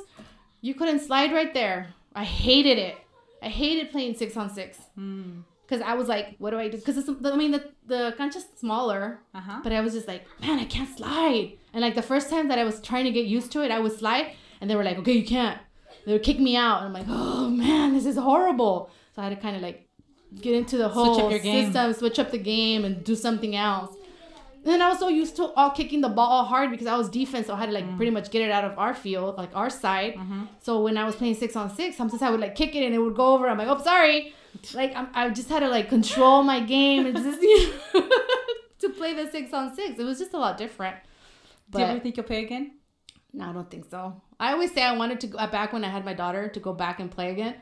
You 0.62 0.74
couldn't 0.74 0.99
slide 0.99 1.32
right 1.34 1.54
there. 1.54 1.93
I 2.14 2.24
hated 2.24 2.78
it. 2.78 2.95
I 3.41 3.49
hated 3.49 3.91
playing 3.91 4.16
six 4.16 4.36
on 4.38 4.49
six 4.49 4.78
Mm. 4.99 5.43
because 5.66 5.82
I 5.82 5.93
was 5.95 6.08
like, 6.08 6.36
what 6.39 6.52
do 6.52 6.58
I 6.60 6.68
do? 6.70 6.78
Because 6.78 6.97
I 7.10 7.36
mean 7.36 7.52
the 7.52 7.64
the 7.93 8.14
cancha's 8.18 8.45
smaller, 8.58 9.04
Uh 9.34 9.39
huh. 9.47 9.60
but 9.64 9.72
I 9.72 9.82
was 9.82 9.93
just 9.93 10.08
like, 10.08 10.24
man, 10.41 10.60
I 10.60 10.66
can't 10.66 10.89
slide. 10.97 11.54
And 11.74 11.82
like 11.82 11.95
the 11.95 12.02
first 12.12 12.30
time 12.30 12.49
that 12.49 12.60
I 12.60 12.66
was 12.66 12.82
trying 12.82 13.06
to 13.06 13.12
get 13.12 13.26
used 13.26 13.52
to 13.54 13.64
it, 13.64 13.72
I 13.72 13.80
would 13.80 13.97
slide, 13.97 14.28
and 14.60 14.70
they 14.70 14.76
were 14.76 14.84
like, 14.84 14.97
okay, 14.99 15.14
you 15.14 15.26
can't. 15.26 15.60
They 16.06 16.12
would 16.14 16.24
kick 16.24 16.39
me 16.39 16.56
out, 16.58 16.78
and 16.80 16.88
I'm 16.88 16.93
like, 16.99 17.08
oh 17.10 17.49
man, 17.49 17.93
this 17.93 18.06
is 18.06 18.18
horrible. 18.18 18.91
So 19.16 19.22
I 19.22 19.26
had 19.30 19.36
to 19.36 19.41
kind 19.41 19.56
of 19.56 19.62
like 19.62 19.88
get 20.40 20.54
into 20.56 20.78
the 20.78 20.88
whole 20.90 21.16
system, 21.64 21.94
switch 21.94 22.20
up 22.20 22.32
the 22.32 22.38
game, 22.38 22.86
and 22.86 23.04
do 23.04 23.16
something 23.16 23.56
else. 23.56 23.96
And 24.64 24.72
then 24.74 24.82
I 24.82 24.90
was 24.90 25.00
so 25.00 25.08
used 25.08 25.36
to 25.38 25.46
all 25.54 25.72
kicking 25.72 26.02
the 26.02 26.10
ball 26.10 26.46
hard 26.46 26.70
because 26.70 26.86
I 26.86 26.96
was 26.96 27.10
defense, 27.10 27.48
so 27.48 27.56
I 27.56 27.58
had 27.58 27.66
to 27.68 27.72
like 27.72 27.86
Mm. 27.86 27.98
pretty 27.98 28.12
much 28.12 28.30
get 28.30 28.44
it 28.44 28.52
out 28.52 28.64
of 28.64 28.78
our 28.78 28.94
field, 28.94 29.36
like 29.38 29.50
our 29.56 29.72
side. 29.72 30.14
Mm-hmm. 30.16 30.44
So 30.62 30.82
when 30.84 30.98
I 30.98 31.04
was 31.04 31.16
playing 31.16 31.36
six 31.36 31.56
on 31.56 31.74
six, 31.76 31.98
sometimes 31.98 32.22
I 32.22 32.30
would 32.30 32.40
like 32.40 32.56
kick 32.56 32.76
it 32.76 32.86
and 32.86 32.94
it 32.94 33.00
would 33.00 33.16
go 33.16 33.34
over. 33.34 33.50
I'm 33.50 33.58
like, 33.58 33.68
oh, 33.68 33.82
sorry. 33.82 34.34
Like 34.74 34.94
I'm, 34.98 35.08
I 35.14 35.30
just 35.30 35.48
had 35.48 35.62
to 35.62 35.70
like 35.70 35.88
control 35.88 36.44
my 36.44 36.60
game 36.60 37.06
and 37.06 37.16
just 37.16 37.42
you 37.52 37.74
know, 37.94 38.10
to 38.80 38.90
play 38.90 39.14
the 39.14 39.32
six 39.32 39.54
on 39.54 39.74
six. 39.74 39.98
It 39.98 40.04
was 40.04 40.20
just 40.20 40.34
a 40.34 40.38
lot 40.38 40.58
different. 40.58 40.98
Do 41.70 41.80
you 41.80 41.86
ever 41.86 42.00
think 42.02 42.18
you'll 42.18 42.26
play 42.26 42.44
again? 42.44 42.74
no, 43.34 43.50
I 43.50 43.54
don't 43.54 43.72
think 43.72 43.86
so. 43.90 44.22
I 44.42 44.52
always 44.52 44.74
say 44.74 44.84
I 44.84 44.92
wanted 44.98 45.22
to 45.22 45.28
go 45.28 45.38
back 45.48 45.72
when 45.72 45.86
I 45.86 45.90
had 45.90 46.04
my 46.04 46.14
daughter 46.14 46.50
to 46.50 46.60
go 46.60 46.74
back 46.74 47.00
and 47.00 47.10
play 47.10 47.32
again. 47.32 47.56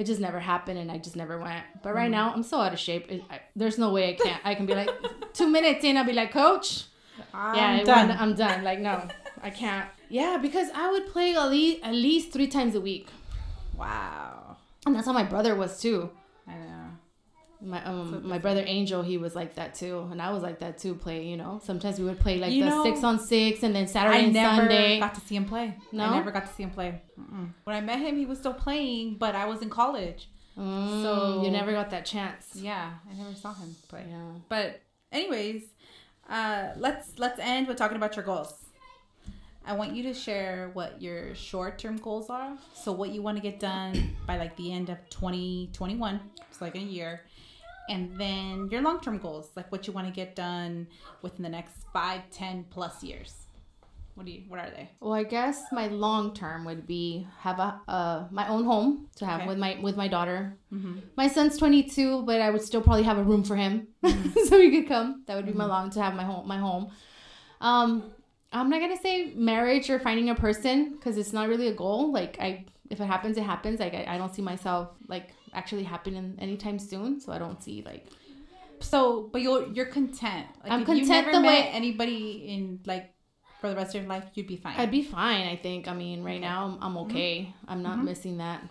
It 0.00 0.06
just 0.06 0.18
never 0.18 0.40
happened, 0.40 0.78
and 0.78 0.90
I 0.90 0.96
just 0.96 1.14
never 1.14 1.38
went. 1.38 1.62
But 1.82 1.94
right 1.94 2.04
mm-hmm. 2.04 2.12
now, 2.12 2.32
I'm 2.32 2.42
so 2.42 2.58
out 2.58 2.72
of 2.72 2.78
shape. 2.78 3.12
It, 3.12 3.22
I, 3.30 3.40
there's 3.54 3.76
no 3.76 3.92
way 3.92 4.08
I 4.08 4.14
can't. 4.14 4.40
I 4.46 4.54
can 4.54 4.64
be 4.64 4.74
like 4.74 4.88
two 5.34 5.46
minutes 5.46 5.84
in, 5.84 5.98
I'll 5.98 6.06
be 6.06 6.14
like, 6.14 6.32
Coach, 6.32 6.84
yeah, 7.34 7.38
I'm 7.42 7.80
I 7.80 7.84
done. 7.84 8.08
wanna- 8.08 8.20
I'm 8.22 8.34
done. 8.34 8.64
Like, 8.64 8.78
no, 8.80 9.06
I 9.42 9.50
can't. 9.62 9.86
Yeah, 10.08 10.38
because 10.40 10.68
I 10.74 10.90
would 10.90 11.06
play 11.08 11.34
at 11.36 11.50
least 11.50 11.84
at 11.84 11.92
least 11.94 12.32
three 12.32 12.46
times 12.46 12.74
a 12.74 12.80
week, 12.80 13.08
Wow. 13.76 14.56
and 14.86 14.94
that's 14.94 15.04
how 15.06 15.12
my 15.12 15.22
brother 15.24 15.54
was 15.54 15.78
too. 15.78 16.08
I 16.48 16.54
know. 16.54 16.79
My 17.62 17.84
um 17.84 18.10
So 18.22 18.28
my 18.28 18.38
brother 18.38 18.62
Angel, 18.66 19.02
he 19.02 19.18
was 19.18 19.34
like 19.34 19.54
that 19.56 19.74
too, 19.74 20.08
and 20.10 20.20
I 20.22 20.30
was 20.32 20.42
like 20.42 20.60
that 20.60 20.78
too. 20.78 20.94
Play, 20.94 21.26
you 21.26 21.36
know. 21.36 21.60
Sometimes 21.62 21.98
we 21.98 22.04
would 22.06 22.18
play 22.20 22.38
like 22.38 22.52
You 22.52 22.64
the 22.64 22.70
know, 22.70 22.84
six 22.84 23.04
on 23.04 23.18
six, 23.18 23.62
and 23.62 23.74
then 23.74 23.86
Saturday 23.86 24.16
I 24.16 24.20
and 24.20 24.32
never 24.32 24.56
Sunday. 24.62 24.98
got 25.00 25.14
to 25.14 25.20
see 25.20 25.36
him 25.36 25.44
play. 25.44 25.76
No? 25.92 26.04
I 26.04 26.16
never 26.16 26.30
got 26.30 26.46
to 26.46 26.52
see 26.54 26.62
him 26.62 26.70
play. 26.70 27.02
Mm-mm. 27.20 27.50
When 27.64 27.76
I 27.76 27.80
met 27.80 27.98
him, 28.00 28.16
he 28.16 28.24
was 28.26 28.38
still 28.38 28.54
playing, 28.54 29.16
but 29.16 29.34
I 29.34 29.44
was 29.46 29.60
in 29.62 29.68
college. 29.70 30.28
Mm, 30.58 31.02
So- 31.02 31.42
you 31.44 31.50
never 31.50 31.72
got 31.72 31.90
that 31.90 32.04
chance. 32.06 32.48
Yeah, 32.54 32.92
I 33.10 33.14
never 33.14 33.34
saw 33.34 33.52
him 33.54 33.74
play. 33.88 34.06
Yeah. 34.08 34.32
But 34.48 34.80
anyways, 35.12 35.62
uh, 36.28 36.70
let's 36.76 37.18
let's 37.18 37.38
end 37.38 37.68
with 37.68 37.76
talking 37.76 37.96
about 37.96 38.16
your 38.16 38.24
goals. 38.24 38.54
I 39.66 39.74
want 39.74 39.92
you 39.94 40.02
to 40.04 40.14
share 40.14 40.70
what 40.72 41.00
your 41.02 41.34
short 41.34 41.78
term 41.78 41.98
goals 41.98 42.30
are. 42.30 42.56
So 42.74 42.92
what 42.92 43.10
you 43.10 43.20
want 43.20 43.36
to 43.36 43.42
get 43.42 43.60
done 43.60 44.16
by 44.26 44.38
like 44.38 44.56
the 44.56 44.72
end 44.72 44.88
of 44.88 44.96
2021, 45.10 46.18
it's 46.50 46.60
like 46.62 46.74
a 46.74 46.78
year. 46.78 47.20
And 47.90 48.18
then 48.18 48.68
your 48.70 48.82
long 48.82 49.00
term 49.00 49.18
goals, 49.18 49.50
like 49.56 49.70
what 49.72 49.86
you 49.86 49.92
want 49.92 50.06
to 50.06 50.12
get 50.12 50.34
done 50.34 50.86
within 51.22 51.42
the 51.42 51.48
next 51.48 51.74
five, 51.92 52.22
ten 52.30 52.64
plus 52.70 53.02
years. 53.02 53.34
What 54.14 54.26
do 54.26 54.32
you 54.32 54.42
what 54.48 54.60
are 54.60 54.70
they? 54.70 54.88
Well, 55.00 55.14
I 55.14 55.24
guess 55.24 55.62
my 55.72 55.86
long 55.88 56.34
term 56.34 56.64
would 56.66 56.86
be 56.86 57.26
have 57.40 57.58
a 57.58 57.80
uh 57.88 58.24
my 58.30 58.46
own 58.48 58.64
home 58.64 59.08
to 59.16 59.24
have 59.26 59.40
Okay. 59.40 59.48
with 59.48 59.58
my 59.58 59.78
with 59.82 59.96
my 59.96 60.08
daughter. 60.08 60.56
Mm-hmm. 60.72 60.98
My 61.16 61.26
son's 61.28 61.56
22, 61.56 62.22
but 62.22 62.40
I 62.40 62.50
would 62.50 62.62
still 62.62 62.82
probably 62.82 63.04
have 63.04 63.18
a 63.18 63.22
room 63.24 63.42
for 63.44 63.56
him 63.56 63.88
so 64.48 64.60
he 64.60 64.70
could 64.70 64.88
come. 64.88 65.22
That 65.26 65.36
would 65.36 65.46
be 65.46 65.52
my 65.52 65.64
long 65.64 65.90
to 65.90 66.02
have 66.02 66.14
my 66.14 66.24
home 66.24 66.46
my 66.46 66.58
home. 66.58 66.90
Um 67.60 68.04
I'm 68.52 68.68
not 68.68 68.80
going 68.80 68.96
to 68.96 69.00
say 69.02 69.32
marriage 69.36 69.88
or 69.90 70.00
finding 70.00 70.28
a 70.28 70.34
person 70.34 70.98
cuz 71.00 71.16
it's 71.16 71.32
not 71.32 71.48
really 71.48 71.68
a 71.68 71.74
goal. 71.74 72.12
Like 72.12 72.36
I 72.40 72.66
if 72.90 73.00
it 73.00 73.06
happens 73.06 73.36
it 73.38 73.44
happens. 73.44 73.80
Like 73.80 73.94
I, 73.94 74.04
I 74.14 74.18
don't 74.18 74.34
see 74.34 74.42
myself 74.42 74.88
like 75.08 75.28
actually 75.52 75.84
happening 75.84 76.36
anytime 76.38 76.78
soon, 76.78 77.20
so 77.20 77.32
I 77.32 77.38
don't 77.38 77.62
see 77.62 77.82
like 77.84 78.06
So, 78.80 79.28
but 79.32 79.42
you're 79.42 79.68
you're 79.72 79.86
content. 79.86 80.46
Like 80.62 80.72
I'm 80.72 80.82
if 80.82 80.88
you 80.88 81.06
never 81.06 81.32
the 81.32 81.40
met 81.40 81.48
way- 81.48 81.68
anybody 81.68 82.48
in 82.48 82.80
like 82.86 83.14
for 83.60 83.68
the 83.68 83.76
rest 83.76 83.94
of 83.94 84.02
your 84.02 84.08
life, 84.08 84.24
you'd 84.34 84.46
be 84.46 84.56
fine. 84.56 84.74
I'd 84.78 84.90
be 84.90 85.02
fine, 85.02 85.46
I 85.46 85.56
think. 85.56 85.86
I 85.86 85.94
mean, 85.94 86.22
right 86.22 86.40
now 86.40 86.64
I'm, 86.64 86.82
I'm 86.82 86.94
mm-hmm. 86.94 87.10
okay. 87.10 87.54
I'm 87.68 87.82
not 87.82 87.96
mm-hmm. 87.96 88.06
missing 88.06 88.38
that. 88.38 88.62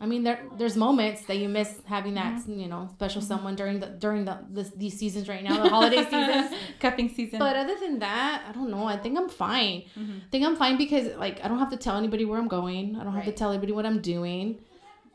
I 0.00 0.06
mean, 0.06 0.22
there 0.24 0.40
there's 0.58 0.76
moments 0.76 1.24
that 1.26 1.36
you 1.36 1.48
miss 1.48 1.80
having 1.86 2.14
that, 2.14 2.34
mm-hmm. 2.34 2.58
you 2.58 2.68
know, 2.68 2.88
special 2.92 3.22
someone 3.22 3.54
during 3.54 3.80
the 3.80 3.86
during 3.86 4.24
the 4.24 4.38
this, 4.50 4.70
these 4.70 4.98
seasons 4.98 5.28
right 5.28 5.42
now, 5.42 5.62
the 5.62 5.68
holiday 5.68 6.02
seasons. 6.10 6.58
Cuffing 6.80 7.08
season. 7.08 7.38
But 7.38 7.56
other 7.56 7.76
than 7.78 8.00
that, 8.00 8.44
I 8.48 8.52
don't 8.52 8.70
know. 8.70 8.84
I 8.86 8.96
think 8.96 9.18
I'm 9.18 9.28
fine. 9.28 9.84
Mhm. 9.96 10.18
I 10.18 10.28
think 10.30 10.44
I'm 10.44 10.56
fine 10.56 10.76
because 10.76 11.14
like 11.16 11.44
I 11.44 11.48
don't 11.48 11.58
have 11.58 11.70
to 11.70 11.76
tell 11.76 11.96
anybody 11.96 12.24
where 12.24 12.38
I'm 12.38 12.48
going. 12.48 12.96
I 12.98 13.04
don't 13.04 13.14
have 13.14 13.24
to 13.26 13.32
tell 13.32 13.50
anybody 13.50 13.72
what 13.72 13.86
I'm 13.86 14.00
doing 14.00 14.60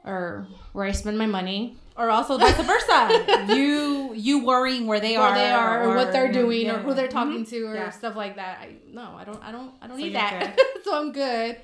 or 0.06 0.48
where 0.74 0.86
I 0.86 0.92
spend 0.92 1.18
my 1.18 1.26
money, 1.26 1.78
or 1.98 2.10
also 2.10 2.38
vice 2.38 2.56
versa. 2.58 3.46
you 3.56 4.14
you 4.16 4.46
worrying 4.46 4.88
where 4.88 5.00
they 5.00 5.18
where 5.18 5.28
are, 5.28 5.36
they 5.36 5.52
are, 5.52 5.84
or, 5.92 5.96
what 5.96 6.12
they're 6.12 6.32
doing, 6.32 6.66
yeah, 6.68 6.76
or 6.76 6.80
who 6.80 6.94
they're 6.94 7.08
talking 7.08 7.46
Mhm. 7.46 7.50
to, 7.50 7.64
or 7.66 7.76
Yeah. 7.76 7.90
stuff 7.90 8.16
like 8.16 8.36
that. 8.38 8.60
I 8.62 8.76
no, 8.92 9.16
I 9.18 9.24
don't, 9.26 9.44
I 9.44 9.52
don't, 9.52 9.72
I 9.82 9.88
don't 9.88 9.98
So 9.98 10.04
need 10.04 10.16
that. 10.16 10.58
so 10.84 10.98
I'm 11.00 11.12
good. 11.12 11.58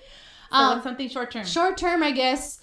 So 0.51 0.57
Um, 0.57 0.81
something 0.83 1.09
short 1.09 1.31
term. 1.31 1.45
short 1.45 1.77
term, 1.77 2.03
I 2.03 2.11
guess, 2.11 2.61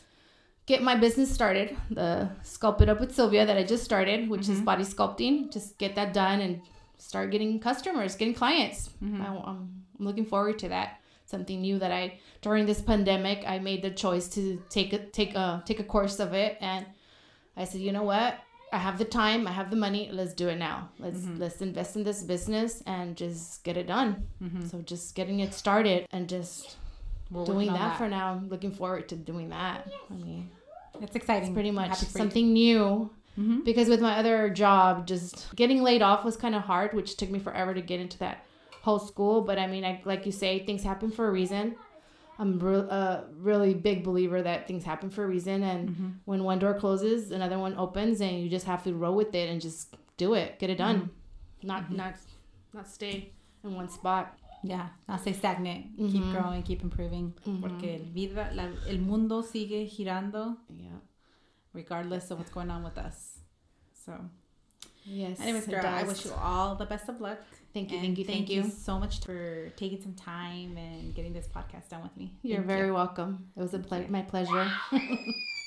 get 0.66 0.82
my 0.82 0.94
business 0.94 1.30
started. 1.32 1.76
The 1.90 2.28
sculpt 2.44 2.80
it 2.82 2.88
up 2.88 3.00
with 3.00 3.14
Sylvia 3.14 3.44
that 3.46 3.56
I 3.56 3.64
just 3.64 3.84
started, 3.84 4.28
which 4.30 4.48
is 4.48 4.60
Mhm. 4.60 4.64
body 4.64 4.84
sculpting. 4.84 5.52
Just 5.52 5.78
get 5.78 5.94
that 5.96 6.12
done 6.12 6.40
and 6.40 6.60
start 6.98 7.30
getting 7.32 7.58
customers, 7.58 8.14
getting 8.14 8.34
clients. 8.34 8.90
Mhm. 9.02 9.20
I, 9.20 9.50
am 9.50 9.82
looking 9.98 10.24
forward 10.24 10.58
to 10.60 10.68
that. 10.68 11.00
Something 11.24 11.60
new 11.62 11.78
that 11.78 11.90
I 11.92 12.18
during 12.42 12.66
this 12.66 12.80
pandemic 12.82 13.44
I 13.46 13.58
made 13.58 13.82
the 13.82 13.90
choice 13.90 14.28
to 14.30 14.62
take 14.68 14.92
a 14.92 14.98
take 14.98 15.34
a 15.34 15.62
take 15.66 15.80
a 15.80 15.84
course 15.84 16.20
of 16.20 16.34
it, 16.34 16.58
and 16.60 16.84
I 17.56 17.64
said, 17.64 17.80
you 17.80 17.92
know 17.92 18.02
what. 18.04 18.38
I 18.74 18.78
have 18.78 18.96
the 18.96 19.04
time, 19.04 19.46
I 19.46 19.52
have 19.52 19.68
the 19.70 19.76
money. 19.76 20.08
Let's 20.10 20.32
do 20.32 20.48
it 20.48 20.56
now. 20.58 20.88
Let's 20.98 21.20
Mhm. 21.20 21.38
let's 21.38 21.60
invest 21.60 21.94
in 21.96 22.04
this 22.04 22.22
business 22.22 22.82
and 22.86 23.16
just 23.16 23.62
get 23.64 23.76
it 23.76 23.86
done. 23.86 24.26
Mhm. 24.42 24.70
So 24.70 24.80
just 24.80 25.14
getting 25.14 25.40
it 25.40 25.52
started 25.52 26.06
and 26.10 26.26
just 26.26 26.76
We're 27.30 27.44
doing 27.44 27.56
working 27.68 27.70
on 27.74 27.78
that, 27.90 27.98
for 27.98 28.08
now. 28.08 28.32
I'm 28.32 28.48
looking 28.48 28.72
forward 28.72 29.08
to 29.10 29.16
doing 29.16 29.50
that. 29.50 29.90
I 30.10 30.14
mean, 30.14 30.50
It's 31.02 31.14
exciting. 31.14 31.48
it's 31.48 31.52
pretty 31.54 31.70
much 31.70 31.88
Happy 31.90 32.06
you. 32.06 32.12
something 32.12 32.52
new 32.54 33.10
Mhm. 33.38 33.62
because 33.62 33.88
with 33.90 34.00
my 34.00 34.16
other 34.16 34.48
job, 34.48 35.06
just 35.06 35.54
getting 35.54 35.82
laid 35.82 36.00
off 36.00 36.24
was 36.24 36.36
kind 36.38 36.54
of 36.54 36.62
hard, 36.62 36.94
which 36.94 37.16
took 37.18 37.28
me 37.30 37.38
forever 37.38 37.74
to 37.74 37.82
get 37.82 38.00
into 38.00 38.18
that 38.20 38.44
whole 38.82 38.98
school. 38.98 39.40
But 39.42 39.58
I 39.58 39.66
mean, 39.66 39.84
I, 39.84 40.00
like 40.04 40.26
you 40.26 40.32
say, 40.32 40.64
things 40.66 40.82
happen 40.82 41.10
for 41.10 41.26
a 41.26 41.30
reason. 41.30 41.74
I'm 42.38 42.58
re- 42.58 42.88
a 43.02 43.24
really 43.48 43.74
big 43.74 44.02
believer 44.04 44.42
that 44.42 44.66
things 44.66 44.84
happen 44.84 45.10
for 45.10 45.22
a 45.24 45.26
reason, 45.28 45.62
and 45.62 45.88
Mhm. 45.90 46.12
when 46.24 46.42
one 46.44 46.58
door 46.58 46.74
closes, 46.74 47.30
another 47.30 47.58
one 47.58 47.74
opens, 47.76 48.20
and 48.20 48.40
you 48.42 48.48
just 48.48 48.66
have 48.66 48.82
to 48.84 48.94
roll 48.94 49.14
with 49.14 49.34
it 49.34 49.48
and 49.50 49.60
just 49.60 49.94
do 50.16 50.34
it, 50.34 50.58
get 50.58 50.68
it 50.70 50.78
done, 50.78 51.10
not 51.62 51.82
Mhm. 51.90 51.96
not 51.96 52.14
not 52.74 52.86
stay 52.88 53.32
in 53.62 53.74
one 53.74 53.88
spot. 53.88 54.26
Yeah, 54.64 54.88
not 55.08 55.20
stay 55.20 55.32
stagnant. 55.34 55.96
Keep 55.98 56.22
Mhm. 56.22 56.32
growing, 56.32 56.62
keep 56.62 56.82
improving. 56.82 57.34
Mhm. 57.46 57.60
Porque 57.60 57.84
el, 58.00 58.06
vida, 58.12 58.50
la, 58.54 58.64
el 58.88 58.98
mundo 58.98 59.42
sigue 59.42 59.86
girando 59.88 60.56
Yeah. 60.70 60.98
regardless 61.74 62.30
of 62.30 62.38
what's 62.38 62.50
going 62.52 62.70
on 62.70 62.82
with 62.82 62.96
us. 62.98 63.40
So, 63.92 64.12
Yes. 65.04 65.38
anyways, 65.40 65.66
girl, 65.66 65.84
I 65.84 66.02
wish 66.04 66.24
you 66.24 66.32
all 66.32 66.76
the 66.76 66.86
best 66.86 67.08
of 67.08 67.20
luck. 67.20 67.38
Thank 67.74 67.90
you, 67.90 68.00
thank 68.00 68.18
you, 68.18 68.24
thank 68.24 68.50
you. 68.50 68.64
so 68.70 68.98
much 68.98 69.20
for 69.24 69.70
taking 69.76 70.00
some 70.00 70.12
time 70.14 70.76
and 70.76 71.14
getting 71.14 71.32
this 71.32 71.46
podcast 71.48 71.88
done 71.88 72.02
with 72.02 72.14
me. 72.16 72.34
You're 72.42 72.58
Thank 72.58 72.66
very 72.68 72.86
you. 72.88 72.94
welcome. 72.94 73.46
It 73.56 73.60
was 73.62 73.72
a 73.74 73.78
ple- 73.78 74.10
my 74.10 74.22
pleasure. 74.22 74.70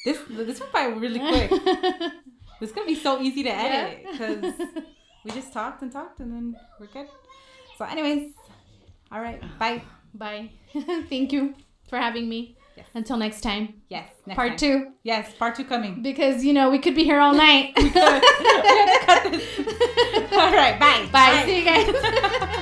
This 0.05 0.19
this 0.29 0.59
went 0.59 0.71
by 0.71 0.85
really 0.85 1.17
quick. 1.19 1.49
This 2.59 2.69
is 2.69 2.75
gonna 2.75 2.85
be 2.87 2.95
so 2.95 3.19
easy 3.19 3.41
to 3.43 3.49
edit 3.49 4.05
because 4.11 4.53
we 5.23 5.31
just 5.31 5.51
talked 5.51 5.81
and 5.81 5.91
talked 5.91 6.19
and 6.19 6.31
then 6.31 6.55
we're 6.79 6.85
good. 6.87 7.07
So, 7.77 7.85
anyways, 7.85 8.31
all 9.11 9.19
right, 9.19 9.41
bye. 9.59 9.81
Bye. 10.13 10.51
Thank 11.09 11.33
you. 11.33 11.55
for 11.89 11.97
having 11.97 12.29
me. 12.29 12.55
Yes. 12.77 12.87
Until 12.93 13.17
next 13.17 13.41
time, 13.41 13.75
Yes. 13.89 14.09
Next 14.25 14.35
part 14.35 14.49
time. 14.49 14.57
two, 14.57 14.87
Yes, 15.03 15.33
part 15.39 15.55
two 15.55 15.63
coming. 15.63 16.01
because 16.01 16.43
you 16.43 16.51
know 16.53 16.69
we 16.69 16.79
could 16.79 16.93
be 16.95 17.03
here 17.05 17.19
all 17.19 17.33
night. 17.33 17.73
we 17.77 17.87
have 17.89 18.21
to 18.21 18.99
cut 19.05 19.31
this. 19.31 20.31
All 20.33 20.51
right. 20.53 20.77
Bye. 20.79 21.07
Bye. 21.11 21.43
See 21.45 21.59
you 21.59 21.65
guys. 21.65 22.61